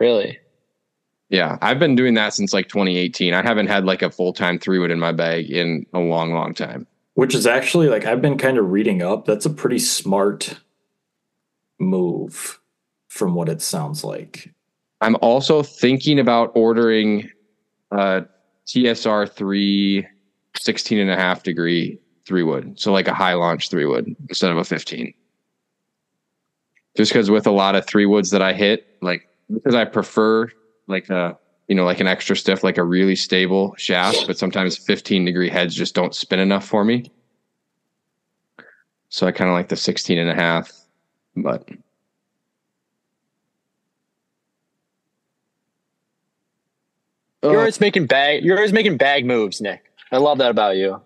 really? 0.00 0.38
Yeah, 1.30 1.56
I've 1.62 1.78
been 1.78 1.96
doing 1.96 2.14
that 2.14 2.34
since 2.34 2.52
like 2.52 2.68
2018. 2.68 3.32
I 3.34 3.42
haven't 3.42 3.66
had 3.66 3.84
like 3.86 4.02
a 4.02 4.10
full 4.10 4.32
time 4.34 4.58
three 4.58 4.78
wood 4.78 4.90
in 4.90 5.00
my 5.00 5.10
bag 5.10 5.50
in 5.50 5.84
a 5.94 5.98
long, 5.98 6.32
long 6.32 6.52
time. 6.54 6.86
Which 7.14 7.34
is 7.34 7.46
actually 7.46 7.88
like 7.88 8.04
I've 8.04 8.20
been 8.22 8.36
kind 8.38 8.58
of 8.58 8.70
reading 8.70 9.02
up. 9.02 9.24
That's 9.24 9.46
a 9.46 9.50
pretty 9.50 9.78
smart 9.78 10.58
move 11.80 12.60
from 13.14 13.36
what 13.36 13.48
it 13.48 13.62
sounds 13.62 14.02
like. 14.02 14.52
I'm 15.00 15.16
also 15.22 15.62
thinking 15.62 16.18
about 16.18 16.50
ordering 16.56 17.30
uh, 17.92 18.22
a 18.22 18.26
TSR 18.66 19.30
three 19.30 20.04
16 20.60 20.98
and 20.98 21.10
a 21.10 21.16
half 21.16 21.44
degree 21.44 22.00
three 22.26 22.42
wood. 22.42 22.78
So 22.78 22.90
like 22.92 23.06
a 23.06 23.14
high 23.14 23.34
launch 23.34 23.70
three 23.70 23.86
wood 23.86 24.16
instead 24.28 24.50
of 24.50 24.56
a 24.56 24.64
15. 24.64 25.14
Just 26.96 27.12
because 27.12 27.30
with 27.30 27.46
a 27.46 27.52
lot 27.52 27.76
of 27.76 27.86
three 27.86 28.06
woods 28.06 28.30
that 28.30 28.42
I 28.42 28.52
hit, 28.52 28.86
like 29.00 29.28
because 29.52 29.76
I 29.76 29.84
prefer 29.84 30.50
like 30.88 31.08
a 31.08 31.38
you 31.68 31.76
know 31.76 31.84
like 31.84 32.00
an 32.00 32.08
extra 32.08 32.34
stiff, 32.34 32.64
like 32.64 32.78
a 32.78 32.84
really 32.84 33.14
stable 33.14 33.76
shaft, 33.78 34.26
but 34.26 34.38
sometimes 34.38 34.76
15 34.76 35.24
degree 35.24 35.48
heads 35.48 35.76
just 35.76 35.94
don't 35.94 36.16
spin 36.16 36.40
enough 36.40 36.66
for 36.66 36.84
me. 36.84 37.12
So 39.08 39.28
I 39.28 39.32
kind 39.32 39.50
of 39.50 39.54
like 39.54 39.68
the 39.68 39.76
16 39.76 40.18
and 40.18 40.30
a 40.30 40.34
half, 40.34 40.72
but 41.36 41.68
You're 47.44 47.56
Uh, 47.56 47.58
always 47.58 47.80
making 47.80 48.06
bag. 48.06 48.42
You're 48.42 48.56
always 48.56 48.72
making 48.72 48.96
bag 48.96 49.26
moves, 49.26 49.60
Nick. 49.60 49.92
I 50.10 50.16
love 50.16 50.38
that 50.38 50.50
about 50.50 50.76
you. 50.76 51.00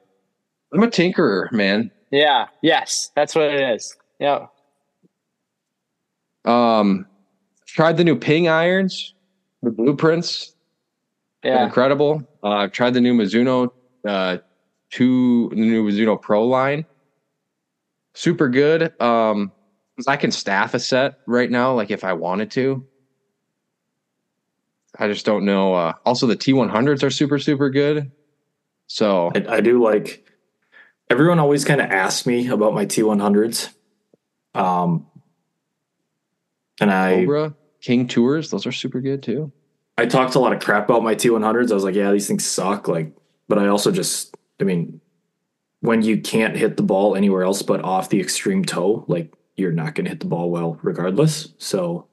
I'm 0.73 0.83
a 0.83 0.87
tinkerer, 0.87 1.51
man. 1.51 1.91
Yeah. 2.11 2.47
Yes, 2.63 3.11
that's 3.17 3.35
what 3.35 3.53
it 3.53 3.61
is. 3.75 3.97
Yeah. 4.21 4.47
Um, 6.45 7.07
tried 7.67 7.97
the 7.97 8.05
new 8.05 8.17
ping 8.17 8.49
irons, 8.49 9.15
the 9.63 9.71
blueprints. 9.71 10.55
They're 11.43 11.55
Yeah. 11.55 11.65
incredible. 11.65 12.23
Uh, 12.43 12.49
I've 12.51 12.73
tried 12.73 12.95
the 12.95 13.01
new 13.01 13.15
Mizuno, 13.15 13.71
uh, 14.07 14.39
two, 14.91 15.49
the 15.51 15.57
new 15.57 15.85
Mizuno 15.85 16.21
Pro 16.21 16.45
line. 16.47 16.87
Super 18.15 18.49
good. 18.49 18.99
Um, 19.01 19.53
I 20.07 20.17
can 20.17 20.31
staff 20.31 20.75
a 20.75 20.79
set 20.79 21.15
right 21.27 21.51
now, 21.51 21.75
like 21.75 21.91
if 21.91 22.05
I 22.05 22.13
wanted 22.13 22.51
to. 22.53 22.87
I 24.99 25.09
just 25.09 25.25
don't 25.25 25.45
know. 25.45 25.75
Uh, 25.75 25.93
also, 26.05 26.27
the 26.27 26.37
T100s 26.37 27.03
are 27.03 27.11
super, 27.11 27.39
super 27.39 27.71
good. 27.71 28.11
So, 28.89 29.31
I, 29.35 29.57
I 29.57 29.61
do 29.61 29.83
like 29.83 30.29
everyone 31.11 31.39
always 31.39 31.65
kind 31.65 31.81
of 31.81 31.91
asks 31.91 32.27
me 32.27 32.49
about 32.49 32.75
my 32.75 32.87
T100s. 32.87 33.71
Um, 34.55 35.07
and 36.81 36.91
I 36.91 37.17
Cobra, 37.17 37.55
King 37.81 38.09
Tours, 38.09 38.51
those 38.51 38.67
are 38.67 38.73
super 38.73 39.01
good 39.01 39.23
too. 39.23 39.53
I 39.97 40.07
talked 40.07 40.35
a 40.37 40.39
lot 40.39 40.53
of 40.53 40.61
crap 40.63 40.89
about 40.89 41.03
my 41.03 41.15
T100s. 41.15 41.71
I 41.71 41.75
was 41.75 41.85
like, 41.85 41.95
yeah, 41.95 42.13
these 42.13 42.29
things 42.29 42.47
suck. 42.47 42.87
Like, 42.87 43.13
but 43.49 43.59
I 43.59 43.67
also 43.67 43.91
just, 43.91 44.37
I 44.61 44.65
mean, 44.65 45.01
when 45.81 46.03
you 46.03 46.21
can't 46.21 46.57
hit 46.57 46.77
the 46.77 46.83
ball 46.83 47.17
anywhere 47.17 47.43
else 47.43 47.63
but 47.63 47.83
off 47.83 48.09
the 48.09 48.21
extreme 48.21 48.65
toe, 48.65 49.05
like 49.09 49.33
you're 49.57 49.73
not 49.73 49.95
going 49.95 50.05
to 50.05 50.11
hit 50.11 50.21
the 50.21 50.27
ball 50.27 50.51
well 50.51 50.79
regardless. 50.83 51.53
So 51.59 52.07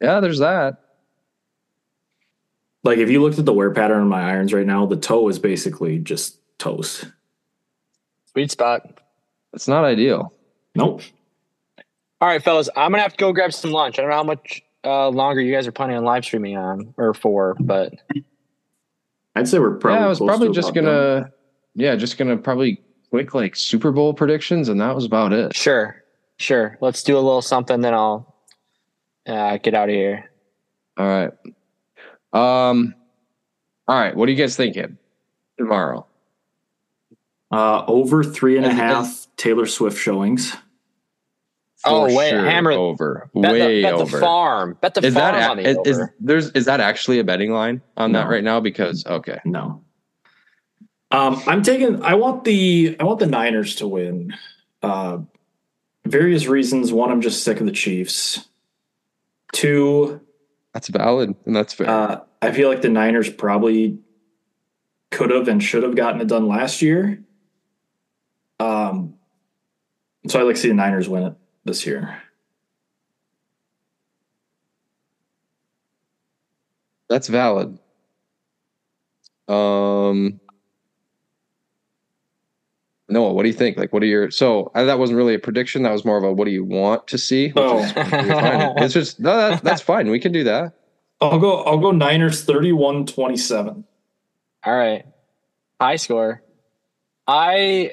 Yeah, 0.00 0.20
there's 0.20 0.38
that. 0.38 0.80
Like 2.82 2.98
if 2.98 3.10
you 3.10 3.20
looked 3.20 3.38
at 3.38 3.44
the 3.44 3.52
wear 3.52 3.70
pattern 3.70 4.00
on 4.00 4.08
my 4.08 4.22
irons 4.22 4.52
right 4.52 4.66
now, 4.66 4.86
the 4.86 4.96
toe 4.96 5.28
is 5.28 5.38
basically 5.38 5.98
just 5.98 6.38
toast. 6.58 7.04
Sweet 8.32 8.50
spot. 8.50 9.00
It's 9.52 9.68
not 9.68 9.84
ideal. 9.84 10.32
Nope. 10.74 11.02
All 12.20 12.28
right, 12.28 12.42
fellas, 12.42 12.68
I'm 12.76 12.92
gonna 12.92 13.02
have 13.02 13.12
to 13.12 13.18
go 13.18 13.32
grab 13.32 13.52
some 13.52 13.72
lunch. 13.72 13.98
I 13.98 14.02
don't 14.02 14.10
know 14.10 14.16
how 14.16 14.22
much 14.22 14.62
uh, 14.84 15.08
longer 15.08 15.40
you 15.40 15.52
guys 15.52 15.66
are 15.66 15.72
planning 15.72 15.96
on 15.96 16.04
live 16.04 16.24
streaming 16.24 16.56
on 16.56 16.94
or 16.96 17.14
for, 17.14 17.56
but 17.58 17.94
I'd 19.34 19.48
say 19.48 19.58
we're 19.58 19.76
probably. 19.76 20.00
yeah, 20.00 20.06
I 20.06 20.08
was 20.08 20.18
close 20.18 20.28
probably 20.28 20.48
to 20.48 20.54
just 20.54 20.74
gonna, 20.74 21.20
done. 21.20 21.32
yeah, 21.74 21.96
just 21.96 22.18
gonna 22.18 22.36
probably 22.36 22.82
quick 23.10 23.34
like 23.34 23.56
Super 23.56 23.90
Bowl 23.90 24.14
predictions, 24.14 24.68
and 24.68 24.80
that 24.80 24.94
was 24.94 25.04
about 25.04 25.32
it. 25.32 25.56
sure, 25.56 26.04
sure. 26.36 26.76
Let's 26.80 27.02
do 27.02 27.16
a 27.16 27.20
little 27.20 27.42
something, 27.42 27.80
then 27.80 27.94
I'll 27.94 28.34
uh, 29.26 29.56
get 29.56 29.74
out 29.74 29.88
of 29.88 29.94
here. 29.94 30.30
All 30.96 31.06
right. 31.06 31.32
Um. 32.32 32.94
All 33.88 33.98
right. 33.98 34.14
What 34.14 34.28
are 34.28 34.32
you 34.32 34.38
guys 34.38 34.56
thinking 34.56 34.98
tomorrow? 35.58 36.06
Uh, 37.50 37.84
over 37.86 38.22
three 38.22 38.56
and 38.56 38.64
a 38.64 38.68
And- 38.68 38.78
half 38.78 39.26
Taylor 39.36 39.66
Swift 39.66 39.98
showings. 39.98 40.54
Oh, 41.84 42.08
For 42.10 42.14
wait, 42.14 42.34
hammer- 42.34 42.72
over, 42.72 43.30
Bet, 43.34 43.52
way 43.52 43.76
the, 43.76 43.82
bet 43.84 43.94
over. 43.94 44.16
the 44.18 44.20
farm. 44.20 44.76
Bet 44.82 44.92
the 44.94 45.06
is 45.06 45.14
farm 45.14 45.34
that 45.34 45.50
on 45.50 45.56
the 45.56 45.62
is, 45.66 45.78
is 45.98 46.08
there's 46.20 46.50
is 46.50 46.66
that 46.66 46.78
actually 46.78 47.18
a 47.20 47.24
betting 47.24 47.52
line 47.52 47.80
on 47.96 48.12
that 48.12 48.28
right 48.28 48.44
now? 48.44 48.60
Because 48.60 49.04
okay, 49.06 49.40
No. 49.46 49.82
Um, 51.10 51.42
I'm 51.46 51.62
taking. 51.62 52.02
I 52.04 52.14
want 52.14 52.44
the. 52.44 52.96
I 53.00 53.04
want 53.04 53.18
the 53.18 53.26
Niners 53.26 53.74
to 53.76 53.88
win. 53.88 54.32
Uh, 54.82 55.18
various 56.04 56.46
reasons. 56.46 56.92
One, 56.92 57.10
I'm 57.10 57.20
just 57.22 57.42
sick 57.42 57.58
of 57.60 57.66
the 57.66 57.72
Chiefs. 57.72 58.46
Two, 59.52 60.20
that's 60.72 60.88
valid 60.88 61.34
and 61.46 61.56
that's 61.56 61.72
fair. 61.72 61.88
uh, 61.88 62.20
I 62.42 62.52
feel 62.52 62.68
like 62.68 62.82
the 62.82 62.88
Niners 62.88 63.28
probably 63.28 63.98
could 65.10 65.30
have 65.30 65.48
and 65.48 65.62
should 65.62 65.82
have 65.82 65.96
gotten 65.96 66.20
it 66.20 66.28
done 66.28 66.46
last 66.46 66.82
year. 66.82 67.22
Um, 68.58 69.14
so 70.28 70.38
I 70.38 70.42
like 70.42 70.54
to 70.56 70.60
see 70.60 70.68
the 70.68 70.74
Niners 70.74 71.08
win 71.08 71.24
it 71.24 71.34
this 71.64 71.86
year. 71.86 72.22
That's 77.08 77.26
valid. 77.28 77.78
Um, 79.48 80.40
Noah, 83.10 83.32
what 83.32 83.42
do 83.42 83.48
you 83.48 83.54
think? 83.54 83.76
Like, 83.76 83.92
what 83.92 84.02
are 84.02 84.06
your 84.06 84.30
so 84.30 84.70
uh, 84.74 84.84
that 84.84 84.98
wasn't 84.98 85.16
really 85.16 85.34
a 85.34 85.38
prediction. 85.38 85.82
That 85.82 85.92
was 85.92 86.04
more 86.04 86.16
of 86.16 86.24
a 86.24 86.32
what 86.32 86.44
do 86.46 86.50
you 86.50 86.64
want 86.64 87.06
to 87.08 87.18
see? 87.18 87.48
which 87.48 87.56
Oh. 87.58 87.78
is 87.78 87.92
it's 87.96 88.94
just 88.94 89.20
no, 89.20 89.36
that, 89.36 89.62
that's 89.64 89.82
fine. 89.82 90.10
We 90.10 90.20
can 90.20 90.32
do 90.32 90.44
that. 90.44 90.72
I'll 91.20 91.38
go. 91.38 91.62
I'll 91.64 91.78
go 91.78 91.90
Niners 91.90 92.46
31-27. 92.46 93.84
All 94.64 94.74
right. 94.76 95.04
High 95.80 95.96
score. 95.96 96.42
I 97.26 97.92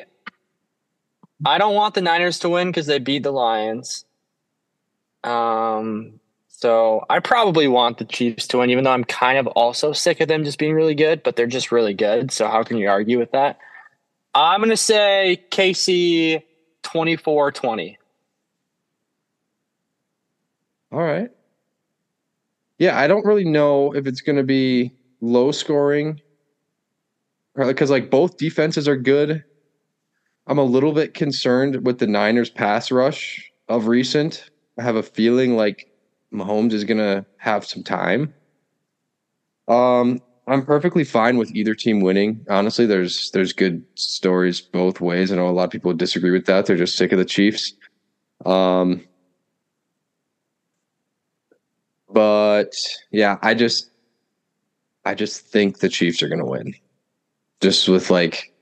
I 1.46 1.58
don't 1.58 1.76
want 1.76 1.94
the 1.94 2.02
Niners 2.02 2.40
to 2.40 2.50
win 2.50 2.68
because 2.70 2.86
they 2.88 3.00
beat 3.00 3.24
the 3.24 3.32
Lions. 3.32 4.06
Um 5.24 6.20
so 6.48 7.06
I 7.10 7.20
probably 7.20 7.68
want 7.68 8.00
the 8.00 8.06
Chiefs 8.06 8.48
to 8.48 8.58
win, 8.60 8.72
even 8.72 8.84
though 8.84 8.92
I'm 8.92 9.04
kind 9.04 9.38
of 9.38 9.46
also 9.48 9.94
sick 9.94 10.22
of 10.22 10.28
them 10.28 10.44
just 10.44 10.58
being 10.58 10.74
really 10.74 10.96
good, 10.96 11.22
but 11.22 11.36
they're 11.36 11.46
just 11.46 11.72
really 11.72 11.94
good. 11.94 12.32
So 12.32 12.48
how 12.48 12.64
can 12.64 12.78
you 12.78 12.90
argue 12.90 13.20
with 13.20 13.32
that? 13.34 13.60
I'm 14.34 14.62
gonna 14.62 14.78
say 14.78 15.44
KC 15.52 16.42
24-20. 16.84 17.96
All 20.92 21.02
right. 21.02 21.30
Yeah, 22.80 22.98
I 22.98 23.08
don't 23.08 23.26
really 23.26 23.46
know 23.46 23.94
if 23.94 24.06
it's 24.06 24.22
going 24.22 24.36
to 24.36 24.44
be 24.44 24.94
low 25.20 25.52
scoring 25.52 26.22
because 27.56 27.90
like 27.90 28.12
both 28.12 28.38
defenses 28.38 28.88
are 28.88 28.96
good. 28.96 29.44
I'm 30.46 30.60
a 30.60 30.64
little 30.64 30.94
bit 30.94 31.14
concerned 31.14 31.86
with 31.86 31.98
the 31.98 32.08
Niners 32.08 32.50
pass 32.50 32.92
rush 32.92 33.52
of 33.68 33.88
recent. 33.88 34.50
I 34.80 34.84
have 34.84 34.96
a 34.96 35.04
feeling 35.04 35.58
like 35.58 35.88
Mahomes 36.34 36.72
is 36.72 36.84
going 36.84 37.00
to 37.00 37.26
have 37.38 37.66
some 37.66 37.84
time. 37.84 38.34
Um, 39.68 40.22
I'm 40.48 40.66
perfectly 40.66 41.04
fine 41.04 41.38
with 41.38 41.54
either 41.54 41.76
team 41.76 42.00
winning. 42.00 42.46
Honestly, 42.50 42.86
there's 42.86 43.32
there's 43.32 43.52
good 43.52 43.84
stories 43.96 44.62
both 44.62 45.02
ways. 45.02 45.32
I 45.32 45.36
know 45.36 45.50
a 45.50 45.52
lot 45.52 45.66
of 45.66 45.72
people 45.72 45.94
disagree 45.94 46.32
with 46.32 46.46
that. 46.46 46.66
They're 46.66 46.78
just 46.78 46.96
sick 46.96 47.12
of 47.12 47.20
the 47.20 47.26
Chiefs. 47.26 47.74
Um, 48.46 49.06
but 52.10 52.74
yeah, 53.12 53.38
I 53.42 53.54
just 53.56 53.90
I 55.04 55.16
just 55.16 55.46
think 55.48 55.80
the 55.80 55.90
Chiefs 55.90 56.24
are 56.24 56.30
going 56.30 56.40
to 56.40 56.46
win. 56.46 56.74
Just 57.60 57.90
with 57.90 58.10
like 58.10 58.54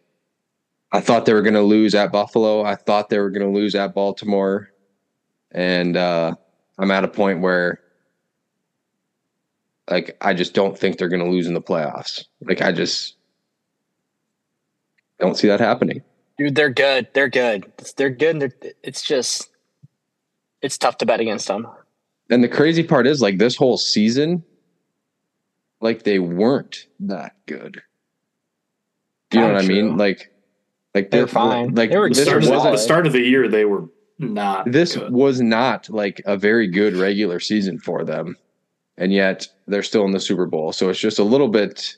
I 0.91 1.02
thought 1.02 1.26
they 1.26 1.34
were 1.34 1.44
going 1.44 1.53
to 1.53 1.62
lose 1.62 1.94
at 1.94 2.12
Buffalo. 2.12 2.64
I 2.64 2.76
thought 2.76 3.10
they 3.10 3.20
were 3.20 3.30
going 3.30 3.45
to 3.45 3.56
lose 3.56 3.76
at 3.76 3.94
Baltimore. 3.94 4.72
And 5.52 5.95
uh 5.95 6.34
I'm 6.80 6.90
at 6.90 7.03
a 7.03 7.07
point 7.07 7.41
where 7.41 7.80
like 9.90 10.18
I 10.22 10.34
just 10.34 10.53
don't 10.53 10.78
think 10.78 10.98
they're 10.98 11.10
going 11.10 11.24
to 11.24 11.30
lose 11.30 11.48
in 11.48 11.53
the 11.53 11.62
playoffs. 11.62 12.26
Like 12.41 12.62
I 12.62 12.72
just 12.72 13.16
don't 15.20 15.38
see 15.38 15.48
that 15.48 15.60
happening. 15.60 16.02
Dude, 16.38 16.56
they're 16.56 16.70
good. 16.70 17.07
They're 17.14 17.30
good. 17.30 17.72
They're 17.95 18.10
good. 18.10 18.40
They're, 18.40 18.74
it's 18.84 19.02
just 19.02 19.49
it's 20.62 20.78
tough 20.78 20.98
to 20.99 21.06
bet 21.06 21.20
against 21.20 21.48
them. 21.48 21.68
And 22.30 22.44
the 22.44 22.49
crazy 22.49 22.84
part 22.84 23.07
is 23.07 23.22
like 23.22 23.38
this 23.38 23.56
whole 23.56 23.78
season 23.78 24.44
like 25.82 26.03
they 26.03 26.20
weren't 26.20 26.88
that 27.02 27.36
good. 27.45 27.82
Do 29.30 29.38
you 29.40 29.41
know 29.45 29.48
Kinda 29.49 29.53
what 29.56 29.64
I 29.64 29.68
mean? 29.68 29.98
Like 29.98 30.32
like 30.95 31.12
They 31.12 31.20
were 31.20 31.26
this- 31.26 31.34
fine. 31.34 31.76
Like 31.76 31.91
They 31.91 31.98
were 31.98 32.10
this 32.10 32.18
The 32.20 32.26
start, 32.26 32.38
of, 32.44 32.45
solid. 32.49 32.74
the 32.74 32.78
start 32.78 33.06
of 33.07 33.14
the 33.14 33.22
year, 33.22 33.48
they 33.48 33.66
were 33.66 33.86
not. 34.18 34.72
this 34.72 34.95
good. 34.95 35.12
was 35.12 35.41
not 35.41 35.90
like 35.90 36.22
a 36.26 36.36
very 36.38 36.68
good 36.68 36.95
regular 36.95 37.40
season 37.40 37.80
for 37.80 38.03
them 38.03 38.36
and 38.97 39.11
yet 39.13 39.47
they're 39.67 39.84
still 39.84 40.05
in 40.05 40.11
the 40.11 40.19
super 40.19 40.45
bowl 40.45 40.72
so 40.73 40.89
it's 40.89 40.99
just 40.99 41.19
a 41.19 41.23
little 41.23 41.47
bit 41.49 41.95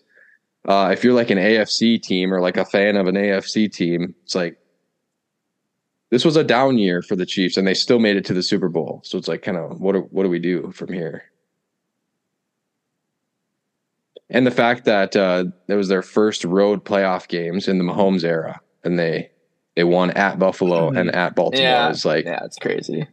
uh, 0.68 0.90
if 0.92 1.04
you're 1.04 1.14
like 1.14 1.30
an 1.30 1.38
afc 1.38 2.02
team 2.02 2.34
or 2.34 2.42
like 2.42 2.58
a 2.58 2.66
fan 2.66 2.96
of 2.96 3.08
an 3.08 3.16
afc 3.16 3.72
team 3.72 4.14
it's 4.24 4.36
like 4.36 4.58
this 6.10 6.24
was 6.24 6.38
a 6.38 6.44
down 6.44 6.78
year 6.78 7.02
for 7.02 7.16
the 7.16 7.26
chiefs 7.26 7.58
and 7.58 7.68
they 7.68 7.74
still 7.74 8.00
made 8.00 8.16
it 8.18 8.26
to 8.26 8.34
the 8.34 8.44
super 8.44 8.70
bowl 8.70 9.02
so 9.04 9.18
it's 9.18 9.28
like 9.28 9.42
kind 9.42 9.58
of 9.58 9.80
what 9.80 9.94
do, 9.94 10.02
what 10.12 10.24
do 10.24 10.30
we 10.30 10.40
do 10.40 10.72
from 10.72 10.92
here 10.92 11.24
and 14.30 14.46
the 14.46 14.52
fact 14.52 14.84
that 14.86 15.16
uh, 15.16 15.46
it 15.70 15.76
was 15.76 15.88
their 15.88 16.02
first 16.02 16.44
road 16.44 16.84
playoff 16.84 17.28
games 17.28 17.68
in 17.68 17.78
the 17.78 17.84
mahomes 17.84 18.24
era 18.24 18.60
and 18.84 18.98
they 19.00 19.30
they 19.76 19.84
won 19.84 20.10
at 20.12 20.40
buffalo 20.40 20.90
and 20.90 21.14
at 21.14 21.36
baltimore 21.36 21.62
Yeah. 21.62 21.90
is 21.90 22.04
like 22.04 22.26
Yeah, 22.26 22.44
it's 22.44 22.58
crazy. 22.58 23.08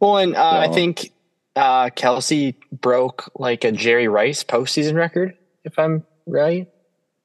Well, 0.00 0.16
and 0.18 0.36
uh, 0.36 0.60
I 0.60 0.68
think 0.68 1.10
uh, 1.58 1.90
Kelce 1.90 2.54
broke 2.72 3.30
like 3.34 3.64
a 3.64 3.72
Jerry 3.72 4.08
Rice 4.08 4.44
postseason 4.44 4.94
record, 4.94 5.36
if 5.64 5.78
I'm 5.78 6.04
right. 6.26 6.68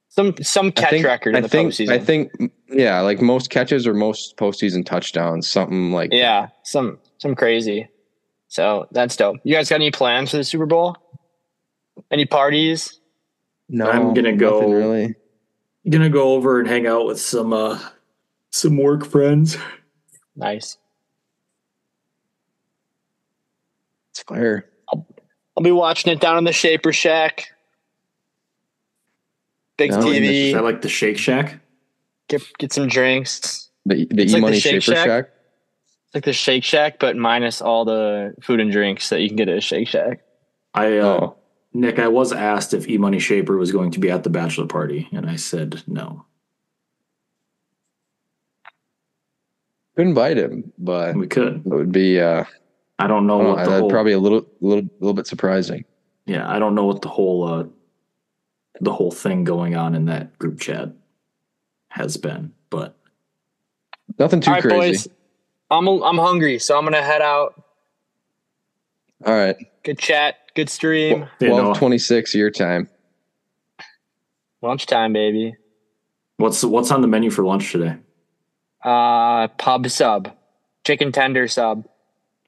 Some 0.09 0.35
some 0.41 0.71
catch 0.71 0.89
think, 0.91 1.05
record 1.05 1.31
in 1.31 1.37
I 1.37 1.41
the 1.41 1.49
think, 1.49 1.71
postseason. 1.71 1.89
I 1.89 1.99
think, 1.99 2.31
yeah, 2.69 2.99
like 3.01 3.21
most 3.21 3.49
catches 3.49 3.87
or 3.87 3.93
most 3.93 4.37
postseason 4.37 4.85
touchdowns, 4.85 5.47
something 5.47 5.91
like 5.91 6.11
yeah, 6.11 6.49
some 6.63 6.99
some 7.19 7.35
crazy. 7.35 7.87
So 8.47 8.87
that's 8.91 9.15
dope. 9.15 9.37
You 9.43 9.55
guys 9.55 9.69
got 9.69 9.75
any 9.77 9.91
plans 9.91 10.31
for 10.31 10.37
the 10.37 10.43
Super 10.43 10.65
Bowl? 10.67 10.95
Any 12.11 12.25
parties? 12.25 12.99
No, 13.69 13.89
I'm 13.89 14.13
gonna 14.13 14.35
go- 14.35 14.71
really. 14.71 15.15
gonna 15.89 16.09
go 16.09 16.33
over 16.33 16.59
and 16.59 16.67
hang 16.67 16.85
out 16.85 17.05
with 17.05 17.19
some 17.19 17.53
uh 17.53 17.79
some 18.51 18.77
work 18.77 19.05
friends. 19.05 19.57
Nice. 20.35 20.79
It's 24.13 24.21
fire. 24.21 24.69
I'll 24.91 25.63
be 25.63 25.71
watching 25.71 26.13
it 26.13 26.19
down 26.19 26.37
in 26.37 26.43
the 26.43 26.53
Shaper 26.53 26.93
Shack. 26.93 27.47
Big 29.77 29.89
No, 29.89 29.99
Is 29.99 30.05
TV. 30.05 30.53
that 30.53 30.63
like 30.63 30.83
the 30.83 30.89
Shake 30.89 31.17
Shack? 31.17 31.59
Get 32.27 32.43
get 32.59 32.71
some 32.71 32.87
drinks. 32.87 33.69
The 33.87 34.05
the 34.11 34.23
It's 34.23 34.33
E 34.35 34.39
Money 34.39 34.59
Shake 34.59 34.83
Shaper 34.83 34.95
Shack? 34.95 35.05
Shack. 35.07 35.29
It's 36.05 36.15
like 36.15 36.25
the 36.25 36.33
Shake 36.33 36.63
Shack, 36.63 36.99
but 36.99 37.17
minus 37.17 37.59
all 37.59 37.85
the 37.85 38.35
food 38.43 38.59
and 38.59 38.71
drinks 38.71 39.09
that 39.09 39.21
you 39.21 39.29
can 39.29 39.35
get 39.35 39.49
at 39.49 39.57
a 39.57 39.61
Shake 39.61 39.87
Shack. 39.87 40.21
I 40.75 40.97
uh, 40.99 41.05
Oh, 41.05 41.35
Nick, 41.73 41.97
I 41.97 42.07
was 42.07 42.31
asked 42.31 42.75
if 42.75 42.87
E 42.87 42.99
Money 42.99 43.17
Shaper 43.19 43.57
was 43.57 43.71
going 43.71 43.89
to 43.91 43.99
be 43.99 44.11
at 44.11 44.23
the 44.23 44.29
bachelor 44.29 44.67
party, 44.67 45.09
and 45.11 45.27
I 45.27 45.37
said 45.37 45.81
no. 45.87 46.25
could 49.95 50.07
invite 50.07 50.37
him, 50.37 50.71
but 50.77 51.15
We 51.15 51.25
could. 51.27 51.57
it 51.57 51.65
would 51.65 51.91
be 51.91 52.19
uh, 52.19 52.45
I 53.03 53.07
don't 53.07 53.27
know 53.27 53.39
I 53.39 53.43
don't 53.43 53.49
what 53.49 53.57
the 53.63 53.69
that'd 53.69 53.79
whole 53.81 53.89
probably 53.89 54.13
a 54.13 54.19
little, 54.19 54.45
little, 54.61 54.89
little 54.99 55.13
bit 55.13 55.27
surprising. 55.27 55.83
yeah. 56.25 56.49
I 56.49 56.59
don't 56.59 56.73
know 56.75 56.85
what 56.85 57.01
the 57.01 57.09
whole 57.09 57.43
uh 57.47 57.65
the 58.81 58.91
whole 58.93 59.11
thing 59.11 59.43
going 59.43 59.75
on 59.75 59.93
in 59.93 60.05
that 60.05 60.37
group 60.39 60.59
chat 60.59 60.89
has 61.89 62.17
been, 62.17 62.53
but 62.69 62.97
Nothing 64.19 64.41
too 64.41 64.49
All 64.51 64.55
right, 64.55 64.63
crazy. 64.63 64.91
boys. 64.91 65.07
I'm 65.71 65.87
I'm 65.87 66.17
hungry, 66.17 66.59
so 66.59 66.77
I'm 66.77 66.83
gonna 66.83 67.01
head 67.01 67.21
out. 67.21 67.63
All 69.25 69.33
right. 69.33 69.55
Good 69.83 69.97
chat. 69.97 70.35
Good 70.55 70.69
stream. 70.69 71.27
Twelve 71.39 71.77
twenty 71.77 71.97
six 71.97 72.33
your 72.35 72.51
time. 72.51 72.89
Lunchtime, 74.61 75.13
baby. 75.13 75.55
What's 76.37 76.63
what's 76.63 76.91
on 76.91 77.01
the 77.01 77.07
menu 77.07 77.29
for 77.31 77.43
lunch 77.43 77.71
today? 77.71 77.95
Uh, 78.83 79.47
pub 79.49 79.89
sub, 79.89 80.31
chicken 80.85 81.11
tender 81.11 81.47
sub, 81.47 81.85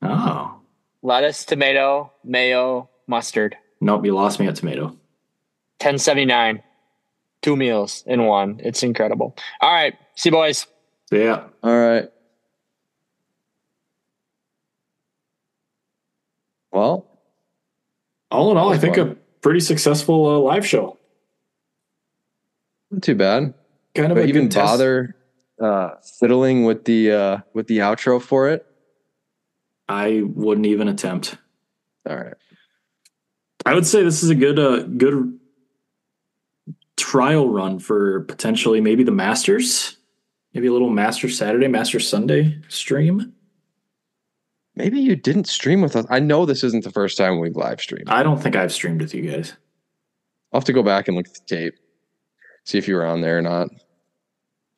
Oh, 0.07 0.59
lettuce, 1.01 1.45
tomato, 1.45 2.11
mayo, 2.23 2.89
mustard. 3.07 3.55
nope, 3.81 4.05
you 4.05 4.13
lost 4.15 4.39
me 4.39 4.47
at 4.47 4.55
tomato. 4.55 4.95
Ten 5.79 5.97
seventy 5.97 6.25
nine. 6.25 6.61
Two 7.41 7.55
meals 7.55 8.03
in 8.07 8.23
one. 8.25 8.59
It's 8.63 8.81
incredible. 8.83 9.35
All 9.61 9.71
right, 9.73 9.93
see 10.15 10.29
you 10.29 10.31
boys. 10.31 10.65
So 11.09 11.15
yeah, 11.17 11.43
All 11.63 11.77
right. 11.77 12.09
Well, 16.71 17.05
all 18.31 18.51
in 18.51 18.57
all, 18.57 18.71
I 18.73 18.77
think 18.77 18.95
fun. 18.95 19.09
a 19.11 19.15
pretty 19.41 19.59
successful 19.61 20.25
uh, 20.27 20.39
live 20.39 20.65
show. 20.65 20.97
not 22.91 23.01
too 23.01 23.15
bad. 23.15 23.53
Kind 23.93 24.11
of 24.11 24.15
But 24.17 24.25
a 24.25 24.27
even 24.27 24.49
test. 24.49 24.65
bother 24.65 25.15
uh, 25.61 25.91
fiddling 26.19 26.65
with 26.65 26.83
the 26.85 27.11
uh, 27.11 27.37
with 27.53 27.67
the 27.67 27.77
outro 27.79 28.21
for 28.21 28.49
it. 28.49 28.65
I 29.87 30.23
wouldn't 30.25 30.65
even 30.65 30.87
attempt. 30.87 31.37
All 32.09 32.15
right. 32.15 32.33
I 33.65 33.73
would 33.73 33.85
say 33.85 34.03
this 34.03 34.23
is 34.23 34.29
a 34.29 34.35
good 34.35 34.59
uh, 34.59 34.83
good 34.83 35.39
trial 36.97 37.49
run 37.49 37.79
for 37.79 38.21
potentially 38.21 38.79
maybe 38.81 39.03
the 39.03 39.11
Masters, 39.11 39.97
maybe 40.53 40.67
a 40.67 40.71
little 40.71 40.89
Master 40.89 41.29
Saturday, 41.29 41.67
Master 41.67 41.99
Sunday 41.99 42.59
stream. 42.67 43.33
Maybe 44.75 44.99
you 44.99 45.15
didn't 45.15 45.47
stream 45.47 45.81
with 45.81 45.95
us. 45.95 46.05
I 46.09 46.19
know 46.19 46.45
this 46.45 46.63
isn't 46.63 46.83
the 46.83 46.91
first 46.91 47.17
time 47.17 47.39
we've 47.39 47.55
live 47.55 47.79
streamed. 47.79 48.09
I 48.09 48.23
don't 48.23 48.41
think 48.41 48.55
I've 48.55 48.73
streamed 48.73 49.01
with 49.01 49.13
you 49.13 49.31
guys. 49.31 49.53
I'll 50.51 50.59
have 50.59 50.65
to 50.65 50.73
go 50.73 50.83
back 50.83 51.07
and 51.07 51.15
look 51.15 51.27
at 51.27 51.33
the 51.33 51.41
tape, 51.47 51.75
see 52.65 52.77
if 52.77 52.87
you 52.87 52.95
were 52.95 53.05
on 53.05 53.21
there 53.21 53.37
or 53.37 53.41
not. 53.41 53.69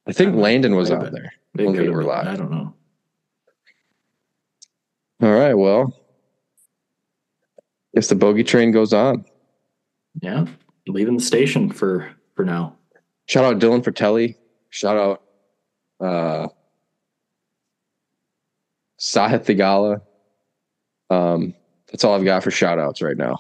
I 0.06 0.14
think 0.14 0.36
Landon 0.36 0.76
was 0.76 0.92
on 0.92 1.12
there. 1.12 1.34
When 1.54 1.74
we 1.74 1.90
were 1.90 2.04
live. 2.04 2.28
I 2.28 2.36
don't 2.36 2.52
know. 2.52 2.74
All 5.22 5.32
right. 5.32 5.54
Well, 5.54 5.94
guess 7.96 8.08
the 8.08 8.16
bogey 8.16 8.44
train 8.44 8.72
goes 8.72 8.94
on. 8.94 9.26
Yeah, 10.22 10.46
leaving 10.88 11.18
the 11.18 11.24
station 11.24 11.72
for 11.72 12.10
for 12.36 12.46
now. 12.46 12.76
Shout 13.26 13.44
out 13.44 13.60
Dylan 13.60 13.84
Frittelli. 13.84 14.36
Shout 14.70 14.98
out 14.98 15.24
uh, 16.00 16.48
Sahith 19.00 19.46
Theegala. 19.46 20.02
Um, 21.10 21.54
that's 21.92 22.04
all 22.04 22.16
I've 22.16 22.26
got 22.26 22.44
for 22.44 22.52
shout 22.52 22.80
outs 22.80 23.02
right 23.02 23.18
now. 23.18 23.38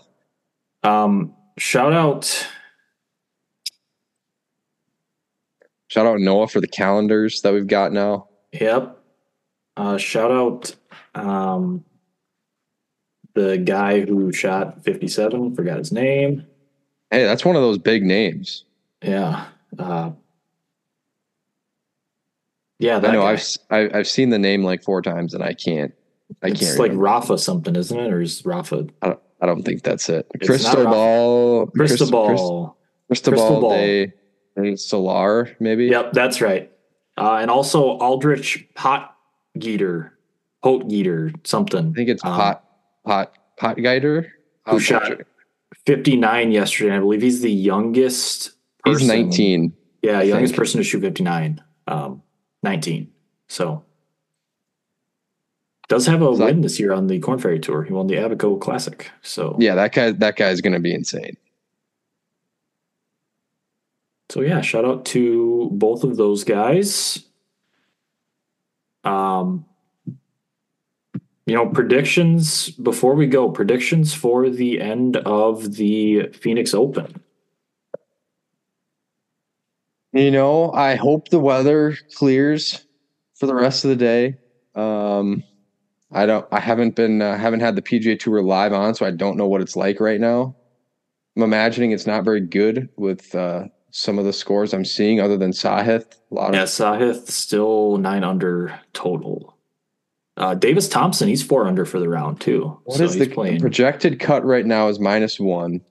Um, 0.83 1.35
shout 1.57 1.93
out 1.93 2.47
Shout 5.89 6.05
out 6.05 6.19
Noah 6.19 6.47
for 6.47 6.59
the 6.59 6.67
calendars 6.67 7.41
that 7.41 7.53
we've 7.53 7.67
got 7.67 7.93
now. 7.93 8.27
Yep. 8.53 8.97
Uh, 9.77 9.97
shout 9.97 10.31
out 10.31 10.75
um, 11.17 11.83
the 13.33 13.57
guy 13.57 14.01
who 14.01 14.31
shot 14.31 14.83
57, 14.83 15.55
forgot 15.55 15.77
his 15.77 15.91
name. 15.91 16.45
Hey, 17.11 17.23
that's 17.23 17.45
one 17.45 17.55
of 17.55 17.61
those 17.61 17.77
big 17.77 18.03
names. 18.03 18.65
Yeah. 19.01 19.45
Uh, 19.77 20.11
yeah, 22.79 22.97
I 22.97 23.11
know 23.11 23.21
guy. 23.21 23.41
I've 23.69 23.95
I've 23.95 24.07
seen 24.07 24.29
the 24.29 24.39
name 24.39 24.63
like 24.63 24.83
four 24.83 25.01
times 25.01 25.33
and 25.33 25.43
I 25.43 25.53
can't. 25.53 25.93
I 26.43 26.47
it's 26.47 26.59
can't. 26.59 26.71
It's 26.71 26.79
like. 26.79 26.91
Rafa 26.93 27.37
something, 27.37 27.75
isn't 27.75 27.97
it? 27.97 28.13
Or 28.13 28.21
is 28.21 28.45
Rafa 28.45 28.87
I 29.01 29.07
don't, 29.07 29.19
I 29.41 29.45
don't 29.45 29.63
think 29.63 29.83
that's 29.83 30.09
it. 30.09 30.27
It's 30.35 30.47
Cristobal. 30.47 31.71
Cristobal? 31.75 32.77
Cristobal 33.07 33.69
de 33.69 34.13
and 34.57 34.79
Solar, 34.79 35.55
maybe. 35.59 35.85
Yep, 35.85 36.13
that's 36.13 36.41
right. 36.41 36.71
Uh, 37.17 37.37
and 37.41 37.49
also 37.49 37.97
Aldrich 37.97 38.67
Potgieter, 38.75 40.11
Potgieter, 40.63 41.33
something. 41.45 41.89
I 41.89 41.93
think 41.93 42.09
it's 42.09 42.23
Um, 42.25 42.33
Pot 42.33 42.63
Pot 43.05 43.33
Pot 43.57 43.77
Guider. 43.81 44.31
who 44.67 44.79
shot 44.79 45.21
59 45.85 46.51
yesterday. 46.51 46.95
I 46.95 46.99
believe 46.99 47.21
he's 47.21 47.41
the 47.41 47.51
youngest. 47.51 48.51
He's 48.85 48.95
person- 48.95 49.07
19. 49.07 49.73
Yeah, 50.01 50.21
youngest 50.21 50.55
person 50.55 50.77
to 50.79 50.83
shoot 50.83 51.01
59. 51.01 51.61
Um, 51.87 52.21
19. 52.63 53.11
So 53.47 53.83
does 55.89 56.05
have 56.07 56.21
a 56.21 56.35
So 56.35 56.43
I- 56.43 56.47
win 56.47 56.61
this 56.61 56.79
year 56.79 56.91
on 56.91 57.07
the 57.07 57.19
Korn 57.19 57.39
Ferry 57.39 57.59
Tour. 57.59 57.83
He 57.83 57.93
won 57.93 58.07
the 58.07 58.15
Abaco 58.15 58.57
Classic. 58.59 59.09
So 59.21 59.55
Yeah, 59.59 59.75
that 59.75 59.93
guy 59.93 60.11
that 60.11 60.35
guy's 60.35 60.59
gonna 60.61 60.79
be 60.81 60.93
insane. 60.93 61.37
so 64.29 64.41
yeah, 64.41 64.59
shout 64.61 64.83
out 64.85 65.05
to 65.05 65.69
both 65.71 66.03
of 66.03 66.17
those 66.17 66.43
guys. 66.43 67.23
Um 69.05 69.65
you 71.47 71.55
know, 71.55 71.65
predictions 71.65 72.69
before 72.71 73.15
we 73.15 73.25
go, 73.25 73.49
predictions 73.49 74.13
for 74.13 74.49
the 74.49 74.81
end 74.81 75.15
of 75.17 75.75
the 75.75 76.27
Phoenix 76.33 76.73
Open. 76.73 77.23
You 80.11 80.29
know, 80.29 80.73
I 80.73 80.95
hope 80.95 81.29
the 81.29 81.39
weather 81.39 81.95
clears 82.15 82.85
for 83.35 83.45
the 83.45 83.55
rest 83.55 83.85
of 83.85 83.89
the 83.89 83.95
day. 83.95 84.37
Um, 84.75 85.41
I 86.11 86.25
don't. 86.25 86.45
I 86.51 86.59
haven't 86.59 86.95
been. 86.95 87.21
Uh, 87.21 87.37
haven't 87.37 87.61
had 87.61 87.75
the 87.77 87.81
PGA 87.81 88.19
Tour 88.19 88.41
live 88.41 88.73
on, 88.73 88.93
so 88.93 89.05
I 89.05 89.11
don't 89.11 89.37
know 89.37 89.47
what 89.47 89.61
it's 89.61 89.75
like 89.75 90.01
right 90.01 90.19
now. 90.19 90.53
I'm 91.35 91.43
imagining 91.43 91.91
it's 91.91 92.07
not 92.07 92.25
very 92.25 92.41
good 92.41 92.89
with 92.97 93.33
uh, 93.35 93.65
some 93.91 94.19
of 94.19 94.25
the 94.25 94.33
scores 94.33 94.73
I'm 94.73 94.85
seeing, 94.85 95.21
other 95.21 95.37
than 95.37 95.51
Sahith. 95.51 96.13
A 96.31 96.33
lot 96.33 96.53
Yeah, 96.53 96.63
of 96.63 96.69
Sahith 96.69 97.27
still 97.27 97.97
nine 97.97 98.23
under 98.23 98.77
total. 98.93 99.56
Uh, 100.37 100.53
Davis 100.53 100.87
Thompson, 100.87 101.27
he's 101.27 101.43
four 101.43 101.67
under 101.67 101.83
for 101.83 101.99
the 101.99 102.07
round 102.07 102.39
too. 102.39 102.79
what 102.83 102.97
so 102.97 103.03
is 103.05 103.15
he's 103.15 103.27
the 103.27 103.57
projected 103.59 104.19
cut 104.19 104.45
right 104.45 104.65
now 104.65 104.87
is 104.87 104.99
minus 104.99 105.39
one. 105.39 105.81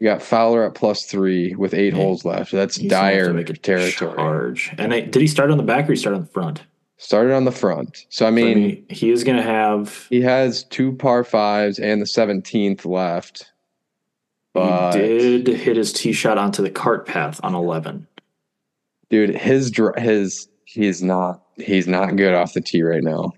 You 0.00 0.08
got 0.08 0.22
Fowler 0.22 0.64
at 0.64 0.74
plus 0.74 1.04
three 1.04 1.54
with 1.54 1.72
eight 1.74 1.92
holes 1.92 2.24
left. 2.24 2.52
That's 2.52 2.76
He's 2.76 2.90
gonna 2.90 3.12
have 3.12 3.36
to 3.36 3.44
dire 3.44 3.54
territory. 3.54 4.16
Charge. 4.16 4.74
And 4.78 4.92
I, 4.92 5.00
did 5.02 5.20
he 5.20 5.28
start 5.28 5.50
on 5.50 5.58
the 5.58 5.62
back 5.62 5.88
or 5.88 5.92
he 5.92 5.96
start 5.96 6.16
on 6.16 6.22
the 6.22 6.28
front? 6.28 6.62
Started 6.96 7.32
on 7.32 7.46
the 7.46 7.52
front, 7.52 8.04
so 8.10 8.26
I 8.26 8.30
mean, 8.30 8.84
he 8.90 9.10
is 9.10 9.24
going 9.24 9.38
to 9.38 9.42
have. 9.42 10.06
He 10.10 10.20
has 10.20 10.64
two 10.64 10.92
par 10.92 11.24
fives 11.24 11.78
and 11.78 12.02
the 12.02 12.06
seventeenth 12.06 12.84
left. 12.84 13.50
But 14.52 14.92
he 14.96 15.42
did 15.42 15.46
hit 15.48 15.78
his 15.78 15.94
tee 15.94 16.12
shot 16.12 16.36
onto 16.36 16.62
the 16.62 16.68
cart 16.68 17.06
path 17.06 17.40
on 17.42 17.54
eleven. 17.54 18.06
dude, 19.08 19.34
his 19.34 19.72
his 19.96 20.46
he's 20.66 21.02
not 21.02 21.42
he's 21.56 21.88
not 21.88 22.16
good 22.16 22.34
off 22.34 22.52
the 22.52 22.60
tee 22.60 22.82
right 22.82 23.02
now, 23.02 23.32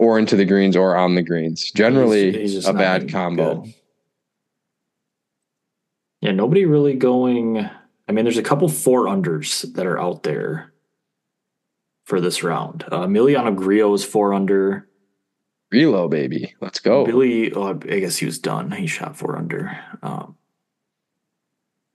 or 0.00 0.18
into 0.18 0.34
the 0.34 0.46
greens 0.46 0.76
or 0.76 0.96
on 0.96 1.14
the 1.14 1.22
greens. 1.22 1.70
Generally, 1.72 2.32
He's- 2.32 2.52
he's 2.52 2.66
a 2.66 2.72
bad 2.72 3.10
combo. 3.10 3.60
good. 3.60 3.74
Yeah, 6.22 6.32
nobody 6.32 6.64
really 6.64 6.94
going. 6.94 7.58
I 8.08 8.12
mean, 8.12 8.24
there's 8.24 8.38
a 8.38 8.42
couple 8.42 8.66
four 8.68 9.04
unders 9.04 9.70
that 9.74 9.86
are 9.86 10.00
out 10.00 10.22
there 10.22 10.72
for 12.04 12.18
this 12.18 12.42
round. 12.42 12.84
Uh, 12.90 13.02
Emiliano 13.06 13.54
Grillo 13.54 13.92
is 13.92 14.02
four 14.04 14.32
under. 14.32 14.88
Reload, 15.70 16.10
baby, 16.10 16.54
let's 16.62 16.80
go. 16.80 17.04
Billy, 17.04 17.52
oh, 17.52 17.68
I 17.68 18.00
guess 18.00 18.16
he 18.16 18.26
was 18.26 18.38
done. 18.38 18.70
He 18.72 18.86
shot 18.86 19.16
four 19.18 19.36
under. 19.36 19.78
Um, 20.02 20.36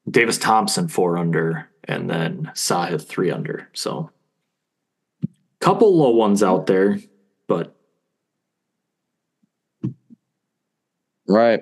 Davis 0.09 0.37
Thompson 0.37 0.87
four 0.87 1.17
under, 1.17 1.69
and 1.83 2.07
then 2.09 2.51
Sahith 2.53 3.07
three 3.07 3.31
under. 3.31 3.67
So, 3.73 4.11
couple 5.59 5.97
low 5.97 6.11
ones 6.11 6.41
out 6.43 6.67
there, 6.67 6.99
but 7.47 7.74
Right. 11.27 11.61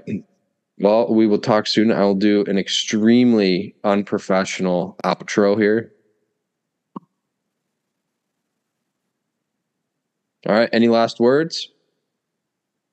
Well, 0.80 1.14
we 1.14 1.28
will 1.28 1.38
talk 1.40 1.68
soon. 1.68 1.92
I'll 1.92 2.16
do 2.16 2.44
an 2.46 2.58
extremely 2.58 3.76
unprofessional 3.84 4.98
outro 5.04 5.58
here. 5.58 5.92
All 10.48 10.56
right. 10.56 10.70
Any 10.74 10.88
last 10.90 11.20
words? 11.20 11.70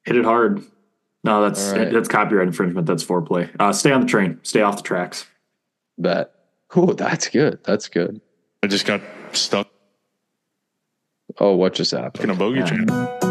hit 0.06 0.16
it 0.16 0.24
hard. 0.24 0.62
No, 1.24 1.42
that's 1.42 1.72
All 1.72 1.78
right. 1.78 1.92
that's 1.92 2.08
copyright 2.08 2.46
infringement. 2.48 2.86
That's 2.86 3.02
Fore 3.02 3.20
Play. 3.20 3.50
Uh, 3.60 3.72
stay 3.72 3.92
on 3.92 4.00
the 4.00 4.06
train. 4.06 4.38
Stay 4.42 4.62
off 4.62 4.76
the 4.78 4.82
tracks. 4.82 5.26
Bet. 5.98 6.32
Oh, 6.74 6.92
that's 6.94 7.28
good. 7.28 7.58
That's 7.64 7.88
good. 7.88 8.20
I 8.62 8.66
just 8.68 8.86
got 8.86 9.02
stuck 9.32 9.68
Oh, 11.38 11.54
what 11.56 11.74
just 11.74 11.90
happened? 11.92 12.24
in 12.24 12.30
a 12.30 12.34
bogey 12.34 12.60
Yeah. 12.60 12.66
train. 12.66 13.29